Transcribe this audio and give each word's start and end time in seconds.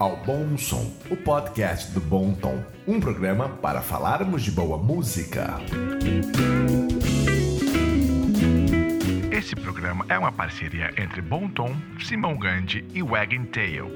ao 0.00 0.16
Bom 0.16 0.56
Som, 0.56 0.90
o 1.10 1.16
podcast 1.16 1.92
do 1.92 2.00
Bom 2.00 2.32
Tom, 2.32 2.64
um 2.88 2.98
programa 2.98 3.50
para 3.50 3.82
falarmos 3.82 4.42
de 4.42 4.50
boa 4.50 4.78
música. 4.78 5.60
Esse 9.30 9.54
programa 9.54 10.06
é 10.08 10.18
uma 10.18 10.32
parceria 10.32 10.90
entre 10.96 11.20
Bom 11.20 11.48
Tom, 11.48 11.76
Simão 12.02 12.34
Gandhi 12.38 12.82
e 12.94 13.02
Wagon 13.02 13.44
Tail. 13.52 13.90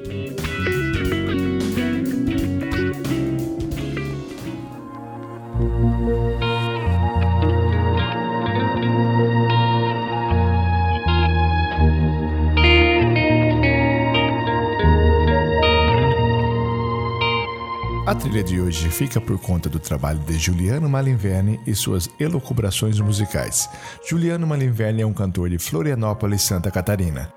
A 18.06 18.14
trilha 18.14 18.44
de 18.44 18.60
hoje 18.60 18.90
fica 18.90 19.18
por 19.18 19.38
conta 19.38 19.70
do 19.70 19.78
trabalho 19.78 20.18
de 20.18 20.38
Juliano 20.38 20.90
Malinverne 20.90 21.58
e 21.66 21.74
suas 21.74 22.06
elucubrações 22.20 23.00
musicais. 23.00 23.66
Juliano 24.06 24.46
Malinverne 24.46 25.00
é 25.00 25.06
um 25.06 25.14
cantor 25.14 25.48
de 25.48 25.58
Florianópolis, 25.58 26.42
Santa 26.42 26.70
Catarina. 26.70 27.32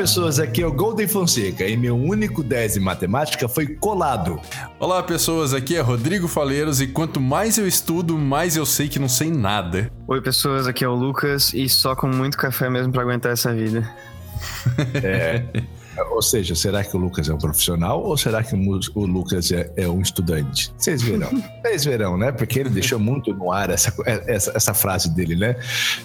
pessoas. 0.00 0.38
Aqui 0.38 0.62
é 0.62 0.66
o 0.66 0.72
Golden 0.72 1.06
Fonseca 1.06 1.66
e 1.66 1.76
meu 1.76 1.94
único 1.94 2.42
10 2.42 2.78
em 2.78 2.80
matemática 2.80 3.46
foi 3.46 3.66
colado. 3.66 4.40
Olá, 4.78 5.02
pessoas. 5.02 5.52
Aqui 5.52 5.76
é 5.76 5.80
Rodrigo 5.82 6.26
Faleiros 6.26 6.80
e 6.80 6.86
quanto 6.86 7.20
mais 7.20 7.58
eu 7.58 7.68
estudo, 7.68 8.16
mais 8.16 8.56
eu 8.56 8.64
sei 8.64 8.88
que 8.88 8.98
não 8.98 9.10
sei 9.10 9.30
nada. 9.30 9.92
Oi, 10.08 10.22
pessoas. 10.22 10.66
Aqui 10.66 10.86
é 10.86 10.88
o 10.88 10.94
Lucas 10.94 11.52
e 11.52 11.68
só 11.68 11.94
com 11.94 12.08
muito 12.08 12.38
café 12.38 12.70
mesmo 12.70 12.90
para 12.90 13.02
aguentar 13.02 13.32
essa 13.32 13.52
vida. 13.52 13.94
É. 15.04 15.44
Ou 16.10 16.22
seja, 16.22 16.54
será 16.54 16.82
que 16.84 16.96
o 16.96 17.00
Lucas 17.00 17.28
é 17.28 17.34
um 17.34 17.38
profissional 17.38 18.02
ou 18.02 18.16
será 18.16 18.42
que 18.42 18.54
o 18.54 19.06
Lucas 19.06 19.50
é, 19.52 19.70
é 19.76 19.88
um 19.88 20.00
estudante? 20.00 20.72
Vocês 20.76 21.02
verão. 21.02 21.30
Vocês 21.62 21.84
verão, 21.84 22.16
né? 22.16 22.32
Porque 22.32 22.58
ele 22.58 22.70
deixou 22.70 22.98
muito 22.98 23.32
no 23.34 23.52
ar 23.52 23.70
essa, 23.70 23.92
essa, 24.26 24.52
essa 24.54 24.74
frase 24.74 25.10
dele, 25.10 25.36
né? 25.36 25.56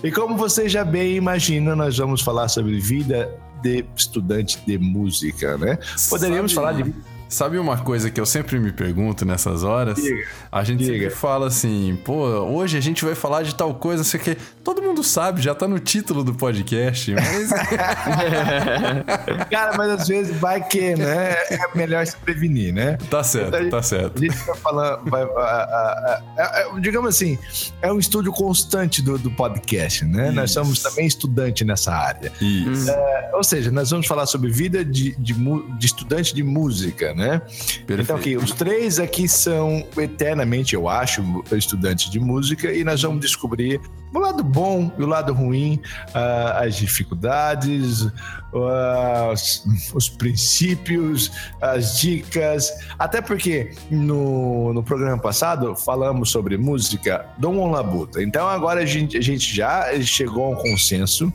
E 0.03 0.11
como 0.11 0.37
vocês 0.37 0.71
já 0.71 0.83
bem 0.83 1.15
imaginam, 1.15 1.75
nós 1.75 1.97
vamos 1.97 2.21
falar 2.21 2.47
sobre 2.47 2.79
vida 2.79 3.29
de 3.61 3.85
estudante 3.95 4.59
de 4.65 4.77
música, 4.77 5.57
né? 5.57 5.77
Poderíamos 6.09 6.53
Sabe- 6.53 6.67
falar 6.67 6.81
de 6.83 6.93
Sabe 7.27 7.57
uma 7.57 7.77
coisa 7.77 8.11
que 8.11 8.21
eu 8.21 8.25
sempre 8.25 8.59
me 8.59 8.71
pergunto 8.71 9.25
nessas 9.25 9.63
horas? 9.63 9.95
Diga, 9.95 10.25
a 10.51 10.63
gente 10.63 10.83
diga. 10.85 10.93
sempre 10.93 11.09
fala 11.09 11.47
assim, 11.47 11.97
pô, 12.05 12.23
hoje 12.23 12.77
a 12.77 12.81
gente 12.81 13.03
vai 13.03 13.15
falar 13.15 13.41
de 13.41 13.55
tal 13.55 13.73
coisa, 13.73 13.97
não 13.97 14.03
sei 14.05 14.19
o 14.19 14.23
quê. 14.23 14.37
Todo 14.65 14.81
mundo 14.81 15.03
sabe, 15.03 15.41
já 15.43 15.53
tá 15.53 15.67
no 15.67 15.77
título 15.79 16.23
do 16.23 16.33
podcast, 16.33 17.13
mas 17.13 17.49
Cara, 19.49 19.77
mas 19.77 19.89
às 19.91 20.07
vezes 20.07 20.35
vai 20.37 20.61
que, 20.67 20.95
né? 20.95 21.33
É 21.51 21.59
melhor 21.75 22.05
se 22.05 22.15
prevenir, 22.17 22.73
né? 22.73 22.97
tá 23.09 23.23
certo, 23.23 23.69
tá 23.69 23.83
certo. 23.83 24.17
A 24.17 24.25
gente 24.25 24.35
vai 24.45 24.55
falando, 24.57 25.09
vai, 25.09 25.21
a- 25.21 25.27
a- 25.27 26.21
a- 26.37 26.59
é- 26.75 26.79
digamos 26.79 27.09
assim, 27.09 27.37
é 27.81 27.91
um 27.91 27.99
estúdio 27.99 28.31
constante 28.31 29.01
do, 29.01 29.17
do 29.19 29.29
podcast, 29.31 30.03
né? 30.03 30.31
Nós 30.31 30.49
Isso. 30.49 30.59
somos 30.59 30.81
também 30.81 31.05
estudante 31.05 31.63
nessa 31.63 31.93
área. 31.93 32.31
Isso, 32.41 32.91
Ou 33.33 33.43
seja, 33.43 33.69
nós 33.71 33.91
vamos 33.91 34.07
falar 34.07 34.25
sobre 34.25 34.49
vida 34.49 34.83
de, 34.83 35.15
de, 35.17 35.33
de 35.77 35.85
estudante 35.85 36.33
de 36.33 36.41
música, 36.43 37.13
né? 37.13 37.39
perfeito. 37.85 38.01
Então, 38.01 38.15
aqui, 38.15 38.35
os 38.35 38.51
três 38.51 38.97
aqui 38.99 39.27
são 39.27 39.85
eternamente, 39.97 40.73
eu 40.73 40.89
acho, 40.89 41.21
estudantes 41.51 42.09
de 42.09 42.19
música 42.19 42.71
e 42.71 42.83
nós 42.83 43.01
vamos 43.01 43.21
descobrir 43.21 43.79
o 44.13 44.19
lado 44.19 44.43
bom 44.55 44.89
e 44.97 45.03
o 45.03 45.05
lado 45.05 45.33
ruim, 45.33 45.81
ah, 46.13 46.61
as 46.63 46.75
dificuldades, 46.77 48.07
ah, 48.55 49.31
os, 49.33 49.65
os 49.93 50.07
princípios, 50.09 51.29
as 51.61 51.99
dicas. 51.99 52.71
Até 52.97 53.21
porque 53.21 53.73
no, 53.91 54.73
no 54.73 54.81
programa 54.81 55.17
passado 55.21 55.75
falamos 55.75 56.29
sobre 56.31 56.57
música 56.57 57.25
Dom 57.37 57.69
Labuta. 57.69 58.23
Então, 58.23 58.47
agora 58.47 58.79
a 58.81 58.85
gente, 58.85 59.17
a 59.17 59.21
gente 59.21 59.53
já 59.53 59.87
chegou 60.01 60.45
a 60.45 60.49
um 60.51 60.55
consenso 60.55 61.31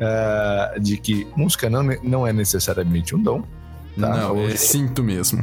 ah, 0.00 0.74
de 0.78 0.98
que 0.98 1.26
música 1.34 1.70
não, 1.70 1.82
não 2.02 2.26
é 2.26 2.32
necessariamente 2.34 3.16
um 3.16 3.22
dom. 3.22 3.40
tá? 3.98 4.08
não, 4.10 4.36
é 4.36 4.40
Hoje- 4.48 4.58
sinto 4.58 5.02
mesmo. 5.02 5.42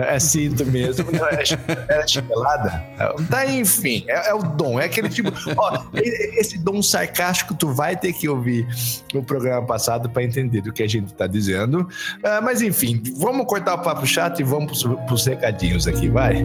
É 0.00 0.18
cinto 0.18 0.66
mesmo, 0.66 1.10
não 1.12 1.26
é, 1.28 1.42
era 1.88 2.06
chinelada. 2.06 2.84
Tá, 3.30 3.46
enfim, 3.46 4.04
é, 4.08 4.30
é 4.30 4.34
o 4.34 4.42
dom, 4.42 4.80
é 4.80 4.86
aquele 4.86 5.08
tipo. 5.08 5.32
Ó, 5.56 5.84
esse 5.94 6.58
dom 6.58 6.82
sarcástico, 6.82 7.54
tu 7.54 7.72
vai 7.72 7.96
ter 7.96 8.12
que 8.12 8.28
ouvir 8.28 8.66
o 9.14 9.22
programa 9.22 9.64
passado 9.66 10.10
para 10.10 10.24
entender 10.24 10.62
do 10.62 10.72
que 10.72 10.82
a 10.82 10.88
gente 10.88 11.14
tá 11.14 11.26
dizendo. 11.26 11.88
Ah, 12.22 12.40
mas 12.42 12.60
enfim, 12.60 13.00
vamos 13.16 13.46
cortar 13.46 13.74
o 13.74 13.82
papo 13.82 14.06
chato 14.06 14.40
e 14.40 14.42
vamos 14.42 14.82
pros, 14.82 15.00
pros 15.06 15.26
recadinhos 15.26 15.86
aqui, 15.86 16.08
vai. 16.08 16.44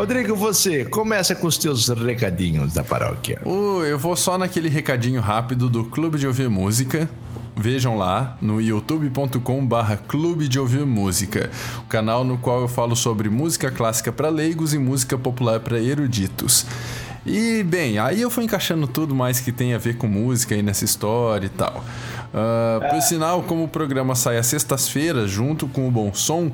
Rodrigo, 0.00 0.34
você 0.34 0.86
começa 0.86 1.34
com 1.34 1.46
os 1.46 1.58
teus 1.58 1.88
recadinhos 1.88 2.72
da 2.72 2.82
paróquia. 2.82 3.38
Ô, 3.44 3.84
eu 3.84 3.98
vou 3.98 4.16
só 4.16 4.38
naquele 4.38 4.70
recadinho 4.70 5.20
rápido 5.20 5.68
do 5.68 5.84
Clube 5.84 6.18
de 6.18 6.26
Ouvir 6.26 6.48
Música. 6.48 7.06
Vejam 7.54 7.98
lá 7.98 8.34
no 8.40 8.62
youtube.com 8.62 9.66
barra 9.66 9.98
Clube 9.98 10.48
de 10.48 10.58
Ouvir 10.58 10.86
Música, 10.86 11.50
o 11.80 11.82
canal 11.82 12.24
no 12.24 12.38
qual 12.38 12.62
eu 12.62 12.68
falo 12.68 12.96
sobre 12.96 13.28
música 13.28 13.70
clássica 13.70 14.10
para 14.10 14.30
leigos 14.30 14.72
e 14.72 14.78
música 14.78 15.18
popular 15.18 15.60
para 15.60 15.78
eruditos. 15.78 16.64
E 17.26 17.62
bem, 17.62 17.98
aí 17.98 18.22
eu 18.22 18.30
fui 18.30 18.44
encaixando 18.44 18.88
tudo 18.88 19.14
mais 19.14 19.38
que 19.38 19.52
tem 19.52 19.74
a 19.74 19.78
ver 19.78 19.98
com 19.98 20.06
música 20.06 20.54
aí 20.54 20.62
nessa 20.62 20.86
história 20.86 21.44
e 21.44 21.50
tal. 21.50 21.84
Ah, 22.32 22.88
por 22.90 23.02
sinal, 23.02 23.42
como 23.42 23.64
o 23.64 23.68
programa 23.68 24.14
sai 24.14 24.38
às 24.38 24.46
sextas-feiras 24.46 25.30
junto 25.30 25.66
com 25.66 25.86
o 25.86 25.90
Bom 25.90 26.14
Som, 26.14 26.50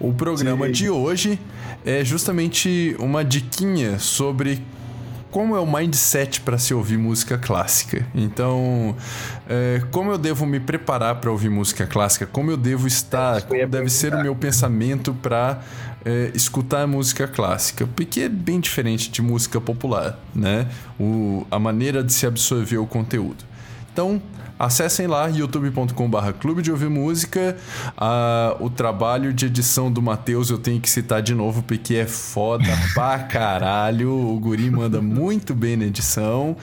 o 0.00 0.14
programa 0.14 0.66
Sim. 0.66 0.72
de 0.72 0.90
hoje 0.90 1.38
é 1.84 2.02
justamente 2.04 2.96
uma 2.98 3.24
diquinha 3.24 3.98
sobre 3.98 4.62
como 5.30 5.54
é 5.54 5.60
o 5.60 5.66
mindset 5.66 6.40
para 6.40 6.58
se 6.58 6.74
ouvir 6.74 6.98
música 6.98 7.38
clássica. 7.38 8.04
Então, 8.14 8.96
é, 9.48 9.80
como 9.92 10.10
eu 10.10 10.18
devo 10.18 10.44
me 10.44 10.58
preparar 10.58 11.16
para 11.16 11.30
ouvir 11.30 11.48
música 11.48 11.86
clássica? 11.86 12.26
Como 12.26 12.50
eu 12.50 12.56
devo 12.56 12.86
estar? 12.88 13.42
Como 13.42 13.66
deve 13.68 13.88
ser 13.88 14.12
o 14.12 14.20
meu 14.20 14.34
pensamento 14.34 15.14
para 15.14 15.60
escutar 16.34 16.86
música 16.86 17.28
clássica? 17.28 17.86
Porque 17.86 18.22
é 18.22 18.28
bem 18.28 18.58
diferente 18.58 19.08
de 19.08 19.22
música 19.22 19.60
popular, 19.60 20.18
né? 20.34 20.66
O, 20.98 21.46
a 21.50 21.58
maneira 21.60 22.02
de 22.02 22.12
se 22.12 22.26
absorver 22.26 22.78
o 22.78 22.86
conteúdo. 22.86 23.44
Então, 23.92 24.20
acessem 24.60 25.06
lá 25.06 25.26
youtube.com/barra 25.26 26.34
Clube 26.34 26.60
de 26.60 26.70
Ouvir 26.70 26.90
Música. 26.90 27.56
Ah, 27.96 28.54
o 28.60 28.68
trabalho 28.68 29.32
de 29.32 29.46
edição 29.46 29.90
do 29.90 30.02
Matheus 30.02 30.50
eu 30.50 30.58
tenho 30.58 30.78
que 30.78 30.90
citar 30.90 31.22
de 31.22 31.34
novo 31.34 31.62
porque 31.62 31.94
é 31.94 32.06
foda 32.06 32.68
pra 32.92 33.20
caralho. 33.20 34.12
O 34.12 34.38
Guri 34.38 34.70
manda 34.70 35.00
muito 35.00 35.54
bem 35.54 35.78
na 35.78 35.86
edição. 35.86 36.54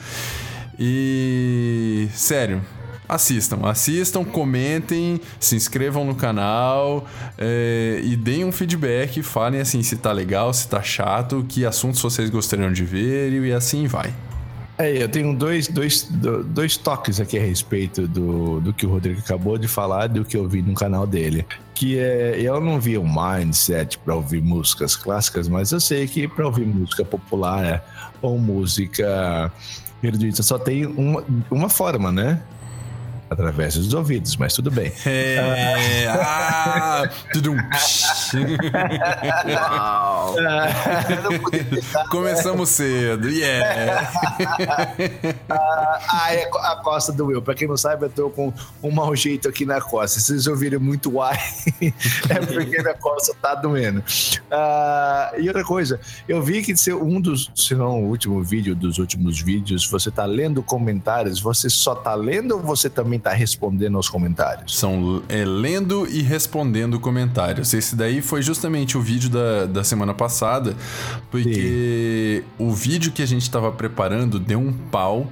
E 0.78 2.08
sério, 2.14 2.62
assistam, 3.08 3.58
assistam, 3.64 4.24
comentem, 4.24 5.20
se 5.40 5.56
inscrevam 5.56 6.04
no 6.04 6.14
canal 6.14 7.04
é, 7.36 8.00
e 8.04 8.14
deem 8.14 8.44
um 8.44 8.52
feedback, 8.52 9.20
falem 9.24 9.60
assim 9.60 9.82
se 9.82 9.96
tá 9.96 10.12
legal, 10.12 10.54
se 10.54 10.68
tá 10.68 10.80
chato, 10.80 11.44
que 11.48 11.66
assuntos 11.66 12.00
vocês 12.00 12.30
gostariam 12.30 12.72
de 12.72 12.84
ver 12.84 13.32
e 13.32 13.52
assim 13.52 13.88
vai. 13.88 14.14
É, 14.78 15.02
eu 15.02 15.08
tenho 15.08 15.34
dois, 15.34 15.66
dois, 15.66 16.04
do- 16.04 16.44
dois 16.44 16.76
toques 16.76 17.18
aqui 17.20 17.36
a 17.36 17.42
respeito 17.42 18.06
do, 18.06 18.60
do 18.60 18.72
que 18.72 18.86
o 18.86 18.90
Rodrigo 18.90 19.18
acabou 19.18 19.58
de 19.58 19.66
falar, 19.66 20.06
do 20.08 20.24
que 20.24 20.36
eu 20.36 20.48
vi 20.48 20.62
no 20.62 20.74
canal 20.74 21.04
dele. 21.06 21.44
Que 21.74 21.98
é, 21.98 22.40
eu 22.40 22.60
não 22.60 22.80
vi 22.80 22.96
um 22.96 23.06
mindset 23.12 23.98
para 23.98 24.14
ouvir 24.14 24.40
músicas 24.40 24.94
clássicas, 24.94 25.48
mas 25.48 25.72
eu 25.72 25.80
sei 25.80 26.06
que 26.06 26.28
para 26.28 26.46
ouvir 26.46 26.64
música 26.64 27.04
popular 27.04 27.84
ou 28.22 28.38
música 28.38 29.52
erudita 30.00 30.44
só 30.44 30.58
tem 30.58 30.86
uma, 30.86 31.24
uma 31.50 31.68
forma, 31.68 32.12
né? 32.12 32.40
através 33.30 33.74
dos 33.74 33.92
ouvidos, 33.92 34.36
mas 34.36 34.54
tudo 34.54 34.70
bem. 34.70 34.90
É. 35.04 36.06
ah, 36.08 37.08
tudum. 37.32 37.56
Uau. 38.34 40.34
Né? 40.38 40.68
Começamos 42.10 42.68
cedo. 42.70 43.28
Yeah. 43.28 44.10
Ah, 45.50 46.34
é 46.34 46.44
a 46.44 46.76
costa 46.76 47.12
do 47.12 47.26
Will. 47.26 47.42
Pra 47.42 47.54
quem 47.54 47.66
não 47.66 47.76
sabe, 47.76 48.04
eu 48.04 48.10
tô 48.10 48.30
com 48.30 48.52
um 48.82 48.90
mau 48.90 49.14
jeito 49.14 49.48
aqui 49.48 49.64
na 49.64 49.80
costa. 49.80 50.20
Se 50.20 50.26
vocês 50.26 50.46
ouvirem 50.46 50.78
muito 50.78 51.20
ai, 51.20 51.38
é 52.28 52.40
porque 52.40 52.82
minha 52.82 52.94
costa 52.94 53.34
tá 53.40 53.54
doendo. 53.54 54.02
Ah, 54.50 55.32
e 55.38 55.46
outra 55.48 55.64
coisa, 55.64 56.00
eu 56.28 56.42
vi 56.42 56.62
que 56.62 56.76
se 56.76 56.92
um 56.92 57.20
dos, 57.20 57.50
se 57.54 57.74
não 57.74 58.04
o 58.04 58.08
último 58.08 58.42
vídeo 58.42 58.74
dos 58.74 58.98
últimos 58.98 59.40
vídeos, 59.40 59.86
você 59.86 60.10
tá 60.10 60.24
lendo 60.24 60.62
comentários, 60.62 61.40
você 61.40 61.68
só 61.68 61.94
tá 61.94 62.14
lendo 62.14 62.56
ou 62.56 62.60
você 62.60 62.88
também 62.88 63.18
tá 63.18 63.32
respondendo 63.32 63.96
aos 63.96 64.08
comentários? 64.08 64.78
São 64.78 65.22
é, 65.28 65.44
lendo 65.44 66.06
e 66.08 66.22
respondendo 66.22 67.00
comentários. 67.00 67.72
Esse 67.72 67.96
daí 67.96 68.17
foi 68.22 68.42
justamente 68.42 68.96
o 68.96 69.00
vídeo 69.00 69.30
da, 69.30 69.66
da 69.66 69.84
semana 69.84 70.14
passada, 70.14 70.76
porque 71.30 72.42
o 72.58 72.72
vídeo 72.72 73.12
que 73.12 73.22
a 73.22 73.26
gente 73.26 73.42
estava 73.42 73.70
preparando 73.72 74.38
deu 74.38 74.58
um 74.58 74.72
pau. 74.72 75.30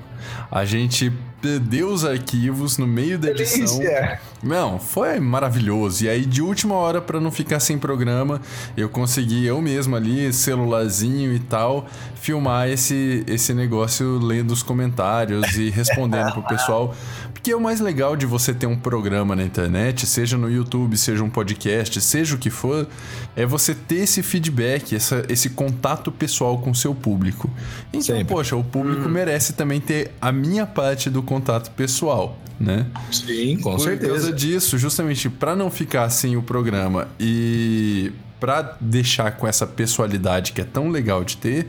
A 0.51 0.65
gente 0.65 1.13
perdeu 1.41 1.89
os 1.89 2.05
arquivos 2.05 2.79
no 2.79 2.87
meio 2.87 3.19
da 3.19 3.31
edição. 3.31 3.79
Delícia! 3.79 4.21
Não, 4.43 4.79
foi 4.79 5.21
maravilhoso. 5.21 6.05
E 6.05 6.09
aí, 6.09 6.25
de 6.25 6.43
última 6.43 6.75
hora, 6.75 7.01
pra 7.01 7.21
não 7.21 7.31
ficar 7.31 7.61
sem 7.61 7.79
programa, 7.79 8.41
eu 8.77 8.89
consegui 8.89 9.47
eu 9.47 9.61
mesmo 9.61 9.95
ali, 9.95 10.33
celularzinho 10.33 11.33
e 11.33 11.39
tal, 11.39 11.87
filmar 12.17 12.69
esse, 12.69 13.25
esse 13.27 13.55
negócio 13.55 14.19
lendo 14.19 14.51
os 14.51 14.63
comentários 14.63 15.57
e 15.57 15.71
respondendo 15.71 16.33
pro 16.33 16.43
pessoal. 16.43 16.95
Porque 17.47 17.55
o 17.55 17.61
mais 17.61 17.79
legal 17.79 18.17
de 18.17 18.27
você 18.27 18.53
ter 18.53 18.67
um 18.67 18.77
programa 18.77 19.37
na 19.37 19.45
internet, 19.45 20.05
seja 20.05 20.37
no 20.37 20.51
YouTube, 20.51 20.97
seja 20.97 21.23
um 21.23 21.31
podcast, 21.31 22.01
seja 22.01 22.35
o 22.35 22.39
que 22.39 22.51
for, 22.51 22.89
é 23.37 23.47
você 23.47 23.73
ter 23.73 23.99
esse 23.99 24.21
feedback, 24.21 24.97
essa, 24.97 25.25
esse 25.29 25.51
contato 25.51 26.11
pessoal 26.11 26.59
com 26.59 26.73
o 26.73 26.75
seu 26.75 26.93
público. 26.93 27.49
Então, 27.93 28.03
Sempre. 28.03 28.25
poxa, 28.25 28.57
o 28.57 28.65
público 28.65 29.09
merece 29.09 29.53
também 29.53 29.81
ter 29.81 30.11
a 30.21 30.33
minha 30.33 30.67
parte 30.67 31.09
do 31.09 31.23
contato 31.23 31.71
pessoal, 31.71 32.37
né? 32.59 32.85
Sim, 33.13 33.59
com 33.59 33.63
Por 33.63 33.71
causa 33.77 33.85
certeza. 33.85 34.33
disso, 34.33 34.77
justamente 34.77 35.31
para 35.31 35.55
não 35.55 35.71
ficar 35.71 36.11
sem 36.11 36.37
o 36.37 36.43
programa 36.43 37.07
e 37.21 38.11
para 38.39 38.77
deixar 38.81 39.33
com 39.33 39.47
essa 39.47 39.67
pessoalidade 39.67 40.53
que 40.53 40.61
é 40.61 40.65
tão 40.65 40.89
legal 40.89 41.25
de 41.25 41.37
ter, 41.37 41.67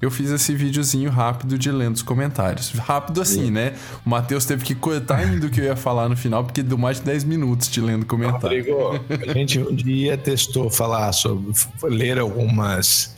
eu 0.00 0.10
fiz 0.10 0.30
esse 0.30 0.54
videozinho 0.54 1.10
rápido 1.10 1.58
de 1.58 1.70
lendo 1.70 1.96
os 1.96 2.02
comentários. 2.02 2.70
Rápido 2.70 3.20
assim, 3.20 3.50
né? 3.50 3.74
O 4.04 4.10
Matheus 4.10 4.44
teve 4.44 4.64
que 4.64 4.74
cortar 4.74 5.18
ainda 5.18 5.46
o 5.46 5.50
que 5.50 5.60
eu 5.60 5.64
ia 5.64 5.76
falar 5.76 6.08
no 6.08 6.16
final, 6.16 6.44
porque 6.44 6.62
deu 6.62 6.78
mais 6.78 6.98
de 6.98 7.04
10 7.04 7.24
minutos 7.24 7.68
de 7.68 7.80
lendo 7.80 8.06
comentário. 8.06 8.40
Rodrigo, 8.42 9.04
a 9.28 9.32
gente 9.32 9.58
um 9.58 9.74
dia 9.74 10.16
testou 10.16 10.70
falar 10.70 11.12
sobre 11.12 11.52
ler 11.82 12.18
algumas 12.18 13.16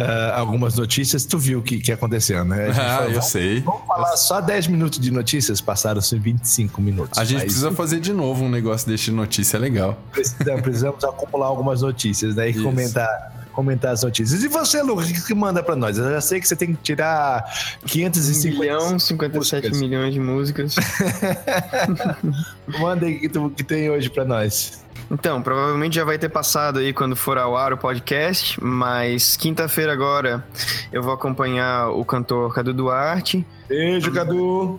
ah, 0.00 0.38
algumas 0.38 0.76
notícias, 0.76 1.24
tu 1.24 1.38
viu 1.38 1.60
o 1.60 1.62
que, 1.62 1.78
que 1.80 1.92
aconteceu, 1.92 2.44
né? 2.44 2.66
A 2.66 2.72
gente 2.72 2.80
Ah, 2.80 2.96
falou, 2.98 3.12
eu 3.12 3.22
sei. 3.22 3.60
Vamos 3.60 3.86
falar 3.86 4.16
só 4.16 4.40
10 4.40 4.66
minutos 4.68 4.98
de 4.98 5.10
notícias, 5.10 5.60
passaram-se 5.60 6.18
25 6.18 6.80
minutos. 6.80 7.18
A 7.18 7.24
gente 7.24 7.34
Mas 7.38 7.44
precisa 7.44 7.72
fazer 7.72 8.00
de 8.00 8.12
novo 8.12 8.44
um 8.44 8.48
negócio 8.48 8.88
deste 8.88 9.10
notícia 9.10 9.58
legal. 9.58 9.98
precisamos, 10.12 10.62
precisamos 10.62 11.04
acumular 11.04 11.46
algumas 11.46 11.82
notícias, 11.82 12.34
né? 12.34 12.48
E 12.48 12.52
Isso. 12.52 12.62
comentar, 12.62 13.48
comentar 13.52 13.92
as 13.92 14.02
notícias. 14.02 14.42
E 14.44 14.48
você, 14.48 14.82
Lucas, 14.82 15.10
o 15.10 15.14
que, 15.14 15.26
que 15.26 15.34
manda 15.34 15.62
pra 15.62 15.76
nós? 15.76 15.98
Eu 15.98 16.10
já 16.10 16.20
sei 16.20 16.40
que 16.40 16.48
você 16.48 16.56
tem 16.56 16.74
que 16.74 16.82
tirar 16.82 17.44
550 17.86 18.56
1 18.56 18.60
bilhão, 18.60 18.98
57 18.98 19.68
músicas. 19.68 19.80
milhões 19.80 20.14
de 20.14 20.20
músicas. 20.20 20.74
Manda 22.78 23.06
aí 23.06 23.18
que, 23.18 23.28
tu, 23.28 23.50
que 23.50 23.64
tem 23.64 23.90
hoje 23.90 24.10
pra 24.10 24.24
nós. 24.24 24.80
Então, 25.10 25.40
provavelmente 25.40 25.96
já 25.96 26.04
vai 26.04 26.18
ter 26.18 26.28
passado 26.28 26.78
aí 26.80 26.92
quando 26.92 27.16
for 27.16 27.38
ao 27.38 27.56
ar 27.56 27.72
o 27.72 27.78
podcast, 27.78 28.62
mas 28.62 29.36
quinta-feira 29.36 29.90
agora 29.92 30.46
eu 30.92 31.02
vou 31.02 31.14
acompanhar 31.14 31.88
o 31.90 32.04
cantor 32.04 32.52
Cadu 32.54 32.74
Duarte, 32.74 33.44
Beijo, 33.66 34.12
Cadu. 34.12 34.78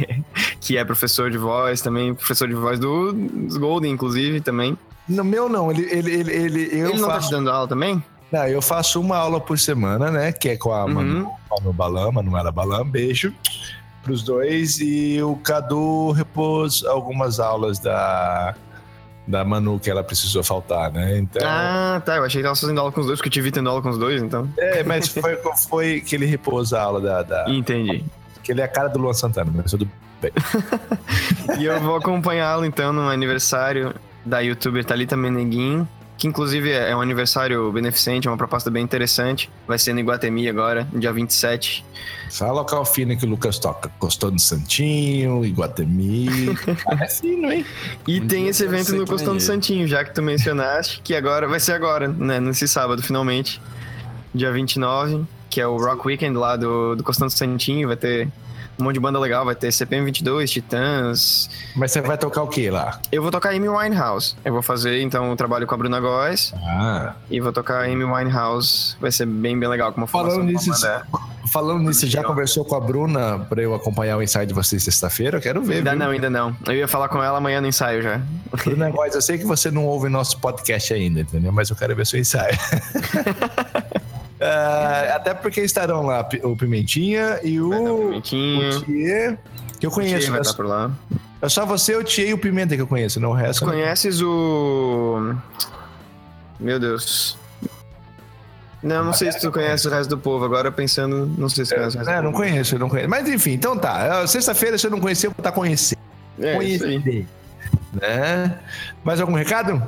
que 0.60 0.76
é 0.76 0.84
professor 0.84 1.30
de 1.30 1.38
voz 1.38 1.80
também, 1.80 2.14
professor 2.14 2.46
de 2.46 2.54
voz 2.54 2.78
do, 2.78 3.12
dos 3.12 3.56
Golden, 3.56 3.92
inclusive, 3.92 4.40
também. 4.42 4.76
No 5.08 5.24
meu 5.24 5.48
não, 5.48 5.70
ele, 5.70 5.82
ele, 5.90 6.12
ele, 6.12 6.32
ele 6.32 6.80
eu 6.80 6.90
Ele 6.90 7.00
não 7.00 7.08
tá 7.08 7.14
faço. 7.14 7.28
te 7.28 7.32
dando 7.32 7.50
aula 7.50 7.66
também? 7.66 8.02
Não, 8.30 8.46
eu 8.46 8.60
faço 8.62 9.00
uma 9.00 9.16
aula 9.16 9.40
por 9.40 9.58
semana, 9.58 10.10
né? 10.10 10.30
Que 10.30 10.50
é 10.50 10.56
com 10.56 10.72
a 10.72 10.84
Uhum. 10.84 10.92
Manu, 10.94 11.30
Manu 11.50 11.72
Balam, 11.72 12.12
Manuela 12.12 12.52
Balam, 12.52 12.84
beijo 12.88 13.32
pros 14.02 14.22
dois. 14.22 14.78
E 14.78 15.20
o 15.22 15.36
Cadu 15.36 16.12
repôs 16.12 16.84
algumas 16.84 17.40
aulas 17.40 17.78
da, 17.78 18.54
da 19.30 19.44
Manu 19.44 19.78
que 19.78 19.90
ela 19.90 20.02
precisou 20.02 20.42
faltar, 20.42 20.90
né? 20.92 21.18
Então. 21.18 21.42
Ah, 21.44 22.02
tá. 22.04 22.16
Eu 22.16 22.24
achei 22.24 22.40
que 22.40 22.46
tava 22.46 22.56
fazendo 22.56 22.80
aula 22.80 22.92
com 22.92 23.00
os 23.00 23.06
dois, 23.06 23.18
porque 23.18 23.28
eu 23.28 23.32
te 23.32 23.40
vi 23.40 23.50
tendo 23.50 23.70
aula 23.70 23.80
com 23.80 23.88
os 23.88 23.98
dois, 23.98 24.22
então. 24.22 24.48
É, 24.58 24.82
mas 24.82 25.08
foi, 25.08 25.38
foi 25.68 26.00
que 26.00 26.14
ele 26.14 26.26
repôs 26.26 26.72
a 26.72 26.82
aula 26.82 27.00
da. 27.00 27.22
da 27.22 27.44
Entendi. 27.48 28.04
que 28.42 28.52
ele 28.52 28.60
é 28.60 28.64
a 28.64 28.68
cara 28.68 28.88
do 28.88 28.98
Luan 28.98 29.12
Santana, 29.14 29.50
mas 29.54 29.70
tudo 29.70 29.88
bem. 30.20 30.32
E 31.58 31.64
eu 31.64 31.80
vou 31.80 31.96
acompanhá-lo 31.96 32.64
então 32.64 32.92
no 32.92 33.08
aniversário 33.08 33.94
da 34.24 34.40
youtuber 34.40 34.84
Thalita 34.84 35.16
Meneguin, 35.16 35.86
que 36.20 36.28
inclusive 36.28 36.70
é 36.70 36.94
um 36.94 37.00
aniversário 37.00 37.72
beneficente, 37.72 38.28
é 38.28 38.30
uma 38.30 38.36
proposta 38.36 38.70
bem 38.70 38.84
interessante. 38.84 39.50
Vai 39.66 39.78
ser 39.78 39.94
no 39.94 40.00
Iguatemi 40.00 40.50
agora, 40.50 40.86
no 40.92 41.00
dia 41.00 41.10
27. 41.10 41.82
Só 42.28 42.52
local 42.52 42.84
fino 42.84 43.16
que 43.16 43.24
o 43.24 43.28
Lucas 43.28 43.58
toca. 43.58 43.90
Costão 43.98 44.30
do 44.30 44.38
Santinho, 44.38 45.42
Iguatemi. 45.42 46.28
é 47.00 47.08
fino, 47.08 47.50
hein? 47.50 47.64
E 48.06 48.20
Um 48.20 48.26
tem 48.26 48.48
esse 48.48 48.62
evento 48.62 48.94
no 48.94 49.06
Costão 49.06 49.32
do. 49.32 49.40
Santinho, 49.40 49.88
já 49.88 50.04
que 50.04 50.14
tu 50.14 50.20
mencionaste, 50.20 51.00
que 51.02 51.14
agora 51.14 51.48
vai 51.48 51.58
ser 51.58 51.72
agora, 51.72 52.06
né? 52.06 52.38
Nesse 52.38 52.68
sábado, 52.68 53.02
finalmente. 53.02 53.58
Dia 54.34 54.52
29, 54.52 55.24
que 55.48 55.58
é 55.58 55.66
o 55.66 55.78
Rock 55.78 56.06
Weekend 56.06 56.36
lá 56.36 56.54
do, 56.54 56.96
do 56.96 57.02
Costão 57.02 57.28
do 57.28 57.32
Santinho. 57.32 57.88
Vai 57.88 57.96
ter 57.96 58.28
um 58.80 58.84
monte 58.84 58.94
de 58.94 59.00
banda 59.00 59.18
legal, 59.18 59.44
vai 59.44 59.54
ter 59.54 59.70
CPM 59.72 60.04
22, 60.06 60.50
Titãs. 60.50 61.48
Mas 61.76 61.92
você 61.92 62.00
vai 62.00 62.16
tocar 62.18 62.42
o 62.42 62.48
que 62.48 62.70
lá? 62.70 63.00
Eu 63.12 63.22
vou 63.22 63.30
tocar 63.30 63.50
Amy 63.50 63.68
Winehouse. 63.68 64.34
Eu 64.44 64.52
vou 64.52 64.62
fazer 64.62 65.00
então 65.00 65.30
o 65.30 65.36
trabalho 65.36 65.66
com 65.66 65.74
a 65.74 65.78
Bruna 65.78 66.00
Góes 66.00 66.52
Ah. 66.66 67.14
e 67.30 67.40
vou 67.40 67.52
tocar 67.52 67.84
Amy 67.84 68.04
Winehouse. 68.04 68.96
Vai 69.00 69.12
ser 69.12 69.26
bem, 69.26 69.58
bem 69.58 69.68
legal, 69.68 69.92
como 69.92 70.06
Falando 70.06 70.42
nisso. 70.44 70.70
Falando 71.52 71.82
nisso, 71.82 72.06
já 72.06 72.22
conversou 72.22 72.64
com 72.64 72.76
a 72.76 72.80
Bruna 72.80 73.40
pra 73.40 73.60
eu 73.60 73.74
acompanhar 73.74 74.16
o 74.16 74.22
ensaio 74.22 74.46
de 74.46 74.54
vocês 74.54 74.84
sexta-feira? 74.84 75.38
Eu 75.38 75.42
quero 75.42 75.60
ver. 75.62 75.78
Ainda 75.78 75.90
viu? 75.90 75.98
não, 75.98 76.10
ainda 76.10 76.30
não. 76.30 76.56
Eu 76.66 76.74
ia 76.74 76.86
falar 76.86 77.08
com 77.08 77.20
ela 77.22 77.38
amanhã 77.38 77.60
no 77.60 77.66
ensaio 77.66 78.02
já. 78.02 78.20
Bruna 78.64 78.88
Góes, 78.90 79.14
eu 79.14 79.22
sei 79.22 79.36
que 79.38 79.44
você 79.44 79.70
não 79.70 79.84
ouve 79.84 80.08
nosso 80.08 80.38
podcast 80.38 80.94
ainda, 80.94 81.20
entendeu? 81.20 81.50
Mas 81.50 81.68
eu 81.70 81.74
quero 81.76 81.94
ver 81.96 82.06
seu 82.06 82.20
ensaio. 82.20 82.56
Ah, 84.40 85.12
até 85.16 85.34
porque 85.34 85.60
estarão 85.60 86.06
lá 86.06 86.26
o 86.44 86.56
Pimentinha 86.56 87.38
e 87.42 87.60
o, 87.60 87.68
pimentinho. 87.70 88.76
o 88.78 88.82
Thier, 88.82 89.38
que 89.78 89.86
eu 89.86 89.90
conheço. 89.90 90.30
vai 90.30 90.38
É 90.38 90.42
estar 90.42 90.54
por 90.54 90.66
lá. 90.66 90.90
é 91.42 91.48
só 91.48 91.66
você, 91.66 91.94
o 91.96 92.02
Thier 92.04 92.28
e 92.30 92.32
o 92.34 92.38
Pimenta 92.38 92.74
que 92.74 92.80
eu 92.82 92.86
conheço, 92.86 93.20
não 93.20 93.30
o 93.30 93.34
resto. 93.34 93.60
Tu 93.60 93.66
não- 93.66 93.72
conheces 93.72 94.20
o. 94.22 95.34
Meu 96.58 96.78
Deus. 96.80 97.38
Não, 98.82 99.04
não 99.04 99.12
sei 99.12 99.30
se 99.30 99.38
tu 99.40 99.52
conhece 99.52 99.86
o 99.86 99.90
resto 99.90 100.08
do 100.08 100.16
povo. 100.16 100.42
Agora 100.42 100.72
pensando, 100.72 101.26
não 101.36 101.50
sei 101.50 101.66
se 101.66 101.74
conhece 101.74 101.96
o 101.96 101.98
resto 101.98 102.10
É, 102.10 102.22
não 102.22 102.32
conheço, 102.32 102.74
eu 102.76 102.78
não 102.78 102.88
conheço. 102.88 103.10
Mas 103.10 103.28
enfim, 103.28 103.52
então 103.52 103.76
tá. 103.76 104.26
Sexta-feira, 104.26 104.78
se 104.78 104.86
eu 104.86 104.90
não 104.90 105.00
conhecer, 105.00 105.26
eu 105.26 105.32
vou 105.32 105.40
estar 105.40 105.52
conhecendo. 105.52 106.00
É. 106.40 106.54
Conhecer. 106.56 107.26
Né? 107.92 108.58
Mais 109.04 109.20
algum 109.20 109.34
recado? 109.34 109.82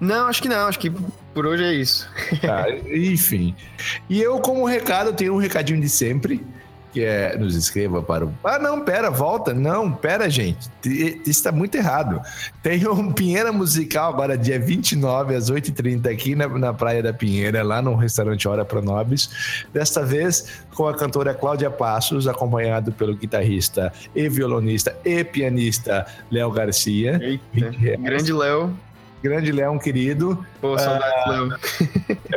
Não, 0.00 0.26
acho 0.26 0.42
que 0.42 0.48
não. 0.48 0.66
Acho 0.66 0.78
que 0.78 0.92
por 1.32 1.46
hoje 1.46 1.64
é 1.64 1.72
isso. 1.72 2.08
Tá, 2.42 2.66
enfim. 2.70 3.54
E 4.08 4.20
eu, 4.20 4.40
como 4.40 4.64
recado, 4.64 5.12
tenho 5.12 5.34
um 5.34 5.38
recadinho 5.38 5.80
de 5.80 5.88
sempre, 5.88 6.44
que 6.92 7.02
é 7.02 7.36
nos 7.36 7.56
inscreva 7.56 8.02
para 8.02 8.26
o. 8.26 8.34
Ah, 8.44 8.58
não, 8.58 8.84
pera, 8.84 9.10
volta. 9.10 9.54
Não, 9.54 9.90
pera, 9.90 10.28
gente. 10.28 10.70
Isso 10.84 11.22
está 11.26 11.50
muito 11.50 11.74
errado. 11.76 12.20
Tem 12.62 12.86
um 12.86 13.12
Pinheira 13.12 13.50
Musical 13.52 14.12
agora, 14.12 14.36
dia 14.36 14.58
29, 14.58 15.34
às 15.34 15.50
8h30, 15.50 16.12
aqui 16.12 16.34
na, 16.34 16.46
na 16.48 16.74
Praia 16.74 17.02
da 17.02 17.12
Pinheira, 17.12 17.62
lá 17.62 17.80
no 17.80 17.94
restaurante 17.94 18.46
Hora 18.46 18.64
para 18.64 18.82
Nobres. 18.82 19.64
Desta 19.72 20.04
vez 20.04 20.64
com 20.74 20.86
a 20.86 20.94
cantora 20.94 21.32
Cláudia 21.32 21.70
Passos, 21.70 22.28
acompanhado 22.28 22.92
pelo 22.92 23.14
guitarrista 23.14 23.92
e 24.14 24.28
violonista 24.28 24.94
e 25.04 25.24
pianista 25.24 26.06
Léo 26.30 26.50
Garcia. 26.50 27.18
Eita. 27.22 27.70
Grande 27.98 28.32
Léo. 28.32 28.76
Grande 29.22 29.52
Léo, 29.52 29.72
um 29.72 29.78
querido. 29.78 30.44
Pô, 30.60 30.76
saudades, 30.76 31.26
Léo. 31.28 31.58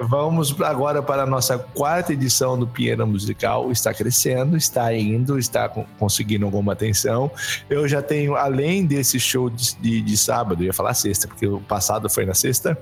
Vamos 0.08 0.56
agora 0.62 1.02
para 1.02 1.24
a 1.24 1.26
nossa 1.26 1.58
quarta 1.58 2.14
edição 2.14 2.58
do 2.60 2.68
Pinheira 2.68 3.06
Musical. 3.06 3.72
Está 3.72 3.92
crescendo, 3.94 4.56
está 4.56 4.94
indo, 4.94 5.40
está 5.40 5.68
co- 5.68 5.86
conseguindo 5.98 6.46
alguma 6.46 6.74
atenção. 6.74 7.32
Eu 7.70 7.88
já 7.88 8.02
tenho, 8.04 8.36
além 8.36 8.86
desse 8.86 9.20
show 9.20 9.50
de, 9.50 9.76
de- 9.78 10.02
de 10.02 10.16
sábado, 10.18 10.64
ia 10.64 10.74
falar 10.74 10.94
sexta, 10.94 11.28
porque 11.28 11.48
o 11.48 11.60
passado 11.60 12.08
foi 12.10 12.26
na 12.26 12.36
sexta. 12.36 12.78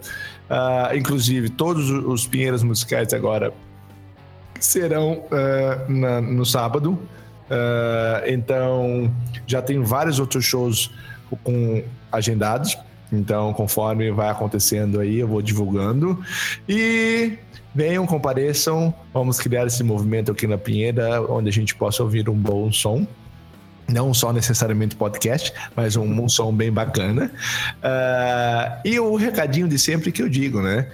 ah, 0.50 0.92
inclusive, 0.94 1.50
todos 1.50 1.90
os- 1.90 2.04
os 2.06 2.28
Pinheiras 2.28 2.62
Musicais 2.62 3.14
agora 3.14 3.54
serão 4.60 5.24
ah, 5.32 5.86
na- 5.88 6.22
no 6.22 6.46
sábado. 6.46 7.00
Uh, 7.44 8.26
então, 8.28 9.14
já 9.46 9.62
tem 9.62 9.82
vários 9.84 10.18
outros 10.18 10.44
shows 10.44 10.90
com 11.44 11.84
agendados. 12.12 12.76
Então, 13.14 13.54
conforme 13.54 14.12
vai 14.12 14.30
acontecendo 14.30 15.00
aí, 15.00 15.20
eu 15.20 15.28
vou 15.28 15.42
divulgando. 15.42 16.20
E 16.68 17.38
venham, 17.74 18.08
compareçam. 18.08 18.92
Vamos 19.14 19.40
criar 19.40 19.68
esse 19.68 19.84
movimento 19.84 20.32
aqui 20.32 20.48
na 20.48 20.58
Pinheira, 20.58 21.22
onde 21.32 21.48
a 21.48 21.52
gente 21.52 21.76
possa 21.76 22.02
ouvir 22.02 22.28
um 22.28 22.36
bom 22.36 22.72
som 22.72 23.06
não 23.86 24.14
só 24.14 24.32
necessariamente 24.32 24.96
podcast, 24.96 25.54
mas 25.76 25.98
um, 25.98 26.06
um 26.06 26.30
som 26.30 26.54
bem 26.54 26.72
bacana. 26.72 27.30
Uh, 27.78 28.82
e 28.86 29.00
o 29.00 29.16
recadinho 29.16 29.68
de 29.68 29.78
sempre 29.78 30.12
que 30.12 30.24
eu 30.24 30.30
digo, 30.30 30.62
né? 30.62 30.88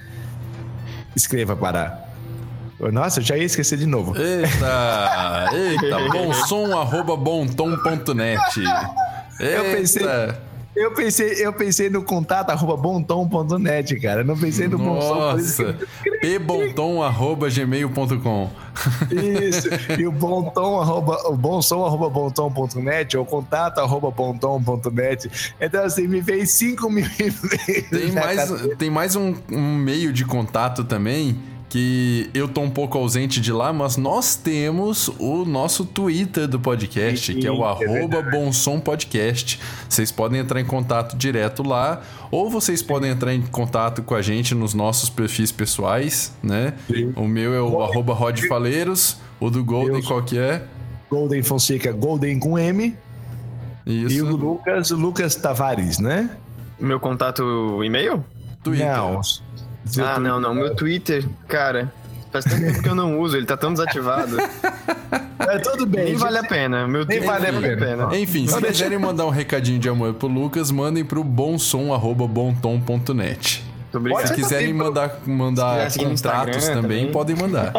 Escreva 1.16 1.56
para. 1.56 2.10
Nossa, 2.92 3.20
eu 3.20 3.24
já 3.24 3.38
ia 3.38 3.44
esquecer 3.44 3.78
de 3.78 3.86
novo. 3.86 4.16
Eita! 4.18 5.50
Eita! 5.54 6.10
bomsom 6.12 6.78
arroba. 6.78 7.16
Eu 9.40 9.64
pensei. 9.66 10.04
Eu 10.79 10.93
pensei, 10.93 11.45
eu 11.45 11.51
pensei 11.51 11.89
no 11.89 12.01
contato 12.01 12.51
arroba 12.51 12.77
bontom.net, 12.77 14.00
cara. 14.00 14.21
Eu 14.21 14.25
não 14.25 14.38
pensei 14.38 14.65
no 14.69 14.77
Nossa, 14.77 15.77
pbontom 16.21 17.03
arroba 17.03 17.50
gmail.com. 17.50 18.50
Isso. 19.12 19.67
E 20.00 20.07
o 20.07 20.12
bontom 20.12 20.79
arroba, 20.79 21.17
o 21.27 21.36
bonsom 21.36 21.86
arroba 21.86 22.09
bontom.net 22.09 23.17
ou 23.17 23.25
contato 23.25 23.79
arroba 23.79 24.09
bontom.net. 24.09 25.53
Então, 25.59 25.83
assim, 25.83 26.07
me 26.07 26.21
veio 26.21 26.48
5 26.48 26.89
mil 26.89 27.05
Tem 27.91 28.13
mais, 28.13 28.51
tem 28.77 28.89
mais 28.89 29.15
um, 29.17 29.36
um 29.51 29.75
meio 29.75 30.13
de 30.13 30.24
contato 30.24 30.86
também 30.86 31.38
que 31.70 32.30
eu 32.34 32.48
tô 32.48 32.62
um 32.62 32.70
pouco 32.70 32.98
ausente 32.98 33.40
de 33.40 33.54
lá, 33.54 33.72
mas 33.72 33.96
nós 33.96 34.36
temos 34.36 35.08
o 35.20 35.46
nosso 35.46 35.86
Twitter 35.86 36.48
do 36.48 36.60
podcast, 36.60 37.34
que 37.34 37.46
é 37.46 37.52
o 37.52 37.64
arroba 37.64 38.24
Bonsom 38.24 38.80
Podcast. 38.80 39.60
Vocês 39.88 40.12
podem 40.12 40.40
entrar 40.40 40.60
em 40.60 40.66
contato 40.66 41.16
direto 41.16 41.62
lá, 41.62 42.02
ou 42.32 42.50
vocês 42.50 42.82
podem 42.82 43.12
entrar 43.12 43.34
em 43.34 43.44
contato 43.44 44.02
com 44.02 44.16
a 44.16 44.22
gente 44.22 44.56
nos 44.56 44.74
nossos 44.74 45.10
perfis 45.10 45.52
pessoais, 45.52 46.36
né? 46.42 46.74
Sim. 46.88 47.14
O 47.16 47.28
meu 47.28 47.54
é 47.54 47.62
o 47.62 47.82
arroba 47.84 48.16
Rod 48.16 48.40
Faleiros, 48.48 49.18
o 49.40 49.52
do 49.52 49.64
Golden 49.64 50.02
qual 50.02 50.24
que 50.24 50.40
é? 50.40 50.64
Golden 51.10 51.44
Fonseca, 51.44 51.92
Golden 51.92 52.40
com 52.40 52.58
M. 52.58 52.98
Isso. 53.86 54.16
E 54.16 54.22
o 54.22 54.36
Lucas, 54.36 54.90
Lucas 54.90 55.36
Tavares, 55.36 56.00
né? 56.00 56.30
Meu 56.80 57.00
contato 57.00 57.84
e-mail? 57.84 58.24
Twitter. 58.64 58.88
Não, 58.88 59.22
ah, 60.00 60.19
não, 60.19 60.39
não. 60.39 60.53
Meu 60.53 60.75
Twitter, 60.75 61.27
cara, 61.48 61.91
faz 62.31 62.45
tanto 62.45 62.62
tempo 62.62 62.81
que 62.81 62.89
eu 62.89 62.95
não 62.95 63.19
uso, 63.19 63.38
ele 63.38 63.45
tá 63.45 63.57
tão 63.57 63.74
desativado. 63.74 64.38
É, 65.39 65.57
tudo 65.57 65.86
bem. 65.86 66.05
Nem 66.05 66.15
vale 66.15 66.38
a 66.38 66.43
pena. 66.43 66.88
Meu 66.88 67.05
Nem 67.05 67.19
vale 67.21 67.48
a 67.48 67.53
pena. 67.53 67.77
pena. 67.77 68.17
Enfim, 68.17 68.48
se 68.48 68.62
quiserem 68.62 69.00
mandar 69.00 69.25
um 69.25 69.29
recadinho 69.29 69.79
de 69.79 69.89
amor 69.89 70.13
pro 70.13 70.27
Lucas, 70.27 70.69
mandem 70.69 71.03
pro 71.03 71.24
bonsom.bontom.net. 71.24 73.63
Se 74.25 74.36
quiserem 74.36 74.71
mandar, 74.71 75.19
mandar 75.25 75.89
se 75.89 75.98
contratos 75.98 76.67
também, 76.67 76.81
também, 76.81 77.12
podem 77.12 77.36
mandar. 77.36 77.74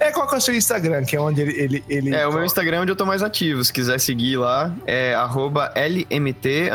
É, 0.00 0.10
qual 0.10 0.26
que 0.26 0.34
é 0.34 0.38
o 0.38 0.40
seu 0.40 0.54
Instagram? 0.54 1.04
Que 1.04 1.16
é 1.16 1.20
onde 1.20 1.40
ele... 1.40 1.52
ele, 1.52 1.84
ele... 1.88 2.12
É, 2.14 2.26
o 2.26 2.32
meu 2.32 2.44
Instagram 2.44 2.78
é 2.78 2.80
onde 2.80 2.90
eu 2.90 2.96
tô 2.96 3.06
mais 3.06 3.22
ativo. 3.22 3.64
Se 3.64 3.72
quiser 3.72 4.00
seguir 4.00 4.36
lá, 4.36 4.74
é 4.86 5.14
arroba 5.14 5.72
lmt 5.76 6.68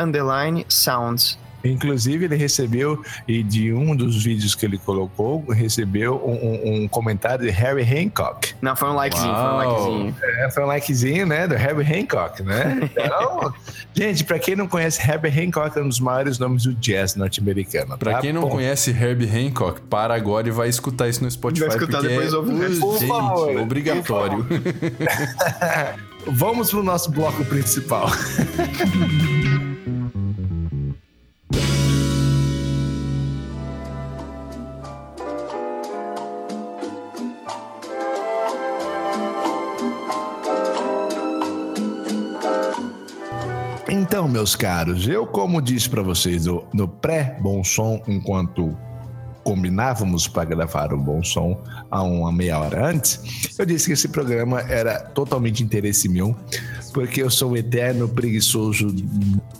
sounds. 0.68 1.38
Inclusive, 1.64 2.24
ele 2.24 2.36
recebeu, 2.36 3.02
e 3.26 3.42
de 3.42 3.72
um 3.72 3.94
dos 3.94 4.22
vídeos 4.22 4.54
que 4.54 4.66
ele 4.66 4.78
colocou, 4.78 5.44
recebeu 5.48 6.16
um, 6.24 6.84
um 6.84 6.88
comentário 6.88 7.44
de 7.44 7.50
Harry 7.50 7.82
Hancock. 7.82 8.54
Não, 8.60 8.74
foi 8.74 8.88
um 8.88 8.94
likezinho, 8.94 9.32
Uau. 9.32 9.42
foi 9.42 9.52
um 9.52 9.56
likezinho. 9.56 10.16
É, 10.22 10.50
foi 10.50 10.62
um 10.62 10.66
likezinho, 10.66 11.26
né, 11.26 11.46
do 11.46 11.54
Harry 11.54 12.00
Hancock, 12.00 12.42
né? 12.42 12.78
Então, 12.82 13.54
gente, 13.94 14.24
pra 14.24 14.38
quem 14.38 14.56
não 14.56 14.66
conhece, 14.66 15.00
Harry 15.02 15.28
Hancock 15.28 15.78
é 15.78 15.82
um 15.82 15.88
dos 15.88 16.00
maiores 16.00 16.38
nomes 16.38 16.64
do 16.64 16.74
jazz 16.74 17.14
norte-americano. 17.14 17.96
Pra 17.98 18.14
tá? 18.14 18.20
quem 18.20 18.32
não 18.32 18.42
Bom. 18.42 18.50
conhece 18.50 18.90
Herbie 18.90 19.28
Hancock, 19.28 19.80
para 19.82 20.14
agora 20.14 20.48
e 20.48 20.50
vai 20.50 20.68
escutar 20.68 21.08
isso 21.08 21.22
no 21.22 21.30
Spotify. 21.30 21.66
Vai 21.66 21.76
escutar 21.76 22.02
depois 22.02 22.32
é, 22.32 22.36
ouve 22.36 22.52
Por 22.78 22.98
gente, 22.98 23.08
favor, 23.08 23.56
obrigatório. 23.56 24.46
Vamos 26.26 26.70
pro 26.70 26.82
nosso 26.82 27.10
bloco 27.10 27.44
principal. 27.44 28.08
meus 44.42 44.56
caros, 44.56 45.06
eu, 45.06 45.24
como 45.24 45.62
disse 45.62 45.88
para 45.88 46.02
vocês 46.02 46.46
no, 46.46 46.64
no 46.74 46.88
pré-bom 46.88 47.62
som, 47.62 48.02
enquanto 48.08 48.76
combinávamos 49.44 50.26
para 50.26 50.44
gravar 50.44 50.92
o 50.92 50.98
bom 50.98 51.22
som 51.22 51.62
há 51.88 52.02
uma 52.02 52.32
meia 52.32 52.58
hora 52.58 52.88
antes, 52.88 53.54
eu 53.56 53.64
disse 53.64 53.86
que 53.86 53.92
esse 53.92 54.08
programa 54.08 54.60
era 54.62 54.98
totalmente 54.98 55.62
interesse 55.62 56.08
meu, 56.08 56.34
porque 56.92 57.22
eu 57.22 57.30
sou 57.30 57.52
o 57.52 57.56
eterno 57.56 58.08
preguiçoso 58.08 58.92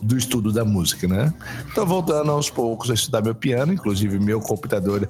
do 0.02 0.16
estudo 0.16 0.52
da 0.52 0.64
música, 0.64 1.08
né? 1.08 1.32
Estou 1.66 1.86
voltando 1.86 2.30
aos 2.30 2.50
poucos 2.50 2.90
a 2.90 2.94
estudar 2.94 3.22
meu 3.22 3.34
piano, 3.34 3.72
inclusive 3.72 4.18
meu 4.18 4.40
computador 4.40 5.08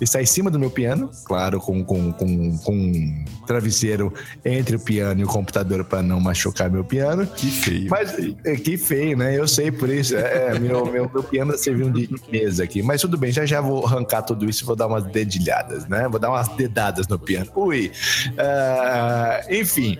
está 0.00 0.22
em 0.22 0.26
cima 0.26 0.50
do 0.50 0.58
meu 0.58 0.70
piano, 0.70 1.10
claro, 1.24 1.60
com, 1.60 1.84
com, 1.84 2.12
com, 2.12 2.58
com 2.58 2.72
um 2.72 3.24
travesseiro 3.46 4.12
entre 4.44 4.76
o 4.76 4.80
piano 4.80 5.20
e 5.20 5.24
o 5.24 5.26
computador 5.26 5.84
para 5.84 6.02
não 6.02 6.20
machucar 6.20 6.70
meu 6.70 6.84
piano. 6.84 7.26
Que 7.26 7.50
feio. 7.50 7.90
Mas 7.90 8.14
é, 8.44 8.56
que 8.56 8.76
feio, 8.76 9.16
né? 9.16 9.36
Eu 9.36 9.48
sei 9.48 9.72
por 9.72 9.88
isso. 9.88 10.16
É, 10.16 10.58
meu, 10.58 10.86
meu, 10.86 11.10
meu 11.12 11.22
piano 11.22 11.56
serviu 11.58 11.90
de 11.90 12.08
mesa 12.30 12.64
aqui, 12.64 12.82
mas 12.82 13.00
tudo 13.00 13.18
bem, 13.18 13.32
já 13.32 13.44
já 13.44 13.60
vou 13.60 13.84
arrancar 13.84 14.22
tudo 14.22 14.48
isso 14.48 14.62
e 14.62 14.66
vou 14.66 14.76
dar 14.76 14.86
umas 14.86 15.04
dedilhadas, 15.04 15.86
né? 15.88 16.08
Vou 16.08 16.20
dar 16.20 16.30
umas 16.30 16.48
dedadas 16.48 17.08
no 17.08 17.18
piano. 17.18 17.50
Ui. 17.54 17.90
Uh, 18.30 19.54
enfim, 19.54 19.98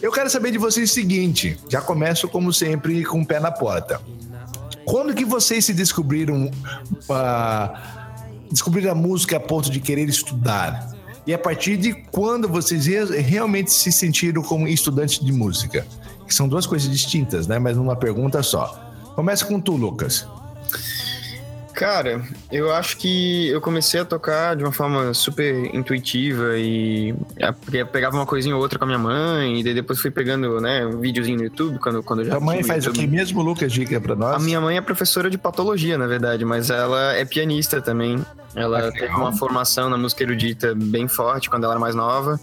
eu 0.00 0.12
quero 0.12 0.30
saber 0.30 0.52
de 0.52 0.58
vocês 0.58 0.90
o 0.90 0.94
seguinte: 0.94 1.15
já 1.68 1.80
começo, 1.80 2.28
como 2.28 2.52
sempre, 2.52 3.04
com 3.04 3.20
o 3.20 3.26
pé 3.26 3.40
na 3.40 3.50
porta. 3.50 4.00
Quando 4.84 5.14
que 5.14 5.24
vocês 5.24 5.64
se 5.64 5.74
descobriram. 5.74 6.50
Uh, 7.08 7.96
descobriram 8.50 8.92
a 8.92 8.94
música 8.94 9.36
a 9.36 9.40
ponto 9.40 9.70
de 9.70 9.80
querer 9.80 10.08
estudar? 10.08 10.94
E 11.26 11.34
a 11.34 11.38
partir 11.38 11.76
de 11.76 11.92
quando 11.92 12.48
vocês 12.48 12.86
realmente 13.10 13.72
se 13.72 13.90
sentiram 13.90 14.42
como 14.42 14.68
estudantes 14.68 15.18
de 15.18 15.32
música? 15.32 15.84
Que 16.26 16.34
são 16.34 16.48
duas 16.48 16.66
coisas 16.66 16.88
distintas, 16.88 17.46
né? 17.46 17.58
Mas 17.58 17.76
numa 17.76 17.96
pergunta 17.96 18.42
só. 18.42 18.80
Começa 19.16 19.44
com 19.44 19.60
tu, 19.60 19.74
Lucas. 19.74 20.26
Cara, 21.76 22.22
eu 22.50 22.72
acho 22.72 22.96
que 22.96 23.48
eu 23.48 23.60
comecei 23.60 24.00
a 24.00 24.04
tocar 24.04 24.56
de 24.56 24.64
uma 24.64 24.72
forma 24.72 25.12
super 25.12 25.74
intuitiva 25.74 26.56
e 26.56 27.14
pegava 27.92 28.16
uma 28.16 28.24
coisinha 28.24 28.56
ou 28.56 28.62
outra 28.62 28.78
com 28.78 28.86
a 28.86 28.88
minha 28.88 28.98
mãe 28.98 29.60
e 29.60 29.74
depois 29.74 30.00
fui 30.00 30.10
pegando, 30.10 30.58
né, 30.58 30.86
um 30.86 30.98
videozinho 30.98 31.36
no 31.36 31.44
YouTube 31.44 31.78
quando, 31.78 32.02
quando 32.02 32.20
eu 32.20 32.28
já 32.28 32.36
A 32.38 32.40
mãe 32.40 32.62
faz 32.62 32.86
YouTube. 32.86 33.04
o 33.04 33.08
que 33.10 33.14
mesmo, 33.14 33.42
Lucas? 33.42 33.70
Diga 33.70 34.00
pra 34.00 34.16
nós. 34.16 34.36
A 34.36 34.38
minha 34.38 34.58
mãe 34.58 34.78
é 34.78 34.80
professora 34.80 35.28
de 35.28 35.36
patologia, 35.36 35.98
na 35.98 36.06
verdade, 36.06 36.46
mas 36.46 36.70
ela 36.70 37.12
é 37.12 37.26
pianista 37.26 37.82
também. 37.82 38.24
Ela 38.54 38.90
teve 38.90 39.12
uma 39.12 39.34
formação 39.34 39.90
na 39.90 39.98
música 39.98 40.22
erudita 40.22 40.74
bem 40.74 41.06
forte 41.06 41.50
quando 41.50 41.64
ela 41.64 41.74
era 41.74 41.80
mais 41.80 41.94
nova 41.94 42.40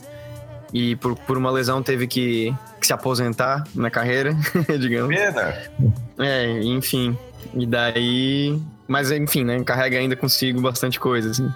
e 0.71 0.95
por, 0.97 1.15
por 1.15 1.39
uma 1.39 1.49
lesão 1.49 1.81
teve 1.81 2.05
que, 2.05 2.53
que 2.79 2.85
se 2.85 2.93
aposentar 2.93 3.63
na 3.73 3.89
carreira, 3.89 4.37
digamos. 4.79 5.15
Pena! 5.15 5.55
É, 6.19 6.61
enfim. 6.61 7.17
E 7.55 7.65
daí 7.65 8.61
mas 8.87 9.11
enfim, 9.11 9.43
né? 9.43 9.63
Carrega 9.63 9.97
ainda 9.97 10.15
consigo 10.15 10.61
bastante 10.61 10.99
coisa, 10.99 11.31
assim. 11.31 11.51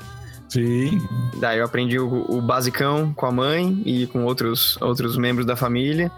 Sim. 0.49 1.01
Daí 1.39 1.59
eu 1.59 1.65
aprendi 1.65 1.99
o, 1.99 2.25
o 2.29 2.41
basicão 2.41 3.13
com 3.13 3.25
a 3.25 3.31
mãe 3.31 3.81
e 3.85 4.07
com 4.07 4.23
outros, 4.23 4.77
outros 4.81 5.17
membros 5.17 5.45
da 5.45 5.55
família. 5.55 6.11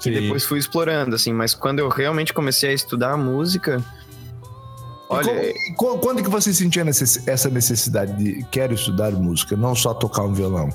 Sim. 0.00 0.10
E 0.10 0.20
depois 0.20 0.44
fui 0.44 0.58
explorando, 0.58 1.14
assim. 1.14 1.32
Mas 1.32 1.54
quando 1.54 1.78
eu 1.78 1.88
realmente 1.88 2.32
comecei 2.32 2.70
a 2.70 2.72
estudar 2.72 3.16
música. 3.16 3.84
Olha. 5.08 5.54
Quando, 5.76 5.98
quando 6.00 6.22
que 6.22 6.30
você 6.30 6.52
sentia 6.52 6.84
essa 7.26 7.48
necessidade 7.48 8.12
de 8.16 8.44
quero 8.50 8.74
estudar 8.74 9.12
música, 9.12 9.56
não 9.56 9.74
só 9.74 9.92
tocar 9.94 10.22
um 10.22 10.32
violão? 10.32 10.70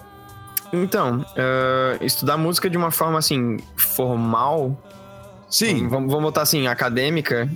Então, 0.72 1.20
uh, 1.20 2.04
estudar 2.04 2.38
música 2.38 2.70
de 2.70 2.78
uma 2.78 2.92
forma 2.92 3.18
assim, 3.18 3.58
formal. 3.76 4.78
Sim. 5.50 5.88
Vamos, 5.88 6.10
vamos 6.10 6.24
botar 6.24 6.42
assim, 6.42 6.68
acadêmica. 6.68 7.50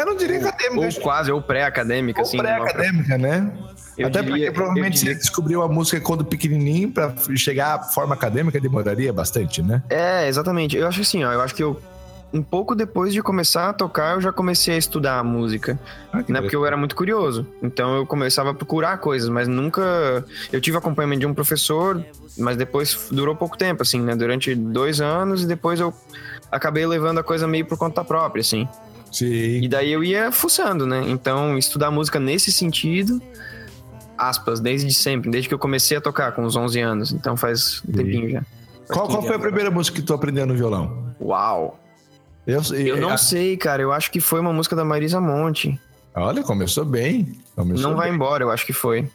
Eu 0.00 0.06
não 0.06 0.16
diria 0.16 0.38
acadêmica. 0.38 0.86
Ou 0.86 1.02
quase, 1.02 1.30
ou 1.30 1.42
pré-acadêmica, 1.42 2.22
assim. 2.22 2.38
pré-acadêmica, 2.38 3.18
né? 3.18 3.52
Eu 3.98 4.08
Até 4.08 4.22
diria, 4.22 4.46
porque 4.46 4.50
provavelmente 4.52 4.98
diria... 4.98 5.14
você 5.14 5.20
descobriu 5.20 5.62
a 5.62 5.68
música 5.68 6.00
quando 6.00 6.24
pequenininho, 6.24 6.90
para 6.90 7.14
chegar 7.36 7.74
à 7.74 7.82
forma 7.82 8.14
acadêmica 8.14 8.58
demoraria 8.58 9.12
bastante, 9.12 9.62
né? 9.62 9.82
É, 9.90 10.26
exatamente. 10.26 10.76
Eu 10.76 10.86
acho 10.86 11.02
assim, 11.02 11.22
ó, 11.22 11.32
eu 11.32 11.40
acho 11.42 11.54
que 11.54 11.62
eu 11.62 11.80
um 12.32 12.42
pouco 12.42 12.74
depois 12.74 13.12
de 13.12 13.22
começar 13.22 13.70
a 13.70 13.72
tocar, 13.72 14.14
eu 14.14 14.20
já 14.20 14.32
comecei 14.32 14.74
a 14.74 14.78
estudar 14.78 15.18
a 15.18 15.24
música. 15.24 15.78
Ah, 16.12 16.22
né? 16.28 16.40
Porque 16.40 16.54
eu 16.54 16.64
era 16.64 16.76
muito 16.76 16.94
curioso. 16.94 17.46
Então 17.62 17.96
eu 17.96 18.06
começava 18.06 18.50
a 18.50 18.54
procurar 18.54 18.98
coisas, 18.98 19.28
mas 19.28 19.48
nunca. 19.48 20.24
Eu 20.52 20.60
tive 20.60 20.76
acompanhamento 20.76 21.20
de 21.20 21.26
um 21.26 21.34
professor, 21.34 22.02
mas 22.38 22.56
depois 22.56 23.08
durou 23.10 23.34
pouco 23.34 23.58
tempo, 23.58 23.82
assim, 23.82 24.00
né? 24.00 24.14
Durante 24.14 24.54
dois 24.54 25.00
anos 25.00 25.42
e 25.42 25.46
depois 25.46 25.80
eu 25.80 25.92
acabei 26.50 26.86
levando 26.86 27.18
a 27.18 27.22
coisa 27.22 27.46
meio 27.46 27.66
por 27.66 27.76
conta 27.76 28.04
própria, 28.04 28.40
assim. 28.40 28.68
Sim. 29.12 29.60
E 29.62 29.68
daí 29.68 29.90
eu 29.92 30.02
ia 30.04 30.30
fuçando, 30.32 30.86
né? 30.86 31.02
Então, 31.08 31.58
estudar 31.58 31.90
música 31.90 32.18
nesse 32.20 32.52
sentido, 32.52 33.20
aspas, 34.16 34.60
desde 34.60 34.92
sempre, 34.94 35.30
desde 35.30 35.48
que 35.48 35.54
eu 35.54 35.58
comecei 35.58 35.96
a 35.96 36.00
tocar 36.00 36.32
com 36.32 36.42
uns 36.44 36.54
11 36.56 36.80
anos. 36.80 37.12
Então 37.12 37.36
faz 37.36 37.82
um 37.88 37.92
tempinho 37.92 38.30
já. 38.30 38.40
Faz 38.40 38.88
Qual, 38.88 39.06
qual 39.06 39.18
15 39.18 39.26
foi 39.28 39.36
a 39.36 39.40
primeira 39.40 39.70
música 39.70 39.96
que 39.96 40.02
tu 40.02 40.14
aprendeu 40.14 40.46
no 40.46 40.54
violão? 40.54 41.14
Uau! 41.20 41.78
Eu, 42.46 42.62
Eu 42.74 42.96
não 42.96 43.10
a- 43.10 43.16
sei, 43.18 43.56
cara. 43.56 43.82
Eu 43.82 43.92
acho 43.92 44.10
que 44.10 44.18
foi 44.20 44.40
uma 44.40 44.52
música 44.52 44.74
da 44.74 44.84
Marisa 44.84 45.20
Monte. 45.20 45.78
Olha, 46.14 46.42
começou 46.42 46.84
bem. 46.84 47.38
Começou 47.54 47.90
não 47.90 47.96
vai 47.96 48.08
bem. 48.08 48.16
embora, 48.16 48.42
eu 48.44 48.50
acho 48.50 48.66
que 48.66 48.72
foi. 48.72 49.08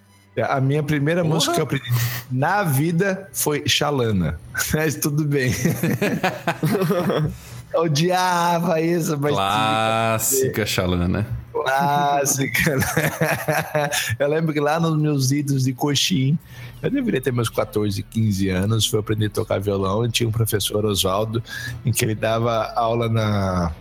A 0.49 0.61
minha 0.61 0.83
primeira 0.83 1.21
Porra. 1.23 1.33
música 1.33 1.53
que 1.53 1.59
eu 1.59 1.63
aprendi 1.63 1.89
na 2.31 2.63
vida 2.63 3.29
foi 3.33 3.63
Xalana. 3.67 4.39
Mas 4.73 4.95
tudo 4.95 5.25
bem. 5.25 5.51
eu 7.75 7.81
odiava 7.83 8.79
isso, 8.79 9.17
mas 9.19 9.33
Clássica 9.33 10.65
Xalana. 10.65 11.27
clássica. 11.51 12.77
né? 12.77 13.89
eu 14.17 14.27
lembro 14.29 14.53
que 14.53 14.59
lá 14.59 14.79
nos 14.79 14.97
meus 14.97 15.31
idos 15.31 15.65
de 15.65 15.73
coxim, 15.73 16.37
eu 16.81 16.89
deveria 16.89 17.19
ter 17.19 17.33
meus 17.33 17.49
14, 17.49 18.01
15 18.01 18.49
anos, 18.49 18.87
fui 18.87 18.99
aprender 18.99 19.27
a 19.27 19.29
tocar 19.29 19.59
violão 19.59 20.05
e 20.05 20.09
tinha 20.09 20.27
um 20.27 20.31
professor 20.31 20.85
Oswaldo 20.85 21.43
em 21.85 21.91
que 21.91 22.05
ele 22.05 22.15
dava 22.15 22.71
aula 22.75 23.09
na 23.09 23.71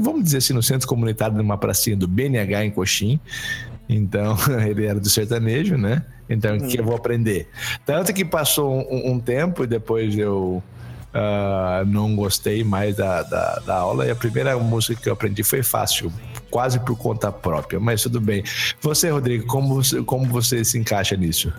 vamos 0.00 0.22
dizer 0.22 0.38
assim, 0.38 0.52
no 0.52 0.62
centro 0.62 0.86
comunitário 0.86 1.36
numa 1.36 1.58
pracinha 1.58 1.96
do 1.96 2.06
BNH 2.06 2.66
em 2.66 2.70
Coxim. 2.70 3.18
Então, 3.88 4.36
ele 4.64 4.86
era 4.86 5.00
do 5.00 5.08
sertanejo, 5.08 5.76
né? 5.76 6.04
Então, 6.28 6.56
o 6.56 6.68
que 6.68 6.78
eu 6.78 6.84
vou 6.84 6.94
aprender? 6.94 7.48
Tanto 7.84 8.12
que 8.12 8.24
passou 8.24 8.72
um, 8.72 9.12
um 9.12 9.20
tempo 9.20 9.64
e 9.64 9.66
depois 9.66 10.16
eu 10.16 10.62
ah, 11.14 11.84
não 11.86 12.16
gostei 12.16 12.64
mais 12.64 12.96
da, 12.96 13.22
da, 13.22 13.62
da 13.66 13.76
aula. 13.76 14.06
E 14.06 14.10
a 14.10 14.16
primeira 14.16 14.56
música 14.58 15.00
que 15.00 15.08
eu 15.08 15.12
aprendi 15.12 15.42
foi 15.42 15.62
fácil, 15.62 16.12
quase 16.50 16.80
por 16.80 16.96
conta 16.96 17.30
própria, 17.30 17.78
mas 17.78 18.02
tudo 18.02 18.20
bem. 18.20 18.42
Você, 18.80 19.10
Rodrigo, 19.10 19.46
como 19.46 19.74
você, 19.74 20.02
como 20.02 20.26
você 20.26 20.64
se 20.64 20.78
encaixa 20.78 21.16
nisso? 21.16 21.52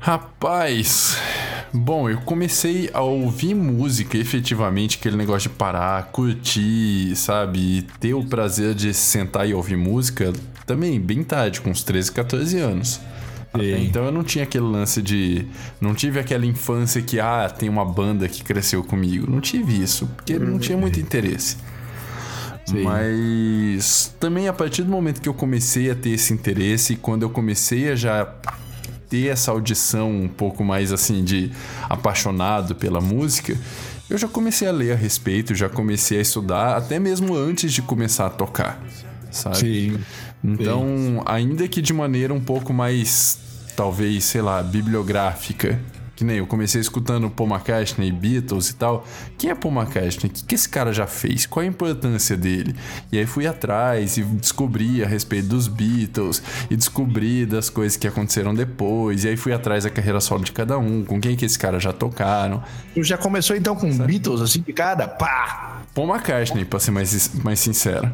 Rapaz, 0.00 1.18
bom, 1.72 2.08
eu 2.08 2.20
comecei 2.22 2.88
a 2.92 3.02
ouvir 3.02 3.54
música 3.54 4.16
efetivamente, 4.16 4.96
aquele 4.98 5.16
negócio 5.16 5.50
de 5.50 5.56
parar, 5.56 6.04
curtir, 6.04 7.14
sabe? 7.14 7.86
Ter 8.00 8.14
o 8.14 8.24
prazer 8.24 8.74
de 8.74 8.94
sentar 8.94 9.46
e 9.46 9.52
ouvir 9.52 9.76
música 9.76 10.32
também 10.66 10.98
bem 10.98 11.22
tarde, 11.22 11.60
com 11.60 11.70
uns 11.70 11.82
13, 11.82 12.12
14 12.12 12.58
anos. 12.58 13.00
Sim. 13.54 13.84
Então 13.84 14.04
eu 14.04 14.12
não 14.12 14.22
tinha 14.22 14.44
aquele 14.44 14.64
lance 14.64 15.02
de. 15.02 15.46
Não 15.80 15.94
tive 15.94 16.20
aquela 16.20 16.46
infância 16.46 17.02
que, 17.02 17.18
ah, 17.18 17.48
tem 17.48 17.68
uma 17.68 17.84
banda 17.84 18.28
que 18.28 18.44
cresceu 18.44 18.84
comigo. 18.84 19.28
Não 19.28 19.40
tive 19.40 19.82
isso, 19.82 20.06
porque 20.16 20.38
não 20.38 20.58
tinha 20.58 20.78
muito 20.78 21.00
interesse. 21.00 21.56
Sim. 22.64 22.82
Mas 22.82 24.14
também 24.20 24.46
a 24.46 24.52
partir 24.52 24.82
do 24.82 24.90
momento 24.90 25.20
que 25.20 25.28
eu 25.28 25.34
comecei 25.34 25.90
a 25.90 25.94
ter 25.94 26.10
esse 26.10 26.32
interesse, 26.32 26.94
quando 26.94 27.22
eu 27.22 27.30
comecei 27.30 27.90
a 27.90 27.96
já 27.96 28.32
ter 29.08 29.26
essa 29.26 29.50
audição 29.50 30.10
um 30.10 30.28
pouco 30.28 30.64
mais 30.64 30.92
assim 30.92 31.24
de 31.24 31.50
apaixonado 31.88 32.76
pela 32.76 33.00
música, 33.00 33.56
eu 34.08 34.16
já 34.16 34.28
comecei 34.28 34.68
a 34.68 34.72
ler 34.72 34.92
a 34.92 34.96
respeito, 34.96 35.54
já 35.54 35.68
comecei 35.68 36.18
a 36.18 36.20
estudar, 36.20 36.76
até 36.76 37.00
mesmo 37.00 37.34
antes 37.36 37.72
de 37.72 37.82
começar 37.82 38.26
a 38.26 38.30
tocar, 38.30 38.80
sabe? 39.32 39.56
Sim. 39.56 39.98
Então, 40.42 41.22
ainda 41.26 41.68
que 41.68 41.82
de 41.82 41.92
maneira 41.92 42.32
um 42.32 42.40
pouco 42.40 42.72
mais, 42.72 43.38
talvez, 43.76 44.24
sei 44.24 44.42
lá, 44.42 44.62
bibliográfica, 44.62 45.78
que 46.20 46.24
nem 46.24 46.36
eu 46.36 46.46
comecei 46.46 46.78
escutando 46.78 47.30
Paul 47.30 47.48
McCartney, 47.48 48.12
Beatles 48.12 48.68
e 48.68 48.74
tal. 48.74 49.06
Quem 49.38 49.48
é 49.48 49.54
Paul 49.54 49.74
McCartney? 49.74 50.30
O 50.30 50.34
que, 50.34 50.44
que 50.44 50.54
esse 50.54 50.68
cara 50.68 50.92
já 50.92 51.06
fez? 51.06 51.46
Qual 51.46 51.64
a 51.64 51.66
importância 51.66 52.36
dele? 52.36 52.76
E 53.10 53.18
aí 53.18 53.24
fui 53.24 53.46
atrás 53.46 54.18
e 54.18 54.22
descobri 54.22 55.02
a 55.02 55.06
respeito 55.06 55.48
dos 55.48 55.66
Beatles 55.66 56.42
e 56.68 56.76
descobri 56.76 57.46
das 57.46 57.70
coisas 57.70 57.96
que 57.96 58.06
aconteceram 58.06 58.54
depois. 58.54 59.24
E 59.24 59.28
aí 59.28 59.36
fui 59.38 59.54
atrás 59.54 59.84
da 59.84 59.90
carreira 59.90 60.20
solo 60.20 60.44
de 60.44 60.52
cada 60.52 60.76
um, 60.76 61.06
com 61.06 61.18
quem 61.18 61.34
que 61.34 61.46
esses 61.46 61.56
caras 61.56 61.82
já 61.82 61.90
tocaram. 61.90 62.62
Tu 62.92 63.02
já 63.02 63.16
começou 63.16 63.56
então 63.56 63.74
com 63.74 63.90
Beatles, 63.90 64.42
assim, 64.42 64.60
de 64.60 64.74
cara? 64.74 65.08
Pá! 65.08 65.80
Paul 65.94 66.06
McCartney, 66.06 66.66
pra 66.66 66.78
ser 66.78 66.90
mais, 66.90 67.32
mais 67.42 67.60
sincero. 67.60 68.12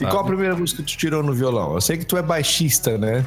E 0.00 0.06
qual 0.06 0.22
a 0.22 0.24
primeira 0.24 0.56
música 0.56 0.82
que 0.82 0.92
tu 0.92 0.98
tirou 0.98 1.22
no 1.22 1.32
violão? 1.32 1.74
Eu 1.74 1.80
sei 1.80 1.96
que 1.96 2.04
tu 2.04 2.16
é 2.16 2.22
baixista, 2.22 2.96
né? 2.96 3.24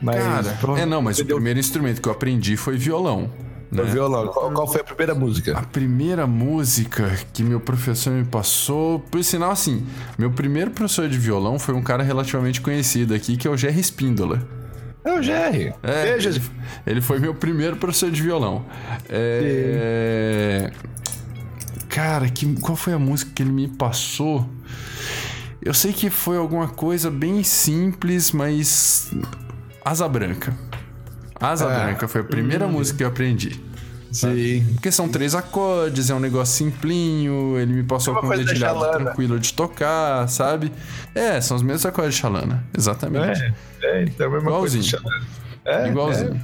Mas. 0.00 0.16
Cara, 0.16 0.80
é 0.80 0.86
não, 0.86 1.00
mas 1.00 1.18
o 1.18 1.20
Entendeu? 1.20 1.36
primeiro 1.36 1.58
instrumento 1.60 2.00
que 2.00 2.08
eu 2.08 2.12
aprendi 2.12 2.56
foi 2.56 2.76
violão. 2.76 3.30
Né? 3.70 3.84
violão. 3.84 4.28
Qual, 4.28 4.52
qual 4.52 4.68
foi 4.68 4.82
a 4.82 4.84
primeira 4.84 5.14
música? 5.14 5.56
A 5.58 5.62
primeira 5.62 6.26
música 6.26 7.10
que 7.32 7.42
meu 7.42 7.58
professor 7.58 8.12
me 8.12 8.24
passou, 8.24 9.00
por 9.00 9.24
sinal, 9.24 9.50
assim, 9.50 9.86
meu 10.18 10.30
primeiro 10.30 10.70
professor 10.72 11.08
de 11.08 11.16
violão 11.16 11.58
foi 11.58 11.74
um 11.74 11.82
cara 11.82 12.02
relativamente 12.02 12.60
conhecido 12.60 13.14
aqui, 13.14 13.34
que 13.36 13.48
é 13.48 13.50
o 13.50 13.56
Jerry 13.56 13.80
Espíndola. 13.80 14.46
É 15.02 15.14
o 15.14 15.22
Jerry. 15.22 15.72
É, 15.82 16.12
Beijo. 16.12 16.28
ele, 16.28 16.42
ele 16.86 17.00
foi 17.00 17.18
meu 17.18 17.34
primeiro 17.34 17.76
professor 17.76 18.10
de 18.10 18.22
violão. 18.22 18.64
É, 19.08 20.70
cara, 21.88 22.28
que, 22.28 22.54
qual 22.60 22.76
foi 22.76 22.92
a 22.92 22.98
música 22.98 23.32
que 23.34 23.42
ele 23.42 23.52
me 23.52 23.68
passou? 23.68 24.46
Eu 25.64 25.72
sei 25.74 25.92
que 25.92 26.10
foi 26.10 26.36
alguma 26.36 26.68
coisa 26.68 27.10
bem 27.10 27.42
simples, 27.44 28.32
mas. 28.32 29.12
Asa 29.84 30.08
Branca. 30.08 30.52
Asa 31.40 31.66
Ah. 31.66 31.84
Branca 31.84 32.08
foi 32.08 32.20
a 32.20 32.24
primeira 32.24 32.66
música 32.66 32.98
que 32.98 33.04
eu 33.04 33.08
aprendi. 33.08 33.60
Sim. 34.10 34.66
Porque 34.74 34.92
são 34.92 35.08
três 35.08 35.34
acordes, 35.34 36.10
é 36.10 36.14
um 36.14 36.20
negócio 36.20 36.54
simplinho, 36.54 37.56
ele 37.58 37.72
me 37.72 37.82
passou 37.82 38.14
É 38.16 38.20
com 38.20 38.26
um 38.26 38.30
dedilhado 38.30 38.78
tranquilo 38.90 39.40
de 39.40 39.54
tocar, 39.54 40.28
sabe? 40.28 40.70
É, 41.14 41.40
são 41.40 41.56
os 41.56 41.62
mesmos 41.62 41.86
acordes 41.86 42.16
de 42.16 42.20
Xalana, 42.20 42.62
exatamente. 42.76 43.40
É, 43.82 44.00
é, 44.00 44.02
então 44.02 44.26
é 44.26 44.28
a 44.28 44.32
mesma 44.32 44.50
Igualzinho. 44.50 44.84
coisa. 45.02 45.26
É, 45.64 45.88
Igualzinho. 45.88 46.40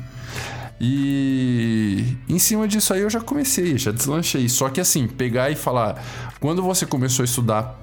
E 0.81 2.17
em 2.29 2.39
cima 2.39 2.67
disso 2.67 2.95
aí 2.95 3.01
eu 3.01 3.11
já 3.11 3.21
comecei, 3.21 3.77
já 3.77 3.91
deslanchei. 3.91 4.49
Só 4.49 4.69
que 4.71 4.81
assim, 4.81 5.07
pegar 5.07 5.51
e 5.51 5.57
falar, 5.57 6.03
quando 6.41 6.63
você 6.63 6.87
começou 6.87 7.23
a 7.23 7.27
estudar 7.27 7.79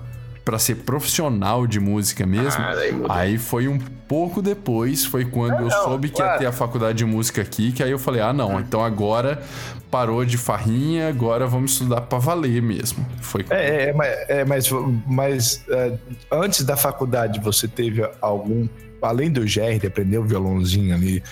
pra 0.46 0.60
ser 0.60 0.76
profissional 0.76 1.66
de 1.66 1.80
música 1.80 2.24
mesmo, 2.24 2.62
Ah, 2.62 2.76
aí 3.10 3.38
foi 3.40 3.68
um 3.68 3.80
pouco 3.80 4.44
depois, 4.44 5.04
foi 5.04 5.26
quando 5.26 5.56
eu 5.56 5.70
não, 5.70 5.84
soube 5.84 6.10
que 6.10 6.22
ia 6.22 6.38
ter 6.38 6.46
a 6.46 6.52
faculdade 6.52 7.00
de 7.00 7.06
música 7.06 7.42
aqui, 7.42 7.72
que 7.72 7.82
aí 7.82 7.90
eu 7.90 7.98
falei, 7.98 8.22
ah 8.22 8.32
não, 8.32 8.60
então 8.60 8.86
agora 8.86 9.42
parou 9.90 10.24
de 10.24 10.38
farrinha, 10.38 11.10
agora 11.10 11.48
vamos 11.48 11.72
estudar 11.72 12.02
pra 12.02 12.20
valer 12.20 12.62
mesmo. 12.62 13.04
Foi 13.22 13.44
É, 13.50 13.90
é, 13.90 13.94
mas, 13.94 14.10
é, 14.30 14.46
mas, 14.46 14.70
mas, 15.08 15.66
é, 15.68 15.98
antes 16.32 16.64
da 16.64 16.78
faculdade 16.78 17.40
você 17.40 17.68
teve 17.68 18.08
algum. 18.22 18.68
Além 19.06 19.32
do 19.32 19.42
GR, 19.42 19.80
de 19.80 19.88
aprender 19.88 20.18
o 20.18 20.24
violãozinho 20.24 20.94
ali, 20.96 21.24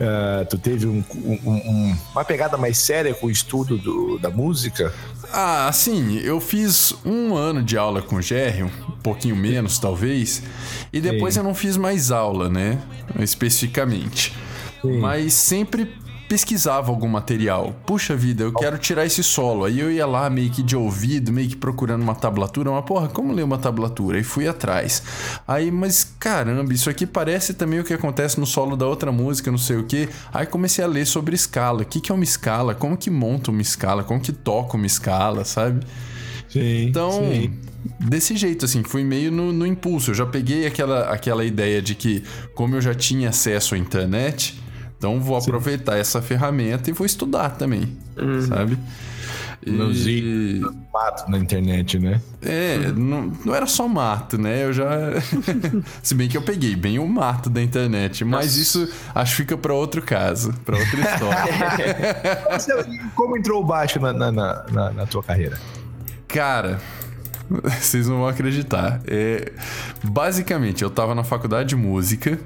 é, 0.00 0.44
tu 0.44 0.56
teve 0.58 0.86
um- 0.86 1.04
um- 1.14 1.40
um- 1.44 1.96
uma 2.12 2.24
pegada 2.24 2.56
mais 2.56 2.78
séria 2.78 3.12
com 3.14 3.26
o 3.26 3.30
estudo 3.30 3.76
do- 3.78 4.18
da 4.18 4.30
música? 4.30 4.92
Ah, 5.32 5.68
assim, 5.68 6.18
eu 6.18 6.40
fiz 6.40 6.94
um 7.04 7.34
ano 7.34 7.62
de 7.62 7.76
aula 7.76 8.00
com 8.00 8.16
o 8.16 8.22
Jerry, 8.22 8.62
um 8.62 8.70
pouquinho 9.02 9.34
menos 9.36 9.78
talvez, 9.78 10.42
e 10.92 11.00
depois 11.00 11.34
Sim. 11.34 11.40
eu 11.40 11.44
não 11.44 11.54
fiz 11.54 11.76
mais 11.76 12.10
aula, 12.10 12.48
né? 12.48 12.78
Especificamente. 13.18 14.32
Sim. 14.82 14.98
Mas 14.98 15.34
sempre 15.34 15.92
pesquisava 16.28 16.90
algum 16.90 17.08
material. 17.08 17.74
Puxa 17.86 18.16
vida, 18.16 18.44
eu 18.44 18.52
quero 18.52 18.78
tirar 18.78 19.06
esse 19.06 19.22
solo. 19.22 19.64
Aí 19.64 19.78
eu 19.78 19.90
ia 19.90 20.06
lá 20.06 20.28
meio 20.28 20.50
que 20.50 20.62
de 20.62 20.76
ouvido, 20.76 21.32
meio 21.32 21.48
que 21.48 21.56
procurando 21.56 22.02
uma 22.02 22.14
tablatura. 22.14 22.70
Mas, 22.70 22.84
porra, 22.84 23.08
como 23.08 23.32
ler 23.32 23.44
uma 23.44 23.58
tablatura? 23.58 24.18
E 24.18 24.24
fui 24.24 24.48
atrás. 24.48 25.02
Aí, 25.46 25.70
mas 25.70 26.14
caramba, 26.18 26.72
isso 26.72 26.90
aqui 26.90 27.06
parece 27.06 27.54
também 27.54 27.80
o 27.80 27.84
que 27.84 27.94
acontece 27.94 28.38
no 28.40 28.46
solo 28.46 28.76
da 28.76 28.86
outra 28.86 29.12
música, 29.12 29.50
não 29.50 29.58
sei 29.58 29.76
o 29.76 29.84
que. 29.84 30.08
Aí 30.32 30.46
comecei 30.46 30.84
a 30.84 30.88
ler 30.88 31.06
sobre 31.06 31.34
escala. 31.34 31.82
O 31.82 31.84
que, 31.84 32.00
que 32.00 32.10
é 32.10 32.14
uma 32.14 32.24
escala? 32.24 32.74
Como 32.74 32.96
que 32.96 33.10
monta 33.10 33.50
uma 33.50 33.62
escala? 33.62 34.02
Como 34.02 34.20
que 34.20 34.32
toca 34.32 34.76
uma 34.76 34.86
escala, 34.86 35.44
sabe? 35.44 35.86
Sim. 36.48 36.86
Então, 36.88 37.22
desse 38.00 38.36
jeito, 38.36 38.64
assim, 38.64 38.82
fui 38.82 39.04
meio 39.04 39.30
no, 39.30 39.52
no 39.52 39.66
impulso. 39.66 40.10
Eu 40.10 40.14
já 40.14 40.26
peguei 40.26 40.66
aquela, 40.66 41.10
aquela 41.10 41.44
ideia 41.44 41.80
de 41.80 41.94
que, 41.94 42.24
como 42.54 42.74
eu 42.74 42.80
já 42.80 42.94
tinha 42.94 43.28
acesso 43.28 43.74
à 43.74 43.78
internet, 43.78 44.60
então 44.98 45.20
vou 45.20 45.36
aproveitar 45.36 45.96
essa 45.98 46.20
ferramenta 46.22 46.90
e 46.90 46.92
vou 46.92 47.06
estudar 47.06 47.50
também, 47.50 47.96
sabe? 48.48 48.78
E- 49.64 49.70
Nos 49.70 50.06
Mato 50.92 51.28
na 51.30 51.38
internet, 51.38 51.98
né? 51.98 52.20
É, 52.40 52.92
não, 52.94 53.32
não 53.44 53.54
era 53.54 53.66
só 53.66 53.88
mato, 53.88 54.38
né? 54.38 54.64
Eu 54.64 54.72
já. 54.72 54.86
Se 56.02 56.14
bem 56.14 56.28
que 56.28 56.36
eu 56.36 56.42
peguei 56.42 56.76
bem 56.76 56.98
o 56.98 57.06
mato 57.08 57.50
da 57.50 57.60
internet, 57.60 58.24
mas 58.24 58.56
isso 58.56 58.88
acho 59.14 59.32
que 59.32 59.36
fica 59.42 59.56
pra 59.58 59.74
outro 59.74 60.00
caso, 60.02 60.52
pra 60.64 60.76
outra 60.78 61.00
história. 61.00 62.86
E 62.88 62.98
Como 63.14 63.36
entrou 63.36 63.62
o 63.62 63.66
baixo 63.66 63.98
na, 63.98 64.12
na, 64.12 64.30
na- 64.30 64.64
na- 64.70 64.90
na 64.92 65.06
tua 65.06 65.22
carreira? 65.22 65.58
Cara, 66.28 66.80
Vocês 67.80 68.06
não 68.08 68.18
vão 68.18 68.28
acreditar. 68.28 69.00
É, 69.06 69.52
basicamente, 70.02 70.82
eu 70.82 70.90
tava 70.90 71.14
na 71.14 71.22
faculdade 71.24 71.70
de 71.70 71.76
música 71.76 72.38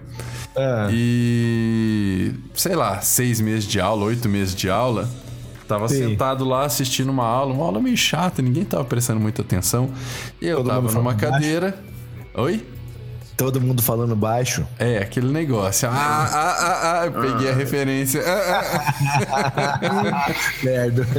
Ah, 0.57 0.89
e. 0.91 2.33
sei 2.55 2.75
lá, 2.75 3.01
seis 3.01 3.41
meses 3.41 3.65
de 3.65 3.81
aula, 3.81 4.05
oito 4.07 4.29
meses 4.29 4.55
de 4.55 4.69
aula. 4.69 5.09
Tava 5.69 5.89
Sim. 5.89 6.09
sentado 6.09 6.45
lá 6.45 6.65
assistindo 6.65 7.11
uma 7.11 7.25
aula, 7.25 7.55
uma 7.55 7.65
aula 7.65 7.81
meio 7.81 7.97
chata, 7.97 8.43
ninguém 8.43 8.65
tava 8.65 8.85
prestando 8.85 9.21
muita 9.21 9.43
atenção. 9.43 9.91
E 10.43 10.47
eu 10.49 10.57
Todo 10.59 10.67
tava 10.67 10.81
numa 10.81 10.91
falando 10.91 11.05
baixo? 11.21 11.33
cadeira. 11.33 11.75
Oi? 12.35 12.65
todo 13.37 13.59
mundo 13.59 13.81
falando 13.81 14.15
baixo. 14.15 14.67
É, 14.79 14.99
aquele 14.99 15.33
negócio. 15.33 15.89
Ah, 15.89 15.95
ah, 15.95 16.57
ah, 16.59 17.01
ah, 17.01 17.07
eu 17.07 17.13
peguei 17.13 17.51
a 17.51 17.55
referência. 17.55 18.23
Ah, 18.27 18.61
ah, 19.33 19.81
ah. 19.81 20.35
Merda. 20.63 21.07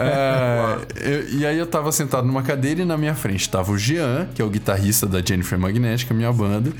É, 0.00 0.76
eu- 1.08 1.28
e 1.38 1.46
aí 1.46 1.56
eu 1.58 1.66
tava 1.66 1.92
sentado 1.92 2.26
numa 2.26 2.42
cadeira 2.42 2.82
e 2.82 2.84
na 2.84 2.96
minha 2.96 3.14
frente 3.14 3.48
tava 3.48 3.70
o 3.70 3.78
Jean, 3.78 4.26
que 4.34 4.42
é 4.42 4.44
o 4.44 4.50
guitarrista 4.50 5.06
da 5.06 5.20
Jennifer 5.22 5.58
Magnética, 5.58 6.12
minha 6.12 6.32
banda, 6.32 6.72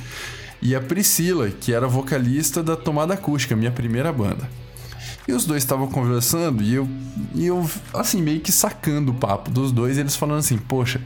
e 0.62 0.74
a 0.74 0.80
Priscila, 0.80 1.48
que 1.50 1.72
era 1.72 1.86
vocalista 1.88 2.62
da 2.62 2.76
Tomada 2.76 3.14
Acústica, 3.14 3.56
minha 3.56 3.70
primeira 3.70 4.12
banda. 4.12 4.48
E 5.28 5.32
os 5.32 5.44
dois 5.44 5.62
estavam 5.62 5.86
conversando 5.86 6.62
e 6.62 6.74
eu, 6.74 6.88
e 7.34 7.46
eu, 7.46 7.68
assim, 7.94 8.20
meio 8.20 8.40
que 8.40 8.50
sacando 8.50 9.12
o 9.12 9.14
papo 9.14 9.50
dos 9.50 9.70
dois, 9.70 9.96
eles 9.98 10.16
falando 10.16 10.38
assim: 10.40 10.56
Poxa, 10.58 11.00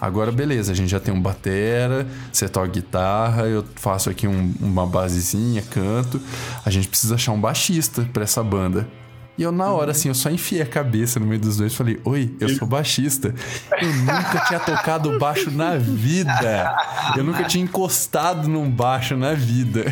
agora 0.00 0.32
beleza, 0.32 0.72
a 0.72 0.74
gente 0.74 0.88
já 0.90 0.98
tem 0.98 1.12
um 1.14 1.20
batera, 1.20 2.06
você 2.32 2.48
toca 2.48 2.66
guitarra, 2.66 3.42
eu 3.46 3.64
faço 3.76 4.10
aqui 4.10 4.26
um- 4.26 4.52
uma 4.60 4.86
basezinha, 4.86 5.62
canto, 5.62 6.20
a 6.64 6.70
gente 6.70 6.88
precisa 6.88 7.14
achar 7.14 7.32
um 7.32 7.40
baixista 7.40 8.08
pra 8.12 8.24
essa 8.24 8.42
banda. 8.42 8.88
E 9.38 9.42
eu, 9.44 9.52
na 9.52 9.70
hora, 9.70 9.92
assim, 9.92 10.08
eu 10.08 10.14
só 10.14 10.28
enfiei 10.28 10.60
a 10.60 10.66
cabeça 10.66 11.20
no 11.20 11.26
meio 11.26 11.40
dos 11.40 11.56
dois 11.56 11.72
e 11.72 11.76
falei: 11.76 12.00
Oi, 12.04 12.34
eu 12.40 12.48
sou 12.48 12.66
baixista. 12.66 13.32
Eu 13.80 13.94
nunca 13.94 14.44
tinha 14.48 14.58
tocado 14.58 15.16
baixo 15.16 15.48
na 15.52 15.76
vida. 15.76 16.76
Eu 17.16 17.22
nunca 17.22 17.44
tinha 17.44 17.62
encostado 17.62 18.48
num 18.48 18.68
baixo 18.68 19.16
na 19.16 19.34
vida. 19.34 19.84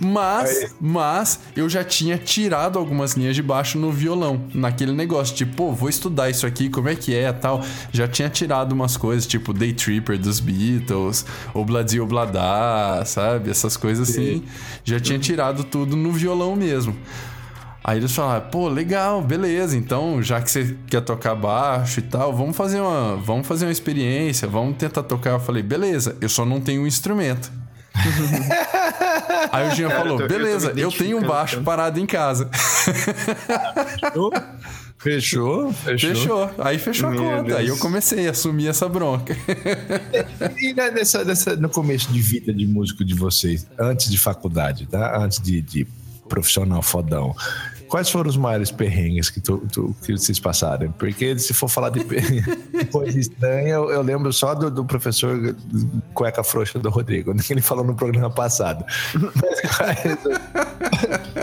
mas, 0.00 0.74
mas, 0.80 1.38
eu 1.54 1.68
já 1.68 1.84
tinha 1.84 2.18
tirado 2.18 2.80
algumas 2.80 3.12
linhas 3.12 3.36
de 3.36 3.42
baixo 3.42 3.78
no 3.78 3.92
violão. 3.92 4.42
Naquele 4.52 4.92
negócio, 4.92 5.36
tipo, 5.36 5.54
pô, 5.54 5.72
vou 5.72 5.88
estudar 5.88 6.28
isso 6.28 6.44
aqui, 6.44 6.68
como 6.68 6.88
é 6.88 6.96
que 6.96 7.14
é 7.14 7.32
tal. 7.32 7.62
Já 7.92 8.08
tinha 8.08 8.28
tirado 8.28 8.72
umas 8.72 8.96
coisas, 8.96 9.24
tipo 9.24 9.52
Day 9.52 9.72
Tripper 9.72 10.18
dos 10.18 10.40
Beatles, 10.40 11.24
Obladi 11.54 12.00
Obladá, 12.00 13.04
sabe? 13.06 13.50
Essas 13.50 13.76
coisas 13.76 14.10
assim. 14.10 14.42
Já 14.82 14.98
tinha 14.98 15.18
tirado 15.20 15.62
tudo 15.62 15.94
no 15.94 16.10
violão 16.10 16.56
mesmo. 16.56 16.96
Aí 17.86 17.98
eles 17.98 18.12
falaram, 18.14 18.48
pô, 18.48 18.66
legal, 18.66 19.20
beleza. 19.20 19.76
Então, 19.76 20.22
já 20.22 20.40
que 20.40 20.50
você 20.50 20.74
quer 20.86 21.02
tocar 21.02 21.34
baixo 21.34 22.00
e 22.00 22.02
tal, 22.02 22.34
vamos 22.34 22.56
fazer 22.56 22.80
uma, 22.80 23.16
vamos 23.16 23.46
fazer 23.46 23.66
uma 23.66 23.72
experiência, 23.72 24.48
vamos 24.48 24.78
tentar 24.78 25.02
tocar. 25.02 25.30
Eu 25.32 25.40
falei, 25.40 25.62
beleza, 25.62 26.16
eu 26.20 26.28
só 26.30 26.46
não 26.46 26.60
tenho 26.62 26.82
um 26.82 26.86
instrumento. 26.86 27.52
Aí 29.52 29.68
o 29.68 29.74
Jean 29.74 29.88
Cara, 29.88 30.00
falou, 30.00 30.20
eu 30.20 30.26
tô- 30.26 30.34
eu 30.34 30.38
beleza, 30.38 30.72
eu, 30.76 30.90
tenho 30.90 31.18
um 31.18 31.22
baixo 31.22 31.60
parado 31.60 32.00
em 32.00 32.06
casa. 32.06 32.50
Fechou? 34.98 35.72
Fechou. 35.72 35.72
Fechou. 36.14 36.50
Aí 36.58 36.78
fechou 36.78 37.10
Meu 37.10 37.20
a 37.20 37.36
conta. 37.42 37.56
Aí 37.58 37.64
eu 37.64 37.74
Deus. 37.74 37.78
comecei 37.80 38.26
a 38.26 38.30
assumir 38.30 38.68
essa 38.68 38.88
bronca. 38.88 39.36
E 40.58 40.72
né, 40.72 40.90
nessa, 40.90 41.24
nessa- 41.24 41.56
no 41.56 41.68
começo 41.68 42.10
de 42.12 42.20
vida 42.20 42.52
de 42.52 42.66
músico 42.66 43.04
de 43.04 43.14
vocês, 43.14 43.66
antes 43.78 44.10
de 44.10 44.16
faculdade, 44.18 44.86
tá? 44.86 45.18
Antes 45.18 45.40
de, 45.40 45.60
de 45.60 45.86
profissional 46.28 46.80
fodão. 46.82 47.34
Quais 47.94 48.10
foram 48.10 48.28
os 48.28 48.36
maiores 48.36 48.72
perrengues 48.72 49.30
que, 49.30 49.40
tu- 49.40 49.62
tu- 49.72 49.94
que 50.04 50.10
vocês 50.18 50.40
passaram? 50.40 50.90
Porque 50.98 51.38
se 51.38 51.54
for 51.54 51.68
falar 51.68 51.90
de 51.94 52.04
coisa 52.90 53.16
estranha, 53.16 53.68
eu, 53.74 53.88
eu 53.88 54.02
lembro 54.02 54.32
só 54.32 54.52
do, 54.52 54.68
do 54.68 54.84
professor 54.84 55.54
cueca 56.12 56.42
frouxa 56.42 56.76
do 56.80 56.90
Rodrigo, 56.90 57.32
né, 57.32 57.40
que 57.40 57.52
ele 57.52 57.62
falou 57.62 57.84
no 57.84 57.94
programa 57.94 58.28
passado. 58.30 58.84
Mas 59.14 59.60
quais 59.76 60.18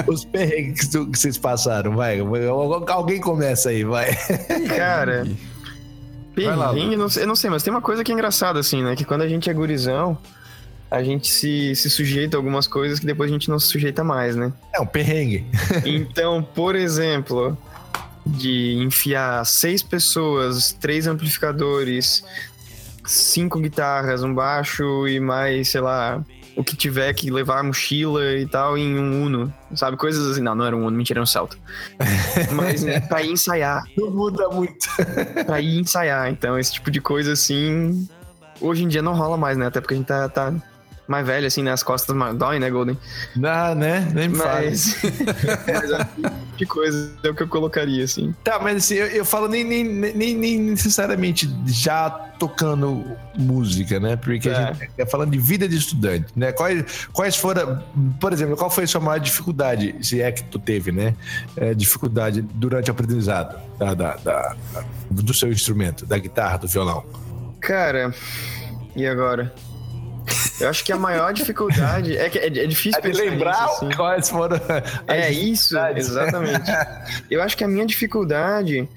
os 0.10 0.26
perrengues 0.26 0.82
que, 0.82 0.92
tu- 0.92 1.08
que 1.10 1.18
vocês 1.18 1.38
passaram? 1.38 1.96
Vai, 1.96 2.20
alguém 2.90 3.22
começa 3.22 3.70
aí, 3.70 3.86
vai. 3.86 4.14
Cara, 4.76 5.26
Vai 6.36 6.56
lá, 6.58 6.74
perrengue, 6.74 6.98
não 6.98 7.08
sei- 7.08 7.24
eu 7.24 7.28
não 7.28 7.36
sei, 7.38 7.50
mas 7.50 7.64
tem 7.64 7.72
uma 7.72 7.82
coisa 7.82 8.04
que 8.04 8.12
é 8.12 8.14
engraçada, 8.14 8.60
assim, 8.60 8.84
né? 8.84 8.94
Que 8.98 9.06
quando 9.06 9.22
a 9.22 9.28
gente 9.30 9.50
é 9.50 9.54
gurizão, 9.54 10.18
a 10.92 11.02
gente 11.02 11.30
se, 11.32 11.74
se 11.74 11.90
sujeita 11.90 12.36
a 12.36 12.40
algumas 12.40 12.68
coisas 12.68 13.00
que 13.00 13.06
depois 13.06 13.32
a 13.32 13.34
gente 13.34 13.50
não 13.50 13.58
se 13.58 13.68
sujeita 13.68 14.04
mais, 14.04 14.36
né? 14.36 14.52
É 14.76 14.82
um 14.82 14.86
perrengue. 14.86 15.46
Então, 15.86 16.44
por 16.44 16.76
exemplo, 16.76 17.58
de 18.26 18.74
enfiar 18.74 19.46
seis 19.46 19.82
pessoas, 19.82 20.74
três 20.74 21.08
amplificadores, 21.08 22.26
cinco 23.06 23.60
guitarras, 23.62 24.22
um 24.22 24.34
baixo 24.34 25.08
e 25.08 25.18
mais, 25.18 25.70
sei 25.70 25.80
lá, 25.80 26.22
o 26.58 26.64
que 26.64 26.76
tiver 26.76 27.14
que 27.14 27.32
levar 27.32 27.60
a 27.60 27.64
mochila 27.64 28.34
e 28.36 28.46
tal 28.46 28.78
em 28.78 29.00
um 29.00 29.24
Uno, 29.24 29.54
sabe? 29.74 29.96
Coisas 29.96 30.30
assim. 30.30 30.42
Não, 30.42 30.54
não 30.54 30.66
era 30.66 30.76
um 30.76 30.86
Uno, 30.86 30.98
mentira, 30.98 31.20
era 31.20 31.24
um 31.24 31.26
Celta. 31.26 31.56
Mas 32.52 32.84
né, 32.84 33.00
pra 33.00 33.24
ir 33.24 33.32
ensaiar, 33.32 33.86
Não 33.98 34.12
muda 34.12 34.50
muito. 34.50 34.88
pra 35.46 35.62
ir 35.62 35.80
ensaiar. 35.80 36.30
Então, 36.30 36.60
esse 36.60 36.74
tipo 36.74 36.92
de 36.92 37.00
coisa 37.00 37.32
assim, 37.32 38.08
hoje 38.60 38.84
em 38.84 38.90
dia 38.90 39.02
não 39.02 39.14
rola 39.14 39.38
mais, 39.38 39.58
né? 39.58 39.68
Até 39.68 39.80
porque 39.80 39.94
a 39.94 39.98
gente 39.98 40.08
tá, 40.08 40.28
tá 40.28 40.54
mais 41.08 41.26
velho, 41.26 41.46
assim, 41.48 41.62
né? 41.64 41.72
As 41.72 41.84
costas 41.84 42.16
doem, 42.36 42.60
né, 42.60 42.70
Golden? 42.70 42.98
Não, 43.36 43.76
né? 43.76 44.10
Nem 44.14 44.30
me 44.30 44.38
fala. 44.38 44.62
Mas, 44.62 44.96
mas 45.68 46.08
tipo 46.16 46.56
de 46.58 46.66
coisa 46.66 47.12
é 47.24 47.30
o 47.30 47.36
que 47.36 47.44
eu 47.44 47.48
colocaria, 47.48 48.04
assim. 48.04 48.34
Tá, 48.44 48.60
mas 48.60 48.78
assim, 48.78 48.96
eu, 48.96 49.08
eu 49.08 49.26
falo 49.26 49.48
nem, 49.48 49.64
nem, 49.64 49.84
nem, 49.84 50.36
nem 50.36 50.60
necessariamente 50.60 51.50
já 51.66 52.10
tocando 52.10 53.04
música, 53.38 54.00
né? 54.00 54.16
Porque 54.16 54.50
a 54.50 54.54
É. 54.70 54.74
gente 54.74 54.92
é 54.98 55.06
falando 55.06 55.32
de 55.32 55.38
vida 55.40 55.68
de 55.68 55.76
estudante, 55.76 56.28
né? 56.36 56.52
Quais, 56.52 57.08
quais 57.12 57.36
foram, 57.36 57.84
por 58.20 58.32
exemplo, 58.32 58.56
qual 58.56 58.70
foi 58.70 58.86
a 58.86 58.88
sua 58.88 59.02
maior 59.02 59.20
dificuldade, 59.20 59.96
se 60.02 60.22
é 60.22 60.32
que 60.32 60.44
tu 60.46 60.58
teve, 60.60 60.92
né? 60.92 61.14
É, 61.58 61.74
dificuldade 61.74 62.42
durante 62.42 62.90
o 62.90 62.94
aprendizado 62.94 63.60
da, 63.78 63.94
da- 63.94 64.16
da- 64.18 64.56
do 65.10 65.34
seu 65.34 65.52
instrumento, 65.52 66.06
da 66.06 66.18
guitarra, 66.18 66.58
do 66.60 66.68
violão. 66.68 67.04
Cara, 67.60 68.14
e 68.96 69.06
agora? 69.06 69.54
Eu 70.62 70.70
acho 70.70 70.84
que 70.84 70.92
a 70.92 70.98
maior 70.98 71.34
dificuldade 71.34 72.18
é 72.18 72.30
que 72.30 72.38
é, 72.38 72.46
é 72.46 72.68
difícil 72.68 73.00
É 73.00 73.02
pensar 73.02 73.24
lembrar 73.24 73.52
nisso, 73.52 73.86
assim. 73.86 73.90
quais 73.96 74.30
foram. 74.30 74.56
as 74.56 75.08
É 75.08 75.32
isso, 75.32 75.78
exatamente. 75.78 76.72
Eu 77.30 77.42
acho 77.42 77.58
que 77.58 77.64
a 77.64 77.68
minha 77.68 77.86
dificuldade 77.86 78.88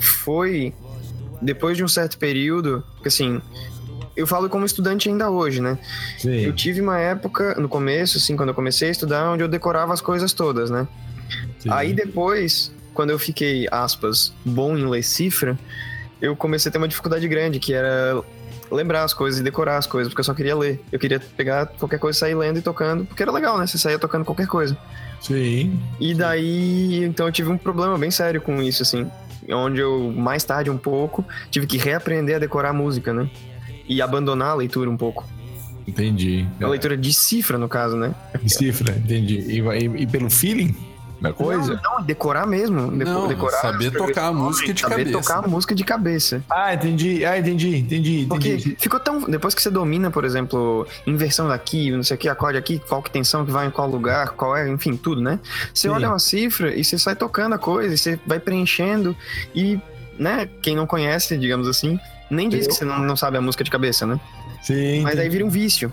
foi 0.00 0.74
depois 1.40 1.76
de 1.76 1.84
um 1.84 1.88
certo 1.88 2.18
período, 2.18 2.84
porque 2.94 3.08
assim, 3.08 3.40
eu 4.16 4.26
falo 4.26 4.48
como 4.48 4.64
estudante 4.64 5.08
ainda 5.08 5.30
hoje, 5.30 5.60
né? 5.60 5.78
Eu 6.24 6.50
Sim. 6.50 6.52
tive 6.52 6.80
uma 6.80 6.98
época 6.98 7.54
no 7.60 7.68
começo, 7.68 8.18
assim, 8.18 8.36
quando 8.36 8.50
eu 8.50 8.54
comecei 8.54 8.88
a 8.88 8.90
estudar, 8.90 9.30
onde 9.30 9.42
eu 9.42 9.48
decorava 9.48 9.92
as 9.92 10.00
coisas 10.00 10.32
todas, 10.32 10.70
né? 10.70 10.86
sim. 11.58 11.68
Aí 11.70 11.92
depois, 11.92 12.72
quando 12.92 13.10
eu 13.10 13.18
fiquei, 13.18 13.66
aspas, 13.70 14.32
bom 14.44 14.76
em 14.76 14.86
ler 14.86 15.02
cifra, 15.02 15.58
eu 16.20 16.36
comecei 16.36 16.68
a 16.70 16.72
ter 16.72 16.78
uma 16.78 16.88
dificuldade 16.88 17.26
grande, 17.26 17.58
que 17.58 17.74
era 17.74 18.22
lembrar 18.70 19.04
as 19.04 19.12
coisas 19.14 19.40
e 19.40 19.42
decorar 19.42 19.76
as 19.78 19.86
coisas, 19.86 20.08
porque 20.12 20.20
eu 20.20 20.24
só 20.24 20.34
queria 20.34 20.56
ler. 20.56 20.82
Eu 20.90 20.98
queria 20.98 21.20
pegar 21.20 21.66
qualquer 21.66 21.98
coisa, 21.98 22.18
sair 22.18 22.34
lendo 22.34 22.58
e 22.58 22.62
tocando, 22.62 23.04
porque 23.04 23.22
era 23.22 23.32
legal, 23.32 23.58
né? 23.58 23.66
Você 23.66 23.78
saía 23.78 23.98
tocando 23.98 24.24
qualquer 24.24 24.46
coisa. 24.46 24.76
Sim. 25.20 25.78
E 26.00 26.14
daí, 26.14 27.04
então 27.04 27.26
eu 27.26 27.32
tive 27.32 27.50
um 27.50 27.56
problema 27.58 27.96
bem 27.98 28.10
sério 28.10 28.40
com 28.40 28.62
isso, 28.62 28.82
assim. 28.82 29.10
Onde 29.50 29.80
eu, 29.80 30.12
mais 30.16 30.42
tarde 30.44 30.70
um 30.70 30.78
pouco, 30.78 31.24
tive 31.50 31.66
que 31.66 31.76
reaprender 31.78 32.36
a 32.36 32.38
decorar 32.38 32.70
a 32.70 32.72
música, 32.72 33.12
né? 33.12 33.28
E 33.88 34.00
abandonar 34.00 34.48
a 34.50 34.54
leitura 34.54 34.88
um 34.90 34.96
pouco. 34.96 35.26
Entendi. 35.86 36.46
A 36.62 36.66
leitura 36.68 36.96
de 36.96 37.12
cifra, 37.12 37.58
no 37.58 37.68
caso, 37.68 37.94
né? 37.96 38.14
Cifra, 38.46 38.94
entendi. 38.96 39.38
E, 39.40 39.60
e- 39.60 40.02
e 40.02 40.06
pelo 40.06 40.30
feeling 40.30 40.74
da 41.24 41.32
coisa? 41.32 41.80
Não, 41.82 41.96
não, 41.98 42.02
decorar 42.02 42.46
mesmo. 42.46 42.90
Deco- 42.92 43.10
Não, 43.10 43.28
decorar 43.28 43.58
saber 43.60 43.90
tocar 43.90 44.26
a 44.28 44.32
música 44.32 44.72
de 44.72 44.80
saber 44.80 44.96
cabeça. 45.04 45.18
tocar 45.18 45.44
a 45.44 45.48
música 45.48 45.74
de 45.74 45.84
cabeça. 45.84 46.42
Ah, 46.50 46.72
entendi. 46.74 47.24
Ah, 47.24 47.38
entendi, 47.38 47.76
entendi, 47.76 48.26
Porque 48.28 48.48
entendi. 48.54 48.76
ficou 48.78 49.00
tão. 49.00 49.20
Depois 49.22 49.54
que 49.54 49.62
você 49.62 49.70
domina, 49.70 50.10
por 50.10 50.24
exemplo, 50.24 50.86
inversão 51.06 51.48
daqui, 51.48 51.90
não 51.90 52.02
sei 52.02 52.14
o 52.16 52.18
que, 52.18 52.28
acorde 52.28 52.58
aqui, 52.58 52.78
qual 52.88 53.02
que 53.02 53.10
tensão 53.10 53.44
que 53.44 53.50
vai 53.50 53.66
em 53.66 53.70
qual 53.70 53.88
lugar, 53.88 54.30
qual 54.30 54.56
é, 54.56 54.68
enfim, 54.68 54.96
tudo, 54.96 55.20
né? 55.20 55.40
Você 55.72 55.88
Sim. 55.88 55.94
olha 55.94 56.08
uma 56.08 56.18
cifra 56.18 56.74
e 56.74 56.84
você 56.84 56.98
sai 56.98 57.16
tocando 57.16 57.54
a 57.54 57.58
coisa, 57.58 57.94
e 57.94 57.98
você 57.98 58.18
vai 58.26 58.38
preenchendo 58.38 59.16
e, 59.54 59.78
né, 60.18 60.48
quem 60.62 60.76
não 60.76 60.86
conhece, 60.86 61.36
digamos 61.36 61.66
assim, 61.68 61.98
nem 62.30 62.48
diz 62.48 62.62
Eu? 62.64 62.68
que 62.68 62.74
você 62.76 62.84
não, 62.84 62.98
não 63.00 63.16
sabe 63.16 63.36
a 63.36 63.40
música 63.40 63.64
de 63.64 63.70
cabeça, 63.70 64.06
né? 64.06 64.20
Sim, 64.62 65.02
Mas 65.02 65.18
aí 65.18 65.28
vira 65.28 65.44
um 65.44 65.50
vício. 65.50 65.92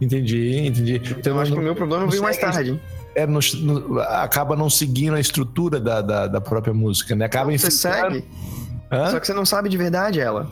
entendi, 0.00 0.58
entendi. 0.66 1.00
Então 1.18 1.34
eu 1.34 1.40
acho 1.40 1.52
que 1.52 1.58
o 1.58 1.62
meu 1.62 1.74
problema 1.74 2.06
veio 2.06 2.22
mais 2.22 2.36
segue- 2.36 2.52
tarde. 2.52 2.80
É, 3.22 3.26
acaba 4.22 4.54
não 4.56 4.68
seguindo 4.70 5.14
a 5.14 5.20
estrutura 5.20 5.80
da, 5.80 6.00
da, 6.00 6.26
da 6.26 6.40
própria 6.40 6.72
música, 6.74 7.14
né? 7.16 7.24
Acaba 7.26 7.50
Você 7.50 7.66
infiltrando- 7.68 8.14
segue, 8.14 8.24
Hã? 8.90 9.10
só 9.10 9.20
que 9.20 9.26
você 9.26 9.34
não 9.34 9.44
sabe 9.44 9.68
de 9.68 9.76
verdade 9.76 10.20
ela. 10.20 10.48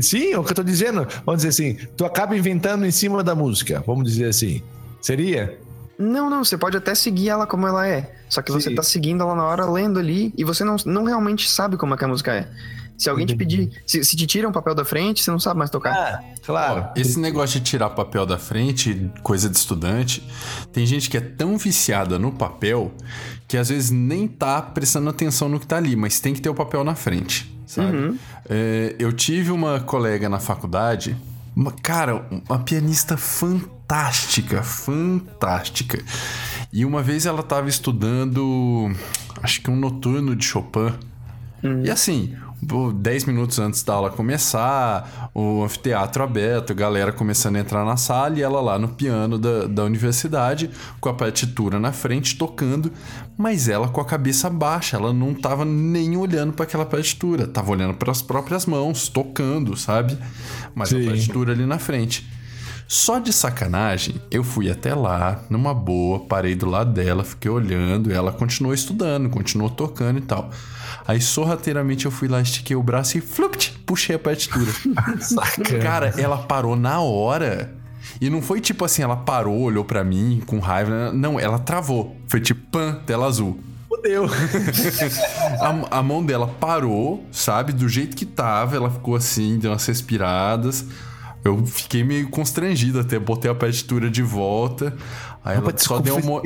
Sim, 0.00 0.32
é 0.32 0.38
o 0.38 0.42
que 0.44 0.50
eu 0.50 0.56
tô 0.56 0.62
dizendo. 0.64 1.06
Vamos 1.24 1.42
dizer 1.42 1.48
assim, 1.48 1.74
tu 1.96 2.04
acaba 2.04 2.36
inventando 2.36 2.84
em 2.84 2.90
cima 2.90 3.22
da 3.22 3.34
música, 3.34 3.82
vamos 3.86 4.04
dizer 4.10 4.26
assim. 4.28 4.60
Seria? 5.00 5.58
Não, 5.98 6.28
não, 6.28 6.44
você 6.44 6.58
pode 6.58 6.76
até 6.76 6.94
seguir 6.94 7.28
ela 7.30 7.46
como 7.46 7.66
ela 7.66 7.86
é. 7.86 8.12
Só 8.28 8.42
que 8.42 8.50
você 8.50 8.68
Sim. 8.70 8.74
tá 8.74 8.82
seguindo 8.82 9.22
ela 9.22 9.34
na 9.34 9.44
hora, 9.44 9.64
lendo 9.64 9.98
ali, 10.00 10.34
e 10.36 10.42
você 10.44 10.64
não, 10.64 10.76
não 10.84 11.04
realmente 11.04 11.48
sabe 11.48 11.76
como 11.76 11.94
é 11.94 11.96
que 11.96 12.04
a 12.04 12.08
música 12.08 12.34
é. 12.34 12.48
Se 12.98 13.10
alguém 13.10 13.26
te 13.26 13.36
pedir, 13.36 13.70
se, 13.86 14.02
se 14.04 14.16
te 14.16 14.26
tiram 14.26 14.50
um 14.50 14.52
papel 14.52 14.74
da 14.74 14.84
frente, 14.84 15.22
você 15.22 15.30
não 15.30 15.38
sabe 15.38 15.58
mais 15.58 15.70
tocar. 15.70 15.92
Ah, 15.94 16.24
claro. 16.44 16.88
Esse 16.96 17.18
negócio 17.18 17.60
de 17.60 17.66
tirar 17.66 17.90
papel 17.90 18.24
da 18.24 18.38
frente, 18.38 19.10
coisa 19.22 19.48
de 19.50 19.56
estudante, 19.56 20.26
tem 20.72 20.86
gente 20.86 21.10
que 21.10 21.16
é 21.16 21.20
tão 21.20 21.58
viciada 21.58 22.18
no 22.18 22.32
papel 22.32 22.92
que 23.46 23.56
às 23.56 23.68
vezes 23.68 23.90
nem 23.90 24.26
tá 24.26 24.60
prestando 24.60 25.08
atenção 25.08 25.48
no 25.48 25.60
que 25.60 25.66
tá 25.66 25.76
ali, 25.76 25.94
mas 25.94 26.20
tem 26.20 26.34
que 26.34 26.40
ter 26.40 26.48
o 26.48 26.54
papel 26.54 26.82
na 26.82 26.94
frente, 26.94 27.54
sabe? 27.66 27.96
Uhum. 27.96 28.18
É, 28.48 28.96
eu 28.98 29.12
tive 29.12 29.52
uma 29.52 29.80
colega 29.80 30.28
na 30.28 30.40
faculdade, 30.40 31.16
uma, 31.54 31.70
cara, 31.70 32.26
uma 32.48 32.58
pianista 32.58 33.16
fantástica, 33.16 34.62
fantástica. 34.62 36.02
E 36.72 36.84
uma 36.84 37.02
vez 37.02 37.24
ela 37.24 37.42
tava 37.42 37.68
estudando, 37.68 38.90
acho 39.42 39.62
que 39.62 39.70
um 39.70 39.76
noturno 39.76 40.34
de 40.34 40.44
Chopin. 40.44 40.92
E 41.84 41.90
assim, 41.90 42.36
10 42.62 43.26
minutos 43.26 43.58
antes 43.58 43.82
da 43.82 43.94
aula 43.94 44.10
começar, 44.10 45.30
o 45.34 45.62
anfiteatro 45.62 46.22
aberto, 46.22 46.72
a 46.72 46.74
galera 46.74 47.12
começando 47.12 47.56
a 47.56 47.60
entrar 47.60 47.84
na 47.84 47.96
sala 47.96 48.38
e 48.38 48.42
ela 48.42 48.60
lá 48.60 48.78
no 48.78 48.88
piano 48.88 49.38
da, 49.38 49.66
da 49.66 49.84
universidade, 49.84 50.70
com 51.00 51.08
a 51.08 51.14
partitura 51.14 51.78
na 51.78 51.92
frente, 51.92 52.36
tocando, 52.36 52.90
mas 53.36 53.68
ela 53.68 53.88
com 53.88 54.00
a 54.00 54.04
cabeça 54.04 54.48
baixa, 54.48 54.96
ela 54.96 55.12
não 55.12 55.34
tava 55.34 55.64
nem 55.64 56.16
olhando 56.16 56.52
para 56.52 56.64
aquela 56.64 56.86
partitura, 56.86 57.46
tava 57.46 57.70
olhando 57.70 57.94
para 57.94 58.10
as 58.10 58.22
próprias 58.22 58.64
mãos, 58.66 59.08
tocando, 59.08 59.76
sabe? 59.76 60.18
Mas 60.74 60.88
Sim. 60.88 61.02
a 61.02 61.10
partitura 61.10 61.52
ali 61.52 61.66
na 61.66 61.78
frente. 61.78 62.26
Só 62.88 63.18
de 63.18 63.32
sacanagem, 63.32 64.14
eu 64.30 64.44
fui 64.44 64.70
até 64.70 64.94
lá, 64.94 65.42
numa 65.50 65.74
boa, 65.74 66.20
parei 66.20 66.54
do 66.54 66.66
lado 66.66 66.92
dela, 66.92 67.24
fiquei 67.24 67.50
olhando, 67.50 68.10
e 68.10 68.14
ela 68.14 68.32
continuou 68.32 68.72
estudando, 68.72 69.28
continuou 69.28 69.68
tocando 69.68 70.18
e 70.18 70.22
tal. 70.22 70.50
Aí 71.06 71.20
sorrateiramente 71.20 72.06
eu 72.06 72.10
fui 72.10 72.26
lá, 72.28 72.40
estiquei 72.40 72.74
o 72.74 72.82
braço 72.82 73.16
e 73.16 73.20
flupt, 73.20 73.72
puxei 73.86 74.16
a 74.16 74.18
partitura. 74.18 74.70
Sacana. 75.20 75.78
Cara, 75.82 76.14
ela 76.18 76.38
parou 76.38 76.74
na 76.74 77.00
hora. 77.00 77.72
E 78.20 78.30
não 78.30 78.42
foi 78.42 78.60
tipo 78.60 78.84
assim, 78.84 79.02
ela 79.02 79.16
parou, 79.16 79.60
olhou 79.60 79.84
pra 79.84 80.02
mim 80.02 80.42
com 80.46 80.58
raiva. 80.58 81.12
Não, 81.12 81.38
ela 81.38 81.58
travou. 81.58 82.16
Foi 82.26 82.40
tipo, 82.40 82.60
pan, 82.70 83.00
tela 83.06 83.26
azul. 83.26 83.60
Fudeu. 83.88 84.26
A, 85.60 85.98
a 85.98 86.02
mão 86.02 86.24
dela 86.24 86.48
parou, 86.60 87.24
sabe? 87.30 87.72
Do 87.72 87.88
jeito 87.88 88.16
que 88.16 88.26
tava, 88.26 88.76
ela 88.76 88.90
ficou 88.90 89.16
assim, 89.16 89.58
deu 89.58 89.70
umas 89.70 89.86
respiradas. 89.86 90.84
Eu 91.44 91.64
fiquei 91.64 92.02
meio 92.02 92.28
constrangido 92.28 92.98
até, 92.98 93.18
botei 93.18 93.50
a 93.50 93.54
partitura 93.54 94.10
de 94.10 94.22
volta. 94.22 94.96
Aí 95.46 95.56
ela 95.56 95.68
Opa, 95.68 95.78
só 95.78 96.00
deu 96.00 96.16
uma. 96.16 96.42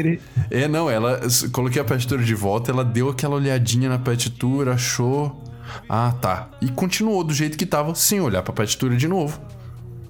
É, 0.50 0.68
não, 0.68 0.90
ela. 0.90 1.20
Coloquei 1.52 1.80
a 1.80 1.84
partitura 1.84 2.22
de 2.22 2.34
volta, 2.34 2.70
ela 2.70 2.84
deu 2.84 3.08
aquela 3.08 3.34
olhadinha 3.36 3.88
na 3.88 3.98
partitura, 3.98 4.74
achou. 4.74 5.42
Ah, 5.88 6.12
tá. 6.20 6.48
E 6.60 6.68
continuou 6.68 7.24
do 7.24 7.32
jeito 7.32 7.56
que 7.56 7.64
tava, 7.64 7.94
sem 7.94 8.20
olhar 8.20 8.42
pra 8.42 8.52
partitura 8.52 8.94
de 8.96 9.08
novo. 9.08 9.40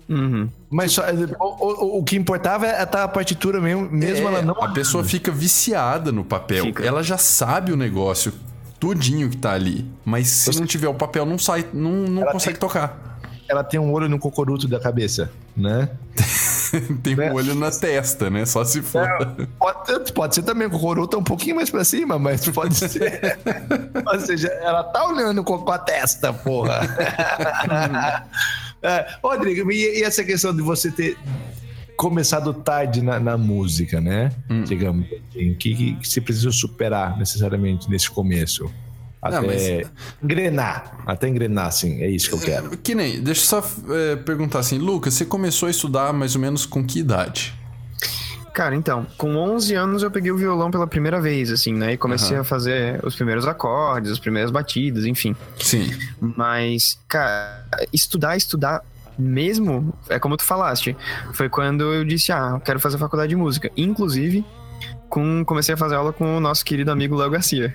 Uhum. 0.08 0.48
Mas 0.68 0.90
só- 0.90 1.04
o, 1.38 1.44
o- 1.44 1.98
o 2.00 2.04
que 2.04 2.16
importava 2.16 2.66
é 2.66 2.82
estar 2.82 3.04
a 3.04 3.08
partitura 3.08 3.60
mesmo, 3.60 3.88
mesmo 3.92 4.26
É, 4.28 4.32
ela 4.32 4.42
não. 4.42 4.60
A 4.60 4.70
pessoa 4.72 5.04
fica 5.04 5.30
viciada 5.30 6.10
no 6.10 6.24
papel. 6.24 6.64
Fica. 6.64 6.84
Ela 6.84 7.00
já 7.04 7.16
sabe 7.16 7.72
o 7.72 7.76
negócio 7.76 8.32
tudinho 8.80 9.30
que 9.30 9.36
tá 9.36 9.52
ali. 9.52 9.86
Mas 10.04 10.26
se 10.26 10.58
não 10.58 10.66
tiver 10.66 10.88
o 10.88 10.94
papel, 10.94 11.24
não 11.24 11.38
sai, 11.38 11.64
não, 11.72 11.92
não 11.92 12.22
Ela 12.22 12.32
consegue 12.32 12.58
tocar. 12.58 13.19
Ela 13.50 13.64
tem 13.64 13.80
um 13.80 13.92
olho 13.92 14.08
no 14.08 14.16
cocoruto 14.16 14.68
da 14.68 14.78
cabeça, 14.78 15.28
né? 15.56 15.88
Tem 17.02 17.16
Né? 17.16 17.32
um 17.32 17.34
olho 17.34 17.52
na 17.56 17.68
testa, 17.68 18.30
né? 18.30 18.46
Só 18.46 18.64
se 18.64 18.80
for. 18.80 19.04
Pode, 19.58 20.12
pode 20.12 20.34
ser 20.36 20.42
também, 20.42 20.68
o 20.68 20.70
cocoruto 20.70 21.16
é 21.16 21.18
um 21.18 21.24
pouquinho 21.24 21.56
mais 21.56 21.68
pra 21.68 21.82
cima, 21.82 22.16
mas 22.16 22.48
pode 22.48 22.76
ser. 22.76 23.38
Ou 24.06 24.20
seja, 24.20 24.46
ela 24.62 24.84
tá 24.84 25.04
olhando 25.04 25.42
com, 25.42 25.58
com 25.58 25.72
a 25.72 25.78
testa, 25.78 26.32
porra. 26.32 26.78
é, 28.82 29.06
Rodrigo, 29.20 29.72
e, 29.72 29.98
e 29.98 30.04
essa 30.04 30.22
questão 30.22 30.54
de 30.54 30.62
você 30.62 30.92
ter 30.92 31.16
começado 31.96 32.54
tarde 32.54 33.02
na, 33.02 33.18
na 33.18 33.36
música, 33.36 34.00
né? 34.00 34.30
Hum. 34.48 34.62
Digamos, 34.62 35.06
assim, 35.06 35.54
que, 35.54 35.94
que 35.94 36.08
você 36.08 36.20
precisa 36.20 36.52
superar 36.52 37.18
necessariamente 37.18 37.90
nesse 37.90 38.08
começo? 38.08 38.70
Até 39.22 39.36
Não, 39.36 39.46
mas- 39.46 39.90
engrenar, 40.22 41.02
até 41.06 41.28
engrenar, 41.28 41.66
assim, 41.66 42.00
é 42.02 42.08
isso 42.08 42.28
que 42.30 42.34
eu 42.34 42.40
quero. 42.40 42.70
Que 42.78 42.94
nem, 42.94 43.20
deixa 43.22 43.42
eu 43.42 43.62
só 43.62 43.70
é, 43.94 44.16
perguntar 44.16 44.60
assim, 44.60 44.78
Lucas, 44.78 45.12
você 45.14 45.26
começou 45.26 45.66
a 45.66 45.70
estudar 45.70 46.12
mais 46.12 46.34
ou 46.34 46.40
menos 46.40 46.64
com 46.64 46.82
que 46.84 47.00
idade? 47.00 47.54
Cara, 48.54 48.74
então, 48.74 49.06
com 49.16 49.36
11 49.36 49.74
anos 49.74 50.02
eu 50.02 50.10
peguei 50.10 50.30
o 50.32 50.36
violão 50.36 50.70
pela 50.70 50.86
primeira 50.86 51.20
vez, 51.20 51.52
assim, 51.52 51.72
né? 51.72 51.92
E 51.92 51.96
comecei 51.96 52.32
Aham. 52.32 52.40
a 52.40 52.44
fazer 52.44 53.00
os 53.04 53.14
primeiros 53.14 53.46
acordes, 53.46 54.10
as 54.10 54.18
primeiras 54.18 54.50
batidas, 54.50 55.04
enfim. 55.04 55.36
Sim. 55.58 55.88
Mas, 56.20 56.98
cara, 57.06 57.64
estudar, 57.92 58.36
estudar 58.36 58.82
mesmo, 59.18 59.94
é 60.08 60.18
como 60.18 60.36
tu 60.36 60.42
falaste, 60.44 60.96
foi 61.34 61.48
quando 61.48 61.84
eu 61.92 62.04
disse, 62.04 62.32
ah, 62.32 62.52
eu 62.54 62.60
quero 62.60 62.80
fazer 62.80 62.98
faculdade 62.98 63.28
de 63.30 63.36
música. 63.36 63.70
Inclusive, 63.76 64.44
com, 65.08 65.44
comecei 65.44 65.74
a 65.74 65.78
fazer 65.78 65.94
aula 65.94 66.12
com 66.12 66.36
o 66.38 66.40
nosso 66.40 66.64
querido 66.64 66.90
amigo 66.90 67.14
Léo 67.16 67.30
Garcia. 67.30 67.74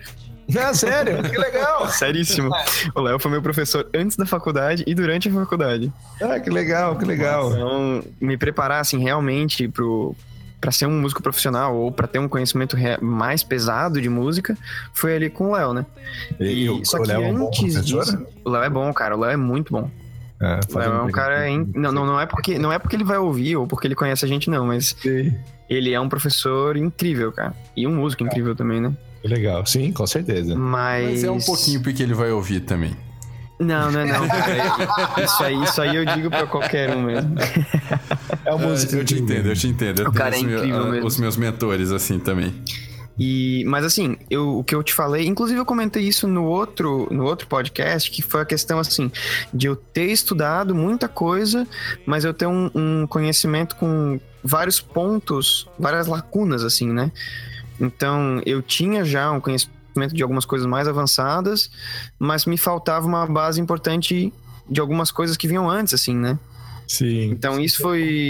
Ah, 0.57 0.73
sério? 0.73 1.23
Que 1.23 1.37
legal! 1.37 1.87
Seríssimo. 1.93 2.49
O 2.93 3.01
Léo 3.01 3.17
foi 3.19 3.31
meu 3.31 3.41
professor 3.41 3.87
antes 3.93 4.15
da 4.15 4.25
faculdade 4.25 4.83
e 4.85 4.93
durante 4.93 5.27
a 5.29 5.31
faculdade. 5.33 5.91
Ah, 6.21 6.39
que 6.39 6.49
legal, 6.49 6.95
que 6.97 7.05
legal. 7.05 7.51
Então, 7.51 8.03
me 8.21 8.37
preparar, 8.37 8.81
assim, 8.81 8.99
realmente 8.99 9.67
pro 9.67 10.15
para 10.61 10.71
ser 10.71 10.87
um 10.87 10.99
músico 10.99 11.21
profissional 11.21 11.75
ou 11.75 11.91
para 11.91 12.07
ter 12.07 12.17
um 12.17 12.27
conhecimento 12.27 12.75
mais 12.99 13.43
pesado 13.43 14.01
de 14.01 14.09
música, 14.09 14.57
foi 14.95 15.15
ali 15.15 15.29
com 15.29 15.49
o 15.49 15.53
Léo, 15.55 15.73
né? 15.73 15.85
E, 16.39 16.67
o- 16.69 16.83
só 16.83 16.97
o 16.97 17.01
que 17.03 17.07
Léo 17.09 17.21
é 17.23 17.27
um 17.27 17.37
bom 17.37 17.47
antes 17.49 17.73
professor? 17.73 18.03
disso, 18.03 18.27
o 18.43 18.49
Léo 18.49 18.63
é 18.63 18.69
bom, 18.69 18.91
cara, 18.91 19.15
o 19.15 19.19
Léo 19.19 19.31
é 19.31 19.37
muito 19.37 19.71
bom. 19.71 19.91
É, 20.41 20.59
O 20.73 20.77
Léo 20.79 20.91
é 20.93 21.01
um 21.03 21.11
cara. 21.11 21.47
in- 21.49 21.71
Não, 21.75 21.91
não, 21.91 22.05
não, 22.07 22.19
é 22.19 22.25
porque, 22.25 22.57
não 22.57 22.73
é 22.73 22.79
porque 22.79 22.95
ele 22.95 23.03
vai 23.03 23.17
ouvir 23.19 23.55
ou 23.57 23.67
porque 23.67 23.85
ele 23.85 23.93
conhece 23.93 24.25
a 24.25 24.27
gente, 24.27 24.49
não, 24.49 24.65
mas 24.65 24.95
Sim. 24.99 25.35
ele 25.69 25.93
é 25.93 25.99
um 25.99 26.09
professor 26.09 26.75
incrível, 26.77 27.31
cara. 27.31 27.53
E 27.77 27.85
um 27.85 27.93
músico 27.95 28.23
incrível 28.23 28.55
também, 28.55 28.81
né? 28.81 28.91
Legal, 29.25 29.65
sim, 29.65 29.91
com 29.91 30.05
certeza. 30.05 30.55
Mas. 30.55 31.05
Mas 31.11 31.23
é 31.23 31.31
um 31.31 31.39
pouquinho 31.39 31.81
porque 31.81 32.03
ele 32.03 32.13
vai 32.13 32.31
ouvir 32.31 32.59
também. 32.61 32.95
Não, 33.59 33.89
não 33.89 34.01
é 34.01 34.05
não, 34.05 34.27
cara. 34.27 35.23
Isso 35.23 35.43
aí, 35.43 35.63
isso 35.63 35.81
aí 35.81 35.95
eu 35.95 36.05
digo 36.05 36.29
pra 36.29 36.45
qualquer 36.45 36.93
um 36.93 37.01
mesmo. 37.03 37.35
É 38.43 38.53
uma 38.53 38.67
música 38.67 38.97
eu 38.97 39.05
te 39.05 39.13
incrível. 39.15 39.35
entendo, 39.37 39.49
eu 39.49 39.55
te 39.55 39.67
entendo. 39.67 40.01
Eu 40.01 40.09
O 40.09 40.13
cara 40.13 40.35
é 40.35 40.39
os 40.39 40.43
meus- 40.43 40.61
incrível 40.61 40.81
ah, 40.83 40.91
mesmo. 40.91 41.07
Os 41.07 41.17
meus 41.17 41.37
mentores, 41.37 41.91
assim, 41.91 42.19
também. 42.19 42.53
E, 43.17 43.63
mas 43.65 43.85
assim, 43.85 44.17
eu, 44.29 44.57
o 44.57 44.63
que 44.63 44.75
eu 44.75 44.83
te 44.83 44.93
falei, 44.93 45.25
inclusive 45.25 45.57
eu 45.57 45.65
comentei 45.65 46.03
isso 46.03 46.27
no 46.27 46.43
outro, 46.43 47.07
no 47.09 47.23
outro 47.23 47.47
podcast, 47.47 48.11
que 48.11 48.21
foi 48.21 48.41
a 48.41 48.45
questão 48.45 48.77
assim, 48.77 49.09
de 49.53 49.67
eu 49.67 49.75
ter 49.77 50.07
estudado 50.11 50.75
muita 50.75 51.07
coisa, 51.07 51.65
mas 52.05 52.25
eu 52.25 52.33
ter 52.33 52.45
um, 52.45 52.69
um 52.75 53.07
conhecimento 53.07 53.77
com 53.77 54.19
vários 54.43 54.81
pontos, 54.81 55.65
várias 55.79 56.07
lacunas, 56.07 56.61
assim, 56.61 56.91
né? 56.91 57.09
Então, 57.79 58.41
eu 58.45 58.61
tinha 58.61 59.03
já 59.03 59.31
um 59.31 59.39
conhecimento 59.41 60.13
de 60.13 60.21
algumas 60.23 60.45
coisas 60.45 60.67
mais 60.67 60.87
avançadas, 60.87 61.69
mas 62.19 62.45
me 62.45 62.57
faltava 62.57 63.05
uma 63.07 63.25
base 63.25 63.59
importante 63.61 64.31
de 64.69 64.79
algumas 64.81 65.11
coisas 65.11 65.37
que 65.37 65.47
vinham 65.47 65.69
antes, 65.69 65.93
assim, 65.93 66.15
né? 66.15 66.37
Sim. 66.87 67.31
Então 67.31 67.59
isso 67.59 67.81
foi. 67.81 68.29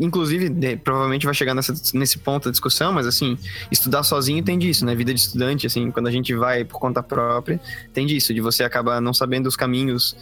Inclusive, 0.00 0.48
de- 0.48 0.76
provavelmente 0.76 1.24
vai 1.24 1.34
chegar 1.34 1.54
nessa, 1.54 1.72
nesse 1.94 2.18
ponto 2.18 2.46
da 2.46 2.50
discussão, 2.50 2.92
mas 2.92 3.06
assim, 3.06 3.38
estudar 3.70 4.02
sozinho 4.02 4.42
tem 4.42 4.58
disso, 4.58 4.84
né? 4.84 4.94
Vida 4.94 5.14
de 5.14 5.20
estudante, 5.20 5.66
assim, 5.66 5.90
quando 5.90 6.08
a 6.08 6.10
gente 6.10 6.34
vai 6.34 6.64
por 6.64 6.78
conta 6.80 7.02
própria, 7.02 7.60
tem 7.94 8.04
disso, 8.04 8.34
de 8.34 8.40
você 8.40 8.64
acabar 8.64 9.00
não 9.00 9.14
sabendo 9.14 9.46
os 9.46 9.54
caminhos 9.56 10.16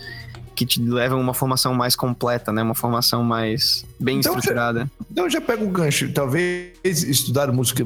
que 0.54 0.64
te 0.64 0.80
levam 0.80 1.18
a 1.18 1.20
uma 1.20 1.34
formação 1.34 1.74
mais 1.74 1.96
completa, 1.96 2.52
né? 2.52 2.62
Uma 2.62 2.74
formação 2.74 3.22
mais 3.22 3.84
bem 3.98 4.18
Então, 4.18 4.36
estruturada. 4.36 4.90
Então 5.10 5.28
já 5.28 5.40
pega 5.40 5.64
o 5.64 5.68
gancho. 5.68 6.12
Talvez 6.12 6.72
estudar 6.84 7.50
música 7.52 7.84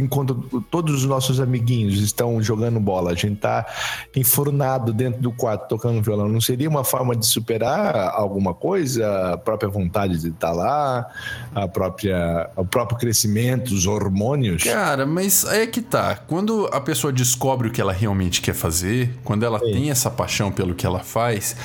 enquanto 0.00 0.64
todos 0.70 0.94
os 0.94 1.04
nossos 1.04 1.40
amiguinhos 1.40 1.98
estão 2.00 2.42
jogando 2.42 2.80
bola, 2.80 3.10
a 3.10 3.14
gente 3.14 3.36
tá 3.36 3.66
enfornado 4.14 4.92
dentro 4.92 5.20
do 5.20 5.32
quarto 5.32 5.68
tocando 5.68 6.02
violão. 6.02 6.28
Não 6.28 6.40
seria 6.40 6.68
uma 6.68 6.84
forma 6.84 7.14
de 7.14 7.26
superar 7.26 8.10
alguma 8.14 8.54
coisa? 8.54 9.32
A 9.32 9.38
própria 9.38 9.68
vontade 9.68 10.18
de 10.18 10.28
estar 10.28 10.52
lá, 10.52 11.06
a 11.54 11.68
própria, 11.68 12.50
o 12.56 12.64
próprio 12.64 12.98
crescimento, 12.98 13.74
os 13.74 13.86
hormônios? 13.86 14.62
Cara, 14.62 15.06
mas 15.06 15.44
aí 15.44 15.62
é 15.62 15.66
que 15.66 15.82
tá. 15.82 16.16
Quando 16.16 16.68
a 16.72 16.80
pessoa 16.80 17.12
descobre 17.12 17.68
o 17.68 17.70
que 17.70 17.80
ela 17.80 17.92
realmente 17.92 18.40
quer 18.40 18.54
fazer, 18.54 19.18
quando 19.24 19.44
ela 19.44 19.58
tem 19.60 19.90
essa 19.90 20.10
paixão 20.10 20.50
pelo 20.50 20.74
que 20.74 20.86
ela 20.86 21.00
faz, 21.00 21.56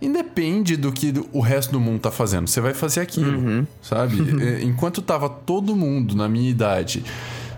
independe 0.00 0.76
do 0.76 0.92
que 0.92 1.12
o 1.32 1.40
resto 1.40 1.72
do 1.72 1.80
mundo 1.80 2.00
tá 2.00 2.10
fazendo. 2.10 2.46
Você 2.48 2.60
vai 2.60 2.74
fazer 2.74 3.00
aquilo, 3.00 3.38
Uhum. 3.38 3.66
sabe? 3.82 4.16
É, 4.42 4.62
Enquanto 4.62 5.02
tava 5.02 5.28
todo 5.28 5.74
mundo 5.74 6.14
na 6.16 6.28
minha 6.28 6.48
idade, 6.50 7.02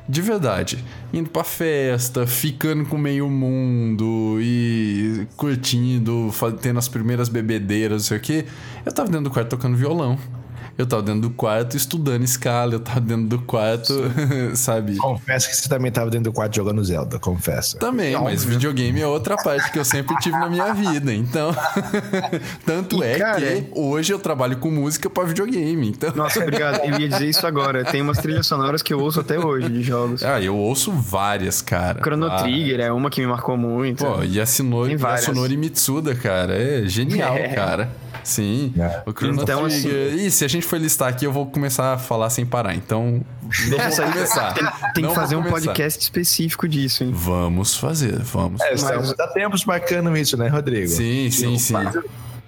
de 0.08 0.20
verdade, 0.20 0.84
indo 1.12 1.28
pra 1.30 1.44
festa, 1.44 2.26
ficando 2.26 2.84
com 2.86 2.98
meio 2.98 3.28
mundo 3.30 4.38
e 4.40 5.26
curtindo, 5.36 6.30
tendo 6.60 6.78
as 6.78 6.88
primeiras 6.88 7.28
bebedeiras, 7.28 8.02
não 8.02 8.08
sei 8.08 8.18
o 8.18 8.20
quê, 8.20 8.44
eu 8.84 8.92
tava 8.92 9.08
dentro 9.08 9.24
do 9.24 9.30
quarto 9.30 9.48
tocando 9.50 9.76
violão. 9.76 10.18
Eu 10.80 10.86
tava 10.86 11.02
dentro 11.02 11.22
do 11.22 11.30
quarto 11.30 11.76
estudando 11.76 12.22
escala, 12.24 12.72
eu 12.74 12.80
tava 12.80 13.00
dentro 13.00 13.26
do 13.26 13.38
quarto, 13.40 13.94
sabe? 14.54 14.96
Confesso 14.96 15.48
que 15.48 15.56
você 15.56 15.68
também 15.68 15.90
tava 15.92 16.10
dentro 16.10 16.30
do 16.30 16.34
quarto 16.34 16.56
jogando 16.56 16.82
Zelda, 16.84 17.18
confesso. 17.18 17.78
Também, 17.78 18.14
mas 18.20 18.44
videogame 18.44 19.00
é 19.00 19.06
outra 19.06 19.36
parte 19.36 19.70
que 19.70 19.78
eu 19.78 19.84
sempre 19.84 20.16
tive 20.18 20.36
na 20.38 20.48
minha 20.48 20.72
vida, 20.72 21.12
então. 21.12 21.54
Tanto 22.64 23.02
E, 23.02 23.06
é 23.06 23.18
cara, 23.18 23.40
que 23.40 23.66
hoje 23.74 24.12
eu 24.12 24.18
trabalho 24.18 24.56
com 24.56 24.70
música 24.70 25.08
pra 25.10 25.24
videogame, 25.24 25.88
então. 25.90 26.12
Nossa, 26.14 26.40
obrigado. 26.40 26.80
Eu 26.84 26.98
ia 26.98 27.08
dizer 27.08 27.28
isso 27.28 27.46
agora. 27.46 27.84
Tem 27.84 28.00
umas 28.02 28.18
trilhas 28.18 28.46
sonoras 28.46 28.82
que 28.82 28.92
eu 28.92 29.00
ouço 29.00 29.20
até 29.20 29.38
hoje 29.38 29.68
de 29.68 29.82
jogos. 29.82 30.22
Ah, 30.22 30.40
eu 30.40 30.56
ouço 30.56 30.92
várias, 30.92 31.60
cara. 31.62 32.00
Chrono 32.02 32.26
Ah, 32.26 32.42
Trigger 32.42 32.80
é 32.80 32.92
uma 32.92 33.10
que 33.10 33.20
me 33.20 33.26
marcou 33.26 33.56
muito. 33.56 34.04
Pô, 34.04 34.22
e 34.22 34.40
a 34.40 34.46
Sonori, 34.46 34.96
várias. 34.96 35.28
Mitsuda, 35.50 36.14
cara, 36.14 36.54
é 36.56 36.86
genial, 36.86 37.34
É. 37.36 37.48
cara. 37.48 37.90
Sim, 38.30 38.72
É. 38.78 39.02
o 39.06 39.12
Chrono 39.12 39.42
Então, 39.42 39.68
Trigger. 39.68 40.14
E 40.14 40.30
se 40.30 40.44
a 40.44 40.48
gente 40.48 40.64
for 40.66 40.78
listar 40.80 41.08
aqui, 41.08 41.24
eu 41.26 41.32
vou 41.32 41.46
começar 41.46 41.94
a 41.94 41.98
falar 41.98 42.30
sem 42.30 42.46
parar. 42.46 42.74
Então, 42.76 43.20
começar. 43.72 44.54
Tem, 44.94 45.04
que 45.06 45.14
fazer 45.14 45.34
um 45.36 45.42
começar. 45.42 45.66
podcast 45.66 46.00
específico 46.02 46.68
disso, 46.68 47.02
hein? 47.04 47.10
Vamos 47.12 47.76
fazer, 47.76 48.18
vamos. 48.20 48.60
É, 48.60 48.70
Mas- 48.70 48.82
estamos 48.82 49.14
há 49.18 49.26
tempos 49.28 49.64
marcando 49.64 50.16
isso, 50.16 50.36
né, 50.36 50.48
Rodrigo? 50.48 50.88
Sim, 50.88 51.30
sim, 51.30 51.58
sim. 51.58 51.74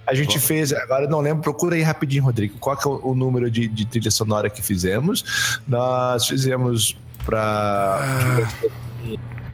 A 0.07 0.13
gente 0.13 0.37
fez, 0.39 0.71
agora 0.73 1.05
eu 1.05 1.09
não 1.09 1.19
lembro, 1.21 1.41
procura 1.43 1.75
aí 1.75 1.81
rapidinho, 1.81 2.23
Rodrigo. 2.23 2.57
Qual 2.59 2.75
que 2.75 2.87
é 2.87 2.91
o, 2.91 3.11
o 3.11 3.15
número 3.15 3.49
de, 3.51 3.67
de 3.67 3.85
trilha 3.85 4.11
sonora 4.11 4.49
que 4.49 4.61
fizemos? 4.61 5.59
Nós 5.67 6.27
fizemos 6.27 6.97
pra 7.25 7.99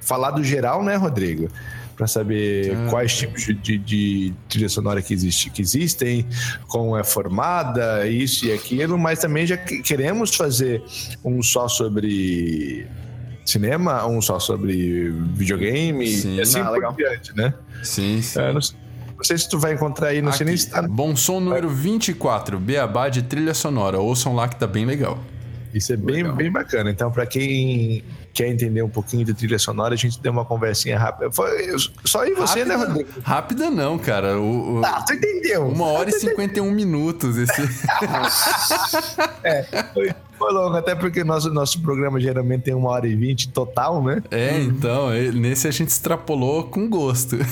falar 0.02 0.32
do 0.32 0.44
geral, 0.44 0.84
né, 0.84 0.96
Rodrigo? 0.96 1.50
Pra 2.00 2.08
saber 2.08 2.72
Ah. 2.78 2.90
quais 2.90 3.14
tipos 3.14 3.44
de, 3.46 3.54
de- 3.54 3.78
de 3.78 4.34
trilha 4.48 4.70
sonora 4.70 5.02
que, 5.02 5.14
existe, 5.14 5.50
que 5.50 5.62
existem, 5.62 6.26
como 6.66 6.96
é 6.96 7.04
formada, 7.04 8.08
isso 8.08 8.46
e 8.46 8.54
aquilo, 8.54 8.98
mas 8.98 9.20
também 9.20 9.46
já 9.46 9.58
que- 9.58 9.82
queremos 9.82 10.34
fazer 10.34 10.82
um 11.26 11.44
só 11.44 11.68
sobre 11.68 12.88
cinema, 13.46 14.08
um 14.08 14.22
só 14.22 14.40
sobre 14.40 15.10
videogame, 15.34 16.08
Sim. 16.08 16.36
e 16.38 16.42
assim 16.42 16.62
Ah, 16.62 16.66
por 16.68 16.72
legal. 16.76 16.94
diante, 16.94 17.36
né? 17.36 17.54
Sim, 17.84 18.22
sim. 18.22 18.40
É, 18.40 18.54
não, 18.54 18.62
sei, 18.62 18.78
não 19.18 19.24
sei 19.26 19.38
se 19.38 19.50
tu 19.50 19.60
vai 19.60 19.74
encontrar 19.74 20.08
aí, 20.08 20.22
não 20.22 20.32
sei 20.32 20.46
nem 20.46 20.56
Aqui, 20.56 20.64
se 20.64 20.70
tá. 20.70 20.82
Bom 20.82 21.14
som 21.18 21.42
número 21.42 21.68
24, 21.68 22.58
Beabá 22.62 23.10
de 23.10 23.24
trilha 23.24 23.54
sonora. 23.54 24.00
Ouçam 24.00 24.34
lá 24.34 24.48
que 24.48 24.56
tá 24.56 24.66
bem 24.68 24.86
legal. 24.86 25.20
Isso 25.74 25.92
é 25.92 25.98
bem, 25.98 26.16
Legal. 26.24 26.36
bem 26.38 26.50
bacana. 26.50 26.90
Então, 26.90 27.12
pra 27.12 27.26
quem 27.26 28.04
quer 28.40 28.48
entender 28.48 28.82
um 28.82 28.90
pouquinho 28.90 29.26
de 29.26 29.34
trilha 29.34 29.60
sonora, 29.60 29.94
a 29.94 29.98
gente 29.98 30.18
deu 30.22 30.32
uma 30.32 30.46
conversinha 30.46 30.98
rápida. 30.98 31.30
Foi 31.30 31.76
só 32.06 32.22
aí 32.22 32.34
você, 32.34 32.64
né, 32.64 32.76
rápida, 32.76 32.94
Rodrigo? 32.94 33.22
rápida 33.22 33.70
não, 33.70 34.00
cara. 34.00 34.40
O, 34.40 34.80
o- 34.80 34.86
Ah, 34.86 35.04
tu 35.06 35.12
entendeu. 35.14 35.68
uma 35.68 35.88
hora 35.88 36.10
e 36.10 36.14
51 36.14 36.72
minutos 36.72 37.36
esse. 37.36 37.68
Foi, 39.94 40.14
foi 40.40 40.54
longo, 40.54 40.76
até 40.78 40.96
porque 40.96 41.24
nosso, 41.24 41.50
nosso 41.52 41.82
programa 41.82 42.20
geralmente 42.20 42.64
tem 42.64 42.74
uma 42.74 42.90
hora 42.90 43.08
e 43.08 43.16
vinte 43.16 43.50
total, 43.50 44.02
né? 44.04 44.22
É, 44.32 44.60
então, 44.62 45.12
é, 45.12 45.32
nesse 45.32 45.68
a 45.68 45.72
gente 45.72 45.90
extrapolou 45.90 46.64
com 46.64 46.90
gosto. 46.90 47.36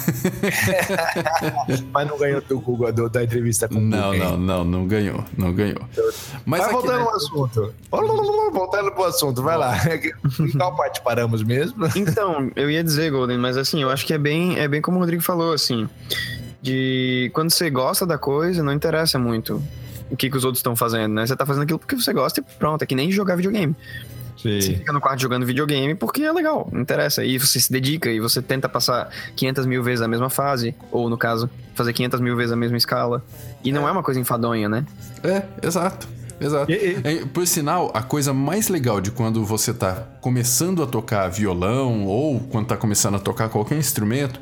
Mas 1.94 2.08
não 2.08 2.18
ganhou 2.18 2.42
do 2.42 2.60
Google 2.60 2.92
do- 2.92 3.10
da 3.10 3.24
entrevista 3.24 3.68
com 3.68 3.76
o 3.76 3.82
Não, 3.82 4.12
Google. 4.14 4.32
não, 4.32 4.38
não, 4.38 4.64
não 4.64 4.88
ganhou, 4.88 5.24
não 5.38 5.54
ganhou. 5.54 5.82
Mas 6.46 6.46
Mas 6.46 6.62
aqui, 6.64 6.74
voltando 6.74 6.98
né, 7.00 7.04
ao 7.04 7.16
assunto. 7.16 7.74
Voltando 8.52 8.92
pro 8.92 9.04
assunto, 9.06 9.44
vai 9.44 9.58
lá. 9.58 9.76
Em 10.40 10.52
qual 10.58 10.76
parte 10.76 11.02
paramos 11.02 11.44
mesmo? 11.44 11.86
Então, 11.96 12.50
eu 12.56 12.70
ia 12.72 12.84
dizer, 12.84 13.12
Golden, 13.12 13.38
mas 13.38 13.58
assim, 13.58 13.82
eu 13.82 13.90
acho 13.90 14.06
que 14.06 14.14
é 14.14 14.18
bem, 14.18 14.58
é 14.58 14.68
bem 14.68 14.82
como 14.82 14.98
o 14.98 15.00
Rodrigo 15.00 15.22
falou, 15.22 15.54
assim. 15.54 15.88
De 16.62 17.30
quando 17.34 17.52
você 17.52 17.70
gosta 17.70 18.06
da 18.06 18.18
coisa, 18.18 18.64
não 18.64 18.74
interessa 18.74 19.20
muito 19.20 19.62
o 20.10 20.18
que, 20.18 20.30
que 20.30 20.38
os 20.38 20.44
outros 20.44 20.60
estão 20.60 20.76
fazendo, 20.76 21.14
né? 21.14 21.26
Você 21.26 21.36
tá 21.36 21.46
fazendo 21.46 21.64
aquilo 21.64 21.80
porque 21.80 21.96
você 21.96 22.14
gosta 22.14 22.40
e 22.40 22.44
pronto. 22.44 22.82
É 22.82 22.86
que 22.86 22.96
nem 22.96 23.12
jogar 23.12 23.36
videogame. 23.36 23.76
Você 24.38 24.62
Sim. 24.62 24.76
fica 24.78 24.94
no 24.94 25.02
quarto 25.02 25.20
jogando 25.20 25.46
videogame 25.46 25.96
porque 25.96 26.22
é 26.22 26.32
legal, 26.32 26.70
interessa. 26.72 27.26
E 27.26 27.40
você 27.40 27.60
se 27.60 27.72
dedica 27.72 28.10
e 28.12 28.20
você 28.20 28.42
tenta 28.42 28.70
passar 28.70 29.10
500 29.36 29.66
mil 29.66 29.82
vezes 29.82 30.02
a 30.02 30.08
mesma 30.08 30.30
fase, 30.30 30.76
ou 30.92 31.10
no 31.10 31.18
caso, 31.18 31.50
fazer 31.74 31.92
500 31.92 32.20
mil 32.20 32.36
vezes 32.36 32.52
a 32.52 32.56
mesma 32.56 32.78
escala. 32.78 33.24
E 33.64 33.72
não 33.72 33.88
é 33.88 33.92
uma 33.92 34.04
coisa 34.04 34.20
enfadonha, 34.20 34.70
né? 34.70 34.86
É, 35.24 35.44
exato. 35.66 36.08
Exato. 36.40 36.72
E- 36.72 36.76
e- 36.76 37.02
É, 37.04 37.26
Por 37.26 37.46
sinal, 37.48 37.92
a 37.94 38.02
coisa 38.02 38.34
mais 38.34 38.68
legal 38.68 39.02
de 39.02 39.12
quando 39.12 39.44
você 39.46 39.74
tá 39.74 40.04
começando 40.22 40.84
a 40.84 40.88
tocar 40.88 41.28
violão 41.30 42.06
ou 42.06 42.40
quando 42.40 42.68
tá 42.68 42.78
começando 42.78 43.16
a 43.16 43.20
tocar 43.20 43.50
qualquer 43.50 43.78
instrumento 43.78 44.40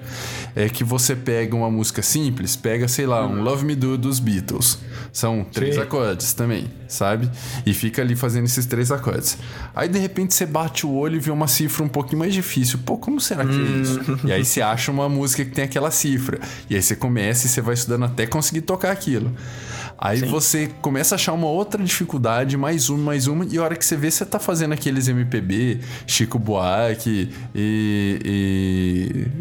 é 0.55 0.67
que 0.69 0.83
você 0.83 1.15
pega 1.15 1.55
uma 1.55 1.69
música 1.69 2.01
simples, 2.01 2.55
pega, 2.55 2.87
sei 2.87 3.05
lá, 3.05 3.25
um 3.25 3.41
Love 3.43 3.65
Me 3.65 3.75
Do 3.75 3.97
dos 3.97 4.19
Beatles. 4.19 4.79
São 5.11 5.43
três 5.45 5.75
Sim. 5.75 5.81
acordes 5.81 6.33
também, 6.33 6.67
sabe? 6.87 7.29
E 7.65 7.73
fica 7.73 8.01
ali 8.01 8.15
fazendo 8.15 8.45
esses 8.45 8.65
três 8.65 8.91
acordes. 8.91 9.37
Aí 9.75 9.87
de 9.87 9.99
repente 9.99 10.33
você 10.33 10.45
bate 10.45 10.85
o 10.85 10.93
olho 10.93 11.15
e 11.15 11.19
vê 11.19 11.31
uma 11.31 11.47
cifra 11.47 11.83
um 11.83 11.87
pouquinho 11.87 12.19
mais 12.19 12.33
difícil. 12.33 12.79
Pô, 12.85 12.97
como 12.97 13.19
será 13.21 13.45
que 13.45 13.51
é 13.55 13.81
isso? 13.81 13.99
E 14.25 14.31
aí 14.31 14.43
você 14.43 14.61
acha 14.61 14.91
uma 14.91 15.07
música 15.07 15.45
que 15.45 15.51
tem 15.51 15.63
aquela 15.65 15.91
cifra. 15.91 16.39
E 16.69 16.75
aí 16.75 16.81
você 16.81 16.95
começa 16.95 17.45
e 17.45 17.49
você 17.49 17.61
vai 17.61 17.73
estudando 17.73 18.03
até 18.05 18.25
conseguir 18.27 18.61
tocar 18.61 18.91
aquilo. 18.91 19.31
Aí 19.97 20.19
você 20.21 20.67
começa 20.81 21.15
a 21.15 21.17
achar 21.17 21.31
uma 21.33 21.47
outra 21.47 21.81
dificuldade, 21.81 22.57
mais 22.57 22.89
uma, 22.89 22.97
mais 23.03 23.27
uma, 23.27 23.45
e 23.45 23.57
a 23.57 23.63
hora 23.63 23.75
que 23.75 23.85
você 23.85 23.95
vê, 23.95 24.11
você 24.11 24.25
tá 24.25 24.37
fazendo 24.39 24.73
aqueles 24.73 25.07
MPB, 25.07 25.79
Chico 26.05 26.37
Buarque 26.37 27.29
e, 27.55 28.19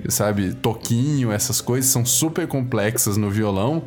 e, 0.07 0.11
sabe, 0.11 0.55
Toquinho, 0.55 1.33
essas 1.33 1.61
coisas 1.61 1.91
são 1.91 2.05
super 2.07 2.47
complexas 2.47 3.17
no 3.17 3.31
violão, 3.31 3.83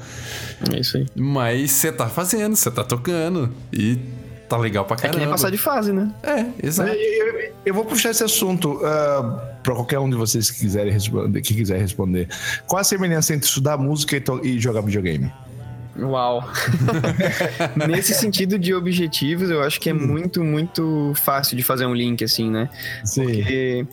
É 0.73 0.79
isso 0.79 0.97
aí. 0.97 1.05
mas 1.15 1.71
você 1.71 1.91
tá 1.91 2.07
fazendo, 2.07 2.55
você 2.55 2.69
tá 2.69 2.83
tocando 2.83 3.49
e 3.71 3.97
tá 4.49 4.57
legal 4.57 4.83
pra 4.85 4.95
É 4.95 4.99
caramba. 4.99 5.13
que 5.19 5.25
nem 5.25 5.29
passar 5.31 5.49
de 5.49 5.57
fase, 5.57 5.91
né? 5.93 6.11
É, 6.23 6.45
exato. 6.67 6.89
Eu, 6.89 6.95
eu- 6.95 7.51
eu 7.67 7.73
vou 7.73 7.83
puxar 7.83 8.11
esse 8.11 8.23
assunto 8.23 8.79
para 9.61 9.73
qualquer 9.75 9.99
um 9.99 10.09
de 10.09 10.15
vocês 10.15 10.49
que 10.49 10.59
quiserem 10.59 10.91
responder, 10.93 11.41
que 11.41 11.53
quiser 11.53 11.79
responder. 11.79 12.29
Qual 12.65 12.79
a 12.79 12.83
semelhança 12.83 13.33
entre 13.33 13.45
estudar 13.45 13.77
música 13.77 14.15
e, 14.15 14.47
e 14.47 14.59
jogar 14.59 14.79
videogame? 14.81 15.29
Uau! 15.99 16.43
Nesse 17.87 18.13
sentido 18.13 18.57
de 18.59 18.73
objetivos, 18.73 19.49
eu 19.49 19.63
acho 19.63 19.79
que 19.79 19.89
é 19.89 19.93
muito, 19.93 20.43
muito 20.43 21.11
fácil 21.15 21.55
de 21.57 21.63
fazer 21.63 21.85
um 21.85 21.93
link, 21.93 22.23
assim, 22.23 22.49
né? 22.51 22.69
Sim. 23.03 23.23
Porque, 23.25 23.87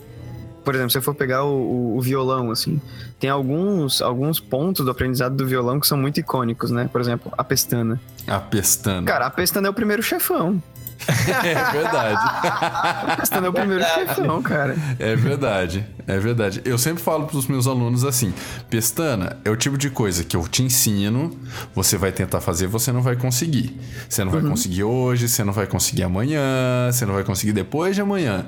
por 0.63 0.75
exemplo, 0.75 0.91
se 0.91 0.97
eu 0.97 1.01
for 1.01 1.15
pegar 1.15 1.43
o, 1.43 1.53
o- 1.55 1.97
o 1.97 2.01
violão, 2.01 2.51
assim, 2.51 2.79
tem 3.19 3.29
alguns, 3.29 4.01
alguns 4.01 4.39
pontos 4.39 4.83
do 4.85 4.91
aprendizado 4.91 5.35
do 5.35 5.45
violão 5.47 5.79
que 5.79 5.87
são 5.87 5.97
muito 5.97 6.19
icônicos, 6.19 6.71
né? 6.71 6.89
Por 6.91 7.01
exemplo, 7.01 7.31
a 7.37 7.43
pestana. 7.43 7.99
A 8.27 8.39
pestana. 8.39 9.05
Cara, 9.05 9.25
a 9.27 9.29
pestana 9.29 9.67
é 9.67 9.69
o 9.69 9.73
primeiro 9.73 10.01
chefão. 10.03 10.61
É 11.43 11.71
verdade. 11.71 12.21
A 12.21 13.17
pestana 13.19 13.47
é 13.47 13.49
o 13.49 13.53
primeiro 13.53 13.83
chefão, 13.83 14.41
cara. 14.41 14.75
É 14.99 15.15
verdade, 15.15 15.85
é 16.07 16.17
verdade. 16.17 16.61
Eu 16.65 16.77
sempre 16.77 17.03
falo 17.03 17.25
pros 17.25 17.47
meus 17.47 17.67
alunos 17.67 18.03
assim: 18.03 18.33
pestana 18.69 19.37
é 19.43 19.49
o 19.49 19.55
tipo 19.55 19.77
de 19.77 19.89
coisa 19.89 20.23
que 20.23 20.35
eu 20.35 20.47
te 20.47 20.63
ensino, 20.63 21.37
você 21.73 21.97
vai 21.97 22.11
tentar 22.11 22.41
fazer, 22.41 22.67
você 22.67 22.91
não 22.91 23.01
vai 23.01 23.15
conseguir. 23.15 23.79
Você 24.09 24.23
não 24.23 24.31
vai 24.31 24.41
conseguir 24.41 24.83
hoje, 24.83 25.27
você 25.27 25.43
não 25.43 25.53
vai 25.53 25.67
conseguir 25.67 26.03
amanhã, 26.03 26.89
você 26.91 27.05
não 27.05 27.13
vai 27.13 27.23
conseguir 27.23 27.53
depois 27.53 27.95
de 27.95 28.01
amanhã. 28.01 28.45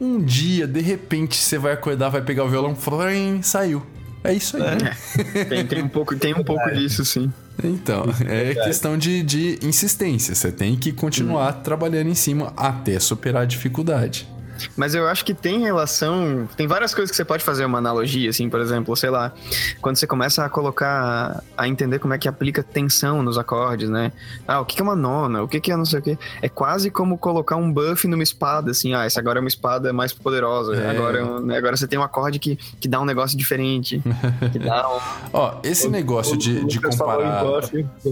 Um 0.00 0.22
dia, 0.22 0.66
de 0.66 0.80
repente, 0.80 1.36
você 1.36 1.58
vai 1.58 1.72
acordar, 1.72 2.08
vai 2.10 2.22
pegar 2.22 2.44
o 2.44 2.48
violão, 2.48 2.74
flim, 2.74 3.42
saiu. 3.42 3.84
É 4.22 4.32
isso 4.32 4.56
aí. 4.56 5.44
Tem, 5.44 5.66
tem 5.66 5.82
um 5.82 5.88
pouco, 5.88 6.16
tem 6.16 6.34
um 6.34 6.42
pouco 6.42 6.68
disso, 6.74 7.04
sim. 7.04 7.32
Então, 7.62 8.04
é 8.26 8.54
questão 8.54 8.96
de, 8.96 9.22
de 9.22 9.58
insistência. 9.62 10.34
Você 10.34 10.52
tem 10.52 10.76
que 10.76 10.92
continuar 10.92 11.52
trabalhando 11.62 12.08
em 12.08 12.14
cima 12.14 12.52
até 12.56 12.98
superar 12.98 13.42
a 13.42 13.46
dificuldade. 13.46 14.28
Mas 14.76 14.94
eu 14.94 15.06
acho 15.08 15.24
que 15.24 15.34
tem 15.34 15.60
relação. 15.60 16.48
Tem 16.56 16.66
várias 16.66 16.94
coisas 16.94 17.10
que 17.10 17.16
você 17.16 17.24
pode 17.24 17.44
fazer 17.44 17.64
uma 17.64 17.78
analogia, 17.78 18.30
assim, 18.30 18.48
por 18.48 18.60
exemplo, 18.60 18.96
sei 18.96 19.10
lá, 19.10 19.32
quando 19.80 19.96
você 19.96 20.06
começa 20.06 20.44
a 20.44 20.48
colocar. 20.48 21.42
a 21.56 21.68
entender 21.68 21.98
como 21.98 22.14
é 22.14 22.18
que 22.18 22.28
aplica 22.28 22.62
tensão 22.62 23.22
nos 23.22 23.38
acordes, 23.38 23.88
né? 23.88 24.12
Ah, 24.46 24.60
o 24.60 24.64
que 24.64 24.76
que 24.76 24.82
é 24.82 24.84
uma 24.84 24.96
nona? 24.96 25.42
O 25.42 25.48
que 25.48 25.60
que 25.60 25.72
é 25.72 25.76
não 25.76 25.84
sei 25.84 26.00
o 26.00 26.02
quê? 26.02 26.18
É 26.40 26.48
quase 26.48 26.90
como 26.90 27.18
colocar 27.18 27.56
um 27.56 27.72
buff 27.72 28.06
numa 28.06 28.22
espada, 28.22 28.70
assim, 28.70 28.94
ah, 28.94 29.04
essa 29.04 29.20
agora 29.20 29.38
é 29.38 29.40
uma 29.40 29.48
espada 29.48 29.92
mais 29.92 30.12
poderosa. 30.12 30.76
É. 30.76 30.90
Agora, 30.90 31.40
né, 31.40 31.56
agora 31.56 31.76
você 31.76 31.86
tem 31.86 31.98
um 31.98 32.02
acorde 32.02 32.38
que, 32.38 32.56
que 32.80 32.88
dá 32.88 33.00
um 33.00 33.04
negócio 33.04 33.36
diferente. 33.36 34.02
que 34.52 34.58
dá 34.58 34.88
um. 34.88 35.00
Ó, 35.32 35.54
esse 35.62 35.88
negócio 35.88 36.36
de, 36.36 36.64
de 36.64 36.80
comparar. 36.80 37.44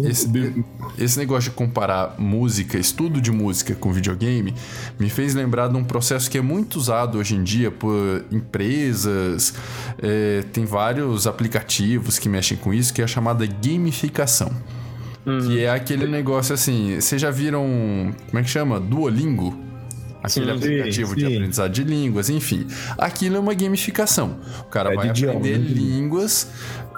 Esse, 0.05 0.65
esse 0.99 1.19
negócio 1.19 1.51
de 1.51 1.57
comparar 1.57 2.15
música, 2.19 2.79
estudo 2.79 3.21
de 3.21 3.31
música 3.31 3.75
com 3.75 3.93
videogame, 3.93 4.55
me 4.99 5.09
fez 5.09 5.35
lembrar 5.35 5.69
de 5.69 5.77
um 5.77 5.85
processo 5.85 6.31
que 6.35 6.39
é 6.39 6.43
muito 6.43 6.75
usado 6.75 7.17
hoje 7.17 7.37
em 7.37 7.45
dia 7.45 7.71
por 7.71 8.25
empresas. 8.33 9.55
é, 10.03 10.43
tem 10.53 10.65
vários 10.65 11.29
aplicativos 11.29 12.19
que 12.19 12.29
mexem 12.29 12.57
com 12.57 12.75
isso, 12.75 12.93
que 12.93 13.01
é 13.01 13.05
a 13.05 13.07
chamada 13.07 13.47
gamificação. 13.47 14.51
Que 15.47 15.61
é 15.61 15.71
aquele 15.71 16.09
negócio 16.09 16.53
assim. 16.53 16.97
Vocês 17.01 17.23
já 17.23 17.31
viram. 17.31 17.63
Como 18.27 18.39
é 18.41 18.43
que 18.43 18.51
chama? 18.51 18.81
Duolingo? 18.81 19.57
Aquele 20.25 20.47
Sim, 20.47 20.57
aplicativo 20.57 21.15
de 21.15 21.21
sim. 21.21 21.37
aprendizado 21.37 21.71
de 21.73 21.85
línguas, 21.85 22.29
enfim. 22.31 22.67
Aquilo 22.99 23.37
é 23.37 23.39
uma 23.39 23.55
gamificação. 23.55 24.41
O 24.61 24.65
cara 24.65 24.93
É 24.93 24.97
vai 24.97 25.13
de 25.13 25.23
idioma, 25.23 25.39
aprender 25.39 25.59
né? 25.59 25.69
línguas 25.69 26.49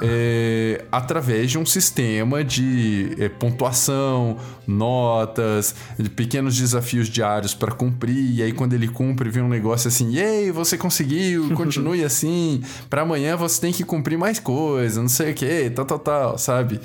é, 0.02 0.84
através 0.92 1.50
de 1.50 1.58
um 1.58 1.64
sistema 1.64 2.44
de 2.44 3.14
é, 3.18 3.28
pontuação, 3.28 4.36
notas, 4.66 5.74
de 5.98 6.10
pequenos 6.10 6.56
desafios 6.56 7.08
diários 7.08 7.54
para 7.54 7.72
cumprir. 7.72 8.36
E 8.36 8.42
aí, 8.42 8.52
quando 8.52 8.74
ele 8.74 8.88
cumpre, 8.88 9.30
vem 9.30 9.42
um 9.42 9.48
negócio 9.48 9.88
assim: 9.88 10.16
ei, 10.16 10.50
você 10.50 10.76
conseguiu, 10.76 11.50
continue 11.56 12.04
assim. 12.04 12.62
Para 12.90 13.02
amanhã 13.02 13.36
você 13.36 13.60
tem 13.60 13.72
que 13.72 13.84
cumprir 13.84 14.18
mais 14.18 14.38
coisa, 14.38 15.00
não 15.00 15.08
sei 15.08 15.32
o 15.32 15.34
que, 15.34 15.70
tal, 15.70 15.84
tal, 15.84 15.98
tal, 15.98 16.38
sabe? 16.38 16.80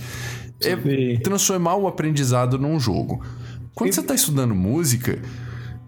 É 0.62 1.18
transformar 1.18 1.76
o 1.76 1.88
aprendizado 1.88 2.58
num 2.58 2.80
jogo. 2.80 3.24
Quando 3.74 3.92
você 3.94 4.02
está 4.02 4.14
estudando 4.14 4.54
música, 4.54 5.20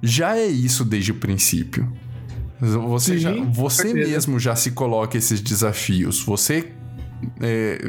já 0.02 0.36
é 0.36 0.48
isso 0.48 0.84
desde 0.84 1.12
o 1.12 1.16
princípio. 1.16 1.92
Você, 2.60 3.16
Sim, 3.16 3.20
já, 3.20 3.32
você 3.52 3.94
mesmo 3.94 4.40
já 4.40 4.56
se 4.56 4.72
coloca 4.72 5.18
esses 5.18 5.42
desafios. 5.42 6.24
Você, 6.24 6.72
é, 7.42 7.80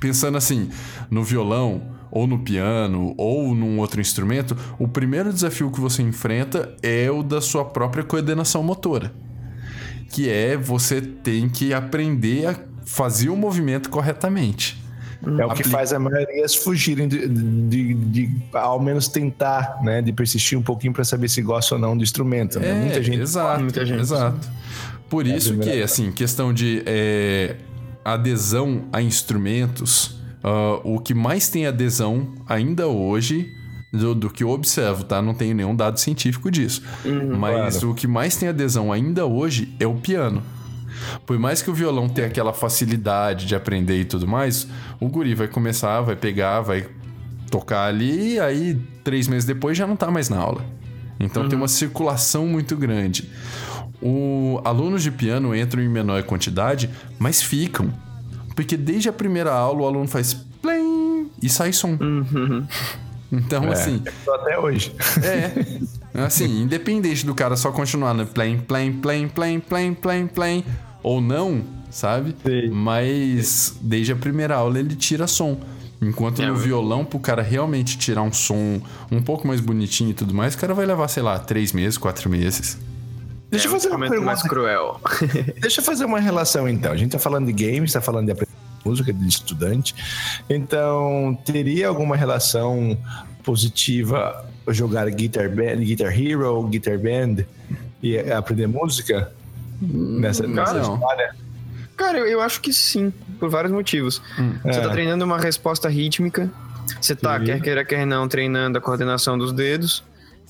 pensando 0.00 0.36
assim, 0.36 0.68
no 1.10 1.22
violão, 1.22 1.82
ou 2.12 2.26
no 2.26 2.38
piano, 2.40 3.14
ou 3.16 3.54
num 3.54 3.78
outro 3.78 3.98
instrumento, 3.98 4.54
o 4.78 4.86
primeiro 4.86 5.32
desafio 5.32 5.70
que 5.70 5.80
você 5.80 6.02
enfrenta 6.02 6.76
é 6.82 7.10
o 7.10 7.22
da 7.22 7.40
sua 7.40 7.64
própria 7.64 8.04
coordenação 8.04 8.62
motora. 8.62 9.12
Que 10.10 10.28
é 10.28 10.54
você 10.54 11.00
tem 11.00 11.48
que 11.48 11.72
aprender 11.72 12.46
a 12.46 12.56
fazer 12.84 13.30
o 13.30 13.36
movimento 13.36 13.88
corretamente. 13.88 14.82
É 15.38 15.46
o 15.46 15.54
que 15.54 15.62
faz 15.62 15.92
a 15.92 15.98
maioria 15.98 16.46
fugirem 16.48 17.06
de, 17.06 17.28
de, 17.28 17.94
de, 17.94 17.94
de, 17.94 18.42
ao 18.52 18.80
menos 18.80 19.06
tentar, 19.06 19.78
né? 19.82 20.02
De 20.02 20.12
persistir 20.12 20.58
um 20.58 20.62
pouquinho 20.62 20.92
para 20.92 21.04
saber 21.04 21.28
se 21.28 21.40
gosta 21.40 21.76
ou 21.76 21.80
não 21.80 21.96
do 21.96 22.02
instrumento. 22.02 22.58
Né? 22.58 22.70
É, 22.70 22.74
muita 22.74 23.02
gente. 23.02 23.20
Exato, 23.20 23.62
muita 23.62 23.86
gente. 23.86 24.00
Exato. 24.00 24.50
Por 25.08 25.26
é 25.26 25.36
isso 25.36 25.56
que, 25.58 25.80
assim, 25.80 26.10
questão 26.10 26.52
de 26.52 26.82
é, 26.84 27.54
adesão 28.04 28.84
a 28.92 29.00
instrumentos, 29.00 30.18
uh, 30.42 30.80
o 30.84 30.98
que 30.98 31.14
mais 31.14 31.48
tem 31.48 31.66
adesão 31.66 32.28
ainda 32.48 32.86
hoje 32.88 33.54
do, 33.92 34.14
do, 34.14 34.30
que 34.30 34.42
eu 34.42 34.50
observo, 34.50 35.04
tá? 35.04 35.20
Não 35.20 35.34
tenho 35.34 35.54
nenhum 35.54 35.76
dado 35.76 36.00
científico 36.00 36.50
disso. 36.50 36.82
Uhum, 37.04 37.36
Mas 37.36 37.76
claro. 37.76 37.90
o 37.90 37.94
que 37.94 38.06
mais 38.06 38.36
tem 38.36 38.48
adesão 38.48 38.90
ainda 38.90 39.26
hoje 39.26 39.74
é 39.78 39.86
o 39.86 39.94
piano. 39.94 40.42
Por 41.26 41.38
mais 41.38 41.60
que 41.60 41.70
o 41.70 41.74
violão 41.74 42.08
tenha 42.08 42.28
aquela 42.28 42.52
facilidade 42.52 43.46
de 43.46 43.54
aprender 43.54 44.00
e 44.00 44.04
tudo 44.04 44.26
mais, 44.26 44.66
o 45.00 45.08
guri 45.08 45.34
vai 45.34 45.48
começar, 45.48 46.00
vai 46.00 46.16
pegar, 46.16 46.60
vai 46.60 46.86
tocar 47.50 47.86
ali, 47.86 48.34
e 48.34 48.40
aí 48.40 48.80
três 49.04 49.28
meses 49.28 49.44
depois 49.44 49.76
já 49.76 49.86
não 49.86 49.96
tá 49.96 50.10
mais 50.10 50.28
na 50.28 50.38
aula. 50.38 50.64
Então 51.20 51.42
uhum. 51.42 51.48
tem 51.48 51.58
uma 51.58 51.68
circulação 51.68 52.46
muito 52.46 52.76
grande. 52.76 53.30
O 54.02 54.60
alunos 54.64 55.02
de 55.02 55.10
piano 55.10 55.54
entram 55.54 55.82
em 55.82 55.88
menor 55.88 56.22
quantidade, 56.24 56.90
mas 57.18 57.40
ficam. 57.40 57.92
Porque 58.54 58.76
desde 58.76 59.08
a 59.08 59.12
primeira 59.12 59.52
aula 59.52 59.82
o 59.82 59.86
aluno 59.86 60.08
faz 60.08 60.34
plim 60.34 61.30
e 61.40 61.48
sai 61.48 61.72
som. 61.72 61.96
Uhum. 62.00 62.66
Então, 63.30 63.64
é, 63.64 63.72
assim. 63.72 64.02
Até 64.28 64.58
hoje. 64.58 64.94
É. 65.22 66.22
Assim, 66.24 66.60
independente 66.62 67.24
do 67.24 67.34
cara 67.34 67.56
só 67.56 67.72
continuar 67.72 68.12
no 68.12 68.26
play, 68.26 68.58
play, 68.58 68.92
play, 68.92 69.28
play, 69.28 69.58
play, 69.60 69.94
play, 69.94 70.26
play, 70.26 70.64
ou 71.02 71.20
não, 71.20 71.62
sabe? 71.90 72.34
Sim. 72.44 72.70
Mas 72.70 73.76
desde 73.80 74.12
a 74.12 74.16
primeira 74.16 74.56
aula 74.56 74.78
ele 74.78 74.94
tira 74.94 75.26
som. 75.26 75.58
Enquanto 76.00 76.42
é, 76.42 76.46
no 76.46 76.56
violão, 76.56 77.04
pro 77.04 77.20
cara 77.20 77.42
realmente 77.42 77.96
tirar 77.96 78.22
um 78.22 78.32
som 78.32 78.80
um 79.10 79.22
pouco 79.22 79.46
mais 79.46 79.60
bonitinho 79.60 80.10
e 80.10 80.14
tudo 80.14 80.34
mais, 80.34 80.54
o 80.54 80.58
cara 80.58 80.74
vai 80.74 80.84
levar, 80.84 81.06
sei 81.06 81.22
lá, 81.22 81.38
três 81.38 81.72
meses, 81.72 81.96
quatro 81.96 82.28
meses. 82.28 82.76
Deixa 83.52 83.66
é, 83.66 83.68
eu 83.68 83.72
fazer 83.72 83.88
uma 83.90 83.98
pergunta 83.98 84.22
mais 84.22 84.42
cruel. 84.42 85.00
Deixa 85.60 85.80
eu 85.80 85.84
fazer 85.84 86.04
uma 86.06 86.18
relação 86.18 86.68
então. 86.68 86.90
A 86.90 86.96
gente 86.96 87.12
tá 87.12 87.18
falando 87.18 87.52
de 87.52 87.52
games, 87.52 87.92
tá 87.92 88.00
falando 88.00 88.34
de 88.34 88.46
música 88.84 89.12
de 89.12 89.28
estudante. 89.28 89.94
Então, 90.48 91.38
teria 91.44 91.86
alguma 91.86 92.16
relação 92.16 92.98
positiva 93.44 94.44
jogar 94.68 95.08
Guitar 95.10 95.50
Band, 95.50 95.76
Guitar 95.76 96.18
Hero, 96.18 96.62
Guitar 96.64 96.98
Band 96.98 97.44
e 98.02 98.18
aprender 98.18 98.66
música? 98.66 99.30
nessa, 99.82 100.44
cara, 100.44 100.72
nessa 100.74 100.92
história? 100.92 101.36
Cara, 101.96 102.18
eu, 102.18 102.26
eu, 102.26 102.40
acho 102.40 102.60
que 102.60 102.72
sim, 102.72 103.12
por 103.38 103.50
vários 103.50 103.72
motivos. 103.72 104.22
Hum, 104.38 104.54
você 104.62 104.70
tá 104.70 104.76
é. 104.78 104.80
tá 104.80 104.90
treinando 104.90 105.24
uma 105.24 105.38
resposta 105.38 105.88
rítmica, 105.88 106.50
você 107.00 107.14
tá, 107.14 107.38
sim. 107.38 107.46
quer 107.46 107.60
queira, 107.60 107.84
quer 107.84 108.06
não, 108.06 108.26
treinando 108.28 108.78
a 108.78 108.80
coordenação 108.80 109.36
dos 109.36 109.52
dedos. 109.52 110.02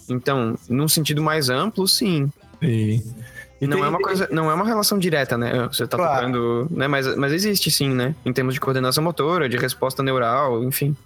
Então, 0.08 0.56
num 0.68 0.88
sentido 0.88 1.22
mais 1.22 1.48
amplo, 1.48 1.86
sim. 1.88 2.30
Sim. 2.62 3.14
E 3.60 3.66
não 3.66 3.76
tem, 3.76 3.86
é 3.86 3.88
uma 3.88 4.00
coisa, 4.00 4.28
não 4.32 4.50
é 4.50 4.54
uma 4.54 4.64
relação 4.64 4.98
direta, 4.98 5.38
né? 5.38 5.68
Você 5.68 5.86
tá 5.86 5.96
claro. 5.96 6.26
tocando, 6.26 6.66
né? 6.68 6.88
Mas, 6.88 7.16
mas 7.16 7.32
existe 7.32 7.70
sim, 7.70 7.90
né? 7.90 8.12
Em 8.26 8.32
termos 8.32 8.54
de 8.54 8.60
coordenação 8.60 9.04
motora, 9.04 9.48
de 9.48 9.56
resposta 9.56 10.02
neural, 10.02 10.64
enfim. 10.64 10.96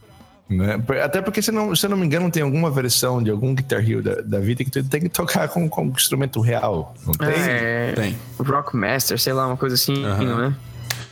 Né? 0.49 0.81
Até 1.03 1.21
porque, 1.21 1.43
se, 1.43 1.51
não, 1.51 1.75
se 1.75 1.85
eu 1.85 1.91
não 1.91 1.97
me 1.97 2.07
engano, 2.07 2.31
tem 2.31 2.43
alguma 2.43 2.71
versão 2.71 3.23
de 3.23 3.31
algum 3.31 3.55
Guitar 3.55 3.81
Hero 3.81 4.03
da, 4.03 4.23
da 4.23 4.39
vida 4.39 4.65
que 4.65 4.71
tu 4.71 4.83
tem 4.85 5.03
que 5.03 5.09
tocar 5.09 5.49
com, 5.49 5.69
com 5.69 5.85
um 5.85 5.89
instrumento 5.89 6.41
real. 6.41 6.95
Não 7.05 7.13
tem? 7.13 7.29
É, 7.29 7.93
tem. 7.95 8.17
Rockmaster, 8.39 9.19
sei 9.19 9.33
lá, 9.33 9.49
uma 9.49 9.57
coisa 9.57 9.75
assim, 9.75 10.05
uhum. 10.05 10.25
não 10.25 10.45
é? 10.45 10.55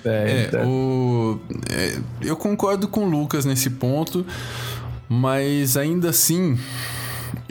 É, 0.04 0.08
é 0.08 0.46
então. 0.46 0.68
o, 0.68 1.40
é, 1.70 1.98
eu 2.22 2.36
concordo 2.36 2.86
com 2.86 3.04
o 3.04 3.08
Lucas 3.08 3.44
nesse 3.44 3.70
ponto, 3.70 4.24
mas 5.08 5.76
ainda 5.76 6.10
assim, 6.10 6.58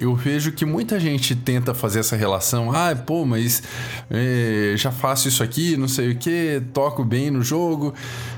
eu 0.04 0.16
vejo 0.16 0.51
que 0.51 0.66
muita 0.66 0.99
gente 0.99 1.36
tenta 1.36 1.74
fazer 1.74 2.01
essa 2.01 2.16
relação. 2.16 2.72
Ah, 2.72 2.95
pô, 2.95 3.26
mas 3.26 3.64
é, 4.10 4.74
já 4.76 4.91
faço 4.91 5.28
isso 5.28 5.41
aqui, 5.41 5.78
não 5.78 5.88
sei 5.88 6.12
o 6.12 6.16
que, 6.18 6.62
toco 6.74 7.04
bem 7.04 7.32
no 7.32 7.41
jogo. 7.41 7.93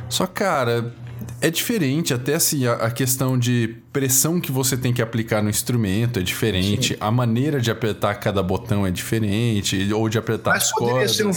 Só, 0.08 0.28
cara, 0.28 0.94
é 1.42 1.50
diferente, 1.50 2.14
até 2.14 2.36
assim, 2.36 2.68
a, 2.68 2.92
questão 2.92 3.38
de 3.38 3.76
pressão 3.92 4.40
que 4.40 4.52
você 4.52 4.78
tem 4.78 4.94
que 4.94 5.02
aplicar 5.02 5.42
no 5.42 5.50
instrumento 5.50 6.20
é 6.20 6.24
diferente, 6.24 6.94
Sim. 6.94 7.00
a 7.00 7.10
maneira 7.10 7.60
de 7.60 7.72
apertar 7.72 8.16
cada 8.16 8.44
botão 8.44 8.86
é 8.86 8.92
diferente, 8.92 9.92
ou 9.92 10.08
de 10.08 10.18
apertar 10.18 10.52
Mas 10.52 10.64
as 10.64 10.72
cordas. 10.72 11.16
ser 11.16 11.26
um 11.26 11.34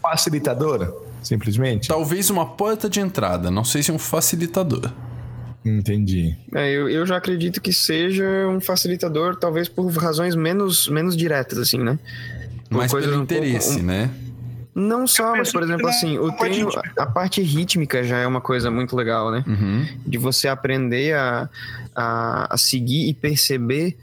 facilitador, 0.00 1.02
simplesmente? 1.22 1.88
Talvez 1.88 2.30
uma 2.30 2.46
porta 2.46 2.88
de 2.88 3.00
entrada, 3.00 3.50
não 3.50 3.64
sei 3.64 3.82
se 3.82 3.90
é 3.90 3.94
um 3.94 3.98
facilitador. 3.98 4.92
Entendi. 5.64 6.36
É, 6.54 6.70
eu, 6.70 6.88
eu 6.88 7.06
já 7.06 7.16
acredito 7.16 7.60
que 7.60 7.72
seja 7.72 8.46
um 8.48 8.60
facilitador, 8.60 9.36
talvez 9.36 9.68
por 9.68 9.90
razões 9.92 10.34
menos, 10.34 10.88
menos 10.88 11.16
diretas, 11.16 11.58
assim, 11.58 11.78
né? 11.78 11.98
Mais 12.68 12.92
pelo 12.92 13.18
um 13.18 13.22
interesse, 13.22 13.68
pouco, 13.68 13.82
um... 13.82 13.86
né? 13.86 14.10
Não 14.74 15.06
só, 15.06 15.36
mas 15.36 15.52
por 15.52 15.62
exemplo, 15.62 15.86
assim, 15.86 16.18
o 16.18 16.32
treino, 16.32 16.68
a 16.98 17.06
parte 17.06 17.40
rítmica 17.40 18.02
já 18.02 18.18
é 18.18 18.26
uma 18.26 18.40
coisa 18.40 18.70
muito 18.70 18.96
legal, 18.96 19.30
né? 19.30 19.44
Uhum. 19.46 19.86
De 20.04 20.18
você 20.18 20.48
aprender 20.48 21.14
a, 21.14 21.48
a, 21.94 22.54
a, 22.54 22.58
seguir 22.58 23.08
e 23.08 23.14
perceber 23.14 23.96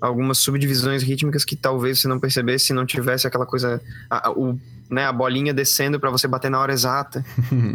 algumas 0.00 0.38
subdivisões 0.38 1.02
rítmicas 1.02 1.44
que 1.44 1.54
talvez 1.54 2.00
você 2.00 2.08
não 2.08 2.18
percebesse 2.18 2.66
se 2.66 2.72
não 2.72 2.86
tivesse 2.86 3.26
aquela 3.26 3.44
coisa, 3.44 3.80
a, 4.08 4.30
o, 4.30 4.58
né, 4.90 5.06
a 5.06 5.12
bolinha 5.12 5.54
descendo 5.54 6.00
para 6.00 6.10
você 6.10 6.26
bater 6.26 6.50
na 6.50 6.60
hora 6.60 6.72
exata. 6.72 7.24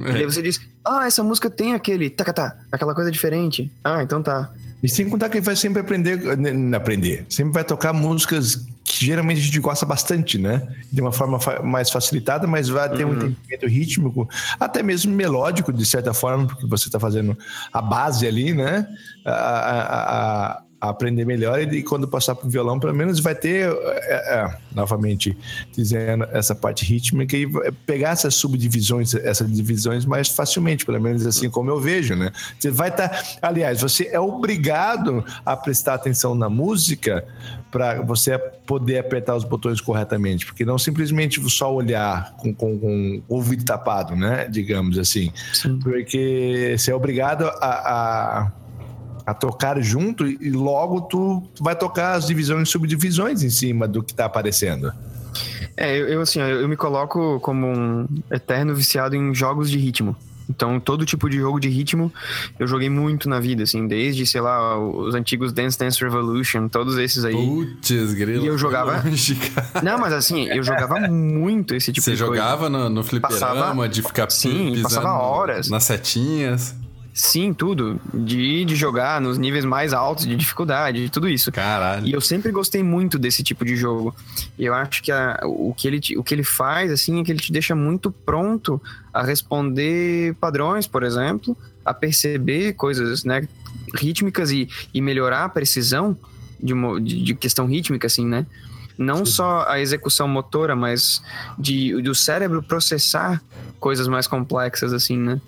é. 0.05 0.11
E 0.15 0.17
aí 0.17 0.25
você 0.25 0.41
diz, 0.41 0.61
ah, 0.83 1.07
essa 1.07 1.23
música 1.23 1.49
tem 1.49 1.73
aquele, 1.73 2.09
tá, 2.09 2.57
aquela 2.71 2.93
coisa 2.93 3.11
diferente. 3.11 3.71
Ah, 3.83 4.03
então 4.03 4.21
tá. 4.21 4.51
E 4.83 4.89
sem 4.89 5.09
contar 5.09 5.29
que 5.29 5.37
ele 5.37 5.45
vai 5.45 5.55
sempre 5.55 5.81
aprender, 5.81 6.19
aprender, 6.75 7.25
sempre 7.29 7.53
vai 7.53 7.63
tocar 7.63 7.91
músicas 7.91 8.65
que 8.83 9.03
geralmente 9.03 9.39
a 9.39 9.43
gente 9.43 9.59
gosta 9.59 9.83
bastante, 9.83 10.37
né? 10.37 10.61
De 10.93 11.01
uma 11.01 11.11
forma 11.11 11.39
fa 11.39 11.61
mais 11.63 11.89
facilitada, 11.89 12.45
mas 12.45 12.69
vai 12.69 12.87
ter 12.89 13.03
uhum. 13.03 13.11
um 13.11 13.15
entendimento 13.15 13.67
rítmico, 13.67 14.29
até 14.59 14.83
mesmo 14.83 15.11
melódico, 15.11 15.73
de 15.73 15.85
certa 15.85 16.13
forma, 16.13 16.45
porque 16.45 16.67
você 16.67 16.87
está 16.87 16.99
fazendo 16.99 17.35
a 17.73 17.81
base 17.81 18.27
ali, 18.27 18.53
né? 18.53 18.87
A, 19.25 19.31
a, 19.31 19.79
a, 20.51 20.63
aprender 20.89 21.25
melhor 21.25 21.61
e 21.61 21.83
quando 21.83 22.07
passar 22.07 22.35
para 22.35 22.47
o 22.47 22.49
violão, 22.49 22.79
pelo 22.79 22.93
menos 22.93 23.19
vai 23.19 23.35
ter, 23.35 23.69
é, 23.69 24.35
é, 24.35 24.57
novamente 24.73 25.37
dizendo, 25.71 26.27
essa 26.31 26.55
parte 26.55 26.85
rítmica 26.85 27.35
e 27.35 27.47
pegar 27.85 28.11
essas 28.11 28.35
subdivisões, 28.35 29.13
essas 29.15 29.51
divisões 29.51 30.05
mais 30.05 30.29
facilmente, 30.29 30.85
pelo 30.85 31.01
menos 31.01 31.25
assim 31.25 31.49
como 31.49 31.69
eu 31.69 31.79
vejo, 31.79 32.15
né? 32.15 32.31
Você 32.59 32.71
vai 32.71 32.89
estar, 32.89 33.09
tá, 33.09 33.23
aliás, 33.41 33.81
você 33.81 34.09
é 34.11 34.19
obrigado 34.19 35.23
a 35.45 35.55
prestar 35.55 35.95
atenção 35.95 36.35
na 36.35 36.49
música 36.49 37.25
para 37.71 38.01
você 38.01 38.37
poder 38.37 38.99
apertar 38.99 39.35
os 39.35 39.43
botões 39.43 39.81
corretamente, 39.81 40.45
porque 40.45 40.63
não 40.63 40.77
simplesmente 40.77 41.41
só 41.49 41.73
olhar 41.73 42.33
com, 42.37 42.53
com, 42.53 42.79
com 42.79 43.21
o 43.27 43.35
ouvido 43.35 43.65
tapado, 43.65 44.15
né? 44.15 44.47
Digamos 44.49 44.97
assim, 44.97 45.31
Sim. 45.53 45.79
porque 45.79 46.75
você 46.77 46.91
é 46.91 46.95
obrigado 46.95 47.43
a, 47.43 47.51
a, 47.59 48.51
a, 49.25 49.33
tocar 49.33 49.79
junto 49.81 50.25
e 50.27 50.49
logo 50.51 51.01
tu, 51.01 51.43
vai 51.59 51.75
tocar 51.75 52.13
as 52.13 52.27
divisões 52.27 52.67
e 52.67 52.71
subdivisões 52.71 53.43
em 53.43 53.49
cima 53.49 53.87
do 53.87 54.03
que 54.03 54.11
está 54.13 54.25
aparecendo. 54.25 54.91
É, 55.77 55.97
eu, 55.97 56.07
eu 56.07 56.21
assim, 56.21 56.39
eu, 56.39 56.61
eu 56.61 56.69
me 56.69 56.77
coloco 56.77 57.39
como 57.41 57.67
um 57.67 58.07
eterno 58.31 58.73
viciado 58.73 59.15
em 59.15 59.33
jogos 59.33 59.69
de 59.69 59.77
ritmo. 59.77 60.15
Então, 60.47 60.79
todo 60.79 61.05
tipo 61.07 61.27
de 61.27 61.37
jogo 61.37 61.59
de 61.59 61.67
ritmo 61.69 62.13
eu 62.59 62.67
joguei 62.67 62.87
muito 62.87 63.27
na 63.27 63.39
vida, 63.39 63.63
assim, 63.63 63.87
desde, 63.87 64.27
sei 64.27 64.41
lá, 64.41 64.77
os 64.79 65.15
antigos 65.15 65.51
Dance 65.51 65.77
Dance 65.77 65.99
Revolution, 66.03 66.67
todos 66.69 66.97
esses 66.99 67.25
aí. 67.25 67.33
Putz, 67.33 68.13
grilo. 68.13 68.43
E 68.43 68.47
eu 68.47 68.55
jogava. 68.57 69.03
Não, 69.83 69.97
mas 69.97 70.13
assim, 70.13 70.45
eu 70.47 70.61
jogava 70.61 70.99
muito 71.09 71.73
esse 71.73 71.91
tipo 71.91 72.05
Você 72.05 72.11
de 72.15 72.23
coisa. 72.23 72.31
Você 72.33 72.37
jogava 72.39 72.69
no, 72.69 72.89
no 72.89 73.03
fliperama 73.03 73.39
Passava- 73.39 73.89
de 73.89 74.01
ficar 74.03 74.29
Sim, 74.29 74.69
pisando 74.73 74.83
passava 74.83 75.13
horas. 75.13 75.67
nas 75.69 75.83
setinhas? 75.83 76.75
Sim, 77.17 77.53
tudo. 77.53 77.97
De, 78.13 78.65
de 78.65 78.75
jogar 78.75 79.21
nos 79.21 79.37
níveis 79.37 79.63
mais 79.63 79.93
altos 79.93 80.25
de 80.25 80.35
dificuldade, 80.35 81.01
de 81.01 81.09
tudo 81.09 81.29
isso. 81.29 81.49
Caralho. 81.49 82.05
E 82.05 82.11
eu 82.11 82.19
sempre 82.19 82.51
gostei 82.51 82.83
muito 82.83 83.17
desse 83.17 83.41
tipo 83.41 83.63
de 83.63 83.73
jogo. 83.77 84.13
E 84.59 84.65
eu 84.65 84.73
acho 84.73 85.01
que 85.01 85.13
a- 85.13 85.39
o, 85.45 85.73
que 85.73 85.87
ele, 85.87 85.99
o 86.17 86.23
que 86.23 86.33
ele 86.35 86.43
faz, 86.43 86.91
assim, 86.91 87.21
é 87.21 87.23
que 87.23 87.31
ele 87.31 87.39
te 87.39 87.53
deixa 87.53 87.73
muito 87.73 88.11
pronto 88.11 88.81
a 89.13 89.23
responder 89.23 90.35
padrões, 90.41 90.87
por 90.87 91.03
exemplo, 91.03 91.57
a 91.85 91.93
perceber 91.93 92.73
coisas, 92.73 93.23
né, 93.23 93.47
rítmicas 93.95 94.51
e, 94.51 94.67
e 94.93 94.99
melhorar 94.99 95.45
a 95.45 95.49
precisão 95.49 96.17
de, 96.61 96.73
uma, 96.73 96.99
de, 96.99 97.23
de 97.23 97.33
questão 97.33 97.65
rítmica, 97.65 98.07
assim, 98.07 98.25
né? 98.25 98.45
Não 98.97 99.25
só 99.25 99.65
a 99.69 99.79
execução 99.79 100.27
motora, 100.27 100.75
mas 100.75 101.21
de, 101.57 102.01
do 102.01 102.13
cérebro 102.13 102.61
processar 102.61 103.41
coisas 103.79 104.07
mais 104.09 104.27
complexas, 104.27 104.91
assim, 104.91 105.17
né? 105.17 105.39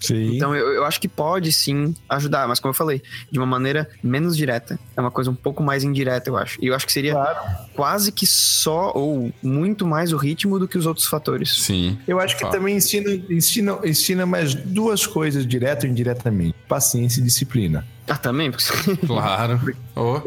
Sim. 0.00 0.36
Então 0.36 0.54
eu, 0.54 0.68
eu 0.74 0.84
acho 0.84 1.00
que 1.00 1.08
pode 1.08 1.50
sim 1.52 1.94
ajudar, 2.08 2.46
mas 2.46 2.60
como 2.60 2.70
eu 2.70 2.74
falei, 2.76 3.02
de 3.30 3.38
uma 3.38 3.46
maneira 3.46 3.88
menos 4.02 4.36
direta. 4.36 4.78
É 4.96 5.00
uma 5.00 5.10
coisa 5.10 5.30
um 5.30 5.34
pouco 5.34 5.62
mais 5.62 5.82
indireta, 5.84 6.28
eu 6.30 6.36
acho. 6.36 6.58
E 6.62 6.66
eu 6.66 6.74
acho 6.74 6.86
que 6.86 6.92
seria 6.92 7.12
Claro. 7.14 7.38
quase 7.74 8.12
que 8.12 8.26
só 8.26 8.92
ou 8.94 9.32
muito 9.42 9.86
mais 9.86 10.12
o 10.12 10.16
ritmo 10.16 10.58
do 10.58 10.68
que 10.68 10.76
os 10.78 10.86
outros 10.86 11.06
fatores. 11.06 11.62
Sim. 11.62 11.98
Eu 12.06 12.20
acho 12.20 12.34
que 12.36 12.42
Fala. 12.42 12.52
também 12.54 12.76
ensina, 12.76 13.10
ensina, 13.30 13.78
ensina 13.84 14.26
mais 14.26 14.54
duas 14.54 15.06
coisas, 15.06 15.46
direto 15.46 15.84
ou 15.84 15.90
indiretamente: 15.90 16.54
paciência 16.68 17.20
e 17.20 17.24
disciplina. 17.24 17.86
Ah, 18.08 18.16
também? 18.16 18.50
Claro. 19.06 19.60
Oh, 19.96 20.20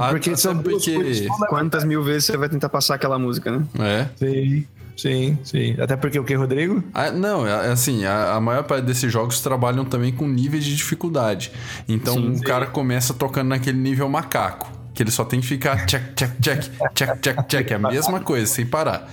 Ah, 0.00 0.10
Porque 0.10 0.30
até 0.30 0.36
são 0.36 0.54
duas 0.56 0.84
porque-. 0.84 1.26
Quantas 1.48 1.84
mil 1.84 2.02
vezes 2.02 2.24
você 2.26 2.36
vai 2.36 2.48
tentar 2.48 2.68
passar 2.68 2.94
aquela 2.96 3.18
música, 3.18 3.50
né? 3.50 3.66
é. 3.78 4.08
Sim, 4.16 4.66
sim, 4.96 5.38
sim. 5.44 5.74
Até 5.80 5.96
porque 5.96 6.18
o 6.18 6.24
que, 6.24 6.34
Rodrigo? 6.34 6.82
Ah, 6.94 7.10
não, 7.10 7.46
é, 7.46 7.68
é 7.68 7.72
assim, 7.72 8.04
a, 8.04 8.34
a 8.34 8.40
maior 8.40 8.64
parte 8.64 8.84
desses 8.84 9.12
jogos 9.12 9.40
trabalham 9.40 9.84
também 9.84 10.12
com 10.12 10.26
níveis 10.26 10.64
de 10.64 10.74
dificuldade. 10.74 11.52
Então 11.88 12.14
Sim, 12.14 12.30
o 12.30 12.36
sim. 12.38 12.42
cara 12.42 12.66
começa 12.66 13.12
tocando 13.14 13.48
naquele 13.48 13.78
nível 13.78 14.08
macaco. 14.08 14.72
Que 14.94 15.02
ele 15.02 15.10
só 15.10 15.24
tem 15.26 15.40
que 15.40 15.46
ficar 15.46 15.84
check, 15.84 16.14
check, 16.16 16.30
check, 16.40 16.62
check, 16.94 17.20
check, 17.20 17.46
check. 17.48 17.70
É 17.70 17.74
a 17.74 17.78
mesma 17.78 18.20
coisa, 18.20 18.46
sem 18.46 18.64
parar. 18.64 19.06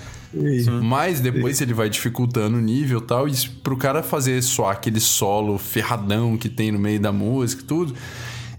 Mas 0.82 1.20
depois 1.20 1.60
ele 1.62 1.74
vai 1.74 1.90
dificultando 1.90 2.58
o 2.58 2.62
nível 2.62 3.00
e 3.00 3.02
tal. 3.04 3.28
E 3.28 3.34
pro 3.62 3.76
cara 3.78 4.02
fazer 4.02 4.42
só 4.42 4.72
aquele 4.72 5.00
solo 5.02 5.58
ferradão 5.58 6.38
que 6.38 6.48
tem 6.50 6.72
no 6.72 6.80
meio 6.80 7.00
da 7.00 7.12
música 7.12 7.62
e 7.62 7.66
tudo, 7.66 7.94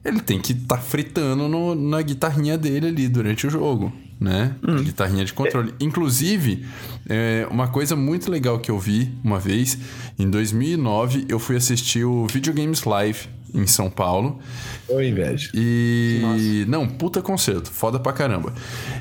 ele 0.05 0.21
tem 0.21 0.39
que 0.39 0.53
estar 0.53 0.77
fritando 0.79 1.49
no- 1.49 1.75
na 1.75 2.01
guitarrinha 2.03 2.59
dele 2.59 2.89
ali 2.89 3.09
durante 3.09 3.47
o 3.47 3.51
jogo, 3.51 3.91
né? 4.21 4.55
Guitarrinha 4.85 5.25
de 5.25 5.33
controle. 5.33 5.75
Inclusive, 5.81 6.65
é, 7.09 7.47
uma 7.51 7.69
coisa 7.69 7.95
muito 7.97 8.31
legal 8.31 8.59
que 8.59 8.71
eu 8.71 8.79
vi 8.79 9.13
uma 9.23 9.39
vez, 9.39 9.79
em 10.19 10.29
2009, 10.31 11.27
eu 11.29 11.39
fui 11.39 11.57
assistir 11.57 12.05
o 12.05 12.27
Videogames 12.27 12.85
Live 12.85 13.29
em 13.55 13.67
São 13.67 13.89
Paulo. 13.89 14.41
Ô, 14.89 15.01
inveja. 15.01 15.51
E. 15.55 16.65
Não, 16.69 16.89
puta 16.89 17.23
concerto, 17.23 17.71
foda 17.71 18.01
pra 18.01 18.13
caramba. 18.13 18.53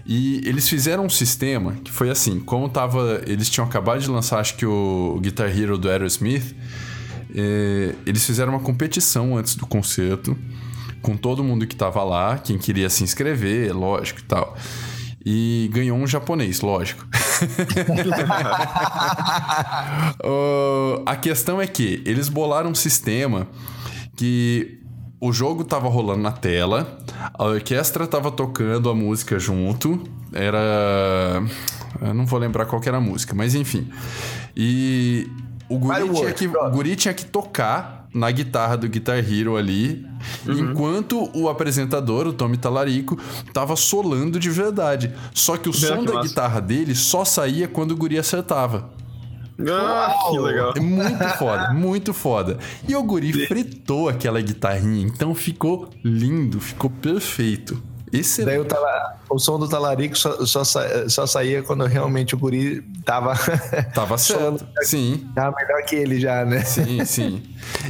E 0.06 0.42
eles 0.46 0.70
fizeram 0.70 1.06
um 1.06 1.10
sistema 1.10 1.74
que 1.84 1.92
foi 1.92 2.10
assim: 2.10 2.40
como 2.40 2.70
tava. 2.70 3.22
Eles 3.26 3.50
tinham 3.50 3.66
acabado 3.66 4.00
de 4.00 4.10
lançar, 4.10 4.40
acho 4.40 4.56
que 4.56 4.66
o 4.66 5.20
Guitar 5.22 5.50
Hero 5.50 5.78
do 5.78 5.90
Aerosmith. 5.90 6.56
eh, 7.36 7.96
eles 8.06 8.24
fizeram 8.26 8.54
uma 8.54 8.60
competição 8.62 9.36
antes 9.36 9.56
do 9.56 9.66
concerto, 9.66 10.38
com 11.02 11.18
todo 11.18 11.44
mundo 11.44 11.66
que 11.66 11.76
tava 11.76 12.04
lá, 12.04 12.38
quem 12.38 12.58
queria 12.60 12.90
se 12.90 13.04
inscrever, 13.04 13.76
lógico 13.76 14.20
e 14.20 14.24
tal. 14.24 14.56
E 15.26 15.70
ganhou 15.72 15.98
um 15.98 16.06
japonês, 16.06 16.60
lógico. 16.62 17.08
Ô, 20.24 21.02
a 21.06 21.16
questão 21.16 21.62
é 21.62 21.68
que 21.68 22.04
eles 22.06 22.28
bolaram 22.28 22.72
um 22.72 22.76
sistema 22.76 23.48
que 24.16 24.80
o 25.20 25.32
jogo 25.32 25.64
tava 25.64 25.88
rolando 25.88 26.22
na 26.22 26.34
tela, 26.34 26.98
a 27.34 27.46
orquestra 27.46 28.06
tava 28.06 28.30
tocando 28.30 28.90
a 28.90 28.96
música 28.96 29.40
junto, 29.40 30.04
era. 30.34 31.42
Eu 32.02 32.14
não 32.14 32.26
vou 32.26 32.38
lembrar 32.38 32.66
qual 32.66 32.82
que 32.82 32.90
era 32.90 32.98
a 32.98 33.02
música, 33.02 33.34
mas 33.34 33.56
enfim. 33.56 33.90
E 34.56 35.30
o 35.70 35.78
guri, 35.78 36.10
tinha 36.14 36.34
que, 36.34 36.48
o 36.48 36.70
guri 36.72 36.96
tinha 36.98 37.14
que 37.14 37.26
tocar 37.26 38.03
na 38.14 38.30
guitarra 38.30 38.78
do 38.78 38.88
Guitar 38.88 39.18
Hero 39.18 39.58
ali, 39.58 40.06
enquanto 40.48 41.30
o 41.36 41.50
apresentador, 41.50 42.28
o 42.28 42.34
Tommy 42.34 42.58
Talarico, 42.58 43.18
tava 43.52 43.76
solando 43.76 44.40
de 44.40 44.50
verdade. 44.50 45.12
Só 45.34 45.58
que 45.58 45.68
o 45.68 45.74
som 45.74 46.02
que 46.02 46.06
da 46.06 46.14
massa. 46.14 46.28
guitarra 46.28 46.60
dele 46.62 46.94
só 46.94 47.26
saía 47.26 47.68
quando 47.68 47.92
o 47.92 47.98
guri 47.98 48.18
acertava. 48.18 48.92
Ah, 49.70 50.14
que 50.30 50.40
legal. 50.40 50.74
É 50.76 50.80
muito 50.80 51.30
foda, 51.38 51.74
muito 51.74 52.14
foda. 52.14 52.58
E 52.88 52.96
o 52.96 53.04
guri 53.04 53.48
fritou 53.48 54.10
aquela 54.10 54.42
guitarrinha, 54.42 55.06
então 55.06 55.34
ficou 55.34 55.90
lindo, 56.04 56.60
ficou 56.60 56.90
perfeito. 56.90 57.82
Excelente. 58.14 58.52
Daí 58.52 58.60
o, 58.60 58.66
tala- 58.66 59.18
o 59.30 59.40
som 59.40 59.58
do 59.58 59.68
talarico 59.68 60.16
só, 60.18 60.46
só, 60.46 60.64
só 61.08 61.26
saía 61.26 61.64
quando 61.64 61.84
realmente 61.86 62.36
o 62.36 62.38
guri 62.38 62.82
tava, 63.04 63.34
Tava 63.94 64.18
certo. 64.18 64.66
Sim, 64.84 65.28
tava 65.34 65.56
melhor 65.56 65.82
que 65.86 65.96
ele 65.96 66.20
já, 66.20 66.46
né? 66.46 66.62
sim, 66.64 67.04
sim. 67.06 67.42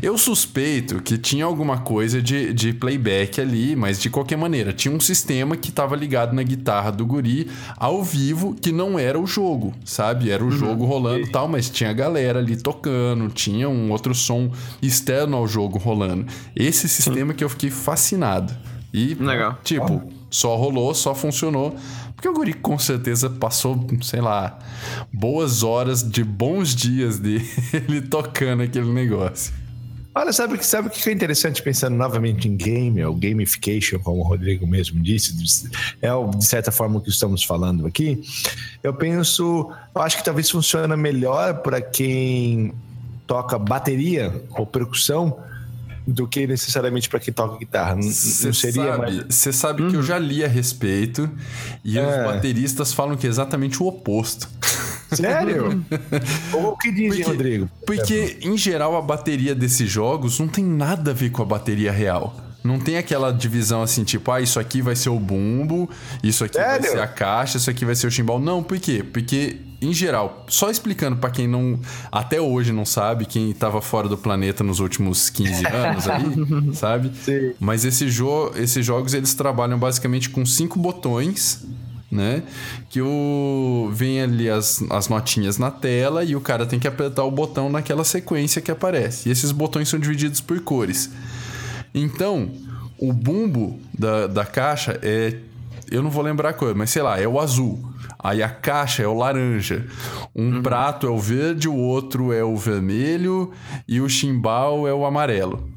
Eu 0.02 0.18
suspeito 0.18 1.02
que 1.02 1.18
tinha 1.18 1.44
alguma 1.46 1.80
coisa 1.80 2.22
de, 2.22 2.54
de 2.54 2.74
playback 2.74 3.42
ali, 3.42 3.76
mas 3.76 4.00
de 4.00 4.10
qualquer 4.10 4.38
maneira, 4.38 4.72
tinha 4.72 4.94
um 4.94 5.00
sistema 5.00 5.58
que 5.58 5.72
tava 5.72 5.96
ligado 5.96 6.34
na 6.34 6.44
guitarra 6.44 6.92
do 6.92 7.06
guri 7.06 7.50
ao 7.76 8.02
vivo, 8.04 8.56
que 8.56 8.72
não 8.72 8.98
era 8.98 9.20
o 9.20 9.26
jogo, 9.28 9.74
sabe? 9.84 10.32
Era 10.32 10.44
o 10.44 10.52
jogo 10.52 10.86
rolando 10.86 11.26
e 11.26 11.32
tal, 11.32 11.48
mas 11.48 11.70
tinha 11.70 11.90
a 11.90 11.94
galera 11.94 12.40
ali 12.40 12.56
tocando, 12.56 13.30
tinha 13.30 13.68
um 13.68 13.92
outro 13.92 14.14
som 14.16 14.52
externo 14.82 15.36
ao 15.36 15.48
jogo 15.48 15.78
rolando. 15.78 16.26
Esse 16.56 16.88
sistema 16.88 17.34
que 17.34 17.44
eu 17.44 17.50
fiquei 17.50 17.70
fascinado. 17.70 18.54
E, 18.94 19.16
Legal. 19.16 19.58
tipo, 19.64 20.02
só 20.30 20.56
rolou, 20.56 20.94
só 20.94 21.16
funcionou. 21.16 21.76
Porque 22.16 22.30
o 22.30 22.34
guri 22.34 22.54
com 22.54 22.78
certeza 22.80 23.30
passou, 23.30 23.86
sei 24.02 24.22
lá, 24.22 24.58
boas 25.12 25.64
horas 25.64 26.04
de 26.04 26.24
bons 26.24 26.74
dias 26.76 27.20
dele 27.20 28.02
tocando 28.10 28.64
aquele 28.64 28.92
negócio. 28.94 29.54
Olha, 30.16 30.32
sabe 30.32 30.54
o 30.54 30.58
que 30.60 30.66
sabe 30.66 30.88
o 30.90 30.92
que 30.92 31.10
é 31.10 31.12
interessante 31.12 31.62
pensando 31.64 31.96
novamente 31.98 32.48
em 32.48 32.56
game, 32.56 33.04
ou 33.04 33.16
gamification, 33.16 33.98
como 34.00 34.20
o 34.20 34.24
Rodrigo 34.24 34.66
mesmo 34.68 35.02
disse, 35.02 35.68
é 36.04 36.14
o- 36.14 36.30
de 36.30 36.46
certa 36.46 36.72
forma 36.72 37.00
o 37.00 37.02
que 37.02 37.10
estamos 37.10 37.44
falando 37.44 37.88
aqui. 37.88 38.22
Eu 38.84 38.94
penso, 38.94 39.72
eu 39.96 40.02
acho 40.04 40.16
que 40.18 40.24
talvez 40.24 40.48
funcione 40.52 40.96
melhor 40.96 41.56
para 41.64 41.82
quem 41.82 42.74
toca 43.26 43.58
bateria 43.58 44.44
ou 44.52 44.68
percussão 44.68 45.36
do 46.06 46.28
que 46.28 46.46
necessariamente 46.46 47.08
para 47.10 47.20
quem 47.20 47.34
toca 47.34 47.58
guitarra. 47.58 47.96
Não, 47.96 48.02
Você 48.04 48.52
seria 48.54 48.84
sabe, 48.86 48.98
mais. 48.98 49.26
cê 49.30 49.54
sabe 49.54 49.88
que 49.90 49.96
eu 49.96 50.04
já 50.04 50.20
li 50.20 50.44
a 50.44 50.48
respeito 50.48 51.30
e 51.84 51.98
os 51.98 52.06
É. 52.06 52.24
bateristas 52.26 52.94
falam 52.94 53.16
que 53.16 53.26
é 53.26 53.30
exatamente 53.30 53.82
o 53.82 53.88
oposto. 53.88 54.50
Sério? 55.14 55.84
ou 56.54 56.70
o 56.74 56.78
que 56.78 56.92
dizem, 56.92 57.10
Porque- 57.10 57.24
Rodrigo? 57.24 57.70
Porque, 57.86 58.38
em 58.42 58.58
geral, 58.58 58.96
a 58.98 59.02
bateria 59.02 59.54
desses 59.54 59.90
jogos 59.90 60.40
não 60.40 60.48
tem 60.48 60.64
nada 60.64 61.12
a 61.12 61.14
ver 61.14 61.30
com 61.30 61.42
a 61.42 61.46
bateria 61.46 61.92
real. 61.92 62.36
Não 62.64 62.80
tem 62.80 62.98
aquela 62.98 63.32
divisão 63.32 63.82
assim, 63.82 64.04
tipo, 64.06 64.32
ah, 64.32 64.40
isso 64.42 64.58
aqui 64.60 64.82
vai 64.82 64.96
ser 64.96 65.10
o 65.10 65.20
bumbo, 65.20 65.90
isso 66.24 66.46
aqui 66.46 66.58
vai 66.58 66.82
Sério? 66.82 66.92
ser 66.92 67.00
a 67.02 67.08
caixa, 67.08 67.58
isso 67.58 67.70
aqui 67.70 67.84
vai 67.84 67.94
ser 67.94 68.08
o 68.08 68.12
chimbal. 68.12 68.40
Não, 68.40 68.64
por 68.64 68.80
quê? 68.80 69.04
Porque, 69.04 69.58
em 69.84 69.94
geral, 69.94 70.46
só 70.48 70.70
explicando 70.70 71.18
pra 71.18 71.30
quem 71.30 71.48
não, 71.48 71.80
até 72.12 72.40
hoje 72.40 72.72
não 72.72 72.86
sabe, 72.86 73.26
quem 73.26 73.52
tava 73.54 73.82
fora 73.82 74.08
do 74.08 74.18
planeta 74.18 74.64
nos 74.64 74.80
últimos 74.80 75.30
15 75.30 75.68
anos 75.68 76.08
aí, 76.08 76.24
sabe? 76.74 77.12
Sim. 77.16 77.54
Mas 77.60 77.86
esse 77.86 78.10
jo 78.10 78.52
esses 78.56 78.86
jogos, 78.86 79.14
eles 79.14 79.34
trabalham 79.34 79.78
basicamente 79.78 80.30
com 80.30 80.46
cinco 80.46 80.80
botões, 80.80 81.66
né? 82.12 82.44
Que 82.90 83.02
o... 83.02 83.90
vem 83.92 84.22
ali 84.22 84.50
as, 84.50 84.84
as 84.90 85.10
notinhas 85.10 85.58
na 85.58 85.72
tela 85.72 86.24
e 86.24 86.36
o 86.36 86.42
cara 86.42 86.66
tem 86.66 86.80
que 86.80 86.88
apertar 86.88 87.24
o 87.24 87.32
botão 87.32 87.70
naquela 87.70 88.04
sequência 88.04 88.62
que 88.62 88.72
aparece. 88.72 89.28
E 89.28 89.32
esses 89.32 89.52
botões 89.52 89.90
são 89.90 90.00
divididos 90.00 90.40
por 90.40 90.60
cores. 90.62 91.10
Então, 91.94 92.52
o 92.98 93.12
bumbo 93.12 93.80
da, 93.98 94.28
da 94.28 94.46
caixa 94.46 95.00
é. 95.02 95.38
Eu 95.92 96.02
não 96.02 96.10
vou 96.10 96.24
lembrar 96.24 96.50
a 96.50 96.54
cor, 96.54 96.74
mas 96.74 96.90
sei 96.90 97.02
lá, 97.04 97.20
é 97.20 97.28
o 97.28 97.40
azul. 97.40 97.93
Aí 98.24 98.42
a 98.42 98.48
caixa 98.48 99.04
é 99.04 99.08
o 99.08 99.14
laranja. 99.14 99.86
Um 100.34 100.62
prato 100.62 101.06
é 101.06 101.10
o 101.10 101.20
verde, 101.20 101.68
o 101.68 101.76
outro 101.76 102.32
é 102.32 102.42
o 102.42 102.56
vermelho 102.56 103.52
e 103.86 104.00
o 104.00 104.08
chimbal 104.08 104.88
é 104.88 104.94
o 104.94 105.06
amarelo. 105.06 105.70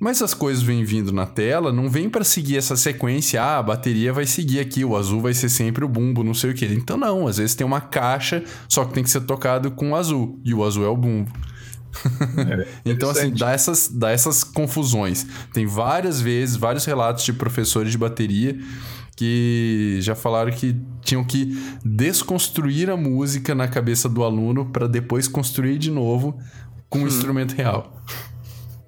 Mas 0.00 0.22
as 0.22 0.32
coisas 0.32 0.62
vêm 0.62 0.82
vindo 0.82 1.12
na 1.12 1.26
tela, 1.26 1.70
não 1.70 1.90
vem 1.90 2.08
para 2.08 2.24
seguir 2.24 2.56
essa 2.56 2.74
sequência, 2.74 3.42
ah, 3.42 3.58
a 3.58 3.62
bateria 3.62 4.14
vai 4.14 4.24
seguir 4.24 4.58
aqui, 4.58 4.82
o 4.82 4.96
azul 4.96 5.20
vai 5.20 5.34
ser 5.34 5.50
sempre 5.50 5.84
o 5.84 5.88
bumbo, 5.88 6.24
não 6.24 6.32
sei 6.32 6.52
o 6.52 6.54
que. 6.54 6.64
Então 6.64 6.96
não, 6.96 7.26
às 7.26 7.36
vezes 7.36 7.54
tem 7.54 7.66
uma 7.66 7.82
caixa, 7.82 8.42
só 8.66 8.86
que 8.86 8.94
tem 8.94 9.04
que 9.04 9.10
ser 9.10 9.20
tocado 9.20 9.70
com 9.70 9.90
o 9.90 9.94
azul, 9.94 10.40
e 10.42 10.54
o 10.54 10.64
azul 10.64 10.86
é 10.86 10.88
o 10.88 10.96
bumbo. 10.96 11.30
É, 12.48 12.66
então, 12.90 13.10
assim, 13.10 13.30
dá 13.30 13.52
essas, 13.52 13.88
dá 13.88 14.10
essas 14.10 14.42
confusões. 14.42 15.26
Tem 15.52 15.66
várias 15.66 16.18
vezes, 16.18 16.56
vários 16.56 16.86
relatos 16.86 17.22
de 17.22 17.34
professores 17.34 17.92
de 17.92 17.98
bateria 17.98 18.58
que 19.20 19.98
já 20.00 20.14
falaram 20.14 20.50
que 20.50 20.74
tinham 21.02 21.22
que 21.22 21.54
desconstruir 21.84 22.88
a 22.88 22.96
música 22.96 23.54
na 23.54 23.68
cabeça 23.68 24.08
do 24.08 24.24
aluno 24.24 24.64
para 24.64 24.88
depois 24.88 25.28
construir 25.28 25.76
de 25.76 25.90
novo 25.90 26.38
com 26.88 27.00
um 27.00 27.02
hum. 27.02 27.06
instrumento 27.06 27.54
real. 27.54 28.02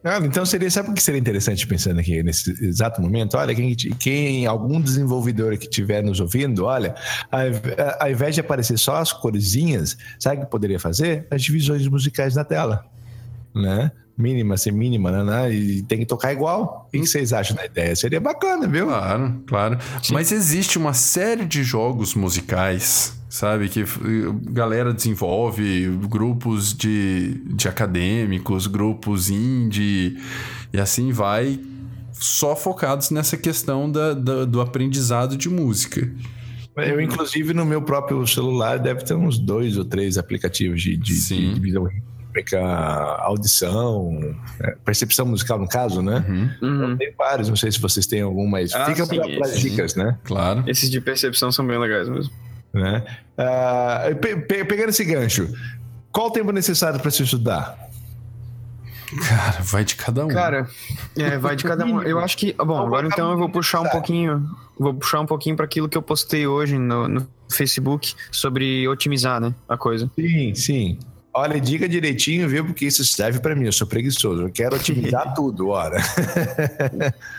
Ah, 0.03 0.19
então 0.25 0.47
seria, 0.47 0.71
sabe 0.71 0.89
o 0.89 0.95
que 0.95 1.03
seria 1.03 1.21
interessante 1.21 1.67
pensando 1.67 2.01
aqui 2.01 2.23
nesse 2.23 2.51
exato 2.65 3.03
momento? 3.03 3.37
Olha, 3.37 3.55
quem, 3.55 3.75
quem 3.75 4.47
algum 4.47 4.81
desenvolvedor 4.81 5.59
que 5.59 5.67
estiver 5.67 6.03
nos 6.03 6.19
ouvindo, 6.19 6.65
olha, 6.65 6.95
ao 8.01 8.11
invés 8.11 8.35
de 8.35 8.41
aparecer 8.41 8.79
só 8.79 8.97
as 8.97 9.13
corzinhas, 9.13 9.99
sabe 10.19 10.39
o 10.39 10.41
que 10.41 10.51
poderia 10.51 10.81
fazer? 10.81 11.27
As 11.31 11.43
divisões 11.43 11.87
musicais 11.87 12.35
na 12.35 12.43
tela, 12.43 12.87
né? 13.55 13.93
Mínima, 14.17 14.57
ser 14.57 14.73
mínima, 14.73 15.11
né, 15.11 15.25
né? 15.25 15.55
E 15.55 15.83
tem 15.83 15.99
que 15.99 16.07
tocar 16.07 16.33
igual. 16.33 16.89
O 16.89 16.91
que 16.91 17.07
vocês 17.07 17.33
acham 17.33 17.57
da 17.57 17.65
ideia? 17.65 17.97
Seria 17.97 18.21
bacana, 18.21 18.69
viu? 18.69 18.87
Claro, 18.87 19.43
claro. 19.47 19.79
Sim. 20.03 20.13
Mas 20.13 20.31
existe 20.31 20.79
uma 20.79 20.93
série 20.93 21.45
de 21.45 21.63
jogos 21.63 22.15
musicais 22.15 23.21
sabe? 23.33 23.71
Que 23.71 23.83
galera 24.51 24.93
desenvolve 24.93 25.89
grupos 26.07 26.75
de, 26.75 27.41
de 27.47 27.67
acadêmicos, 27.67 28.67
grupos 28.67 29.31
indie 29.31 30.19
e 30.71 30.79
assim 30.79 31.13
vai, 31.13 31.59
só 32.13 32.55
focados 32.55 33.11
nessa 33.11 33.39
questão 33.39 33.91
da, 33.91 34.13
da, 34.13 34.45
do 34.45 34.61
aprendizado 34.61 35.35
de 35.35 35.49
música. 35.49 36.11
Eu, 36.77 37.01
inclusive, 37.01 37.53
no 37.53 37.65
meu 37.65 37.83
próprio 37.83 38.27
celular 38.27 38.79
deve 38.79 39.03
ter 39.05 39.15
uns 39.15 39.39
dois 39.39 39.77
ou 39.77 39.85
três 39.85 40.17
aplicativos 40.17 40.83
de, 40.83 40.97
de, 40.97 41.29
de 41.29 41.55
divisão 41.55 41.89
rítmica, 42.33 42.61
audição, 42.61 44.35
é, 44.61 44.77
percepção 44.85 45.27
musical, 45.27 45.59
no 45.59 45.69
caso, 45.69 46.03
né? 46.03 46.25
Uhum. 46.29 46.75
Então, 46.75 46.97
tem 46.97 47.13
vários, 47.17 47.49
não 47.49 47.57
sei 47.57 47.71
se 47.71 47.81
vocês 47.81 48.07
têm 48.07 48.23
algum, 48.23 48.47
mas 48.47 48.75
ah, 48.75 48.87
fica 48.87 49.07
para 49.07 49.47
as 49.47 49.61
dicas, 49.61 49.95
né? 49.95 50.19
Claro. 50.25 50.65
Esses 50.67 50.91
de 50.91 51.01
percepção 51.01 51.53
são 51.53 51.67
bem 51.67 51.79
legais 51.79 52.09
mesmo. 52.09 52.33
Né? 52.73 53.05
Uh, 53.37 54.17
pe 54.17 54.35
pe 54.37 54.65
pegando 54.65 54.89
esse 54.89 55.05
gancho, 55.05 55.53
qual 56.11 56.29
o 56.29 56.31
tempo 56.31 56.51
necessário 56.53 56.99
para 56.99 57.11
se 57.11 57.23
estudar? 57.23 57.79
Cara, 59.29 59.61
vai 59.61 59.85
de 59.85 59.95
cada 59.95 60.25
um. 60.25 60.29
Cara, 60.29 60.67
é, 61.19 61.37
vai 61.37 61.55
de 61.55 61.65
cada 61.65 61.85
um. 61.85 62.01
Eu 62.01 62.19
acho 62.19 62.35
que. 62.35 62.55
Bom, 62.55 62.81
agora 62.81 63.07
então 63.07 63.33
eu 63.33 63.37
vou 63.37 63.51
puxar 63.51 63.83
um 63.83 63.89
pouquinho. 63.91 64.49
Vou 64.79 64.95
puxar 64.95 65.21
um 65.21 65.27
pouquinho 65.27 65.55
para 65.55 65.67
aquilo 65.67 65.87
que 65.87 65.99
eu 65.99 66.01
postei 66.01 66.47
hoje 66.47 66.79
no, 66.79 67.07
no 67.07 67.29
Facebook 67.51 68.15
sobre 68.31 68.89
otimizar, 68.89 69.39
né? 69.39 69.55
A 69.69 69.77
coisa. 69.77 70.11
Sim, 70.19 70.55
sim. 70.55 70.99
Olha, 71.35 71.59
diga 71.59 71.89
direitinho, 71.89 72.47
viu? 72.47 72.65
Porque 72.65 72.85
isso 72.85 73.03
serve 73.05 73.41
para 73.41 73.55
mim. 73.55 73.65
Eu 73.65 73.73
sou 73.73 73.87
preguiçoso. 73.87 74.43
Eu 74.43 74.51
quero 74.51 74.77
otimizar 74.77 75.33
tudo, 75.35 75.69
ora. 75.69 75.99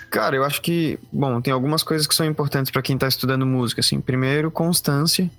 Cara, 0.10 0.36
eu 0.36 0.44
acho 0.44 0.62
que, 0.62 0.98
bom, 1.12 1.39
tem 1.39 1.54
algumas 1.54 1.84
coisas 1.84 2.08
que 2.08 2.16
são 2.16 2.26
importantes 2.26 2.72
para 2.72 2.82
quem 2.82 2.98
tá 2.98 3.08
estudando 3.08 3.46
música, 3.46 3.82
assim. 3.82 4.02
Primeiro, 4.02 4.50
constância. 4.50 5.30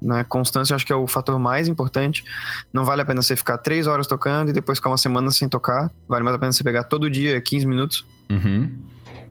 Né? 0.00 0.24
Constância 0.28 0.72
eu 0.72 0.76
acho 0.76 0.86
que 0.86 0.92
é 0.92 0.96
o 0.96 1.08
fator 1.08 1.36
mais 1.40 1.66
importante. 1.66 2.24
Não 2.72 2.84
vale 2.84 3.02
a 3.02 3.04
pena 3.04 3.20
você 3.20 3.34
ficar 3.34 3.58
três 3.58 3.88
horas 3.88 4.06
tocando 4.06 4.50
e 4.50 4.52
depois 4.52 4.78
ficar 4.78 4.90
uma 4.90 4.98
semana 4.98 5.32
sem 5.32 5.48
tocar. 5.48 5.90
Vale 6.06 6.22
mais 6.22 6.36
a 6.36 6.38
pena 6.38 6.52
você 6.52 6.62
pegar 6.62 6.84
todo 6.84 7.10
dia 7.10 7.40
15 7.40 7.66
minutos. 7.66 8.06
Uhum. 8.30 8.78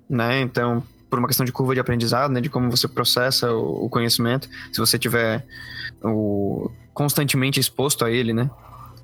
Né? 0.10 0.42
Então, 0.42 0.84
por 1.10 1.20
uma 1.20 1.28
questão 1.28 1.46
de 1.46 1.52
curva 1.52 1.74
de 1.74 1.80
aprendizado, 1.80 2.32
né? 2.32 2.42
De 2.42 2.50
como 2.50 2.70
você 2.70 2.88
processa 2.88 3.52
o, 3.52 3.86
o 3.86 3.90
conhecimento. 3.90 4.50
Se 4.72 4.80
você 4.80 5.00
tiver 5.00 5.46
o, 6.04 6.70
constantemente 6.94 7.60
exposto 7.60 8.04
a 8.04 8.12
ele, 8.12 8.34
né? 8.34 8.50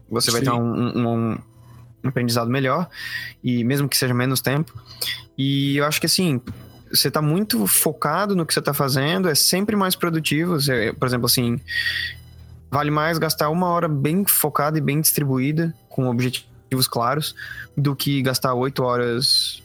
Você 0.09 0.31
Sim. 0.31 0.37
vai 0.37 0.41
ter 0.41 0.51
um, 0.51 0.73
um, 0.73 1.07
um, 1.07 1.37
aprendizado 2.03 2.49
melhor, 2.49 2.89
e 3.43 3.63
mesmo 3.63 3.87
que 3.87 3.97
seja 3.97 4.13
menos 4.13 4.41
tempo. 4.41 4.73
E 5.37 5.77
eu 5.77 5.85
acho 5.85 5.99
que 5.99 6.05
assim, 6.05 6.41
você 6.91 7.07
está 7.07 7.21
muito 7.21 7.65
focado 7.65 8.35
no 8.35 8.45
que 8.45 8.53
você 8.53 8.59
está 8.59 8.73
fazendo, 8.73 9.29
é 9.29 9.35
sempre 9.35 9.75
mais 9.75 9.95
produtivo. 9.95 10.59
Você, 10.59 10.93
por 10.93 11.07
exemplo, 11.07 11.25
assim, 11.25 11.59
vale 12.69 12.91
mais 12.91 13.17
gastar 13.17 13.49
uma 13.49 13.67
hora 13.67 13.87
bem 13.87 14.25
focada 14.25 14.77
e 14.77 14.81
bem 14.81 15.01
distribuída, 15.01 15.73
com 15.89 16.07
objetivos 16.07 16.87
claros, 16.87 17.35
do 17.75 17.95
que 17.95 18.21
gastar 18.21 18.53
oito 18.53 18.83
horas, 18.83 19.62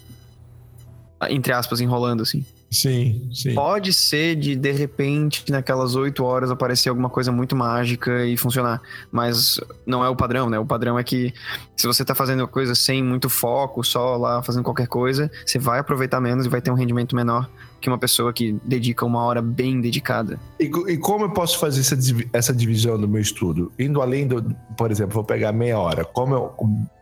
entre 1.28 1.52
aspas, 1.52 1.80
enrolando, 1.80 2.22
assim. 2.22 2.44
Sim, 2.70 3.30
sim. 3.32 3.54
Pode 3.54 3.92
ser 3.94 4.36
de, 4.36 4.54
de 4.54 4.72
repente, 4.72 5.50
naquelas 5.50 5.96
oito 5.96 6.22
horas 6.22 6.50
aparecer 6.50 6.90
alguma 6.90 7.08
coisa 7.08 7.32
muito 7.32 7.56
mágica 7.56 8.26
e 8.26 8.36
funcionar. 8.36 8.80
Mas 9.10 9.58
não 9.86 10.04
é 10.04 10.08
o 10.08 10.14
padrão, 10.14 10.50
né? 10.50 10.58
O 10.58 10.66
padrão 10.66 10.98
é 10.98 11.02
que 11.02 11.32
se 11.76 11.86
você 11.86 12.04
tá 12.04 12.14
fazendo 12.14 12.46
coisa 12.46 12.74
sem 12.74 13.02
muito 13.02 13.28
foco, 13.30 13.82
só 13.82 14.16
lá 14.16 14.42
fazendo 14.42 14.64
qualquer 14.64 14.86
coisa, 14.86 15.30
você 15.46 15.58
vai 15.58 15.78
aproveitar 15.78 16.20
menos 16.20 16.46
e 16.46 16.48
vai 16.48 16.60
ter 16.60 16.70
um 16.70 16.74
rendimento 16.74 17.16
menor 17.16 17.48
que 17.80 17.88
uma 17.88 17.98
pessoa 17.98 18.32
que 18.32 18.56
dedica 18.64 19.06
uma 19.06 19.22
hora 19.22 19.40
bem 19.40 19.80
dedicada. 19.80 20.38
E, 20.58 20.64
e 20.64 20.98
como 20.98 21.24
eu 21.24 21.30
posso 21.30 21.58
fazer 21.58 21.80
essa, 21.80 21.96
essa 22.32 22.52
divisão 22.52 23.00
do 23.00 23.08
meu 23.08 23.20
estudo? 23.20 23.72
Indo 23.78 24.02
além 24.02 24.26
do, 24.26 24.42
por 24.76 24.90
exemplo, 24.90 25.14
vou 25.14 25.24
pegar 25.24 25.52
meia 25.52 25.78
hora. 25.78 26.04
Como 26.04 26.34
eu 26.34 26.48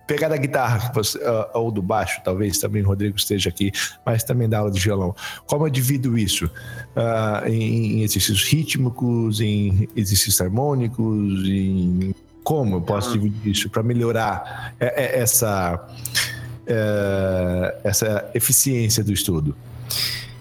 pegar 0.06 0.28
da 0.28 0.36
guitarra 0.36 0.92
você, 0.94 1.18
uh, 1.18 1.46
ou 1.54 1.70
do 1.70 1.82
baixo, 1.82 2.20
talvez 2.24 2.58
também 2.58 2.82
o 2.82 2.86
Rodrigo 2.86 3.16
esteja 3.16 3.48
aqui, 3.48 3.72
mas 4.04 4.22
também 4.22 4.48
da 4.48 4.58
aula 4.58 4.70
de 4.70 4.80
violão. 4.80 5.14
Como 5.46 5.66
eu 5.66 5.70
divido 5.70 6.16
isso? 6.16 6.46
Uh, 6.46 7.48
em, 7.48 7.98
em, 7.98 8.02
exercícios 8.02 8.44
rítmicos, 8.44 9.40
em 9.40 9.88
exercícios 9.96 10.40
harmônicos, 10.40 11.48
em 11.48 12.14
como 12.46 12.76
eu 12.76 12.80
posso 12.80 13.12
dividir 13.12 13.50
isso 13.50 13.68
para 13.68 13.82
melhorar 13.82 14.72
é, 14.78 14.86
é, 14.86 15.20
essa, 15.20 15.84
é, 16.64 17.76
essa 17.82 18.30
eficiência 18.34 19.02
do 19.02 19.12
estudo? 19.12 19.56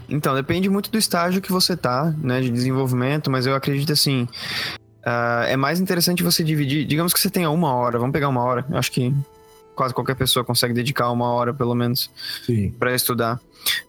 Então, 0.07 0.35
depende 0.35 0.69
muito 0.69 0.91
do 0.91 0.99
estágio 0.99 1.41
que 1.41 1.51
você 1.51 1.75
tá, 1.75 2.13
né, 2.21 2.41
de 2.41 2.51
desenvolvimento, 2.51 3.31
mas 3.31 3.47
eu 3.47 3.55
acredito 3.55 3.91
assim, 3.91 4.27
uh, 5.01 5.45
é 5.47 5.57
mais 5.57 5.79
interessante 5.79 6.21
você 6.21 6.43
dividir, 6.43 6.85
digamos 6.85 7.11
que 7.11 7.19
você 7.19 7.27
tenha 7.27 7.49
uma 7.49 7.73
hora, 7.73 7.97
vamos 7.97 8.13
pegar 8.13 8.29
uma 8.29 8.43
hora, 8.43 8.63
eu 8.69 8.77
acho 8.77 8.91
que 8.91 9.11
quase 9.75 9.93
qualquer 9.93 10.15
pessoa 10.15 10.43
consegue 10.43 10.73
dedicar 10.73 11.11
uma 11.11 11.27
hora, 11.27 11.53
pelo 11.53 11.75
menos, 11.75 12.09
para 12.79 12.95
estudar. 12.95 13.39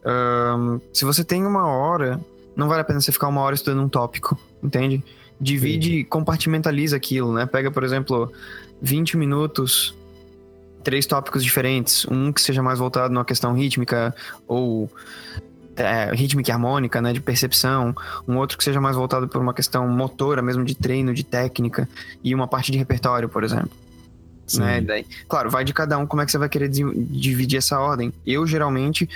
Um, 0.04 0.80
se 0.92 1.04
você 1.04 1.24
tem 1.24 1.46
uma 1.46 1.66
hora, 1.66 2.20
não 2.54 2.68
vale 2.68 2.80
a 2.80 2.84
pena 2.84 3.00
você 3.00 3.12
ficar 3.12 3.28
uma 3.28 3.40
hora 3.40 3.54
estudando 3.54 3.82
um 3.82 3.88
tópico, 3.88 4.38
entende? 4.62 5.02
Divide, 5.40 5.98
Sim. 5.98 6.04
compartimentaliza 6.04 6.96
aquilo, 6.96 7.32
né? 7.32 7.46
Pega, 7.46 7.70
por 7.70 7.84
exemplo, 7.84 8.32
20 8.80 9.16
minutos, 9.16 9.94
três 10.82 11.06
tópicos 11.06 11.44
diferentes. 11.44 12.06
Um 12.06 12.32
que 12.32 12.40
seja 12.40 12.62
mais 12.62 12.78
voltado 12.78 13.12
numa 13.12 13.24
questão 13.24 13.52
rítmica 13.52 14.14
ou 14.46 14.90
é, 15.76 16.10
rítmica 16.14 16.50
e 16.50 16.52
harmônica, 16.52 17.00
né, 17.02 17.12
de 17.12 17.20
percepção, 17.20 17.94
um 18.26 18.36
outro 18.36 18.56
que 18.56 18.64
seja 18.64 18.80
mais 18.80 18.96
voltado 18.96 19.28
por 19.28 19.40
uma 19.40 19.52
questão 19.52 19.86
motora, 19.88 20.40
mesmo 20.40 20.64
de 20.64 20.74
treino, 20.74 21.12
de 21.12 21.22
técnica, 21.22 21.88
e 22.24 22.34
uma 22.34 22.48
parte 22.48 22.72
de 22.72 22.78
repertório, 22.78 23.28
por 23.28 23.44
exemplo. 23.44 23.70
Né? 24.54 24.80
Daí, 24.80 25.06
claro, 25.28 25.50
vai 25.50 25.64
de 25.64 25.72
cada 25.72 25.98
um 25.98 26.06
como 26.06 26.22
é 26.22 26.26
que 26.26 26.30
você 26.30 26.38
vai 26.38 26.48
querer 26.48 26.68
dividir 26.68 27.58
essa 27.58 27.78
ordem. 27.78 28.12
Eu 28.26 28.46
geralmente 28.46 29.08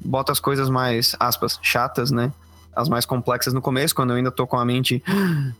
boto 0.00 0.32
as 0.32 0.40
coisas 0.40 0.70
mais, 0.70 1.14
aspas, 1.18 1.58
chatas, 1.62 2.10
né? 2.10 2.32
As 2.74 2.88
mais 2.88 3.04
complexas 3.04 3.52
no 3.52 3.60
começo, 3.60 3.94
quando 3.94 4.10
eu 4.10 4.16
ainda 4.16 4.30
tô 4.30 4.46
com 4.46 4.56
a 4.56 4.64
mente 4.64 5.02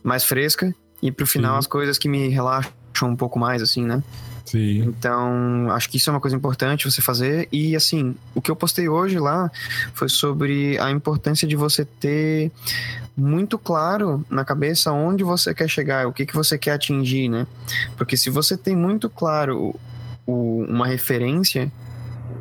mais 0.03 0.23
fresca, 0.23 0.73
e 1.01 1.11
pro 1.11 1.27
final 1.27 1.53
Sim. 1.53 1.59
as 1.59 1.67
coisas 1.67 1.97
que 1.97 2.07
me 2.09 2.29
relaxam 2.29 2.78
um 3.03 3.15
pouco 3.15 3.39
mais, 3.39 3.61
assim, 3.61 3.85
né? 3.85 4.03
Sim. 4.45 4.79
Então, 4.79 5.69
acho 5.71 5.87
que 5.89 5.97
isso 5.97 6.09
é 6.09 6.13
uma 6.13 6.19
coisa 6.19 6.35
importante 6.35 6.89
você 6.89 7.01
fazer. 7.01 7.47
E, 7.51 7.75
assim, 7.75 8.15
o 8.33 8.41
que 8.41 8.49
eu 8.49 8.55
postei 8.55 8.89
hoje 8.89 9.19
lá 9.19 9.51
foi 9.93 10.09
sobre 10.09 10.77
a 10.79 10.89
importância 10.89 11.47
de 11.47 11.55
você 11.55 11.85
ter 11.85 12.51
muito 13.15 13.59
claro 13.59 14.25
na 14.29 14.43
cabeça 14.43 14.91
onde 14.91 15.23
você 15.23 15.53
quer 15.53 15.69
chegar, 15.69 16.07
o 16.07 16.13
que, 16.13 16.25
que 16.25 16.35
você 16.35 16.57
quer 16.57 16.71
atingir, 16.71 17.29
né? 17.29 17.45
Porque 17.95 18.17
se 18.17 18.29
você 18.29 18.57
tem 18.57 18.75
muito 18.75 19.09
claro 19.09 19.75
o, 20.25 20.65
uma 20.67 20.87
referência 20.87 21.71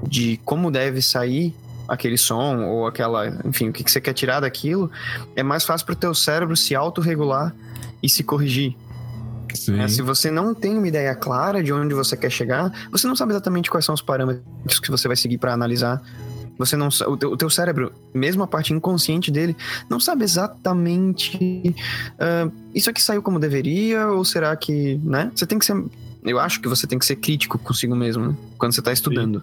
de 0.06 0.40
como 0.44 0.70
deve 0.70 1.02
sair 1.02 1.54
aquele 1.86 2.16
som 2.16 2.64
ou 2.64 2.86
aquela, 2.86 3.28
enfim, 3.44 3.68
o 3.68 3.72
que, 3.72 3.82
que 3.82 3.90
você 3.90 4.00
quer 4.00 4.12
tirar 4.12 4.40
daquilo, 4.40 4.90
é 5.34 5.42
mais 5.42 5.64
fácil 5.64 5.86
para 5.86 5.94
o 5.94 5.96
teu 5.96 6.14
cérebro 6.14 6.56
se 6.56 6.74
autorregular 6.74 7.54
e 8.02 8.08
se 8.08 8.22
corrigir. 8.22 8.76
É, 9.78 9.88
se 9.88 10.02
você 10.02 10.30
não 10.30 10.54
tem 10.54 10.76
uma 10.76 10.86
ideia 10.88 11.14
clara 11.14 11.62
de 11.62 11.72
onde 11.72 11.94
você 11.94 12.16
quer 12.16 12.30
chegar, 12.30 12.72
você 12.90 13.06
não 13.06 13.16
sabe 13.16 13.32
exatamente 13.32 13.70
quais 13.70 13.84
são 13.84 13.94
os 13.94 14.02
parâmetros 14.02 14.80
que 14.80 14.90
você 14.90 15.08
vai 15.08 15.16
seguir 15.16 15.38
para 15.38 15.52
analisar. 15.52 16.02
Você 16.58 16.76
não 16.76 16.88
o 16.88 17.16
teu, 17.16 17.30
o 17.32 17.36
teu 17.36 17.48
cérebro, 17.48 17.92
mesmo 18.12 18.42
a 18.42 18.46
parte 18.46 18.72
inconsciente 18.72 19.30
dele, 19.30 19.56
não 19.88 20.00
sabe 20.00 20.24
exatamente 20.24 21.38
uh, 22.18 22.52
isso 22.74 22.90
aqui 22.90 23.00
saiu 23.00 23.22
como 23.22 23.38
deveria 23.38 24.08
ou 24.08 24.24
será 24.24 24.56
que, 24.56 25.00
né? 25.04 25.30
Você 25.34 25.46
tem 25.46 25.56
que 25.56 25.64
ser, 25.64 25.80
eu 26.24 26.38
acho 26.40 26.60
que 26.60 26.66
você 26.66 26.84
tem 26.84 26.98
que 26.98 27.06
ser 27.06 27.14
crítico 27.14 27.58
consigo 27.58 27.94
mesmo 27.94 28.28
né? 28.28 28.36
quando 28.58 28.72
você 28.72 28.80
está 28.80 28.92
estudando. 28.92 29.40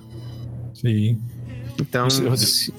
Sim. 0.73 1.15
Sim. 1.15 1.21
Então, 1.79 2.07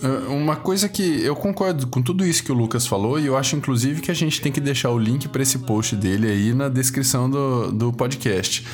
ah, 0.03 0.31
uma 0.31 0.57
coisa 0.57 0.89
que 0.89 1.23
eu 1.23 1.37
concordo 1.37 1.87
com 1.87 2.01
tudo 2.01 2.25
isso 2.25 2.43
que 2.43 2.51
o 2.51 2.55
Lucas 2.55 2.87
falou, 2.87 3.19
e 3.19 3.27
eu 3.27 3.37
acho 3.37 3.57
inclusive 3.57 4.01
que 4.01 4.11
a 4.11 4.15
gente 4.15 4.41
tem 4.41 4.51
que 4.51 4.61
deixar 4.61 4.91
o 4.91 4.99
link 4.99 5.29
para 5.29 5.43
esse 5.43 5.59
post 5.61 5.95
dele 5.95 6.29
aí 6.29 6.55
na 6.55 6.69
descrição 6.69 7.29
do, 7.29 7.71
do 7.71 7.93
podcast. 7.93 8.67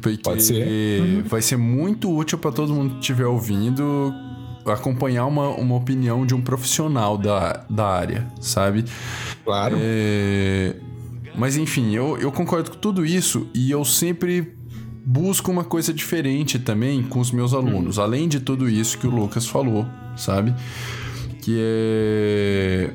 Porque 0.00 0.22
Pode 0.22 0.42
ser. 0.42 1.22
vai 1.24 1.42
ser 1.42 1.56
muito 1.56 2.14
útil 2.14 2.38
para 2.38 2.52
todo 2.52 2.72
mundo 2.72 2.94
que 2.94 3.00
estiver 3.00 3.26
ouvindo 3.26 4.14
acompanhar 4.66 5.26
uma, 5.26 5.48
uma 5.50 5.76
opinião 5.76 6.26
de 6.26 6.34
um 6.34 6.40
profissional 6.42 7.16
da, 7.16 7.64
da 7.70 7.86
área, 7.86 8.28
sabe? 8.40 8.84
Claro. 9.44 9.76
É, 9.80 10.76
Mas 11.34 11.56
enfim, 11.56 11.94
eu, 11.94 12.18
eu 12.18 12.30
concordo 12.30 12.72
com 12.72 12.76
tudo 12.76 13.04
isso 13.04 13.48
e 13.54 13.70
eu 13.70 13.84
sempre 13.84 14.57
busco 15.10 15.50
uma 15.50 15.64
coisa 15.64 15.90
diferente 15.90 16.58
também 16.58 17.02
com 17.02 17.18
os 17.18 17.30
meus 17.30 17.54
alunos, 17.54 17.98
além 17.98 18.28
de 18.28 18.40
tudo 18.40 18.68
isso 18.68 18.98
que 18.98 19.06
o 19.06 19.10
Lucas 19.10 19.46
falou, 19.46 19.86
sabe? 20.14 20.54
Que 21.40 21.56
é. 21.58 22.90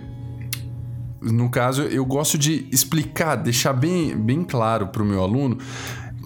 No 1.20 1.49
caso, 1.49 1.82
eu 1.84 2.05
gosto 2.05 2.38
de 2.38 2.68
explicar, 2.72 3.38
deixar 3.38 3.74
bem, 3.74 4.16
bem 4.16 4.43
claro 4.43 4.88
para 4.88 5.01
o 5.01 5.05
meu 5.05 5.24
aluno 5.24 5.57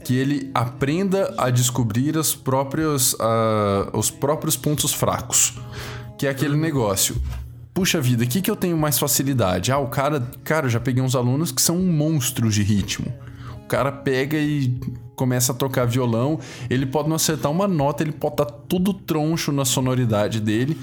que 0.03 0.13
ele 0.13 0.51
aprenda 0.53 1.33
a 1.37 1.49
descobrir 1.49 2.17
as 2.17 2.35
próprias, 2.35 3.15
ah, 3.19 3.89
os 3.93 4.11
próprios 4.11 4.57
pontos 4.57 4.93
fracos. 4.93 5.57
Que 6.17 6.27
é 6.27 6.29
aquele 6.29 6.57
negócio. 6.57 7.15
Puxa 7.73 8.01
vida, 8.01 8.25
o 8.25 8.27
que, 8.27 8.41
que 8.41 8.51
eu 8.51 8.55
tenho 8.57 8.75
mais 8.75 8.99
facilidade? 8.99 9.71
Ah, 9.71 9.77
o 9.77 9.87
cara. 9.87 10.19
Cara, 10.43 10.65
eu 10.65 10.69
já 10.69 10.81
peguei 10.81 11.01
uns 11.01 11.15
alunos 11.15 11.49
que 11.49 11.61
são 11.61 11.77
monstros 11.77 12.55
de 12.55 12.63
ritmo. 12.63 13.13
O 13.63 13.67
cara 13.67 13.91
pega 13.91 14.37
e 14.37 14.77
começa 15.17 15.51
a 15.51 15.55
tocar 15.55 15.83
violão. 15.83 16.39
Ele 16.69 16.85
pode 16.85 17.09
não 17.09 17.17
acertar 17.17 17.51
uma 17.51 17.67
nota, 17.67 18.03
ele 18.03 18.13
pode 18.13 18.35
estar 18.35 18.45
tudo 18.45 18.93
troncho 18.93 19.51
na 19.51 19.65
sonoridade 19.65 20.39
dele, 20.39 20.77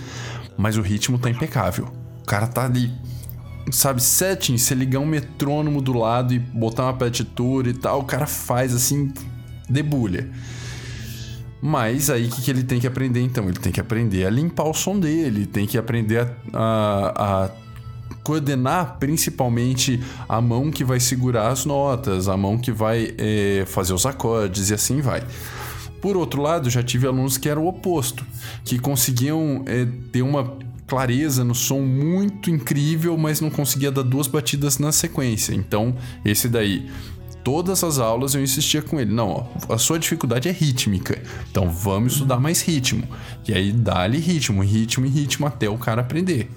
mas 0.58 0.76
o 0.76 0.82
ritmo 0.82 1.18
tá 1.18 1.30
impecável. 1.30 1.88
O 2.20 2.26
cara 2.26 2.46
tá 2.46 2.66
ali 2.66 2.92
sabe, 3.70 4.02
setting, 4.02 4.58
você 4.58 4.74
ligar 4.74 4.98
um 4.98 5.06
metrônomo 5.06 5.80
do 5.80 5.94
lado 5.94 6.34
e 6.34 6.38
botar 6.38 6.82
uma 6.82 6.92
partitura 6.92 7.70
e 7.70 7.72
tal, 7.72 8.00
o 8.00 8.04
cara 8.04 8.26
faz 8.26 8.74
assim, 8.74 9.10
debulha. 9.70 10.28
Mas 11.62 12.10
aí 12.10 12.26
o 12.26 12.30
que, 12.30 12.42
que 12.42 12.50
ele 12.50 12.62
tem 12.62 12.78
que 12.78 12.86
aprender 12.86 13.22
então? 13.22 13.48
Ele 13.48 13.58
tem 13.58 13.72
que 13.72 13.80
aprender 13.80 14.26
a 14.26 14.30
limpar 14.30 14.64
o 14.64 14.74
som 14.74 15.00
dele, 15.00 15.46
tem 15.46 15.66
que 15.66 15.78
aprender 15.78 16.28
a, 16.52 17.08
a, 17.14 17.44
a 17.44 17.50
coordenar 18.24 18.96
principalmente 18.98 20.02
a 20.26 20.40
mão 20.40 20.70
que 20.70 20.82
vai 20.82 20.98
segurar 20.98 21.48
as 21.48 21.66
notas, 21.66 22.26
a 22.26 22.36
mão 22.36 22.58
que 22.58 22.72
vai 22.72 23.14
é, 23.18 23.64
fazer 23.66 23.92
os 23.92 24.06
acordes 24.06 24.70
e 24.70 24.74
assim 24.74 25.00
vai. 25.00 25.22
Por 26.00 26.16
outro 26.16 26.42
lado, 26.42 26.68
já 26.68 26.82
tive 26.82 27.06
alunos 27.06 27.38
que 27.38 27.48
eram 27.48 27.64
o 27.64 27.68
oposto, 27.68 28.24
que 28.64 28.78
conseguiam 28.78 29.62
é, 29.66 29.86
ter 30.10 30.22
uma 30.22 30.56
clareza 30.86 31.44
no 31.44 31.54
som 31.54 31.80
muito 31.80 32.50
incrível, 32.50 33.16
mas 33.16 33.40
não 33.40 33.50
conseguia 33.50 33.90
dar 33.90 34.02
duas 34.02 34.26
batidas 34.26 34.78
na 34.78 34.92
sequência. 34.92 35.54
Então, 35.54 35.94
esse 36.24 36.48
daí, 36.48 36.90
todas 37.42 37.84
as 37.84 37.98
aulas 37.98 38.34
eu 38.34 38.42
insistia 38.42 38.82
com 38.82 38.98
ele: 39.00 39.12
não, 39.12 39.30
ó, 39.30 39.74
a 39.74 39.78
sua 39.78 39.98
dificuldade 39.98 40.48
é 40.48 40.52
rítmica, 40.52 41.22
então 41.50 41.70
vamos 41.70 42.14
estudar 42.14 42.40
mais 42.40 42.62
ritmo. 42.62 43.04
E 43.46 43.52
aí 43.52 43.72
dá-lhe 43.72 44.18
ritmo, 44.18 44.62
ritmo 44.62 45.06
e 45.06 45.08
ritmo 45.08 45.46
até 45.46 45.68
o 45.68 45.78
cara 45.78 46.00
aprender. 46.00 46.50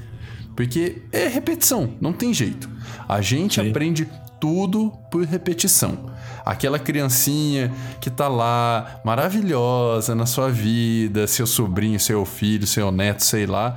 Porque 0.58 1.04
é 1.12 1.28
repetição, 1.28 1.94
não 2.02 2.12
tem 2.12 2.34
jeito. 2.34 2.68
A 3.08 3.22
gente 3.22 3.62
Sim. 3.62 3.70
aprende 3.70 4.10
tudo 4.40 4.92
por 5.12 5.24
repetição. 5.24 6.12
Aquela 6.44 6.80
criancinha 6.80 7.72
que 8.02 8.10
tá 8.10 8.28
lá, 8.28 9.00
maravilhosa 9.06 10.16
na 10.16 10.26
sua 10.26 10.50
vida, 10.50 11.28
seu 11.28 11.46
sobrinho, 11.46 12.00
seu 12.00 12.26
filho, 12.26 12.66
seu 12.66 12.92
neto, 12.92 13.24
sei 13.24 13.46
lá, 13.46 13.76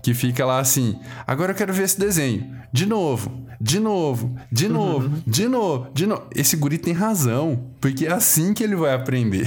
que 0.00 0.14
fica 0.14 0.46
lá 0.46 0.58
assim: 0.58 0.98
agora 1.26 1.52
eu 1.52 1.56
quero 1.56 1.72
ver 1.72 1.82
esse 1.82 2.00
desenho. 2.00 2.50
De 2.72 2.86
novo, 2.86 3.30
de 3.64 3.78
novo, 3.78 4.34
de 4.50 4.66
uhum. 4.66 4.72
novo, 4.72 5.06
uhum. 5.06 5.22
de 5.24 5.46
novo, 5.46 5.90
de 5.94 6.04
novo. 6.04 6.22
Esse 6.34 6.56
guri 6.56 6.78
tem 6.78 6.92
razão, 6.92 7.70
porque 7.80 8.06
é 8.06 8.12
assim 8.12 8.52
que 8.52 8.64
ele 8.64 8.74
vai 8.74 8.92
aprender. 8.92 9.46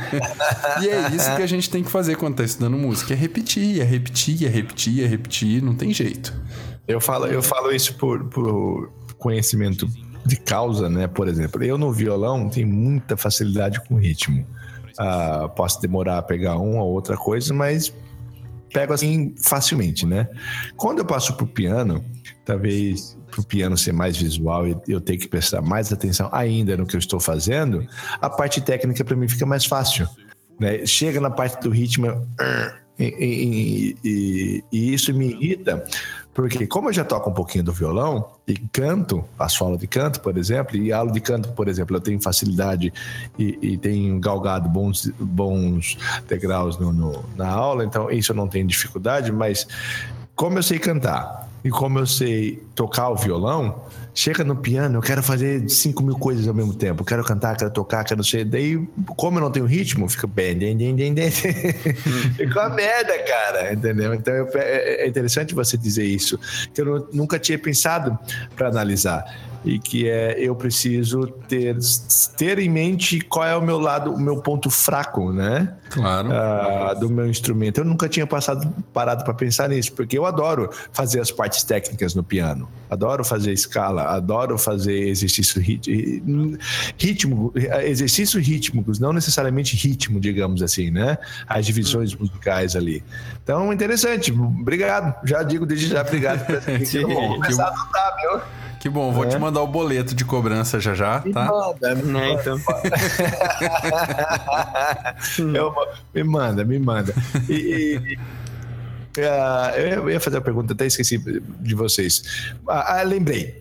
e 0.80 0.88
é 0.88 1.10
isso 1.14 1.36
que 1.36 1.42
a 1.42 1.46
gente 1.46 1.68
tem 1.68 1.84
que 1.84 1.90
fazer 1.90 2.16
quando 2.16 2.36
tá 2.36 2.44
estudando 2.44 2.78
música: 2.78 3.12
é 3.12 3.16
repetir, 3.16 3.78
é 3.82 3.84
repetir, 3.84 4.46
é 4.46 4.48
repetir, 4.48 5.04
é 5.04 5.06
repetir, 5.06 5.62
não 5.62 5.74
tem 5.74 5.92
jeito. 5.92 6.32
Eu 6.88 6.98
falo, 6.98 7.26
eu 7.26 7.42
falo 7.42 7.70
isso 7.72 7.94
por, 7.96 8.24
por 8.24 8.90
conhecimento 9.18 9.86
de 10.24 10.36
causa, 10.36 10.88
né? 10.88 11.06
Por 11.06 11.28
exemplo, 11.28 11.62
eu 11.62 11.76
no 11.76 11.92
violão 11.92 12.48
tenho 12.48 12.68
muita 12.68 13.18
facilidade 13.18 13.86
com 13.86 13.96
ritmo. 13.96 14.46
Ah, 14.98 15.50
posso 15.54 15.78
demorar 15.82 16.16
a 16.16 16.22
pegar 16.22 16.56
uma 16.56 16.82
ou 16.82 16.90
outra 16.90 17.18
coisa, 17.18 17.52
mas 17.52 17.92
pego 18.72 18.94
assim 18.94 19.34
facilmente, 19.44 20.06
né? 20.06 20.26
Quando 20.74 21.00
eu 21.00 21.04
passo 21.04 21.34
pro 21.34 21.46
piano, 21.46 22.02
talvez 22.46 23.16
pro 23.36 23.44
piano 23.44 23.76
ser 23.76 23.92
mais 23.92 24.16
visual 24.16 24.66
e 24.66 24.76
eu 24.88 24.98
ter 24.98 25.18
que 25.18 25.28
prestar 25.28 25.60
mais 25.60 25.92
atenção 25.92 26.30
ainda 26.32 26.74
no 26.74 26.86
que 26.86 26.96
eu 26.96 26.98
estou 26.98 27.20
fazendo, 27.20 27.86
a 28.18 28.30
parte 28.30 28.62
técnica 28.62 29.04
para 29.04 29.14
mim 29.14 29.28
fica 29.28 29.44
mais 29.44 29.66
fácil. 29.66 30.08
Né? 30.58 30.86
Chega 30.86 31.20
na 31.20 31.30
parte 31.30 31.60
do 31.60 31.68
ritmo 31.68 32.26
e, 32.98 33.04
e, 33.04 33.96
e, 34.02 34.64
e 34.72 34.94
isso 34.94 35.12
me 35.12 35.32
irrita, 35.32 35.84
porque 36.32 36.66
como 36.66 36.88
eu 36.88 36.94
já 36.94 37.04
toco 37.04 37.28
um 37.28 37.34
pouquinho 37.34 37.64
do 37.64 37.74
violão 37.74 38.26
e 38.48 38.54
canto, 38.72 39.22
faço 39.36 39.62
aula 39.62 39.76
de 39.76 39.86
canto, 39.86 40.18
por 40.22 40.38
exemplo, 40.38 40.74
e 40.74 40.90
aula 40.90 41.12
de 41.12 41.20
canto, 41.20 41.50
por 41.52 41.68
exemplo, 41.68 41.94
eu 41.94 42.00
tenho 42.00 42.18
facilidade 42.22 42.90
e, 43.38 43.58
e 43.60 43.76
tenho 43.76 44.18
galgado 44.18 44.66
bons, 44.66 45.12
bons 45.20 45.98
degraus 46.26 46.78
no, 46.78 46.90
no, 46.90 47.22
na 47.36 47.50
aula, 47.50 47.84
então 47.84 48.10
isso 48.10 48.32
eu 48.32 48.36
não 48.36 48.48
tenho 48.48 48.66
dificuldade, 48.66 49.30
mas 49.30 49.68
como 50.34 50.58
eu 50.58 50.62
sei 50.62 50.78
cantar 50.78 51.45
e 51.66 51.70
como 51.70 51.98
eu 51.98 52.06
sei 52.06 52.62
tocar 52.76 53.08
o 53.08 53.16
violão, 53.16 53.82
chega 54.14 54.44
no 54.44 54.54
piano, 54.54 54.98
eu 54.98 55.02
quero 55.02 55.20
fazer 55.20 55.68
5 55.68 56.00
mil 56.00 56.16
coisas 56.16 56.46
ao 56.46 56.54
mesmo 56.54 56.72
tempo. 56.72 57.02
Eu 57.02 57.04
quero 57.04 57.24
cantar, 57.24 57.56
quero 57.56 57.72
tocar, 57.72 58.04
quero 58.04 58.22
ser. 58.22 58.44
Daí, 58.44 58.86
como 59.16 59.38
eu 59.38 59.42
não 59.42 59.50
tenho 59.50 59.66
ritmo, 59.66 60.08
fica 60.08 60.28
bem, 60.28 60.56
bem, 60.56 60.76
bem, 60.76 60.94
bem, 60.94 61.12
bem. 61.12 61.28
Fica 62.38 62.60
uma 62.60 62.68
merda, 62.68 63.18
cara, 63.24 63.72
entendeu? 63.72 64.14
Então 64.14 64.32
é, 64.54 65.04
é 65.04 65.08
interessante 65.08 65.56
você 65.56 65.76
dizer 65.76 66.04
isso, 66.04 66.38
que 66.72 66.80
eu 66.80 67.08
nunca 67.12 67.36
tinha 67.36 67.58
pensado 67.58 68.16
para 68.54 68.68
analisar 68.68 69.24
e 69.66 69.80
que 69.80 70.08
é 70.08 70.38
eu 70.38 70.54
preciso 70.54 71.26
ter, 71.48 71.76
ter 72.36 72.58
em 72.60 72.70
mente 72.70 73.20
qual 73.20 73.44
é 73.44 73.56
o 73.56 73.60
meu 73.60 73.80
lado, 73.80 74.14
o 74.14 74.20
meu 74.20 74.40
ponto 74.40 74.70
fraco, 74.70 75.32
né? 75.32 75.74
Claro. 75.90 76.28
Uh, 76.28 77.00
do 77.00 77.10
meu 77.10 77.26
instrumento. 77.28 77.78
Eu 77.78 77.84
nunca 77.84 78.08
tinha 78.08 78.26
passado 78.26 78.72
parado 78.92 79.24
para 79.24 79.34
pensar 79.34 79.68
nisso, 79.68 79.92
porque 79.92 80.16
eu 80.16 80.24
adoro 80.24 80.70
fazer 80.92 81.20
as 81.20 81.32
partes 81.32 81.64
técnicas 81.64 82.14
no 82.14 82.22
piano, 82.22 82.68
adoro 82.88 83.24
fazer 83.24 83.52
escala, 83.52 84.04
adoro 84.04 84.56
fazer 84.56 85.08
exercícios 85.08 85.64
ritmo, 86.96 87.52
exercícios 87.82 88.46
rítmicos, 88.46 89.00
não 89.00 89.12
necessariamente 89.12 89.76
ritmo, 89.76 90.20
digamos 90.20 90.62
assim, 90.62 90.90
né? 90.90 91.18
As 91.48 91.66
divisões 91.66 92.14
hum. 92.14 92.18
musicais 92.20 92.76
ali. 92.76 93.02
Então, 93.42 93.72
interessante. 93.72 94.30
Obrigado. 94.32 95.14
Já 95.26 95.42
digo 95.42 95.66
desde 95.66 95.88
já 95.88 96.02
obrigado. 96.02 96.46
Vou 97.02 97.34
começar 97.34 97.64
a 97.64 97.68
adotar, 97.68 98.16
viu? 98.20 98.40
Que 98.80 98.88
bom, 98.88 99.12
vou 99.12 99.24
é. 99.24 99.28
te 99.28 99.38
mandar 99.38 99.62
o 99.62 99.66
boleto 99.66 100.14
de 100.14 100.24
cobrança 100.24 100.78
já 100.78 100.94
já, 100.94 101.22
me 101.24 101.32
tá? 101.32 101.46
Manda, 101.46 101.94
me 101.94 102.02
manda. 102.04 102.26
É, 102.26 102.32
então. 102.32 102.58
Eu, 105.54 105.74
me 106.14 106.24
manda, 106.24 106.64
me 106.64 106.78
manda. 106.78 107.14
E, 107.48 108.16
e, 108.16 108.18
uh, 109.20 109.76
eu 109.78 110.10
ia 110.10 110.20
fazer 110.20 110.36
uma 110.36 110.42
pergunta, 110.42 110.72
até 110.72 110.86
esqueci 110.86 111.18
de 111.18 111.74
vocês. 111.74 112.52
Uh, 112.66 112.70
uh, 112.72 113.06
lembrei. 113.06 113.60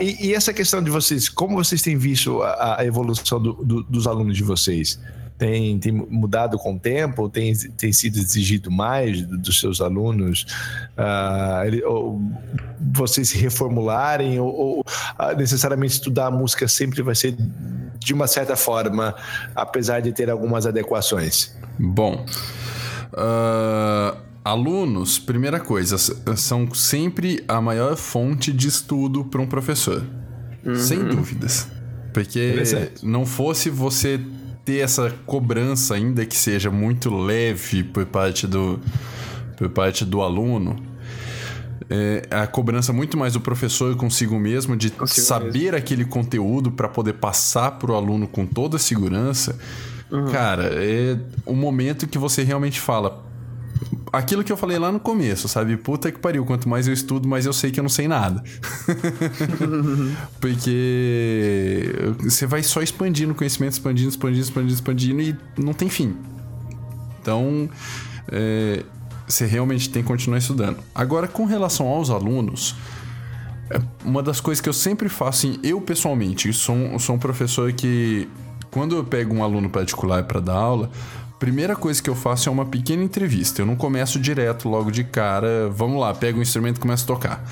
E, 0.00 0.28
e, 0.28 0.34
essa 0.34 0.52
questão 0.52 0.82
de 0.82 0.90
vocês, 0.90 1.28
como 1.28 1.56
vocês 1.56 1.82
têm 1.82 1.96
visto 1.96 2.42
a, 2.42 2.80
a 2.80 2.86
evolução 2.86 3.40
do, 3.40 3.52
do, 3.54 3.82
dos 3.82 4.06
alunos 4.06 4.36
de 4.36 4.42
vocês? 4.42 4.98
Tem, 5.36 5.78
tem 5.78 5.92
mudado 5.92 6.58
com 6.58 6.74
o 6.74 6.78
tempo? 6.78 7.28
Tem, 7.28 7.52
tem 7.76 7.92
sido 7.92 8.18
exigido 8.18 8.70
mais 8.70 9.22
dos 9.22 9.58
seus 9.58 9.80
alunos? 9.80 10.46
Uh, 10.96 11.66
ele, 11.66 11.84
ou, 11.84 12.20
vocês 12.92 13.30
se 13.30 13.38
reformularem? 13.38 14.38
Ou, 14.38 14.54
ou 14.54 14.80
uh, 14.80 15.36
necessariamente 15.36 15.94
estudar 15.94 16.26
a 16.26 16.30
música 16.30 16.68
sempre 16.68 17.02
vai 17.02 17.14
ser 17.14 17.36
de 17.98 18.14
uma 18.14 18.26
certa 18.26 18.54
forma, 18.54 19.14
apesar 19.56 20.00
de 20.00 20.12
ter 20.12 20.30
algumas 20.30 20.66
adequações? 20.66 21.56
Bom. 21.78 22.24
Uh, 23.12 24.16
alunos, 24.44 25.18
primeira 25.18 25.58
coisa, 25.58 25.96
são 26.36 26.72
sempre 26.72 27.42
a 27.48 27.60
maior 27.60 27.96
fonte 27.96 28.52
de 28.52 28.68
estudo 28.68 29.24
para 29.24 29.40
um 29.40 29.46
professor. 29.46 30.04
Uhum. 30.64 30.76
Sem 30.76 31.04
dúvidas. 31.04 31.66
Porque 32.12 32.54
não 33.02 33.26
fosse 33.26 33.68
você 33.68 34.20
ter 34.64 34.78
essa 34.78 35.12
cobrança, 35.26 35.94
ainda 35.94 36.24
que 36.24 36.36
seja 36.36 36.70
muito 36.70 37.14
leve 37.14 37.82
por 37.84 38.06
parte 38.06 38.46
do, 38.46 38.80
por 39.56 39.68
parte 39.68 40.04
do 40.04 40.22
aluno, 40.22 40.76
é 41.90 42.26
a 42.30 42.46
cobrança 42.46 42.92
muito 42.92 43.16
mais 43.16 43.34
do 43.34 43.40
professor 43.40 43.94
consigo 43.96 44.38
mesmo, 44.38 44.76
de 44.76 44.90
consigo 44.90 45.26
saber 45.26 45.58
mesmo. 45.58 45.76
aquele 45.76 46.04
conteúdo 46.04 46.70
para 46.70 46.88
poder 46.88 47.14
passar 47.14 47.72
para 47.72 47.92
o 47.92 47.94
aluno 47.94 48.26
com 48.26 48.46
toda 48.46 48.76
a 48.76 48.78
segurança. 48.78 49.58
Uhum. 50.10 50.30
Cara, 50.30 50.70
é 50.72 51.18
o 51.44 51.54
momento 51.54 52.06
que 52.06 52.18
você 52.18 52.42
realmente 52.42 52.80
fala. 52.80 53.23
Aquilo 54.12 54.44
que 54.44 54.52
eu 54.52 54.56
falei 54.56 54.78
lá 54.78 54.92
no 54.92 55.00
começo, 55.00 55.48
sabe? 55.48 55.76
Puta 55.76 56.10
que 56.10 56.18
pariu, 56.18 56.44
quanto 56.44 56.68
mais 56.68 56.86
eu 56.86 56.94
estudo, 56.94 57.28
mais 57.28 57.46
eu 57.46 57.52
sei 57.52 57.70
que 57.70 57.80
eu 57.80 57.82
não 57.82 57.88
sei 57.88 58.06
nada. 58.08 58.42
Porque 60.40 61.84
você 62.20 62.46
vai 62.46 62.62
só 62.62 62.80
expandindo 62.82 63.34
conhecimento, 63.34 63.72
expandindo, 63.72 64.08
expandindo, 64.08 64.42
expandindo, 64.42 64.74
expandindo 64.74 65.20
e 65.22 65.36
não 65.60 65.72
tem 65.72 65.88
fim. 65.88 66.16
Então, 67.20 67.68
é, 68.30 68.84
você 69.26 69.46
realmente 69.46 69.88
tem 69.90 70.02
que 70.02 70.08
continuar 70.08 70.38
estudando. 70.38 70.78
Agora, 70.94 71.26
com 71.26 71.44
relação 71.44 71.86
aos 71.86 72.10
alunos, 72.10 72.76
é 73.70 73.80
uma 74.04 74.22
das 74.22 74.40
coisas 74.40 74.60
que 74.60 74.68
eu 74.68 74.74
sempre 74.74 75.08
faço, 75.08 75.46
assim, 75.46 75.58
eu 75.62 75.80
pessoalmente, 75.80 76.52
sou, 76.52 76.98
sou 76.98 77.16
um 77.16 77.18
professor 77.18 77.72
que, 77.72 78.28
quando 78.70 78.96
eu 78.96 79.04
pego 79.04 79.34
um 79.34 79.42
aluno 79.42 79.70
particular 79.70 80.24
para 80.24 80.40
dar 80.40 80.54
aula, 80.54 80.90
primeira 81.38 81.76
coisa 81.76 82.02
que 82.02 82.08
eu 82.08 82.14
faço 82.14 82.48
é 82.48 82.52
uma 82.52 82.64
pequena 82.64 83.02
entrevista. 83.02 83.62
Eu 83.62 83.66
não 83.66 83.76
começo 83.76 84.18
direto, 84.18 84.68
logo 84.68 84.90
de 84.90 85.04
cara, 85.04 85.68
vamos 85.70 86.00
lá, 86.00 86.14
pega 86.14 86.38
o 86.38 86.42
instrumento 86.42 86.78
e 86.78 86.80
começa 86.80 87.04
a 87.04 87.06
tocar. 87.06 87.44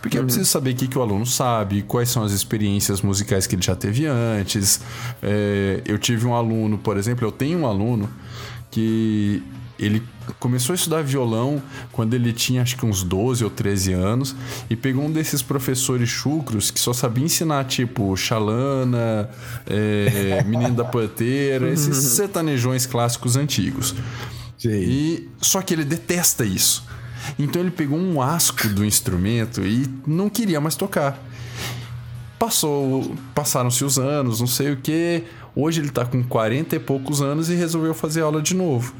Porque 0.00 0.16
uhum. 0.16 0.22
eu 0.22 0.26
preciso 0.26 0.48
saber 0.48 0.70
o 0.70 0.76
que, 0.76 0.86
que 0.86 0.98
o 0.98 1.02
aluno 1.02 1.26
sabe, 1.26 1.82
quais 1.82 2.08
são 2.08 2.22
as 2.22 2.32
experiências 2.32 3.02
musicais 3.02 3.46
que 3.46 3.56
ele 3.56 3.62
já 3.62 3.74
teve 3.74 4.06
antes. 4.06 4.80
É, 5.22 5.82
eu 5.84 5.98
tive 5.98 6.26
um 6.26 6.34
aluno, 6.34 6.78
por 6.78 6.96
exemplo, 6.96 7.26
eu 7.26 7.32
tenho 7.32 7.58
um 7.58 7.66
aluno 7.66 8.08
que 8.70 9.42
ele 9.78 10.02
começou 10.38 10.72
a 10.72 10.76
estudar 10.76 11.02
violão 11.02 11.62
quando 11.92 12.14
ele 12.14 12.32
tinha 12.32 12.62
acho 12.62 12.76
que 12.76 12.84
uns 12.84 13.02
12 13.02 13.44
ou 13.44 13.50
13 13.50 13.92
anos 13.92 14.34
e 14.68 14.76
pegou 14.76 15.04
um 15.04 15.10
desses 15.10 15.42
professores 15.42 16.08
chucros 16.08 16.70
que 16.70 16.80
só 16.80 16.92
sabia 16.92 17.24
ensinar 17.24 17.64
tipo 17.64 18.16
Xalana, 18.16 19.28
é, 19.66 20.42
Menino 20.48 20.74
da 20.74 20.84
Panteira, 20.84 21.68
esses 21.68 21.96
sertanejões 21.96 22.86
clássicos 22.86 23.36
antigos. 23.36 23.94
Sim. 24.58 24.70
E 24.70 25.28
só 25.40 25.62
que 25.62 25.74
ele 25.74 25.84
detesta 25.84 26.44
isso. 26.44 26.84
Então 27.38 27.60
ele 27.60 27.70
pegou 27.70 27.98
um 27.98 28.20
asco 28.20 28.68
do 28.68 28.84
instrumento 28.84 29.64
e 29.64 29.86
não 30.06 30.28
queria 30.28 30.60
mais 30.60 30.74
tocar. 30.74 31.20
Passou, 32.38 33.16
passaram-se 33.34 33.84
os 33.84 33.98
anos, 33.98 34.40
não 34.40 34.46
sei 34.46 34.72
o 34.72 34.76
que. 34.76 35.24
Hoje 35.54 35.80
ele 35.80 35.90
tá 35.90 36.04
com 36.04 36.22
40 36.22 36.76
e 36.76 36.78
poucos 36.78 37.22
anos 37.22 37.48
e 37.48 37.54
resolveu 37.54 37.94
fazer 37.94 38.20
aula 38.20 38.42
de 38.42 38.54
novo. 38.54 38.94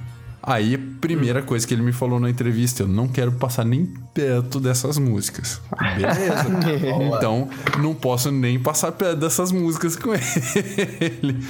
Aí, 0.46 0.78
primeira 0.78 1.42
coisa 1.42 1.66
que 1.66 1.74
ele 1.74 1.82
me 1.82 1.90
falou 1.90 2.20
na 2.20 2.30
entrevista, 2.30 2.84
eu 2.84 2.88
não 2.88 3.08
quero 3.08 3.32
passar 3.32 3.64
nem 3.64 3.84
perto 3.84 4.60
dessas 4.60 4.96
músicas. 4.96 5.60
Beleza. 5.96 6.46
então, 7.18 7.48
não 7.80 7.92
posso 7.92 8.30
nem 8.30 8.56
passar 8.56 8.92
perto 8.92 9.18
dessas 9.18 9.50
músicas 9.50 9.96
com 9.96 10.10
ele. 10.14 11.44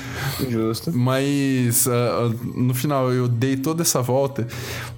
Justo. 0.49 0.90
Mas, 0.97 1.86
uh, 1.86 2.34
no 2.55 2.72
final, 2.72 3.12
eu 3.12 3.28
dei 3.28 3.59
toda 3.59 3.82
essa 3.82 4.01
volta, 4.01 4.49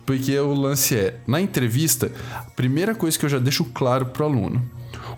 porque 0.06 0.38
o 0.38 0.54
lance 0.54 0.94
é, 0.94 1.18
na 1.26 1.40
entrevista, 1.40 2.12
a 2.32 2.42
primeira 2.52 2.94
coisa 2.94 3.18
que 3.18 3.24
eu 3.24 3.30
já 3.30 3.40
deixo 3.40 3.64
claro 3.64 4.06
pro 4.06 4.26
aluno, 4.26 4.62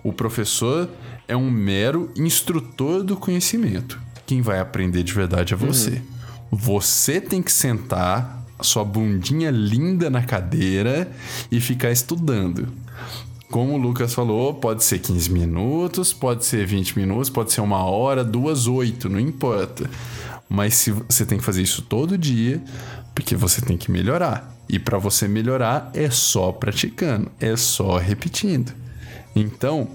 o 0.03 0.11
professor 0.11 0.89
é 1.27 1.37
um 1.37 1.51
mero 1.51 2.09
instrutor 2.15 3.03
do 3.03 3.15
conhecimento. 3.15 3.99
Quem 4.25 4.41
vai 4.41 4.59
aprender 4.59 5.03
de 5.03 5.13
verdade 5.13 5.53
é 5.53 5.57
você. 5.57 5.91
Uhum. 5.91 6.01
Você 6.57 7.21
tem 7.21 7.43
que 7.43 7.51
sentar 7.51 8.40
sua 8.63 8.83
bundinha 8.83 9.49
linda 9.51 10.09
na 10.09 10.21
cadeira 10.23 11.11
e 11.51 11.59
ficar 11.59 11.91
estudando. 11.91 12.67
Como 13.49 13.73
o 13.73 13.77
Lucas 13.77 14.13
falou, 14.13 14.53
pode 14.53 14.83
ser 14.83 14.99
15 14.99 15.29
minutos, 15.31 16.13
pode 16.13 16.45
ser 16.45 16.65
20 16.65 16.97
minutos, 16.97 17.29
pode 17.29 17.51
ser 17.51 17.59
uma 17.59 17.83
hora, 17.83 18.23
duas, 18.23 18.65
oito, 18.65 19.09
não 19.09 19.19
importa. 19.19 19.89
Mas 20.47 20.75
se 20.75 20.91
você 20.91 21.25
tem 21.25 21.37
que 21.37 21.43
fazer 21.43 21.61
isso 21.61 21.81
todo 21.81 22.17
dia, 22.17 22.61
porque 23.13 23.35
você 23.35 23.61
tem 23.61 23.77
que 23.77 23.91
melhorar. 23.91 24.55
E 24.69 24.79
para 24.79 24.97
você 24.97 25.27
melhorar 25.27 25.91
é 25.93 26.09
só 26.09 26.51
praticando, 26.53 27.29
é 27.41 27.55
só 27.57 27.97
repetindo. 27.97 28.71
Então, 29.35 29.87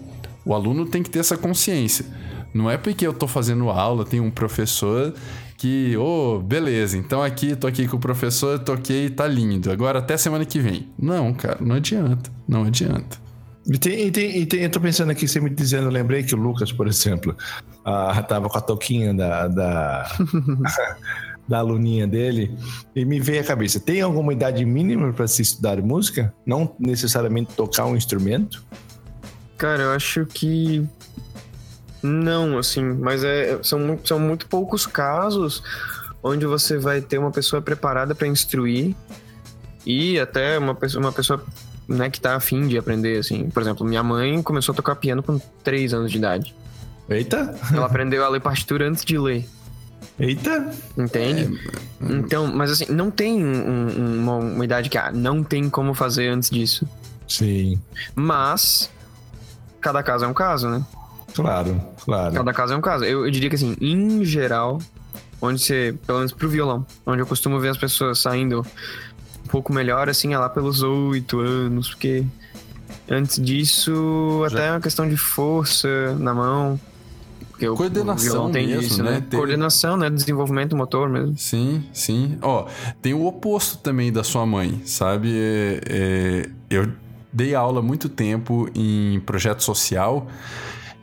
o 0.44 0.52
aluno 0.54 0.84
tem 0.84 1.02
que 1.02 1.08
ter 1.08 1.20
essa 1.20 1.36
consciência. 1.36 2.04
Não 2.52 2.70
é 2.70 2.76
porque 2.76 3.06
eu 3.06 3.10
estou 3.10 3.28
fazendo 3.28 3.70
aula, 3.70 4.04
tem 4.04 4.20
um 4.20 4.30
professor 4.30 5.14
que, 5.56 5.96
ô, 5.96 6.36
oh, 6.36 6.40
beleza, 6.40 6.98
então 6.98 7.22
aqui, 7.22 7.56
tô 7.56 7.66
aqui 7.66 7.88
com 7.88 7.96
o 7.96 8.00
professor, 8.00 8.58
toquei, 8.58 9.08
tá 9.08 9.26
lindo. 9.26 9.70
Agora 9.70 10.00
até 10.00 10.16
semana 10.16 10.44
que 10.44 10.58
vem. 10.58 10.88
Não, 10.98 11.32
cara, 11.32 11.58
não 11.60 11.76
adianta. 11.76 12.30
Não 12.46 12.64
adianta. 12.64 13.18
E 13.66 13.78
tem, 13.78 14.06
e 14.06 14.10
tem, 14.10 14.38
e 14.38 14.46
tem, 14.46 14.62
eu 14.62 14.70
tô 14.70 14.80
pensando 14.80 15.10
aqui, 15.10 15.26
você 15.26 15.40
me 15.40 15.50
dizendo, 15.50 15.88
eu 15.88 15.90
lembrei 15.90 16.22
que 16.22 16.34
o 16.34 16.38
Lucas, 16.38 16.70
por 16.70 16.86
exemplo, 16.86 17.36
ah, 17.84 18.22
tava 18.22 18.48
com 18.48 18.58
a 18.58 18.60
toquinha 18.60 19.12
da, 19.12 19.48
da, 19.48 20.08
da 21.48 21.58
aluninha 21.58 22.06
dele, 22.06 22.56
e 22.94 23.04
me 23.04 23.18
veio 23.18 23.40
a 23.40 23.44
cabeça, 23.44 23.80
tem 23.80 24.00
alguma 24.02 24.32
idade 24.32 24.64
mínima 24.64 25.12
para 25.12 25.26
se 25.26 25.42
estudar 25.42 25.82
música? 25.82 26.32
Não 26.46 26.76
necessariamente 26.78 27.54
tocar 27.54 27.86
um 27.86 27.96
instrumento? 27.96 28.62
Cara, 29.58 29.82
eu 29.82 29.90
acho 29.92 30.26
que 30.26 30.86
não, 32.06 32.58
assim, 32.58 32.82
mas 32.82 33.24
é, 33.24 33.58
são, 33.62 33.98
são 34.04 34.18
muito 34.18 34.46
poucos 34.46 34.86
casos 34.86 35.62
onde 36.22 36.46
você 36.46 36.78
vai 36.78 37.00
ter 37.00 37.18
uma 37.18 37.30
pessoa 37.30 37.60
preparada 37.60 38.14
para 38.14 38.26
instruir 38.26 38.94
e 39.84 40.18
até 40.18 40.58
uma 40.58 40.74
pessoa, 40.74 41.04
uma 41.04 41.12
pessoa 41.12 41.44
né, 41.88 42.10
que 42.10 42.20
tá 42.20 42.34
afim 42.34 42.66
de 42.66 42.76
aprender, 42.76 43.18
assim. 43.18 43.48
Por 43.50 43.62
exemplo, 43.62 43.86
minha 43.86 44.02
mãe 44.02 44.42
começou 44.42 44.72
a 44.72 44.76
tocar 44.76 44.96
piano 44.96 45.22
com 45.22 45.38
3 45.62 45.94
anos 45.94 46.10
de 46.10 46.18
idade. 46.18 46.54
Eita! 47.08 47.54
Ela 47.72 47.86
aprendeu 47.86 48.24
a 48.24 48.28
ler 48.28 48.40
partitura 48.40 48.88
antes 48.88 49.04
de 49.04 49.16
ler. 49.16 49.46
Eita! 50.18 50.72
Entende? 50.98 51.60
É... 52.00 52.12
Então, 52.12 52.46
mas 52.48 52.72
assim, 52.72 52.86
não 52.90 53.10
tem 53.10 53.44
um, 53.44 54.20
uma, 54.20 54.36
uma 54.36 54.64
idade 54.64 54.88
que 54.88 54.98
ah, 54.98 55.12
não 55.12 55.44
tem 55.44 55.70
como 55.70 55.94
fazer 55.94 56.28
antes 56.28 56.50
disso. 56.50 56.86
Sim. 57.28 57.80
Mas 58.14 58.90
cada 59.80 60.02
caso 60.02 60.24
é 60.24 60.28
um 60.28 60.34
caso, 60.34 60.68
né? 60.68 60.84
Claro, 61.42 61.80
claro. 62.04 62.34
Cada 62.34 62.52
caso 62.52 62.72
é 62.72 62.76
um 62.76 62.80
caso. 62.80 63.04
Eu, 63.04 63.26
eu 63.26 63.30
diria 63.30 63.48
que, 63.48 63.56
assim, 63.56 63.76
em 63.80 64.24
geral, 64.24 64.78
onde 65.40 65.60
você, 65.60 65.94
pelo 66.06 66.18
menos 66.18 66.32
pro 66.32 66.48
violão, 66.48 66.86
onde 67.04 67.20
eu 67.20 67.26
costumo 67.26 67.60
ver 67.60 67.68
as 67.68 67.78
pessoas 67.78 68.18
saindo 68.18 68.64
um 69.44 69.48
pouco 69.48 69.72
melhor, 69.72 70.08
assim, 70.08 70.32
é 70.32 70.38
lá 70.38 70.48
pelos 70.48 70.82
oito 70.82 71.40
anos, 71.40 71.90
porque 71.90 72.24
antes 73.08 73.40
disso, 73.40 74.40
Já. 74.48 74.56
até 74.56 74.68
é 74.68 74.70
uma 74.72 74.80
questão 74.80 75.08
de 75.08 75.16
força 75.16 76.14
na 76.18 76.34
mão. 76.34 76.80
Porque 77.50 77.66
Coordenação 77.66 78.50
tem 78.50 78.66
mesmo, 78.66 78.82
isso, 78.82 79.02
né? 79.02 79.12
né? 79.12 79.20
Tem... 79.20 79.38
Coordenação, 79.38 79.96
né? 79.96 80.10
Desenvolvimento 80.10 80.76
motor 80.76 81.08
mesmo. 81.08 81.38
Sim, 81.38 81.84
sim. 81.92 82.38
Ó, 82.42 82.66
tem 83.00 83.14
o 83.14 83.24
oposto 83.24 83.78
também 83.78 84.12
da 84.12 84.22
sua 84.22 84.44
mãe, 84.44 84.82
sabe? 84.84 85.32
É, 85.34 85.80
é, 85.88 86.50
eu 86.68 86.92
dei 87.32 87.54
aula 87.54 87.80
muito 87.80 88.08
tempo 88.08 88.68
em 88.74 89.20
projeto 89.20 89.62
social 89.62 90.26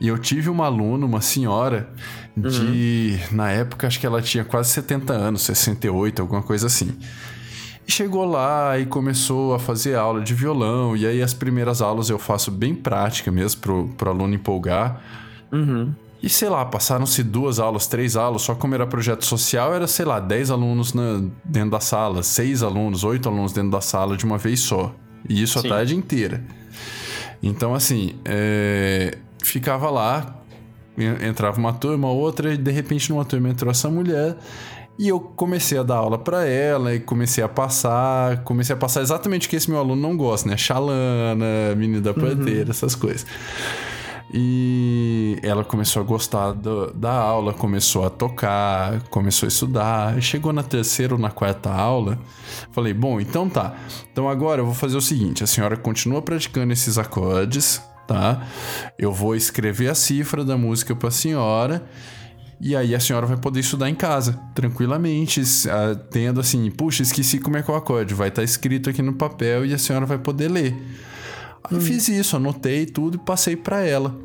e 0.00 0.08
eu 0.08 0.18
tive 0.18 0.50
uma 0.50 0.66
aluna, 0.66 1.06
uma 1.06 1.20
senhora, 1.20 1.88
de. 2.36 3.18
Uhum. 3.30 3.36
Na 3.36 3.50
época, 3.50 3.86
acho 3.86 4.00
que 4.00 4.06
ela 4.06 4.20
tinha 4.20 4.44
quase 4.44 4.70
70 4.70 5.12
anos, 5.12 5.42
68, 5.42 6.20
alguma 6.20 6.42
coisa 6.42 6.66
assim. 6.66 6.96
E 7.86 7.92
chegou 7.92 8.24
lá 8.24 8.78
e 8.78 8.86
começou 8.86 9.54
a 9.54 9.58
fazer 9.58 9.94
aula 9.94 10.20
de 10.20 10.34
violão. 10.34 10.96
E 10.96 11.06
aí, 11.06 11.22
as 11.22 11.34
primeiras 11.34 11.80
aulas 11.80 12.10
eu 12.10 12.18
faço 12.18 12.50
bem 12.50 12.74
prática 12.74 13.30
mesmo, 13.30 13.60
pro, 13.60 13.88
pro 13.96 14.10
aluno 14.10 14.34
empolgar. 14.34 15.00
Uhum. 15.52 15.92
E 16.22 16.28
sei 16.28 16.48
lá, 16.48 16.64
passaram-se 16.64 17.22
duas 17.22 17.58
aulas, 17.58 17.86
três 17.86 18.16
aulas, 18.16 18.42
só 18.42 18.54
como 18.54 18.74
era 18.74 18.86
projeto 18.86 19.26
social, 19.26 19.74
era, 19.74 19.86
sei 19.86 20.06
lá, 20.06 20.18
10 20.18 20.50
alunos 20.50 20.94
na, 20.94 21.22
dentro 21.44 21.70
da 21.70 21.80
sala, 21.80 22.22
seis 22.22 22.62
alunos, 22.62 23.04
oito 23.04 23.28
alunos 23.28 23.52
dentro 23.52 23.70
da 23.70 23.82
sala 23.82 24.16
de 24.16 24.24
uma 24.24 24.38
vez 24.38 24.60
só. 24.60 24.94
E 25.28 25.42
isso 25.42 25.60
Sim. 25.60 25.66
a 25.66 25.70
tarde 25.70 25.94
inteira. 25.94 26.42
Então, 27.42 27.74
assim, 27.74 28.14
é 28.24 29.18
ficava 29.48 29.90
lá, 29.90 30.42
entrava 30.96 31.58
uma 31.58 31.72
turma, 31.72 32.08
outra, 32.10 32.54
e 32.54 32.56
de 32.56 32.70
repente 32.70 33.10
numa 33.10 33.24
turma 33.24 33.48
entrou 33.48 33.70
essa 33.70 33.88
mulher. 33.90 34.36
E 34.96 35.08
eu 35.08 35.18
comecei 35.18 35.76
a 35.76 35.82
dar 35.82 35.96
aula 35.96 36.16
para 36.16 36.46
ela 36.46 36.94
e 36.94 37.00
comecei 37.00 37.42
a 37.42 37.48
passar, 37.48 38.44
comecei 38.44 38.74
a 38.74 38.78
passar 38.78 39.02
exatamente 39.02 39.48
o 39.48 39.50
que 39.50 39.56
esse 39.56 39.68
meu 39.68 39.80
aluno 39.80 40.00
não 40.00 40.16
gosta, 40.16 40.48
né? 40.48 40.56
Xalana, 40.56 41.74
menina 41.76 42.00
da 42.00 42.14
planteira, 42.14 42.66
uhum. 42.66 42.70
essas 42.70 42.94
coisas. 42.94 43.26
E 44.32 45.38
ela 45.42 45.64
começou 45.64 46.00
a 46.00 46.04
gostar 46.04 46.52
do, 46.52 46.92
da 46.92 47.12
aula, 47.12 47.52
começou 47.52 48.04
a 48.04 48.10
tocar, 48.10 49.00
começou 49.10 49.46
a 49.46 49.48
estudar. 49.48 50.20
Chegou 50.22 50.52
na 50.52 50.62
terceira 50.62 51.14
ou 51.14 51.20
na 51.20 51.30
quarta 51.30 51.70
aula, 51.70 52.18
falei: 52.72 52.94
Bom, 52.94 53.20
então 53.20 53.48
tá. 53.48 53.76
Então 54.12 54.28
agora 54.28 54.60
eu 54.60 54.64
vou 54.64 54.74
fazer 54.74 54.96
o 54.96 55.00
seguinte: 55.00 55.44
a 55.44 55.46
senhora 55.46 55.76
continua 55.76 56.22
praticando 56.22 56.72
esses 56.72 56.98
acordes, 56.98 57.82
tá? 58.06 58.46
Eu 58.98 59.12
vou 59.12 59.34
escrever 59.34 59.88
a 59.88 59.94
cifra 59.94 60.44
da 60.44 60.56
música 60.56 60.94
para 60.94 61.08
a 61.08 61.12
senhora 61.12 61.84
e 62.60 62.74
aí 62.74 62.94
a 62.94 63.00
senhora 63.00 63.26
vai 63.26 63.36
poder 63.36 63.60
estudar 63.60 63.90
em 63.90 63.94
casa, 63.94 64.40
tranquilamente, 64.54 65.42
tendo 66.10 66.40
assim, 66.40 66.70
puxa, 66.70 67.02
esqueci 67.02 67.38
como 67.38 67.56
é 67.56 67.62
que 67.62 67.70
é 67.70 67.74
o 67.74 67.76
acorde, 67.76 68.14
vai 68.14 68.28
estar 68.28 68.40
tá 68.40 68.44
escrito 68.44 68.88
aqui 68.88 69.02
no 69.02 69.12
papel 69.12 69.66
e 69.66 69.74
a 69.74 69.78
senhora 69.78 70.06
vai 70.06 70.18
poder 70.18 70.50
ler. 70.50 70.74
Aí 71.62 71.72
eu 71.72 71.78
hum. 71.78 71.80
fiz 71.80 72.08
isso, 72.08 72.36
anotei 72.36 72.86
tudo 72.86 73.16
e 73.16 73.18
passei 73.18 73.56
para 73.56 73.84
ela. 73.84 74.16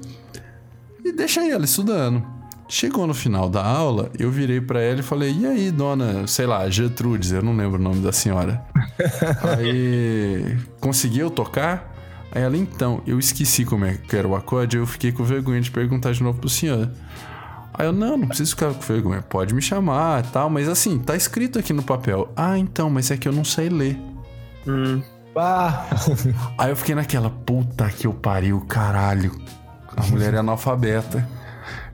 E 1.04 1.12
deixei 1.12 1.52
ela 1.52 1.66
estudando. 1.66 2.24
Chegou 2.68 3.08
no 3.08 3.16
final 3.16 3.50
da 3.50 3.66
aula, 3.66 4.12
eu 4.18 4.30
virei 4.30 4.62
para 4.62 4.80
ela 4.80 5.00
e 5.00 5.04
falei: 5.04 5.36
"E 5.38 5.46
aí, 5.46 5.72
dona, 5.72 6.28
sei 6.28 6.46
lá, 6.46 6.70
Gertrudes, 6.70 7.32
eu 7.32 7.42
não 7.42 7.56
lembro 7.56 7.80
o 7.80 7.84
nome 7.84 8.00
da 8.00 8.12
senhora". 8.12 8.64
aí, 9.58 10.56
conseguiu 10.80 11.32
tocar? 11.32 11.99
Aí 12.32 12.44
ela, 12.44 12.56
então, 12.56 13.02
eu 13.08 13.18
esqueci 13.18 13.66
como 13.66 13.86
é 13.86 13.96
que 13.96 14.16
era 14.16 14.28
o 14.28 14.36
acorde, 14.36 14.78
eu 14.78 14.86
fiquei 14.86 15.12
com 15.12 15.24
vergonha 15.24 15.60
de 15.62 15.72
perguntar 15.72 16.12
de 16.12 16.22
novo 16.22 16.40
pro 16.40 16.50
senhor. 16.50 16.90
Aí 17.74 17.86
eu, 17.86 17.94
não, 17.94 18.18
não 18.18 18.28
preciso 18.28 18.52
ficar 18.52 18.74
com 18.74 18.82
vergonha, 18.82 19.22
pode 19.22 19.54
me 19.54 19.62
chamar 19.62 20.24
e 20.24 20.28
tal, 20.28 20.50
mas 20.50 20.68
assim, 20.68 21.00
tá 21.00 21.16
escrito 21.16 21.58
aqui 21.58 21.74
no 21.74 21.82
papel. 21.82 22.32
Ah, 22.36 22.58
então, 22.58 22.90
mas 22.90 23.10
é 23.10 23.18
que 23.18 23.28
eu 23.28 23.32
não 23.32 23.44
sei 23.44 23.70
ler. 23.70 23.98
Hum. 24.68 25.02
Ah, 25.36 25.86
Aí 26.58 26.70
eu 26.72 26.76
fiquei 26.76 26.94
naquela, 26.94 27.30
puta 27.30 27.88
que 27.90 28.06
eu 28.06 28.14
pariu, 28.14 28.60
caralho. 28.62 29.32
A 29.96 30.06
mulher 30.08 30.34
é 30.34 30.38
analfabeta. 30.38 31.28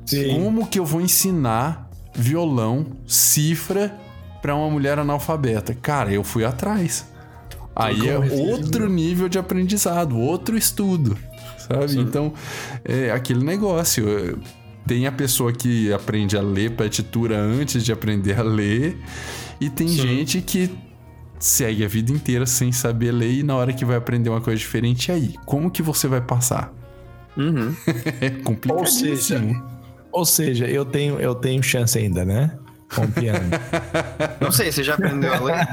sim. 0.06 0.34
Como 0.34 0.68
que 0.68 0.80
eu 0.80 0.86
vou 0.86 1.02
ensinar 1.02 1.90
violão, 2.14 2.86
cifra 3.08 3.96
pra 4.42 4.56
uma 4.56 4.70
mulher 4.70 4.98
analfabeta? 4.98 5.74
Cara, 5.76 6.12
eu 6.12 6.24
fui 6.24 6.44
atrás. 6.44 7.06
Aí 7.76 8.08
é 8.08 8.18
outro 8.18 8.90
nível 8.90 9.28
de 9.28 9.38
aprendizado, 9.38 10.18
outro 10.18 10.58
estudo, 10.58 11.18
sabe? 11.58 12.00
Então, 12.00 12.34
é 12.84 13.12
aquele 13.12 13.44
negócio. 13.44 14.06
é, 14.08 14.34
Tem 14.88 15.08
a 15.08 15.12
pessoa 15.12 15.52
que 15.52 15.92
aprende 15.92 16.38
a 16.38 16.42
ler 16.42 16.72
partitura 16.72 17.38
antes 17.38 17.84
de 17.84 17.92
aprender 17.92 18.40
a 18.40 18.44
ler, 18.44 18.98
e 19.60 19.70
tem 19.70 19.88
Sim. 19.88 19.98
gente 19.98 20.42
que 20.42 20.70
segue 21.40 21.84
a 21.84 21.88
vida 21.88 22.12
inteira 22.12 22.46
sem 22.46 22.72
saber 22.72 23.12
ler 23.12 23.32
e 23.40 23.44
na 23.44 23.56
hora 23.56 23.74
que 23.74 23.84
vai 23.84 23.98
aprender 23.98 24.30
uma 24.30 24.40
coisa 24.42 24.58
diferente, 24.60 25.10
e 25.10 25.12
aí? 25.12 25.34
Como 25.46 25.70
que 25.70 25.82
você 25.82 26.08
vai 26.08 26.22
passar? 26.22 26.72
Uhum. 27.36 27.76
É 28.22 28.28
Ou 28.38 28.44
complicadíssimo. 28.44 29.18
seja, 29.18 29.64
ou 30.12 30.26
seja, 30.26 30.66
eu 30.68 30.86
tenho, 30.86 31.20
eu 31.20 31.36
tenho 31.36 31.62
chance 31.62 31.98
ainda, 31.98 32.24
né? 32.24 32.58
Com 32.94 33.10
piano. 33.12 33.50
Não 34.40 34.52
sei, 34.52 34.72
você 34.72 34.84
já 34.84 34.94
aprendeu 34.94 35.34
a 35.34 35.40
ler? 35.40 35.68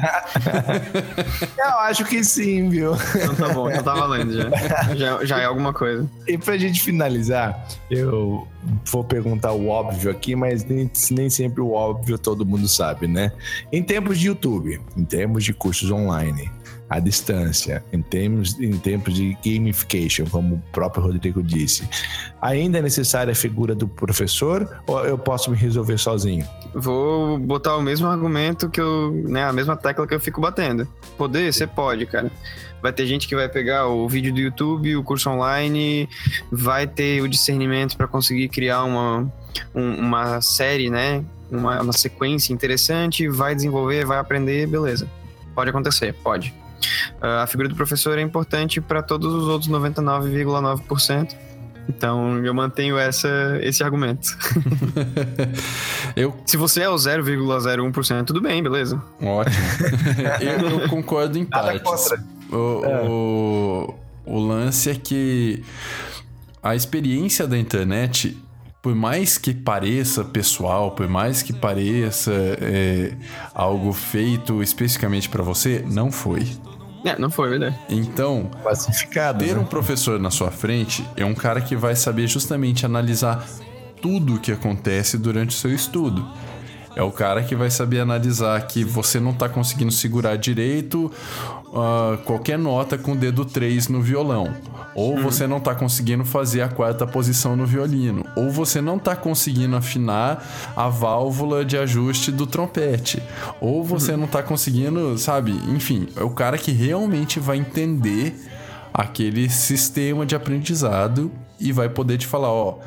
eu 1.59 1.79
acho 1.81 2.05
que 2.05 2.25
sim, 2.25 2.69
viu? 2.69 2.95
Então 3.15 3.35
tá 3.35 3.49
bom, 3.51 3.71
então 3.71 3.83
tá 3.83 3.95
valendo 3.95 4.33
já. 4.33 4.95
Já, 4.95 5.25
já 5.25 5.41
é 5.41 5.45
alguma 5.45 5.73
coisa. 5.73 6.09
E 6.27 6.39
pra 6.39 6.57
gente 6.57 6.81
finalizar, 6.81 7.67
eu 7.91 8.47
vou 8.91 9.05
perguntar 9.05 9.53
o 9.53 9.69
óbvio 9.69 10.11
aqui, 10.11 10.35
mas 10.35 10.65
nem, 10.65 10.91
nem 11.11 11.31
sempre 11.31 11.61
o 11.61 11.73
óbvio 11.73 12.19
todo 12.19 12.47
mundo 12.47 12.67
sabe, 12.67 13.07
né? 13.07 13.33
Em 13.71 13.83
tempos 13.83 14.19
de 14.19 14.29
YouTube, 14.29 14.81
em 14.97 15.05
termos 15.05 15.45
de 15.45 15.53
cursos 15.53 15.91
online, 15.91 16.51
à 16.93 16.99
distância, 17.01 17.83
em 17.91 18.03
termos, 18.03 18.59
em 18.61 18.71
de 18.73 19.37
gamification, 19.43 20.27
como 20.27 20.57
o 20.57 20.63
próprio 20.73 21.03
Rodrigo 21.05 21.43
disse, 21.43 21.89
ainda 22.41 22.79
é 22.79 22.83
necessária 22.83 23.33
a 23.33 23.35
figura 23.35 23.75
do 23.75 23.89
professor 23.89 24.69
ou 24.87 25.03
eu 25.07 25.17
posso 25.17 25.51
me 25.51 25.57
resolver 25.57 25.97
sozinho? 25.97 26.47
Vou 26.75 27.39
botar 27.39 27.77
o 27.79 27.83
mesmo 27.83 28.07
argumento 28.07 28.69
que 28.69 28.79
eu. 28.79 29.11
né, 29.27 29.43
a 29.45 29.53
mesma 29.55 29.75
tecla 29.75 30.07
que 30.07 30.15
eu 30.15 30.21
fico 30.21 30.39
batendo. 30.39 30.87
Poder? 31.17 31.51
Você 31.51 31.67
pode, 31.67 32.05
cara. 32.05 32.31
Vai 32.83 32.93
ter 32.93 33.07
gente 33.07 33.27
que 33.27 33.35
vai 33.35 33.49
pegar 33.49 33.87
o 33.87 34.07
vídeo 34.07 34.35
do 34.35 34.41
YouTube, 34.41 34.95
o 34.97 35.03
curso 35.03 35.31
online, 35.31 36.07
vai 36.51 36.87
ter 36.87 37.23
o 37.23 37.29
discernimento 37.29 37.97
para 37.97 38.07
conseguir 38.07 38.49
criar 38.49 38.85
uma, 38.85 39.33
um- 39.75 39.95
uma 39.99 40.41
série, 40.43 40.91
né? 40.91 41.25
Uma, 41.51 41.81
uma 41.81 41.93
sequência 41.93 42.53
interessante, 42.53 43.29
vai 43.29 43.55
desenvolver, 43.55 44.05
vai 44.05 44.19
aprender, 44.19 44.67
beleza. 44.67 45.09
Pode 45.55 45.71
acontecer, 45.71 46.13
pode. 46.23 46.53
Ah, 47.21 47.43
a 47.43 47.47
figura 47.47 47.69
do 47.69 47.75
professor 47.75 48.19
é 48.19 48.23
importante 48.23 48.81
para 48.81 49.03
todos 49.03 49.33
os 49.33 49.49
outros 49.49 49.71
99,9%. 49.71 51.35
Então 51.89 52.45
eu 52.45 52.55
mantenho 52.55 52.97
essa, 52.97 53.59
esse 53.61 53.83
argumento. 53.83 54.37
Eu 56.15 56.37
Se 56.47 56.57
você 56.57 56.83
é 56.83 56.89
o 56.89 56.95
0,01%, 56.95 58.25
tudo 58.25 58.41
bem, 58.41 58.63
beleza. 58.63 59.03
Ótimo. 59.21 59.57
eu, 60.41 60.81
eu 60.81 60.89
concordo 60.89 61.39
em 61.39 61.47
Nada 61.51 61.81
partes. 61.81 62.09
contra. 62.09 62.25
O, 62.53 63.09
o, 63.09 63.95
o 64.27 64.39
lance 64.39 64.91
é 64.91 64.95
que 64.95 65.65
a 66.63 66.77
experiência 66.77 67.47
da 67.47 67.59
internet, 67.59 68.37
por 68.81 68.95
mais 68.95 69.39
que 69.39 69.53
pareça 69.55 70.23
pessoal, 70.23 70.93
por 70.93 71.09
mais 71.09 71.43
que 71.43 71.53
pareça 71.53 72.33
é, 72.61 73.15
algo 73.55 73.93
feito 73.93 74.63
especificamente 74.63 75.29
para 75.29 75.43
você, 75.43 75.85
não 75.89 76.13
foi. 76.13 76.47
É, 77.05 77.19
não 77.19 77.31
foi, 77.31 77.51
verdade. 77.51 77.77
Então, 77.89 78.51
Pacificado. 78.63 79.45
ter 79.45 79.55
né? 79.55 79.61
um 79.61 79.65
professor 79.65 80.21
na 80.21 80.31
sua 80.31 80.51
frente 80.51 81.05
é 81.17 81.25
um 81.25 81.35
cara 81.35 81.61
que 81.61 81.75
vai 81.75 81.97
saber 81.97 82.27
justamente 82.27 82.87
analisar 82.87 83.45
tudo 84.01 84.35
o 84.35 84.41
que 84.41 84.53
acontece 84.53 85.19
durante 85.19 85.51
o 85.51 85.59
seu 85.59 85.75
estudo. 85.75 86.27
É 86.95 87.03
o 87.03 87.11
cara 87.11 87.43
que 87.43 87.57
vai 87.57 87.71
saber 87.71 88.01
analisar 88.01 88.61
que 88.67 88.85
você 88.85 89.19
não 89.19 89.33
tá 89.33 89.49
conseguindo 89.49 89.91
segurar 89.91 90.37
direito 90.37 91.11
ah, 91.75 92.19
qualquer 92.25 92.59
nota 92.59 92.99
com 92.99 93.13
o 93.13 93.17
dedo 93.17 93.45
3 93.45 93.89
no 93.89 94.03
violão. 94.03 94.55
Ou 94.95 95.17
você 95.17 95.47
não 95.47 95.59
tá 95.59 95.75
conseguindo 95.75 96.25
fazer 96.25 96.61
a 96.61 96.69
quarta 96.69 97.07
posição 97.07 97.57
no 97.57 97.65
violino. 97.65 98.27
Ou 98.37 98.51
você 98.51 98.81
não 98.81 98.99
tá 98.99 99.17
conseguindo 99.17 99.75
afinar 99.75 100.45
a 100.77 100.89
válvula 100.89 101.65
de 101.65 101.79
ajuste 101.79 102.31
do 102.31 102.47
trompete. 102.47 103.23
Ou 103.59 103.83
você 103.83 104.17
não 104.17 104.27
tá 104.27 104.43
conseguindo, 104.43 105.17
sabe? 105.17 105.53
Enfim, 105.69 106.09
é 106.15 106.23
o 106.23 106.31
cara 106.31 106.59
que 106.59 106.73
realmente 106.73 107.41
vai 107.41 107.57
entender 107.57 108.35
aquele 108.93 109.49
sistema 109.49 110.27
de 110.27 110.35
aprendizado 110.35 111.33
e 111.59 111.73
vai 111.73 111.89
poder 111.89 112.19
te 112.19 112.27
falar, 112.27 112.53
ó, 112.53 112.79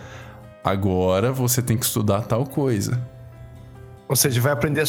agora 0.63 1.31
você 1.31 1.59
tem 1.61 1.75
que 1.75 1.86
estudar 1.86 2.21
tal 2.21 2.45
coisa. 2.45 3.01
Ou 4.07 4.15
seja, 4.15 4.39
vai 4.39 4.51
aprender 4.51 4.83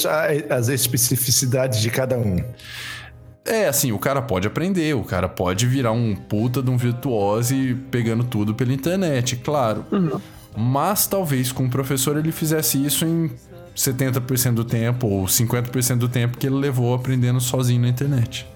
as 0.50 0.68
especificidades 0.68 1.80
de 1.80 1.88
cada 1.88 2.18
um. 2.18 2.36
É, 3.46 3.68
assim, 3.68 3.92
o 3.92 3.98
cara 3.98 4.20
pode 4.20 4.46
aprender, 4.46 4.94
o 4.94 5.02
cara 5.04 5.28
pode 5.28 5.66
virar 5.66 5.92
um 5.92 6.14
puta 6.14 6.62
de 6.62 6.70
um 6.70 6.76
virtuose 6.76 7.76
pegando 7.90 8.24
tudo 8.24 8.54
pela 8.54 8.72
internet, 8.72 9.36
claro. 9.36 9.84
Mas 10.56 11.06
talvez 11.06 11.52
com 11.52 11.64
o 11.66 11.70
professor 11.70 12.16
ele 12.16 12.32
fizesse 12.32 12.82
isso 12.84 13.04
em 13.04 13.30
70% 13.76 14.54
do 14.54 14.64
tempo 14.64 15.06
ou 15.06 15.24
50% 15.26 15.96
do 15.98 16.08
tempo 16.08 16.38
que 16.38 16.46
ele 16.46 16.56
levou 16.56 16.94
aprendendo 16.94 17.40
sozinho 17.40 17.82
na 17.82 17.88
internet. 17.88 18.46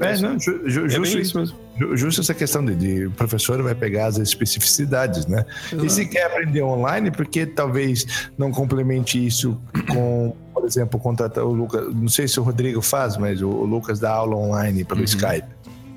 É, 0.00 0.18
não, 0.20 0.38
ju, 0.40 0.62
ju, 0.68 0.86
É 0.86 0.88
justo, 0.88 1.18
isso 1.18 1.38
mesmo. 1.38 1.56
ju- 1.78 1.96
justo 1.96 2.20
essa 2.22 2.34
questão 2.34 2.64
de, 2.64 2.74
de 2.74 3.06
o 3.06 3.10
professor 3.12 3.62
vai 3.62 3.74
pegar 3.74 4.06
as 4.06 4.16
especificidades, 4.16 5.26
né? 5.26 5.44
E 5.80 5.88
se 5.90 6.06
quer 6.06 6.24
aprender 6.26 6.62
online, 6.62 7.10
porque 7.10 7.46
talvez 7.46 8.30
não 8.36 8.50
complemente 8.50 9.24
isso 9.24 9.60
com, 9.92 10.34
por 10.62 10.68
exemplo, 10.68 11.00
contratar 11.00 11.42
o 11.44 11.52
Lucas. 11.52 11.92
Não 11.92 12.06
sei 12.08 12.28
se 12.28 12.38
o 12.38 12.42
Rodrigo 12.44 12.80
faz, 12.80 13.16
mas 13.16 13.42
o, 13.42 13.48
o 13.48 13.64
Lucas 13.66 13.98
dá 13.98 14.12
aula 14.12 14.36
online 14.36 14.84
pelo 14.84 15.02
Skype. 15.02 15.44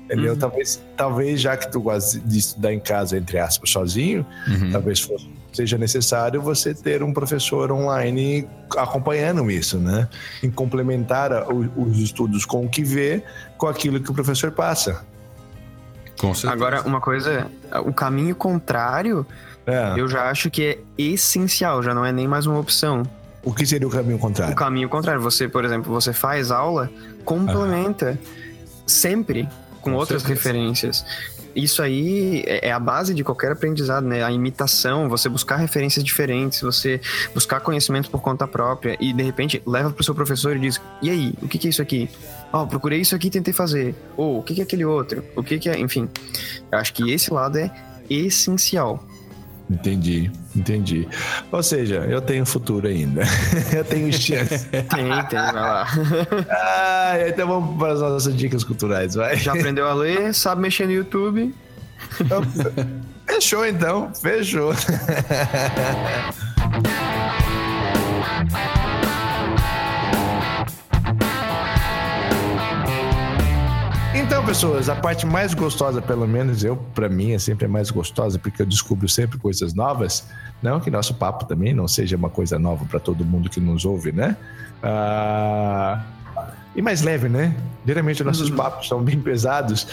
Entendeu? 0.06 0.36
Talvez, 0.36 0.82
talvez, 0.96 1.40
já 1.40 1.56
que 1.56 1.70
tu 1.70 1.80
gosta 1.80 2.18
de 2.18 2.36
estudar 2.38 2.72
em 2.72 2.80
casa, 2.80 3.16
entre 3.16 3.38
aspas, 3.38 3.70
sozinho, 3.70 4.26
talvez 4.72 5.00
fosse- 5.00 5.30
seja 5.52 5.78
necessário 5.78 6.42
você 6.42 6.74
ter 6.74 7.00
um 7.00 7.12
professor 7.12 7.70
online 7.70 8.46
acompanhando 8.76 9.48
isso, 9.48 9.78
né? 9.78 10.08
Em 10.42 10.50
complementar 10.50 11.32
a- 11.32 11.46
o- 11.48 11.70
os 11.88 11.98
estudos 12.00 12.44
com 12.44 12.64
o 12.64 12.68
que 12.68 12.82
vê, 12.82 13.22
com 13.56 13.68
aquilo 13.68 14.00
que 14.00 14.10
o 14.10 14.14
professor 14.14 14.50
passa. 14.50 15.04
Com 16.18 16.34
certeza. 16.34 16.52
Agora, 16.52 16.82
uma 16.82 17.00
coisa, 17.00 17.46
o 17.84 17.92
caminho 17.92 18.34
contrário, 18.34 19.24
É. 19.64 19.94
eu 19.96 20.08
já 20.08 20.28
acho 20.30 20.50
que 20.50 20.62
é 20.64 20.78
essencial, 20.98 21.82
já 21.84 21.94
não 21.94 22.04
é 22.04 22.10
nem 22.12 22.26
mais 22.26 22.46
uma 22.46 22.58
opção. 22.58 23.02
O 23.46 23.54
que 23.54 23.64
seria 23.64 23.86
o 23.86 23.90
caminho 23.90 24.16
O 24.16 24.18
contrário? 24.18 24.56
caminho 24.56 24.88
contrário, 24.88 25.22
você, 25.22 25.48
por 25.48 25.64
exemplo, 25.64 25.92
você 25.92 26.12
faz 26.12 26.50
aula, 26.50 26.90
complementa 27.24 28.18
sempre 28.84 29.44
com, 29.80 29.92
Com 29.92 29.94
outras 29.94 30.22
certeza. 30.22 30.48
referências. 30.48 31.04
Isso 31.54 31.80
aí 31.80 32.42
é 32.44 32.68
é 32.68 32.72
a 32.72 32.78
base 32.80 33.14
de 33.14 33.22
qualquer 33.24 33.52
aprendizado, 33.52 34.04
né? 34.04 34.22
A 34.24 34.30
imitação, 34.32 35.08
você 35.08 35.28
buscar 35.28 35.56
referências 35.56 36.04
diferentes, 36.04 36.60
você 36.60 37.00
buscar 37.32 37.60
conhecimento 37.60 38.10
por 38.10 38.20
conta 38.20 38.46
própria 38.48 38.96
e 39.00 39.12
de 39.12 39.22
repente 39.22 39.62
leva 39.64 39.90
pro 39.90 40.04
seu 40.04 40.14
professor 40.14 40.56
e 40.56 40.58
diz: 40.60 40.80
"E 41.00 41.08
aí, 41.08 41.32
o 41.40 41.46
que 41.48 41.56
que 41.56 41.68
é 41.68 41.70
isso 41.70 41.80
aqui?" 41.80 42.10
"Ó, 42.52 42.66
procurei 42.66 43.00
isso 43.00 43.14
aqui 43.14 43.28
e 43.28 43.30
tentei 43.30 43.54
fazer." 43.54 43.94
Ou, 44.16 44.40
"O 44.40 44.42
que 44.42 44.54
que 44.54 44.60
é 44.60 44.64
aquele 44.64 44.84
outro?" 44.84 45.24
"O 45.36 45.42
que 45.42 45.58
que 45.58 45.70
é?" 45.70 45.78
Enfim. 45.78 46.08
Eu 46.70 46.78
acho 46.78 46.92
que 46.92 47.10
esse 47.10 47.32
lado 47.32 47.56
é 47.58 47.70
essencial. 48.10 49.02
Entendi, 49.68 50.30
entendi. 50.54 51.08
Ou 51.50 51.62
seja, 51.62 51.96
eu 52.08 52.20
tenho 52.20 52.46
futuro 52.46 52.86
ainda. 52.86 53.22
eu 53.74 53.84
tenho 53.84 54.12
chance. 54.12 54.66
Tem, 54.70 54.82
tem, 54.86 55.06
vai 55.28 55.52
lá. 55.52 55.86
ah, 56.48 57.14
então 57.26 57.48
vamos 57.48 57.76
para 57.76 57.92
as 57.92 58.00
nossas 58.00 58.36
dicas 58.36 58.62
culturais, 58.62 59.14
vai. 59.14 59.36
Já 59.36 59.52
aprendeu 59.52 59.88
a 59.88 59.94
ler, 59.94 60.32
sabe 60.32 60.62
mexer 60.62 60.86
no 60.86 60.92
YouTube? 60.92 61.52
Fechou 63.26 63.66
então, 63.66 64.14
fechou. 64.14 64.72
Pessoas, 74.46 74.88
a 74.88 74.94
parte 74.94 75.26
mais 75.26 75.54
gostosa, 75.54 76.00
pelo 76.00 76.26
menos 76.26 76.62
eu, 76.62 76.76
para 76.76 77.08
mim, 77.08 77.32
é 77.32 77.38
sempre 77.38 77.66
a 77.66 77.68
mais 77.68 77.90
gostosa, 77.90 78.38
porque 78.38 78.62
eu 78.62 78.66
descubro 78.66 79.08
sempre 79.08 79.38
coisas 79.38 79.74
novas. 79.74 80.24
Não 80.62 80.78
que 80.78 80.88
nosso 80.88 81.14
papo 81.14 81.44
também 81.46 81.74
não 81.74 81.88
seja 81.88 82.16
uma 82.16 82.30
coisa 82.30 82.56
nova 82.56 82.84
para 82.84 83.00
todo 83.00 83.24
mundo 83.24 83.50
que 83.50 83.58
nos 83.58 83.84
ouve, 83.84 84.12
né? 84.12 84.36
Ah, 84.80 86.00
e 86.76 86.80
mais 86.80 87.02
leve, 87.02 87.28
né? 87.28 87.56
Geralmente 87.84 88.22
nossos 88.22 88.48
uhum. 88.48 88.56
papos 88.56 88.86
são 88.86 89.02
bem 89.02 89.18
pesados. 89.20 89.88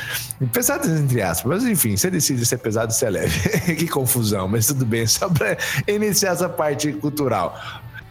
Pesados 0.52 0.88
entre 0.88 1.24
aspas, 1.24 1.52
mas 1.52 1.66
enfim, 1.66 1.98
você 1.98 2.12
decide 2.12 2.46
ser 2.46 2.60
pesado 2.60 2.88
ou 2.88 2.92
ser 2.92 3.10
leve. 3.10 3.50
que 3.76 3.88
confusão, 3.88 4.48
mas 4.48 4.68
tudo 4.68 4.86
bem, 4.86 5.08
só 5.08 5.30
para 5.30 5.58
iniciar 5.88 6.34
essa 6.34 6.48
parte 6.48 6.94
cultural. 6.94 7.60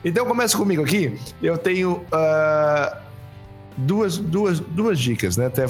Então 0.05 0.27
começa 0.27 0.59
comigo 0.59 0.83
aqui. 0.83 1.21
Eu 1.41 1.57
tenho 1.57 1.93
uh, 1.93 3.12
duas, 3.77 4.19
duas, 4.19 4.61
duas 4.61 4.99
dicas, 4.99 5.37
né? 5.37 5.47
Até 5.47 5.67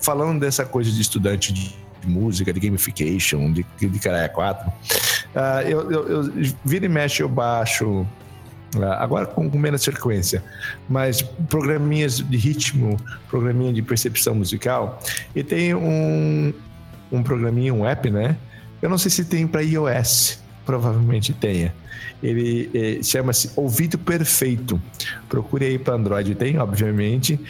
falando 0.00 0.40
dessa 0.40 0.64
coisa 0.64 0.90
de 0.90 1.00
estudante 1.00 1.52
de 1.52 1.74
música, 2.04 2.52
de 2.52 2.60
gamification, 2.60 3.52
de, 3.52 3.64
de 3.78 3.98
caralho 3.98 4.32
4. 4.32 4.68
Uh, 4.68 5.68
eu, 5.68 5.90
eu, 5.90 6.08
eu 6.08 6.32
vira 6.64 6.86
e 6.86 6.88
mexe, 6.88 7.22
eu 7.22 7.28
baixo 7.28 8.06
ah, 8.76 9.02
agora 9.02 9.26
com, 9.26 9.50
com, 9.50 9.58
menos 9.58 9.84
frequência, 9.84 10.44
mas 10.88 11.22
programinhas 11.22 12.18
de 12.18 12.36
ritmo, 12.36 12.96
programinha 13.28 13.72
de 13.72 13.82
percepção 13.82 14.34
musical, 14.34 15.00
e 15.34 15.42
tem 15.42 15.74
um, 15.74 16.52
um 17.10 17.22
programinha, 17.22 17.74
um 17.74 17.84
app, 17.84 18.10
né? 18.10 18.36
Eu 18.80 18.88
não 18.88 18.96
sei 18.96 19.10
se 19.10 19.24
tem 19.24 19.46
para 19.46 19.62
iOS, 19.62 20.39
provavelmente 20.70 21.32
tenha. 21.32 21.74
Ele 22.22 22.70
eh, 22.72 23.02
chama-se 23.02 23.50
Ouvido 23.56 23.98
Perfeito. 23.98 24.80
Procure 25.28 25.64
aí 25.64 25.78
para 25.80 25.94
Android, 25.94 26.32
tem, 26.36 26.58
obviamente. 26.60 27.40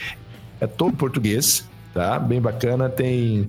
É 0.58 0.66
todo 0.66 0.96
português, 0.96 1.68
tá? 1.92 2.18
Bem 2.18 2.40
bacana. 2.40 2.88
Tem 2.88 3.42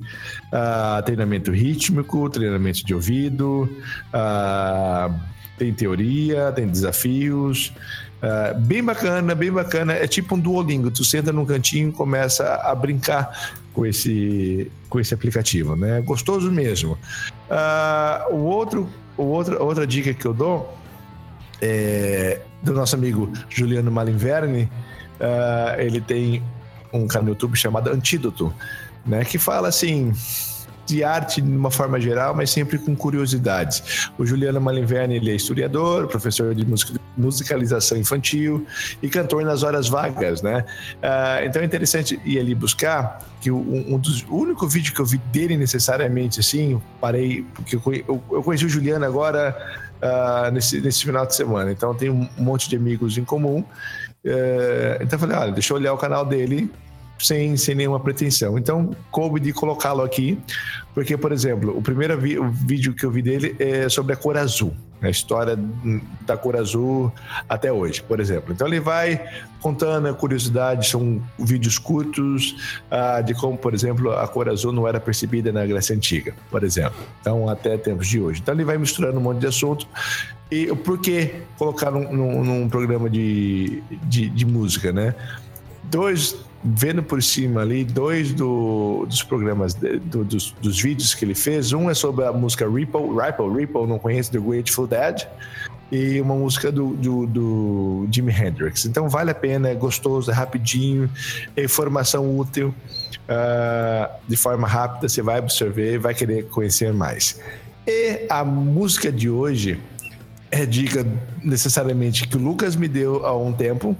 uh, 0.51 1.01
treinamento 1.05 1.51
rítmico, 1.51 2.29
treinamento 2.29 2.85
de 2.85 2.93
ouvido. 2.93 3.69
Uh, 4.13 5.17
tem 5.57 5.73
teoria, 5.73 6.51
tem 6.51 6.67
desafios. 6.67 7.71
Uh, 8.21 8.59
bem 8.59 8.83
bacana, 8.83 9.33
bem 9.33 9.51
bacana. 9.53 9.93
É 9.93 10.05
tipo 10.05 10.35
um 10.35 10.39
Duolingo. 10.39 10.91
Tu 10.91 11.05
senta 11.05 11.31
num 11.31 11.45
cantinho 11.45 11.89
e 11.89 11.93
começa 11.93 12.55
a 12.55 12.75
brincar 12.75 13.53
com 13.73 13.85
esse, 13.85 14.69
com 14.89 14.99
esse 14.99 15.13
aplicativo, 15.13 15.77
né? 15.77 16.01
Gostoso 16.01 16.51
mesmo. 16.51 16.97
Uh, 17.49 18.33
o 18.33 18.43
outro, 18.43 18.89
o 19.17 19.23
outro, 19.23 19.63
outra 19.63 19.85
dica 19.85 20.13
que 20.13 20.25
eu 20.25 20.33
dou 20.33 20.77
é 21.61 22.41
do 22.61 22.73
nosso 22.73 22.95
amigo 22.95 23.31
Juliano 23.49 23.91
Malinverni. 23.91 24.63
Uh, 25.19 25.79
ele 25.79 26.01
tem 26.01 26.43
um 26.91 27.07
canal 27.07 27.25
no 27.25 27.29
YouTube 27.31 27.55
chamado 27.55 27.89
Antídoto, 27.89 28.53
né? 29.05 29.23
Que 29.23 29.37
fala 29.37 29.67
assim 29.67 30.11
de 30.91 31.03
arte 31.03 31.41
de 31.41 31.49
uma 31.49 31.71
forma 31.71 31.99
geral, 31.99 32.35
mas 32.35 32.49
sempre 32.49 32.77
com 32.77 32.95
curiosidades. 32.95 34.09
O 34.17 34.25
Juliano 34.25 34.59
Malinverni, 34.59 35.15
ele 35.15 35.31
é 35.31 35.35
historiador, 35.35 36.07
professor 36.07 36.53
de 36.53 36.65
musicalização 37.17 37.97
infantil 37.97 38.65
e 39.01 39.09
cantor 39.09 39.43
nas 39.43 39.63
horas 39.63 39.87
vagas, 39.87 40.41
né? 40.41 40.65
Uh, 40.97 41.45
então 41.45 41.61
é 41.61 41.65
interessante 41.65 42.19
ir 42.25 42.39
ali 42.39 42.53
buscar 42.53 43.19
que 43.39 43.49
um, 43.49 43.95
um, 43.95 43.97
dos 43.97 44.23
o 44.23 44.35
único 44.35 44.67
vídeo 44.67 44.93
que 44.93 44.99
eu 44.99 45.05
vi 45.05 45.17
dele 45.31 45.57
necessariamente 45.57 46.39
assim, 46.39 46.81
parei 46.99 47.45
porque 47.55 47.75
eu, 47.75 48.21
eu 48.31 48.43
conheci 48.43 48.65
o 48.65 48.69
Juliano 48.69 49.05
agora 49.05 49.55
uh, 50.01 50.51
nesse, 50.51 50.81
nesse 50.81 51.05
final 51.05 51.25
de 51.25 51.35
semana, 51.35 51.71
então 51.71 51.95
tem 51.95 52.09
um 52.09 52.27
monte 52.37 52.69
de 52.69 52.75
amigos 52.75 53.17
em 53.17 53.23
comum. 53.23 53.63
Uh, 54.23 55.01
então 55.01 55.13
eu 55.13 55.19
falei, 55.19 55.37
olha, 55.37 55.51
deixa 55.51 55.73
eu 55.73 55.77
olhar 55.77 55.93
o 55.93 55.97
canal 55.97 56.25
dele 56.25 56.69
sem, 57.21 57.55
sem 57.57 57.75
nenhuma 57.75 57.99
pretensão. 57.99 58.57
Então, 58.57 58.91
coube 59.09 59.39
de 59.39 59.53
colocá-lo 59.53 60.01
aqui, 60.01 60.39
porque, 60.93 61.15
por 61.15 61.31
exemplo, 61.31 61.77
o 61.77 61.81
primeiro 61.81 62.15
o 62.15 62.49
vídeo 62.49 62.93
que 62.93 63.05
eu 63.05 63.11
vi 63.11 63.21
dele 63.21 63.55
é 63.59 63.87
sobre 63.87 64.13
a 64.13 64.15
cor 64.15 64.37
azul, 64.37 64.73
a 65.01 65.09
história 65.09 65.57
da 66.25 66.35
cor 66.35 66.55
azul 66.55 67.11
até 67.47 67.71
hoje, 67.71 68.03
por 68.03 68.19
exemplo. 68.19 68.53
Então, 68.53 68.67
ele 68.67 68.79
vai 68.79 69.23
contando 69.61 70.13
curiosidades, 70.15 70.89
são 70.89 71.21
vídeos 71.39 71.77
curtos 71.77 72.81
ah, 72.89 73.21
de 73.21 73.33
como, 73.33 73.57
por 73.57 73.73
exemplo, 73.73 74.11
a 74.11 74.27
cor 74.27 74.49
azul 74.49 74.71
não 74.71 74.87
era 74.87 74.99
percebida 74.99 75.51
na 75.51 75.65
Grécia 75.65 75.95
Antiga, 75.95 76.33
por 76.49 76.63
exemplo. 76.63 76.99
Então, 77.21 77.47
até 77.47 77.77
tempos 77.77 78.07
de 78.07 78.19
hoje. 78.19 78.41
Então, 78.41 78.53
ele 78.53 78.65
vai 78.65 78.77
misturando 78.77 79.17
um 79.17 79.21
monte 79.21 79.39
de 79.39 79.47
assunto. 79.47 79.87
E 80.51 80.67
por 80.75 80.99
que 80.99 81.35
colocar 81.57 81.91
num, 81.91 82.11
num, 82.11 82.43
num 82.43 82.69
programa 82.69 83.09
de, 83.09 83.81
de, 84.03 84.27
de 84.27 84.45
música, 84.45 84.91
né? 84.91 85.15
Dois 85.83 86.35
vendo 86.63 87.01
por 87.01 87.21
cima 87.23 87.61
ali 87.61 87.83
dois 87.83 88.33
do, 88.33 89.05
dos 89.07 89.23
programas, 89.23 89.73
de, 89.73 89.99
do, 89.99 90.23
dos, 90.23 90.51
dos, 90.61 90.79
vídeos 90.79 91.13
que 91.13 91.25
ele 91.25 91.35
fez. 91.35 91.73
Um 91.73 91.89
é 91.89 91.93
sobre 91.93 92.25
a 92.25 92.31
música 92.31 92.69
Ripple, 92.69 93.01
Ripple, 93.01 93.59
Ripple, 93.59 93.87
não 93.87 93.97
conheço, 93.97 94.31
do 94.31 94.41
Grateful 94.41 94.87
Dead. 94.87 95.27
E 95.91 96.21
uma 96.21 96.35
música 96.35 96.71
do, 96.71 96.93
do, 96.93 97.27
do 97.27 98.07
Jimi 98.09 98.31
Hendrix. 98.31 98.85
Então 98.85 99.09
vale 99.09 99.31
a 99.31 99.35
pena, 99.35 99.67
é 99.69 99.75
gostoso, 99.75 100.31
é 100.31 100.33
rapidinho, 100.33 101.09
é 101.55 101.63
informação 101.63 102.37
útil. 102.37 102.73
Uh, 103.23 104.09
de 104.27 104.35
forma 104.35 104.67
rápida, 104.67 105.07
você 105.07 105.21
vai 105.21 105.37
absorver 105.37 105.95
e 105.95 105.97
vai 105.97 106.13
querer 106.13 106.47
conhecer 106.47 106.93
mais. 106.93 107.39
E 107.85 108.25
a 108.29 108.43
música 108.43 109.11
de 109.11 109.29
hoje 109.29 109.79
é 110.51 110.65
dica 110.65 111.05
necessariamente 111.41 112.27
que 112.27 112.35
o 112.35 112.39
Lucas 112.39 112.75
me 112.75 112.87
deu 112.87 113.25
há 113.25 113.35
um 113.35 113.53
tempo. 113.53 113.95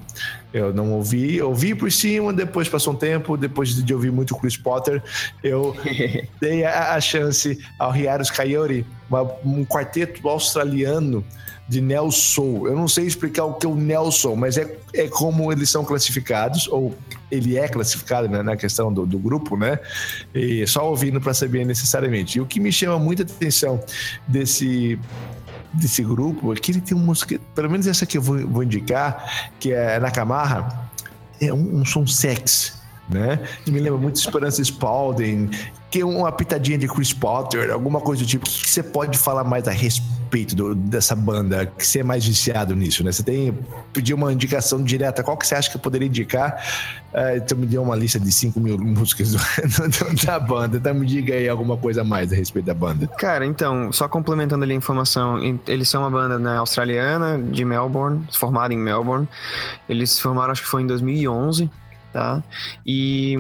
Eu 0.53 0.73
não 0.73 0.91
ouvi, 0.93 1.41
ouvi 1.41 1.73
por 1.73 1.91
cima, 1.91 2.33
depois 2.33 2.67
passou 2.67 2.93
um 2.93 2.95
tempo, 2.95 3.37
depois 3.37 3.73
de 3.73 3.93
ouvir 3.93 4.11
muito 4.11 4.35
Chris 4.35 4.57
Potter, 4.57 5.01
eu 5.41 5.75
dei 6.41 6.65
a, 6.65 6.93
a, 6.93 7.01
chance 7.01 7.57
ao 7.79 7.91
Riaros 7.91 8.29
Coyote, 8.29 8.85
um 9.45 9.65
quarteto 9.65 10.27
australiano 10.27 11.23
de 11.69 11.79
Neo 11.79 12.11
Soul. 12.11 12.67
Eu 12.67 12.75
não 12.75 12.87
sei 12.87 13.05
explicar 13.05 13.45
o 13.45 13.53
que 13.53 13.65
é 13.65 13.69
o 13.69 13.75
Neo 13.75 14.11
Soul, 14.11 14.35
mas 14.35 14.57
é, 14.57 14.77
é 14.93 15.07
como 15.07 15.53
eles 15.53 15.69
são 15.69 15.85
classificados, 15.85 16.67
ou 16.67 16.93
ele 17.31 17.57
é 17.57 17.65
classificado 17.69 18.27
né, 18.27 18.43
na 18.43 18.57
questão 18.57 18.93
do, 18.93 19.05
do, 19.05 19.17
grupo, 19.17 19.55
né? 19.55 19.79
E 20.35 20.67
só 20.67 20.89
ouvindo 20.89 21.21
para 21.21 21.33
saber 21.33 21.65
necessariamente. 21.65 22.37
E 22.37 22.41
o 22.41 22.45
que 22.45 22.59
me 22.59 22.73
chama 22.73 22.99
muita 22.99 23.23
atenção 23.23 23.81
desse 24.27 24.99
desse 25.73 26.03
grupo, 26.03 26.53
que 26.55 26.71
ele 26.71 26.81
tem 26.81 26.95
uma 26.95 27.05
música, 27.05 27.39
pelo 27.55 27.69
menos 27.69 27.87
essa 27.87 28.05
que 28.05 28.17
eu 28.17 28.21
vou, 28.21 28.47
vou 28.47 28.63
indicar, 28.63 29.51
que 29.59 29.71
é 29.71 29.99
Nakamarra, 29.99 30.89
é 31.39 31.53
um, 31.53 31.77
um 31.77 31.85
som 31.85 32.05
sexy, 32.05 32.73
né? 33.13 33.39
Me 33.67 33.79
lembra 33.79 33.99
muito 33.99 34.15
Esperança 34.15 34.61
Spalding, 34.61 35.49
que 35.91 35.99
é 35.99 36.05
uma 36.05 36.31
pitadinha 36.31 36.77
de 36.77 36.87
Chris 36.87 37.11
Potter, 37.11 37.69
alguma 37.69 37.99
coisa 37.99 38.23
do 38.23 38.27
tipo. 38.27 38.47
O 38.47 38.49
que, 38.49 38.69
você 38.69 38.81
pode 38.81 39.17
falar 39.17 39.43
mais 39.43 39.67
a 39.67 39.71
respeito 39.71 40.55
do, 40.55 40.73
dessa 40.73 41.13
banda, 41.13 41.65
que 41.65 41.85
você 41.85 41.99
é 41.99 42.03
mais 42.03 42.25
viciado 42.25 42.73
nisso, 42.73 43.03
né? 43.03 43.11
Você 43.11 43.21
tem 43.21 43.53
pedir 43.91 44.13
uma 44.13 44.31
indicação 44.31 44.81
direta, 44.81 45.21
qual 45.21 45.35
que 45.35 45.45
você 45.45 45.53
acha 45.53 45.69
que 45.69 45.75
eu 45.75 45.81
poderia 45.81 46.07
indicar? 46.07 46.63
Uh, 47.13 47.35
então 47.35 47.57
me 47.57 47.65
deu 47.65 47.83
uma 47.83 47.93
lista 47.93 48.17
de 48.17 48.31
5 48.31 48.57
mil 48.57 48.77
músicas 48.77 49.33
do, 49.33 49.37
do, 50.15 50.25
da 50.25 50.39
banda, 50.39 50.77
então 50.77 50.93
me 50.93 51.05
diga 51.05 51.33
aí 51.33 51.49
alguma 51.49 51.75
coisa 51.75 52.05
mais 52.05 52.31
a 52.31 52.35
respeito 52.37 52.65
da 52.65 52.73
banda. 52.73 53.07
Cara, 53.07 53.45
então, 53.45 53.91
só 53.91 54.07
complementando 54.07 54.63
ali 54.63 54.71
a 54.71 54.77
informação, 54.77 55.39
eles 55.67 55.89
são 55.89 56.03
uma 56.03 56.09
banda 56.09 56.39
né, 56.39 56.55
australiana, 56.57 57.37
de 57.37 57.65
Melbourne, 57.65 58.25
formada 58.31 58.73
em 58.73 58.77
Melbourne. 58.77 59.27
Eles 59.89 60.11
se 60.11 60.21
formaram, 60.21 60.53
acho 60.53 60.61
que 60.61 60.69
foi 60.69 60.83
em 60.83 60.87
2011, 60.87 61.69
tá? 62.11 62.43
E 62.85 63.37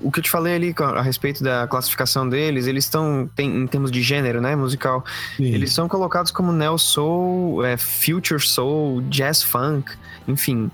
o 0.00 0.10
que 0.10 0.18
eu 0.18 0.22
te 0.22 0.30
falei 0.30 0.54
ali 0.54 0.74
a 0.78 1.02
respeito 1.02 1.42
da 1.42 1.66
classificação 1.66 2.28
deles, 2.28 2.66
eles 2.66 2.84
estão, 2.84 3.28
em 3.38 3.66
termos 3.66 3.90
de 3.90 4.02
gênero, 4.02 4.40
né, 4.40 4.54
musical, 4.54 5.04
Sim. 5.36 5.44
eles 5.44 5.72
são 5.72 5.88
colocados 5.88 6.30
como 6.30 6.52
neo 6.52 6.76
soul, 6.78 7.64
é, 7.64 7.76
future 7.76 8.40
soul, 8.40 9.00
jazz 9.02 9.42
funk, 9.42 9.92
enfim, 10.28 10.70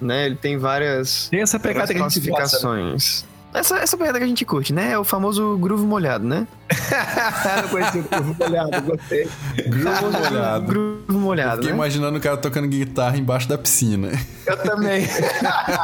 né, 0.00 0.26
ele 0.26 0.36
tem 0.36 0.56
várias, 0.56 1.28
tem 1.28 1.40
essa 1.40 1.58
pegada 1.58 1.92
classificações. 1.92 3.24
Essa, 3.52 3.78
essa 3.78 3.96
pegada 3.96 4.18
que 4.18 4.24
a 4.24 4.28
gente 4.28 4.44
curte, 4.44 4.72
né? 4.72 4.92
É 4.92 4.98
o 4.98 5.04
famoso 5.04 5.56
groove 5.58 5.84
molhado, 5.84 6.26
né? 6.26 6.46
não 7.62 7.68
conheci 7.68 7.98
o 7.98 8.02
groove 8.04 8.36
molhado, 8.38 8.82
gostei. 8.82 9.28
Groove 9.66 10.30
molhado. 10.30 10.66
groove 10.66 11.12
molhado, 11.12 11.56
Fiquei 11.56 11.70
né? 11.70 11.76
imaginando 11.76 12.18
o 12.18 12.20
cara 12.20 12.36
tocando 12.36 12.68
guitarra 12.68 13.16
embaixo 13.16 13.48
da 13.48 13.58
piscina. 13.58 14.10
Eu 14.46 14.56
também. 14.58 15.04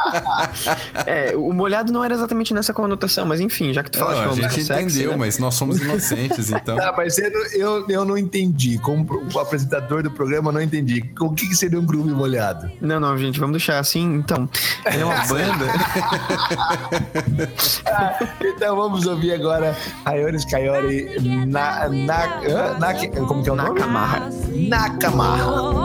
é, 1.05 1.35
o 1.35 1.51
molhado 1.51 1.91
não 1.91 2.03
era 2.03 2.13
exatamente 2.13 2.53
nessa 2.53 2.73
conotação, 2.73 3.25
mas 3.25 3.41
enfim, 3.41 3.73
já 3.73 3.83
que 3.83 3.91
tu 3.91 3.99
falaste 3.99 4.23
não, 4.23 4.31
a 4.31 4.35
gente 4.35 4.61
entendeu, 4.61 4.89
sexy, 4.89 5.07
né? 5.07 5.15
mas 5.17 5.37
nós 5.37 5.55
somos 5.55 5.81
inocentes, 5.81 6.49
então. 6.51 6.77
Ah, 6.79 6.93
mas 6.95 7.17
eu, 7.17 7.31
eu, 7.53 7.85
eu 7.89 8.05
não 8.05 8.17
entendi. 8.17 8.77
Como 8.79 9.05
o 9.33 9.39
apresentador 9.39 10.03
do 10.03 10.11
programa, 10.11 10.49
eu 10.49 10.53
não 10.53 10.61
entendi. 10.61 11.03
O 11.19 11.31
que, 11.31 11.49
que 11.49 11.55
seria 11.55 11.79
um 11.79 11.85
groove 11.85 12.11
molhado? 12.11 12.71
Não, 12.79 12.99
não, 12.99 13.17
gente, 13.17 13.39
vamos 13.39 13.57
deixar 13.57 13.79
assim. 13.79 14.15
Então, 14.15 14.49
é 14.85 15.03
uma 15.03 15.25
banda. 15.25 15.65
então 18.41 18.75
vamos 18.75 19.05
ouvir 19.05 19.33
agora 19.33 19.75
Rayones 20.05 20.45
Kayori 20.45 21.19
na, 21.47 21.89
na, 21.89 22.79
na, 22.79 22.93
como 23.27 23.43
que 23.43 23.49
é 23.49 23.53
o 23.53 23.55
nome? 23.55 23.79
Nakamarra. 23.79 24.29
Nakamarra. 24.69 25.77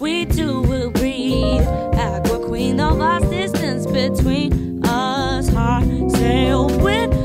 We 0.00 0.26
two 0.26 0.62
will 0.62 0.90
breathe. 0.92 1.66
Aqua 1.98 2.38
queen, 2.46 2.76
distance 3.28 3.84
between 3.86 4.80
us. 4.86 5.50
filled 6.16 6.80
with 6.82 7.17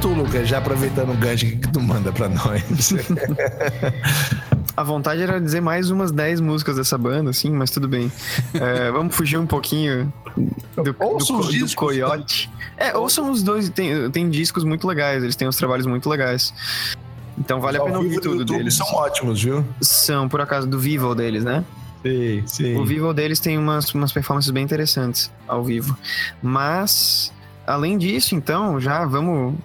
tu, 0.00 0.08
Lucas, 0.08 0.48
já 0.48 0.58
aproveitando 0.58 1.10
o 1.10 1.14
gancho, 1.14 1.46
o 1.46 1.50
que 1.50 1.68
tu 1.68 1.80
manda 1.80 2.10
pra 2.10 2.28
nós? 2.28 2.62
A 4.76 4.82
vontade 4.82 5.20
era 5.20 5.38
dizer 5.38 5.60
mais 5.60 5.90
umas 5.90 6.10
10 6.10 6.40
músicas 6.40 6.76
dessa 6.76 6.96
banda, 6.96 7.30
assim, 7.30 7.50
mas 7.50 7.70
tudo 7.70 7.86
bem. 7.86 8.10
É, 8.54 8.90
vamos 8.90 9.14
fugir 9.14 9.36
um 9.36 9.46
pouquinho 9.46 10.10
do, 10.74 10.84
do, 10.84 10.92
do 10.92 11.50
discos. 11.50 11.74
Coyote. 11.74 12.48
É, 12.78 12.96
ouçam 12.96 13.30
os 13.30 13.42
dois, 13.42 13.68
tem, 13.68 14.10
tem 14.10 14.30
discos 14.30 14.64
muito 14.64 14.86
legais, 14.86 15.22
eles 15.22 15.36
têm 15.36 15.46
uns 15.46 15.56
trabalhos 15.56 15.86
muito 15.86 16.08
legais. 16.08 16.54
Então 17.36 17.60
vale 17.60 17.76
a 17.76 17.82
pena 17.82 17.98
ouvir 17.98 18.14
do 18.14 18.20
tudo 18.20 18.38
YouTube 18.38 18.58
deles. 18.58 18.74
São 18.74 18.86
ótimos, 18.94 19.42
viu? 19.42 19.62
São, 19.82 20.28
por 20.28 20.40
acaso, 20.40 20.66
do 20.66 20.78
Vivo 20.78 21.14
deles, 21.14 21.44
né? 21.44 21.62
Sim, 22.02 22.42
sim. 22.46 22.76
O 22.76 22.84
Vivo 22.86 23.12
deles 23.12 23.38
tem 23.38 23.58
umas, 23.58 23.92
umas 23.92 24.12
performances 24.12 24.50
bem 24.50 24.64
interessantes 24.64 25.30
ao 25.46 25.62
vivo. 25.62 25.94
Mas, 26.42 27.30
além 27.66 27.98
disso, 27.98 28.34
então, 28.34 28.80
já 28.80 29.04
vamos 29.04 29.56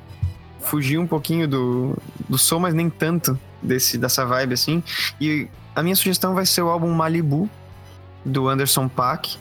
fugir 0.66 0.98
um 0.98 1.08
pouquinho 1.08 1.48
do, 1.48 1.98
do 2.28 2.38
som, 2.38 2.60
mas 2.60 2.74
nem 2.74 2.90
tanto 2.90 3.40
desse, 3.62 3.98
dessa 3.98 4.26
vibe 4.26 4.54
assim. 4.54 4.84
E 5.20 5.48
a 5.76 5.82
minha 5.82 5.96
sugestão 5.96 6.34
vai 6.34 6.46
ser 6.46 6.62
o 6.62 6.70
álbum 6.70 6.92
Malibu, 6.94 7.50
do 8.24 8.48
Anderson 8.48 8.88
Paak. 8.88 9.38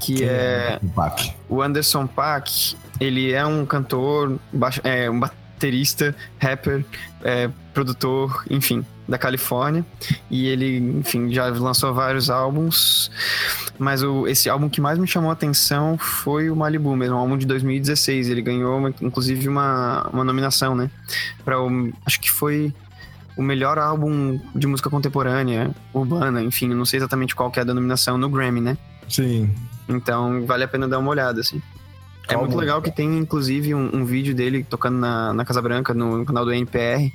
Que 0.00 0.22
é. 0.24 0.78
o 0.82 0.88
Pac. 0.90 1.34
O 1.48 1.60
Anderson 1.60 2.06
Paak, 2.06 2.76
ele 3.00 3.32
é 3.32 3.44
um 3.44 3.66
cantor, 3.66 4.38
baixo- 4.52 4.80
é, 4.84 5.10
um 5.10 5.20
baterista, 5.58 6.14
rapper, 6.40 6.84
é, 7.22 7.50
produtor, 7.74 8.44
enfim, 8.48 8.86
da 9.08 9.18
Califórnia. 9.18 9.84
E 10.30 10.46
ele, 10.46 10.78
enfim, 11.00 11.32
já 11.32 11.46
lançou 11.48 11.92
vários 11.92 12.30
álbuns. 12.30 13.10
Mas 13.78 14.02
o, 14.02 14.26
esse 14.28 14.48
álbum 14.48 14.68
que 14.68 14.80
mais 14.80 14.98
me 14.98 15.06
chamou 15.06 15.30
a 15.30 15.32
atenção 15.32 15.98
foi 15.98 16.48
o 16.48 16.54
Malibu 16.56 16.94
mesmo, 16.96 17.16
um 17.16 17.18
álbum 17.18 17.36
de 17.36 17.44
2016. 17.46 18.28
Ele 18.28 18.40
ganhou, 18.40 18.78
uma- 18.78 18.94
inclusive, 19.02 19.48
uma, 19.48 20.08
uma 20.12 20.24
nominação, 20.24 20.74
né? 20.76 20.88
Para 21.44 21.60
o. 21.60 21.92
Acho 22.06 22.20
que 22.20 22.30
foi 22.30 22.72
o 23.36 23.42
melhor 23.42 23.78
álbum 23.78 24.40
de 24.54 24.66
música 24.66 24.88
contemporânea, 24.90 25.70
urbana, 25.94 26.42
enfim, 26.42 26.68
não 26.68 26.84
sei 26.84 26.98
exatamente 26.98 27.36
qual 27.36 27.50
que 27.52 27.58
é 27.60 27.62
a 27.62 27.64
denominação 27.64 28.18
no 28.18 28.28
Grammy, 28.28 28.60
né? 28.60 28.76
Sim. 29.08 29.48
Então 29.88 30.44
vale 30.44 30.64
a 30.64 30.68
pena 30.68 30.88
dar 30.88 30.98
uma 30.98 31.10
olhada, 31.10 31.40
assim. 31.40 31.62
É 32.28 32.36
muito 32.36 32.56
legal 32.56 32.82
que 32.82 32.90
tem, 32.90 33.16
inclusive, 33.18 33.74
um, 33.74 33.90
um 33.96 34.04
vídeo 34.04 34.34
dele 34.34 34.62
tocando 34.68 34.98
na, 34.98 35.32
na 35.32 35.44
Casa 35.44 35.62
Branca, 35.62 35.94
no, 35.94 36.18
no 36.18 36.24
canal 36.26 36.44
do 36.44 36.52
NPR, 36.52 37.12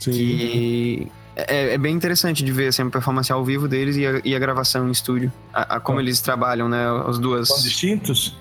Sim. 0.00 0.10
que 0.10 1.06
é, 1.36 1.74
é 1.74 1.78
bem 1.78 1.94
interessante 1.94 2.42
de 2.44 2.50
ver 2.52 2.68
assim, 2.68 2.82
a 2.82 2.90
performance 2.90 3.30
ao 3.32 3.44
vivo 3.44 3.68
deles 3.68 3.96
e 3.96 4.06
a, 4.06 4.20
e 4.24 4.34
a 4.34 4.38
gravação 4.38 4.88
em 4.88 4.90
estúdio. 4.90 5.32
A, 5.52 5.76
a 5.76 5.80
como 5.80 5.98
Ah. 5.98 6.02
eles 6.02 6.20
trabalham, 6.20 6.68
né? 6.68 6.84
As 7.06 7.18
duas 7.18 7.48
São 7.48 7.62
distintos? 7.62 8.36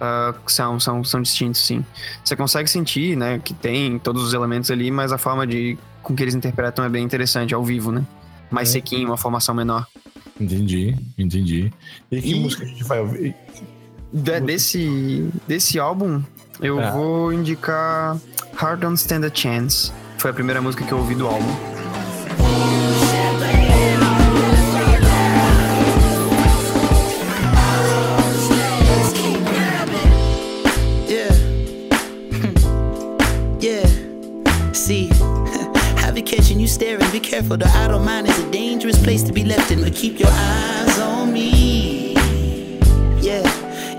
ah, 0.00 0.34
são, 0.46 0.80
são, 0.80 1.04
são 1.04 1.20
distintos, 1.22 1.60
sim. 1.60 1.84
Você 2.24 2.34
consegue 2.36 2.68
sentir, 2.70 3.16
né, 3.16 3.38
que 3.44 3.52
tem 3.54 3.98
todos 3.98 4.22
os 4.22 4.32
elementos 4.34 4.70
ali, 4.70 4.90
mas 4.90 5.12
a 5.12 5.18
forma 5.18 5.46
de 5.46 5.78
com 6.02 6.14
que 6.14 6.22
eles 6.22 6.34
interpretam 6.34 6.84
é 6.84 6.88
bem 6.88 7.02
interessante, 7.04 7.54
ao 7.54 7.64
vivo, 7.64 7.90
né? 7.92 8.04
Mais 8.50 8.68
É. 8.70 8.72
sequinho, 8.72 9.08
uma 9.08 9.16
formação 9.16 9.54
menor. 9.54 9.86
Entendi, 10.38 10.94
entendi. 11.16 11.72
E 12.10 12.20
que 12.20 12.30
E- 12.32 12.40
música 12.40 12.64
a 12.64 12.66
gente 12.66 12.84
vai 12.84 13.00
ouvir? 13.00 13.34
De- 14.14 14.40
desse, 14.40 15.28
desse 15.48 15.78
álbum, 15.78 16.22
eu 16.60 16.78
Ah. 16.80 16.92
vou 16.92 17.32
indicar 17.32 18.16
Hard 18.54 18.80
Don't 18.80 18.96
Stand 18.96 19.26
a 19.26 19.30
Chance. 19.34 19.90
Foi 20.18 20.30
a 20.30 20.34
primeira 20.34 20.62
música 20.62 20.84
que 20.84 20.92
eu 20.92 20.98
ouvi 20.98 21.16
do 21.16 21.26
álbum. 21.26 21.52
Yeah. 31.08 31.34
yeah. 33.60 33.86
See, 34.72 35.08
have 36.02 36.16
it 36.16 36.26
catching 36.26 36.60
you 36.60 36.66
staring. 36.66 37.10
Be 37.10 37.20
careful, 37.20 37.56
the 37.56 37.68
idle 37.68 38.00
mind 38.00 38.28
is 38.28 38.38
a 38.38 38.50
dangerous 38.50 39.00
place 39.02 39.22
to 39.24 39.32
be 39.32 39.44
left 39.44 39.70
in, 39.70 39.80
but 39.82 39.94
keep 39.94 40.18
your 40.18 40.30
eyes 40.30 40.98
on 40.98 41.32
me. 41.32 41.73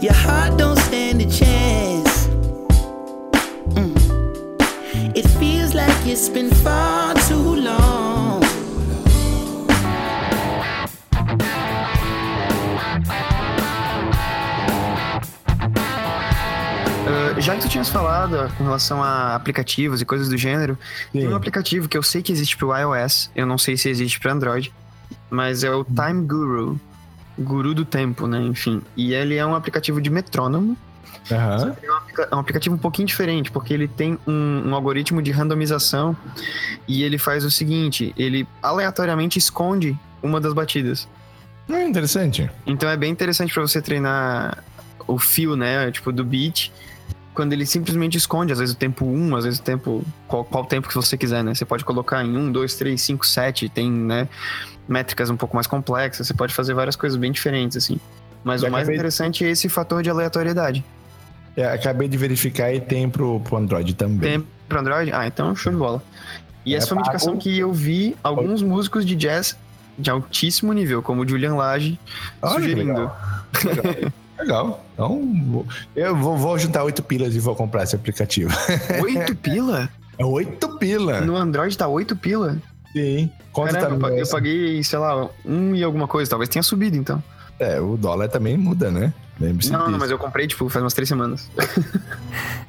Your 0.05 0.13
heart 0.13 0.55
don't 0.59 0.77
stand 0.77 1.19
a 1.19 1.25
chance. 1.25 2.27
Mm. 3.73 5.17
It 5.17 5.27
feels 5.39 5.73
like 5.73 6.05
it's 6.05 6.29
been 6.29 6.51
far 6.51 7.15
too 7.27 7.55
long. 7.55 8.43
Ah, 17.07 17.39
já 17.39 17.55
que 17.55 17.61
tu 17.63 17.69
tinhas 17.69 17.89
falado 17.89 18.53
com 18.59 18.63
relação 18.63 19.01
a 19.01 19.33
aplicativos 19.33 20.01
e 20.01 20.05
coisas 20.05 20.29
do 20.29 20.37
gênero, 20.37 20.77
tem 21.11 21.23
Sim. 21.23 21.29
um 21.29 21.35
aplicativo 21.35 21.89
que 21.89 21.97
eu 21.97 22.03
sei 22.03 22.21
que 22.21 22.31
existe 22.31 22.55
pro 22.57 22.77
iOS, 22.77 23.31
eu 23.35 23.47
não 23.47 23.57
sei 23.57 23.75
se 23.75 23.89
existe 23.89 24.19
pro 24.19 24.31
Android, 24.31 24.71
mas 25.31 25.63
é 25.63 25.71
o 25.71 25.83
Time 25.83 26.27
Guru. 26.27 26.79
Guru 27.37 27.73
do 27.73 27.83
tempo, 27.85 28.27
né? 28.27 28.39
Enfim. 28.41 28.81
E 28.95 29.13
ele 29.13 29.35
é 29.35 29.45
um 29.45 29.55
aplicativo 29.55 30.01
de 30.01 30.09
metrônomo. 30.09 30.77
Aham. 31.31 31.75
É 31.81 31.91
um 31.91 31.95
aplica- 31.95 32.29
é 32.31 32.35
aplicativo 32.35 32.75
um 32.75 32.77
pouquinho 32.77 33.07
diferente, 33.07 33.49
porque 33.51 33.73
ele 33.73 33.87
tem 33.87 34.17
um, 34.27 34.63
um 34.69 34.75
algoritmo 34.75 35.21
de 35.21 35.31
randomização 35.31 36.15
e 36.87 37.03
ele 37.03 37.17
faz 37.17 37.43
o 37.43 37.49
seguinte: 37.51 38.13
ele 38.17 38.47
aleatoriamente 38.61 39.39
esconde 39.39 39.97
uma 40.21 40.39
das 40.39 40.53
batidas. 40.53 41.07
Ah, 41.69 41.81
interessante. 41.83 42.49
Então 42.65 42.87
é 42.89 42.95
bem 42.95 43.11
interessante 43.11 43.51
pra 43.53 43.61
você 43.63 43.81
treinar 43.81 44.63
o 45.07 45.17
fio, 45.17 45.55
né? 45.55 45.91
Tipo, 45.91 46.11
do 46.11 46.23
beat. 46.23 46.71
Quando 47.35 47.53
ele 47.53 47.65
simplesmente 47.65 48.17
esconde, 48.17 48.53
às 48.53 48.59
vezes 48.59 48.73
o 48.73 48.77
tempo 48.77 49.05
1, 49.05 49.35
às 49.35 49.43
vezes 49.43 49.59
o 49.59 49.63
tempo. 49.63 50.03
Qual, 50.27 50.43
qual 50.45 50.65
tempo 50.65 50.87
que 50.87 50.95
você 50.95 51.17
quiser, 51.17 51.43
né? 51.43 51.53
Você 51.53 51.65
pode 51.65 51.83
colocar 51.85 52.23
em 52.23 52.35
1, 52.35 52.51
2, 52.51 52.75
3, 52.75 53.01
5, 53.01 53.27
7. 53.27 53.69
Tem, 53.69 53.91
né? 53.91 54.27
Métricas 54.87 55.29
um 55.29 55.35
pouco 55.35 55.55
mais 55.55 55.67
complexas. 55.67 56.25
Você 56.27 56.33
pode 56.33 56.53
fazer 56.53 56.73
várias 56.73 56.95
coisas 56.95 57.17
bem 57.17 57.31
diferentes, 57.31 57.75
assim. 57.77 57.99
Mas 58.43 58.61
Já 58.61 58.69
o 58.69 58.71
mais 58.71 58.87
interessante 58.87 59.43
é 59.43 59.49
esse 59.49 59.67
fator 59.67 60.01
de 60.01 60.09
aleatoriedade. 60.09 60.83
É, 61.57 61.65
acabei 61.65 62.07
de 62.07 62.17
verificar 62.17 62.73
e 62.73 62.79
tem 62.79 63.09
pro, 63.09 63.39
pro 63.41 63.57
Android 63.57 63.93
também. 63.95 64.19
Tem 64.39 64.47
pra 64.69 64.79
Android? 64.81 65.11
Ah, 65.13 65.25
então 65.27 65.55
show 65.55 65.71
de 65.71 65.77
bola. 65.77 66.01
E 66.65 66.73
É 66.73 66.77
essa 66.77 66.87
foi 66.87 66.97
uma 66.97 67.03
pago? 67.03 67.15
indicação 67.15 67.37
que 67.37 67.57
eu 67.57 67.71
vi 67.73 68.15
alguns 68.23 68.61
músicos 68.61 69.05
de 69.05 69.15
jazz 69.15 69.57
de 69.97 70.09
altíssimo 70.09 70.73
nível, 70.73 71.01
como 71.01 71.21
o 71.23 71.27
Julian 71.27 71.55
Lage, 71.55 71.97
Olha 72.41 72.55
que 72.55 72.61
sugerindo. 72.61 72.91
legal. 72.93 73.17
Legal. 73.63 74.11
Legal. 74.37 74.83
Então, 74.93 75.65
eu 75.95 76.15
vou, 76.15 76.37
vou 76.37 76.57
juntar 76.59 76.83
oito 76.83 77.01
pilas 77.03 77.35
e 77.35 77.39
vou 77.39 77.55
comprar 77.55 77.83
esse 77.83 77.95
aplicativo. 77.95 78.53
Oito 79.01 79.35
pila? 79.37 79.89
É 80.17 80.25
oito 80.25 80.77
pila? 80.77 81.21
No 81.21 81.35
Android 81.35 81.77
tá 81.77 81.87
oito 81.87 82.15
pila? 82.15 82.57
Sim. 82.93 83.29
Quanto 83.53 83.73
Caramba, 83.73 83.87
tá 83.87 83.93
eu 83.93 83.95
no 83.95 83.99
pa- 83.99 84.21
eu 84.21 84.27
paguei, 84.29 84.83
sei 84.83 84.99
lá, 84.99 85.29
um 85.45 85.73
e 85.75 85.83
alguma 85.83 86.07
coisa. 86.07 86.29
Talvez 86.29 86.49
tenha 86.49 86.63
subido, 86.63 86.95
então. 86.97 87.23
É, 87.59 87.79
o 87.79 87.95
dólar 87.97 88.27
também 88.29 88.57
muda, 88.57 88.91
né? 88.91 89.13
Lembre-se 89.39 89.71
Não, 89.71 89.89
não, 89.89 89.97
mas 89.99 90.11
eu 90.11 90.17
comprei, 90.17 90.47
tipo, 90.47 90.67
faz 90.69 90.83
umas 90.83 90.93
três 90.93 91.07
semanas. 91.07 91.49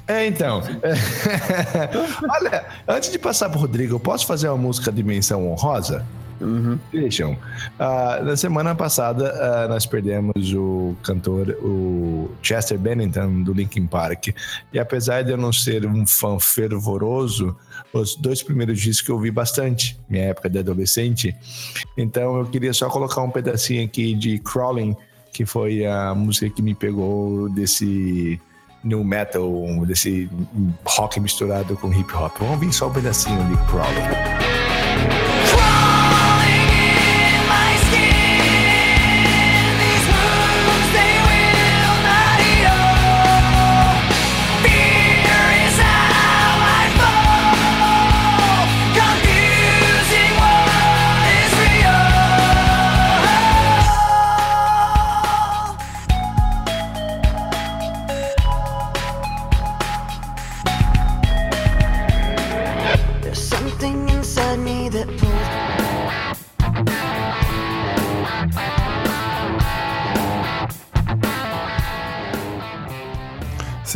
É, 0.09 0.25
então. 0.25 0.63
Olha, 2.29 2.65
antes 2.87 3.11
de 3.11 3.19
passar 3.19 3.49
pro 3.49 3.59
Rodrigo, 3.59 3.95
eu 3.95 3.99
posso 3.99 4.25
fazer 4.25 4.47
uma 4.47 4.57
música 4.57 4.89
de 4.89 5.03
menção 5.03 5.49
honrosa? 5.51 6.05
Uhum. 6.39 6.77
Deixam. 6.91 7.37
Ah, 7.79 8.19
na 8.23 8.37
semana 8.37 8.75
passada, 8.75 9.29
ah, 9.29 9.67
nós 9.67 9.85
perdemos 9.85 10.53
o 10.53 10.95
cantor, 11.03 11.49
o 11.61 12.29
Chester 12.41 12.77
Bennington, 12.77 13.43
do 13.43 13.53
Linkin 13.53 13.87
Park. 13.87 14.27
E 14.71 14.79
apesar 14.79 15.23
de 15.23 15.31
eu 15.31 15.37
não 15.37 15.51
ser 15.51 15.85
um 15.85 16.05
fã 16.05 16.39
fervoroso, 16.39 17.55
os 17.91 18.15
dois 18.15 18.43
primeiros 18.43 18.79
discos 18.79 19.05
que 19.05 19.11
eu 19.11 19.15
ouvi 19.15 19.31
bastante, 19.31 19.99
minha 20.09 20.25
época 20.25 20.49
de 20.49 20.59
adolescente. 20.59 21.35
Então 21.97 22.39
eu 22.39 22.45
queria 22.45 22.73
só 22.73 22.89
colocar 22.89 23.21
um 23.21 23.31
pedacinho 23.31 23.83
aqui 23.83 24.13
de 24.13 24.39
Crawling, 24.39 24.95
que 25.33 25.45
foi 25.45 25.85
a 25.85 26.13
música 26.15 26.49
que 26.49 26.61
me 26.61 26.73
pegou 26.73 27.49
desse 27.49 28.39
new 28.83 29.03
metal, 29.03 29.85
desse 29.85 30.29
rock 30.85 31.19
misturado 31.19 31.75
com 31.77 31.93
hip 31.93 32.13
hop. 32.13 32.33
Vamos 32.39 32.53
ouvir 32.53 32.73
só 32.73 32.87
um 32.87 32.93
pedacinho 32.93 33.43
de 33.47 33.57
Crawling. 33.65 34.56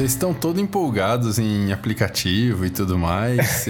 Vocês 0.01 0.13
estão 0.13 0.33
todos 0.33 0.59
empolgados 0.59 1.37
em 1.37 1.71
aplicativo 1.71 2.65
e 2.65 2.71
tudo 2.71 2.97
mais. 2.97 3.67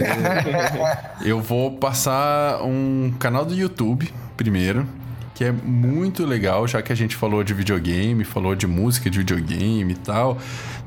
Eu 1.21 1.41
vou 1.41 1.71
passar 1.71 2.63
um 2.63 3.13
canal 3.19 3.43
do 3.43 3.53
YouTube 3.53 4.09
primeiro, 4.37 4.87
que 5.35 5.43
é 5.43 5.51
muito 5.51 6.25
legal, 6.25 6.65
já 6.69 6.81
que 6.81 6.89
a 6.89 6.95
gente 6.95 7.17
falou 7.17 7.43
de 7.43 7.53
videogame, 7.53 8.23
falou 8.23 8.55
de 8.55 8.65
música 8.65 9.09
de 9.09 9.17
videogame 9.17 9.91
e 9.91 9.95
tal. 9.97 10.37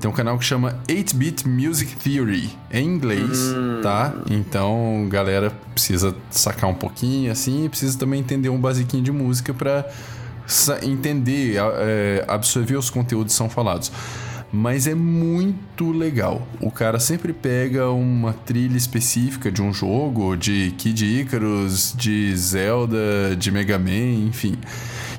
Tem 0.00 0.10
um 0.10 0.14
canal 0.14 0.38
que 0.38 0.46
chama 0.46 0.78
8-Bit 0.88 1.46
Music 1.46 1.94
Theory, 1.96 2.48
em 2.72 2.86
inglês, 2.86 3.54
tá? 3.82 4.14
Então, 4.30 5.06
galera 5.10 5.52
precisa 5.74 6.16
sacar 6.30 6.70
um 6.70 6.74
pouquinho 6.74 7.30
assim, 7.30 7.66
e 7.66 7.68
precisa 7.68 7.98
também 7.98 8.18
entender 8.20 8.48
um 8.48 8.58
basiquinho 8.58 9.02
de 9.02 9.12
música 9.12 9.52
pra 9.52 9.84
sa- 10.46 10.78
entender, 10.82 11.56
é, 11.58 12.24
absorver 12.26 12.76
os 12.76 12.88
conteúdos 12.88 13.34
que 13.34 13.36
são 13.36 13.50
falados. 13.50 13.92
Mas 14.56 14.86
é 14.86 14.94
muito 14.94 15.90
legal. 15.90 16.46
O 16.60 16.70
cara 16.70 17.00
sempre 17.00 17.32
pega 17.32 17.90
uma 17.90 18.32
trilha 18.32 18.76
específica 18.76 19.50
de 19.50 19.60
um 19.60 19.72
jogo, 19.72 20.36
de 20.36 20.72
Kid 20.78 21.04
Icarus, 21.04 21.92
de 21.98 22.36
Zelda, 22.36 23.34
de 23.36 23.50
Mega 23.50 23.76
Man, 23.80 24.28
enfim. 24.28 24.56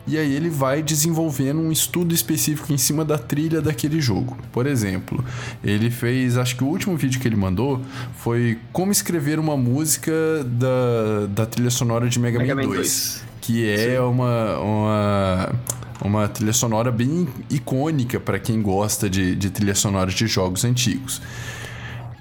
E 0.07 0.17
aí 0.17 0.33
ele 0.33 0.49
vai 0.49 0.81
desenvolvendo 0.81 1.59
um 1.59 1.69
estudo 1.69 2.15
específico 2.15 2.71
em 2.71 2.77
cima 2.77 3.03
da 3.03 3.17
trilha 3.17 3.61
daquele 3.61 3.99
jogo. 3.99 4.37
Por 4.53 4.65
exemplo, 4.65 5.21
ele 5.61 5.91
fez, 5.91 6.37
acho 6.37 6.55
que 6.55 6.63
o 6.63 6.67
último 6.67 6.95
vídeo 6.95 7.19
que 7.19 7.27
ele 7.27 7.35
mandou 7.35 7.81
foi 8.15 8.57
como 8.71 8.89
escrever 8.89 9.37
uma 9.37 9.57
música 9.57 10.13
da, 10.45 11.27
da 11.27 11.45
trilha 11.45 11.71
sonora 11.71 12.07
de 12.07 12.19
Mega, 12.19 12.39
Mega 12.39 12.55
Man 12.55 12.61
Man 12.61 12.67
2 12.69 12.77
2. 12.77 13.23
que 13.41 13.69
é 13.69 13.99
uma, 13.99 14.57
uma, 14.59 15.55
uma 16.01 16.27
trilha 16.27 16.53
sonora 16.53 16.91
bem 16.91 17.27
icônica 17.49 18.19
para 18.19 18.39
quem 18.39 18.61
gosta 18.61 19.09
de, 19.09 19.35
de 19.35 19.49
trilhas 19.49 19.79
sonoras 19.79 20.13
de 20.13 20.27
jogos 20.27 20.65
antigos. 20.65 21.21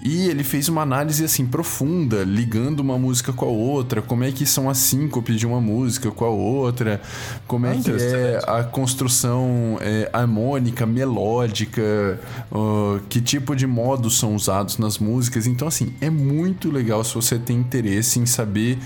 E 0.05 0.29
ele 0.29 0.45
fez 0.45 0.69
uma 0.69 0.83
análise 0.83 1.25
assim 1.25 1.47
profunda, 1.47 2.25
ligando 2.25 2.81
uma 2.81 2.99
música 2.99 3.33
com 3.33 3.47
a 3.47 3.49
outra, 3.49 4.03
como 4.03 4.23
é 4.23 4.31
que 4.31 4.45
são 4.45 4.69
as 4.69 4.77
síncopes 4.77 5.37
de 5.37 5.47
uma 5.47 5.63
música 5.63 6.11
com 6.11 6.27
a 6.27 6.29
outra, 6.29 7.01
como 7.47 7.65
é 7.67 7.75
que 7.79 7.91
é 7.91 8.39
a 8.47 8.63
construção 8.65 9.79
é, 9.81 10.11
harmônica, 10.13 10.85
melódica, 10.85 12.21
ó, 12.51 12.99
que 13.09 13.19
tipo 13.19 13.57
de 13.57 13.67
modos 13.67 14.19
são 14.19 14.35
usados 14.35 14.77
nas 14.77 14.99
músicas. 14.99 15.47
Então, 15.47 15.67
assim, 15.67 15.95
é 16.03 16.11
muito 16.11 16.71
legal 16.71 17.03
se 17.03 17.15
você 17.15 17.39
tem 17.39 17.57
interesse 17.57 18.19
em 18.19 18.27
saber 18.27 18.77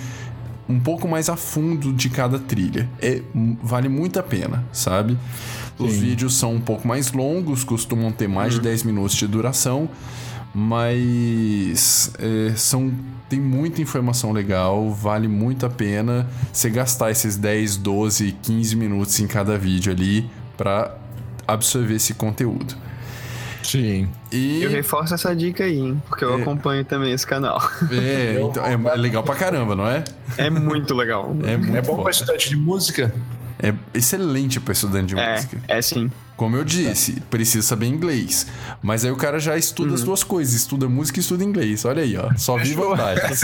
um 0.69 0.79
pouco 0.79 1.09
mais 1.09 1.29
a 1.29 1.37
fundo 1.37 1.93
de 1.93 2.11
cada 2.11 2.39
trilha. 2.39 2.89
É, 3.01 3.23
vale 3.63 3.89
muito 3.89 4.19
a 4.19 4.23
pena, 4.23 4.65
sabe? 4.73 5.17
Os 5.79 5.95
vídeos 5.97 6.37
são 6.37 6.55
um 6.55 6.61
pouco 6.61 6.87
mais 6.87 7.13
longos, 7.13 7.63
costumam 7.63 8.11
ter 8.11 8.29
mais 8.29 8.55
de 8.55 8.61
10 8.61 8.83
minutos 8.83 9.17
de 9.17 9.27
duração, 9.27 9.89
mas 10.53 12.13
é, 12.19 12.55
são 12.57 12.93
tem 13.29 13.39
muita 13.39 13.83
informação 13.83 14.33
legal, 14.33 14.91
vale 14.91 15.29
muito 15.29 15.67
a 15.67 15.71
pena 15.71 16.27
você 16.51 16.71
gastar 16.71 17.11
esses 17.11 17.37
10, 17.37 17.77
12, 17.77 18.33
15 18.43 18.75
minutos 18.75 19.21
em 19.21 19.27
cada 19.27 19.59
vídeo 19.59 19.93
ali 19.93 20.29
para 20.57 20.97
absorver 21.47 21.97
esse 21.97 22.15
conteúdo. 22.15 22.75
Sim. 23.71 24.09
E 24.33 24.63
Eu 24.63 24.71
reforço 24.71 25.13
essa 25.15 25.37
dica 25.37 25.65
aí, 25.65 25.79
hein? 25.79 26.03
Porque 26.09 26.25
eu 26.25 26.35
acompanho 26.35 26.85
também 26.85 27.13
esse 27.13 27.27
canal. 27.27 27.61
é, 27.93 28.41
então, 28.41 28.65
é 28.65 28.97
legal 28.97 29.23
pra 29.23 29.35
caramba, 29.35 29.75
não 29.77 29.87
é? 29.87 30.05
É 30.39 30.49
muito 30.49 30.95
legal. 30.95 31.37
É 31.45 31.57
muito 31.57 31.77
É 31.77 31.83
bom 31.83 31.89
foda. 31.93 32.03
para 32.05 32.11
estudante 32.13 32.49
de 32.49 32.57
música? 32.57 33.15
É 33.61 33.75
excelente 33.93 34.59
para 34.61 34.73
estudante 34.73 35.15
de 35.15 35.21
É, 35.21 35.35
música. 35.35 35.59
é 35.69 35.83
sim. 35.83 36.11
Como 36.37 36.57
eu 36.57 36.63
disse, 36.65 37.21
precisa 37.29 37.67
saber 37.67 37.87
inglês. 37.87 38.47
Mas 38.81 39.05
aí 39.05 39.11
o 39.11 39.17
cara 39.17 39.41
já 39.41 39.57
estuda 39.59 39.93
as 39.95 40.05
duas 40.05 40.23
coisas, 40.23 40.55
estuda 40.55 40.89
música 40.89 41.19
e 41.19 41.21
estuda 41.21 41.43
inglês. 41.43 41.85
Olha 41.85 42.03
aí, 42.05 42.17
ó. 42.17 42.31
Só 42.37 42.57
vi 42.57 42.75
vantagens. 42.75 43.43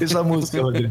Essa 0.00 0.22
música, 0.24 0.62
Rodrigo. 0.62 0.90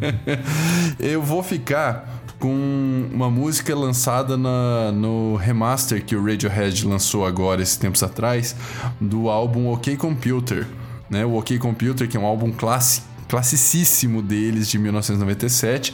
eu 0.99 1.21
vou 1.21 1.41
ficar 1.41 2.22
com 2.43 3.05
uma 3.13 3.29
música 3.31 3.73
lançada 3.73 4.35
na- 4.35 4.91
no 4.91 5.37
remaster 5.37 6.03
que 6.03 6.13
o 6.13 6.21
Radiohead 6.21 6.85
lançou 6.85 7.25
agora, 7.25 7.61
esses 7.61 7.77
tempos 7.77 8.03
atrás, 8.03 8.53
do 8.99 9.29
álbum 9.29 9.69
OK 9.71 9.95
Computer. 9.95 10.67
Né? 11.09 11.25
O 11.25 11.35
OK 11.37 11.57
Computer, 11.57 12.05
que 12.05 12.17
é 12.17 12.19
um 12.19 12.25
álbum 12.25 12.51
classi 12.51 13.01
classicíssimo 13.29 14.21
deles, 14.21 14.67
de 14.67 14.77
1997. 14.77 15.93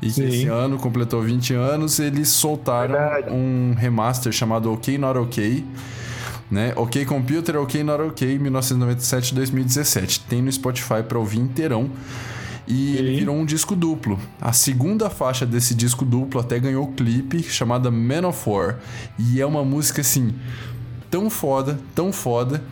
E 0.00 0.06
que 0.06 0.12
Sim. 0.12 0.26
esse 0.28 0.46
ano 0.46 0.78
completou 0.78 1.20
20 1.20 1.52
anos, 1.52 1.98
eles 1.98 2.28
soltaram 2.28 2.94
Verdade. 2.94 3.30
um 3.32 3.74
remaster 3.76 4.30
chamado 4.32 4.72
OK 4.72 4.96
Not 4.96 5.18
OK. 5.18 5.64
Né? 6.48 6.72
OK 6.76 7.04
Computer, 7.06 7.56
OK 7.56 7.82
Not 7.82 8.02
OK, 8.04 8.38
1997-2017. 8.38 10.20
Tem 10.28 10.40
no 10.40 10.50
Spotify 10.52 11.02
pra 11.06 11.18
ouvir 11.18 11.40
inteirão. 11.40 11.90
E 12.68 12.96
ele 12.96 13.12
Sim. 13.12 13.18
virou 13.20 13.36
um 13.36 13.46
disco 13.46 13.74
duplo. 13.74 14.20
A 14.40 14.52
segunda 14.52 15.08
faixa 15.08 15.46
desse 15.46 15.74
disco 15.74 16.04
duplo 16.04 16.38
até 16.38 16.58
ganhou 16.58 16.84
o 16.84 16.92
clipe 16.92 17.42
chamada 17.42 17.90
Man 17.90 18.28
of 18.28 18.48
War. 18.48 18.78
E 19.18 19.40
é 19.40 19.46
uma 19.46 19.64
música 19.64 20.02
assim, 20.02 20.34
tão 21.10 21.30
foda, 21.30 21.80
tão 21.94 22.12
foda. 22.12 22.62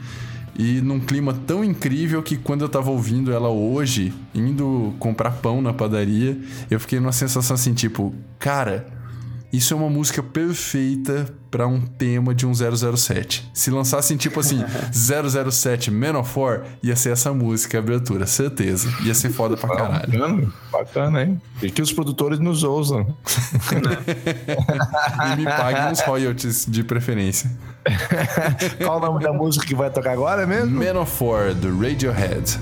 E 0.58 0.80
num 0.80 1.00
clima 1.00 1.34
tão 1.46 1.64
incrível 1.64 2.22
que 2.22 2.36
quando 2.36 2.62
eu 2.62 2.68
tava 2.68 2.90
ouvindo 2.90 3.32
ela 3.32 3.48
hoje, 3.48 4.12
indo 4.34 4.94
comprar 4.98 5.32
pão 5.32 5.60
na 5.60 5.72
padaria, 5.72 6.38
eu 6.70 6.80
fiquei 6.80 6.98
numa 7.00 7.12
sensação 7.12 7.54
assim, 7.54 7.74
tipo, 7.74 8.14
cara, 8.38 8.86
isso 9.56 9.72
é 9.72 9.76
uma 9.76 9.88
música 9.88 10.22
perfeita 10.22 11.32
pra 11.50 11.66
um 11.66 11.80
tema 11.80 12.34
de 12.34 12.46
um 12.46 12.52
007. 12.52 13.50
Se 13.54 13.70
lançassem 13.70 14.16
tipo 14.16 14.40
assim, 14.40 14.62
007 14.92 15.90
Man 15.90 16.18
of 16.18 16.38
War, 16.38 16.64
ia 16.82 16.94
ser 16.96 17.12
essa 17.12 17.32
música, 17.32 17.78
a 17.78 17.80
abertura, 17.80 18.26
certeza. 18.26 18.92
Ia 19.02 19.14
ser 19.14 19.30
foda 19.30 19.56
pra 19.56 19.68
caralho. 19.74 20.12
Bacana, 20.18 20.52
bacana, 20.70 21.22
hein? 21.22 21.40
E 21.62 21.70
que 21.70 21.80
os 21.80 21.92
produtores 21.92 22.38
nos 22.38 22.62
ousam. 22.62 23.06
E 25.32 25.36
me 25.36 25.44
paguem 25.44 25.92
uns 25.92 26.00
royalties 26.06 26.66
de 26.68 26.84
preferência. 26.84 27.50
Qual 28.84 28.98
o 28.98 29.00
nome 29.00 29.22
da 29.22 29.32
música 29.32 29.66
que 29.66 29.74
vai 29.74 29.90
tocar 29.90 30.12
agora 30.12 30.46
mesmo? 30.46 30.82
Man 30.82 31.00
of 31.00 31.24
War, 31.24 31.54
do 31.54 31.76
Radiohead. 31.78 32.58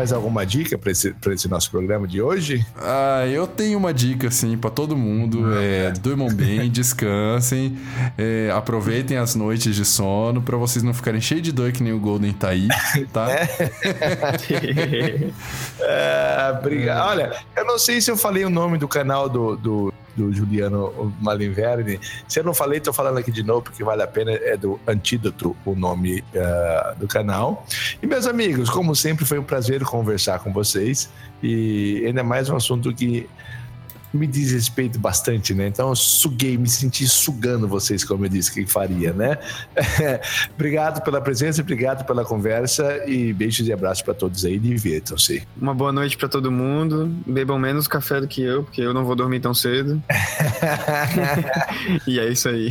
Mais 0.00 0.14
alguma 0.14 0.46
dica 0.46 0.78
pra 0.78 0.90
esse, 0.90 1.12
pra 1.12 1.34
esse 1.34 1.46
nosso 1.46 1.70
programa 1.70 2.08
de 2.08 2.22
hoje? 2.22 2.64
Ah, 2.74 3.26
eu 3.26 3.46
tenho 3.46 3.76
uma 3.76 3.92
dica, 3.92 4.28
assim, 4.28 4.56
pra 4.56 4.70
todo 4.70 4.96
mundo. 4.96 5.52
É, 5.52 5.90
durmam 5.90 6.32
bem, 6.32 6.68
descansem, 6.72 7.76
é, 8.16 8.50
aproveitem 8.50 9.18
as 9.18 9.34
noites 9.34 9.76
de 9.76 9.84
sono 9.84 10.40
pra 10.40 10.56
vocês 10.56 10.82
não 10.82 10.94
ficarem 10.94 11.20
cheios 11.20 11.42
de 11.42 11.52
dor 11.52 11.70
que 11.72 11.82
nem 11.82 11.92
o 11.92 11.98
Golden 11.98 12.32
tá 12.32 12.48
aí, 12.48 12.68
tá? 13.12 13.28
É, 15.82 16.54
obrigado. 16.58 17.08
Olha, 17.08 17.32
eu 17.56 17.64
não 17.64 17.78
sei 17.78 18.00
se 18.00 18.10
eu 18.10 18.16
falei 18.16 18.44
o 18.44 18.50
nome 18.50 18.78
do 18.78 18.86
canal 18.86 19.28
do, 19.28 19.56
do, 19.56 19.89
do 20.16 20.32
Juliano 20.32 21.14
Malinverni. 21.20 22.00
Se 22.28 22.40
eu 22.40 22.44
não 22.44 22.54
falei, 22.54 22.80
tô 22.80 22.92
falando 22.92 23.18
aqui 23.18 23.30
de 23.30 23.42
novo, 23.42 23.62
porque 23.62 23.82
vale 23.84 24.02
a 24.02 24.06
pena. 24.06 24.32
É 24.32 24.56
do 24.56 24.80
Antídoto 24.86 25.56
o 25.64 25.74
nome 25.74 26.22
ah, 26.36 26.94
do 26.98 27.06
canal. 27.06 27.66
E, 28.02 28.06
meus 28.06 28.26
amigos, 28.26 28.70
como 28.70 28.94
sempre, 28.94 29.24
foi 29.24 29.38
um 29.38 29.44
prazer 29.44 29.82
conversar 29.84 30.40
com 30.40 30.52
vocês. 30.52 31.10
E 31.42 32.04
ainda 32.06 32.22
mais 32.22 32.48
um 32.50 32.56
assunto 32.56 32.92
que 32.92 33.28
me 34.12 34.26
diz 34.26 34.52
respeito 34.52 34.98
bastante, 34.98 35.54
né? 35.54 35.68
Então 35.68 35.88
eu 35.88 35.96
suguei, 35.96 36.56
me 36.56 36.68
senti 36.68 37.06
sugando 37.06 37.68
vocês, 37.68 38.04
como 38.04 38.24
eu 38.24 38.28
disse 38.28 38.52
que 38.52 38.66
faria, 38.66 39.12
né? 39.12 39.38
obrigado 40.54 41.02
pela 41.02 41.20
presença, 41.20 41.60
obrigado 41.60 42.04
pela 42.04 42.24
conversa 42.24 43.04
e 43.06 43.32
beijos 43.32 43.66
e 43.66 43.72
abraços 43.72 44.02
para 44.02 44.14
todos 44.14 44.44
aí. 44.44 44.58
Divirtam-se. 44.58 45.42
Uma 45.60 45.74
boa 45.74 45.92
noite 45.92 46.16
pra 46.16 46.28
todo 46.28 46.50
mundo. 46.50 47.14
Bebam 47.26 47.58
menos 47.58 47.86
café 47.86 48.20
do 48.20 48.28
que 48.28 48.42
eu, 48.42 48.64
porque 48.64 48.80
eu 48.80 48.92
não 48.92 49.04
vou 49.04 49.14
dormir 49.14 49.40
tão 49.40 49.54
cedo. 49.54 50.02
e 52.06 52.18
é 52.18 52.28
isso 52.30 52.48
aí. 52.48 52.70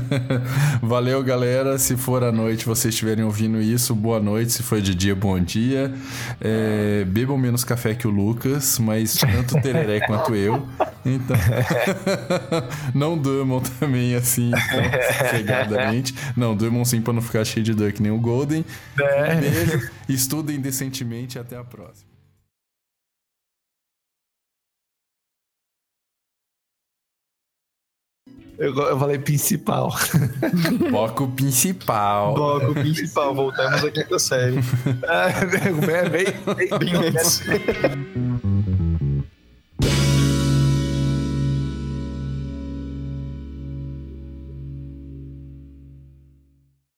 Valeu, 0.82 1.22
galera. 1.22 1.78
Se 1.78 1.96
for 1.96 2.22
à 2.22 2.32
noite 2.32 2.66
vocês 2.66 2.94
estiverem 2.94 3.24
ouvindo 3.24 3.60
isso, 3.60 3.94
boa 3.94 4.20
noite. 4.20 4.52
Se 4.52 4.62
for 4.62 4.80
de 4.80 4.94
dia, 4.94 5.14
bom 5.14 5.38
dia. 5.40 5.92
É, 6.40 7.04
bebam 7.06 7.38
menos 7.38 7.64
café 7.64 7.94
que 7.94 8.06
o 8.06 8.10
Lucas, 8.10 8.78
mas 8.78 9.14
tanto 9.14 9.58
o 9.58 9.62
tereré 9.62 10.00
quanto 10.00 10.34
eu. 10.42 10.66
Então, 11.04 11.36
não 12.94 13.18
durmam 13.18 13.60
também 13.60 14.14
assim, 14.14 14.50
tão 14.50 15.18
sossegadamente. 15.18 16.14
Não, 16.36 16.54
durmam 16.54 16.84
sim 16.84 17.00
pra 17.00 17.12
não 17.12 17.20
ficar 17.20 17.44
cheio 17.44 17.64
de 17.64 17.74
dor 17.74 17.92
que 17.92 18.02
nem 18.02 18.12
o 18.12 18.18
Golden. 18.18 18.64
É. 18.98 19.34
Um 19.34 19.40
beijo, 19.40 19.90
estudem 20.08 20.60
decentemente 20.60 21.36
e 21.36 21.40
até 21.40 21.56
a 21.56 21.64
próxima. 21.64 22.12
Eu, 28.58 28.72
eu 28.76 28.98
falei 28.98 29.18
principal. 29.18 29.90
Foco 30.90 31.26
principal. 31.32 32.34
Bloco 32.34 32.74
principal, 32.74 33.34
voltamos 33.34 33.84
à 33.84 33.90
quinta 33.90 34.18
série. 34.20 34.58
É, 35.02 35.46
bem, 35.46 36.10
bem, 36.10 36.24
bem, 36.54 36.78
Bem 36.78 37.00
menos. 37.00 37.42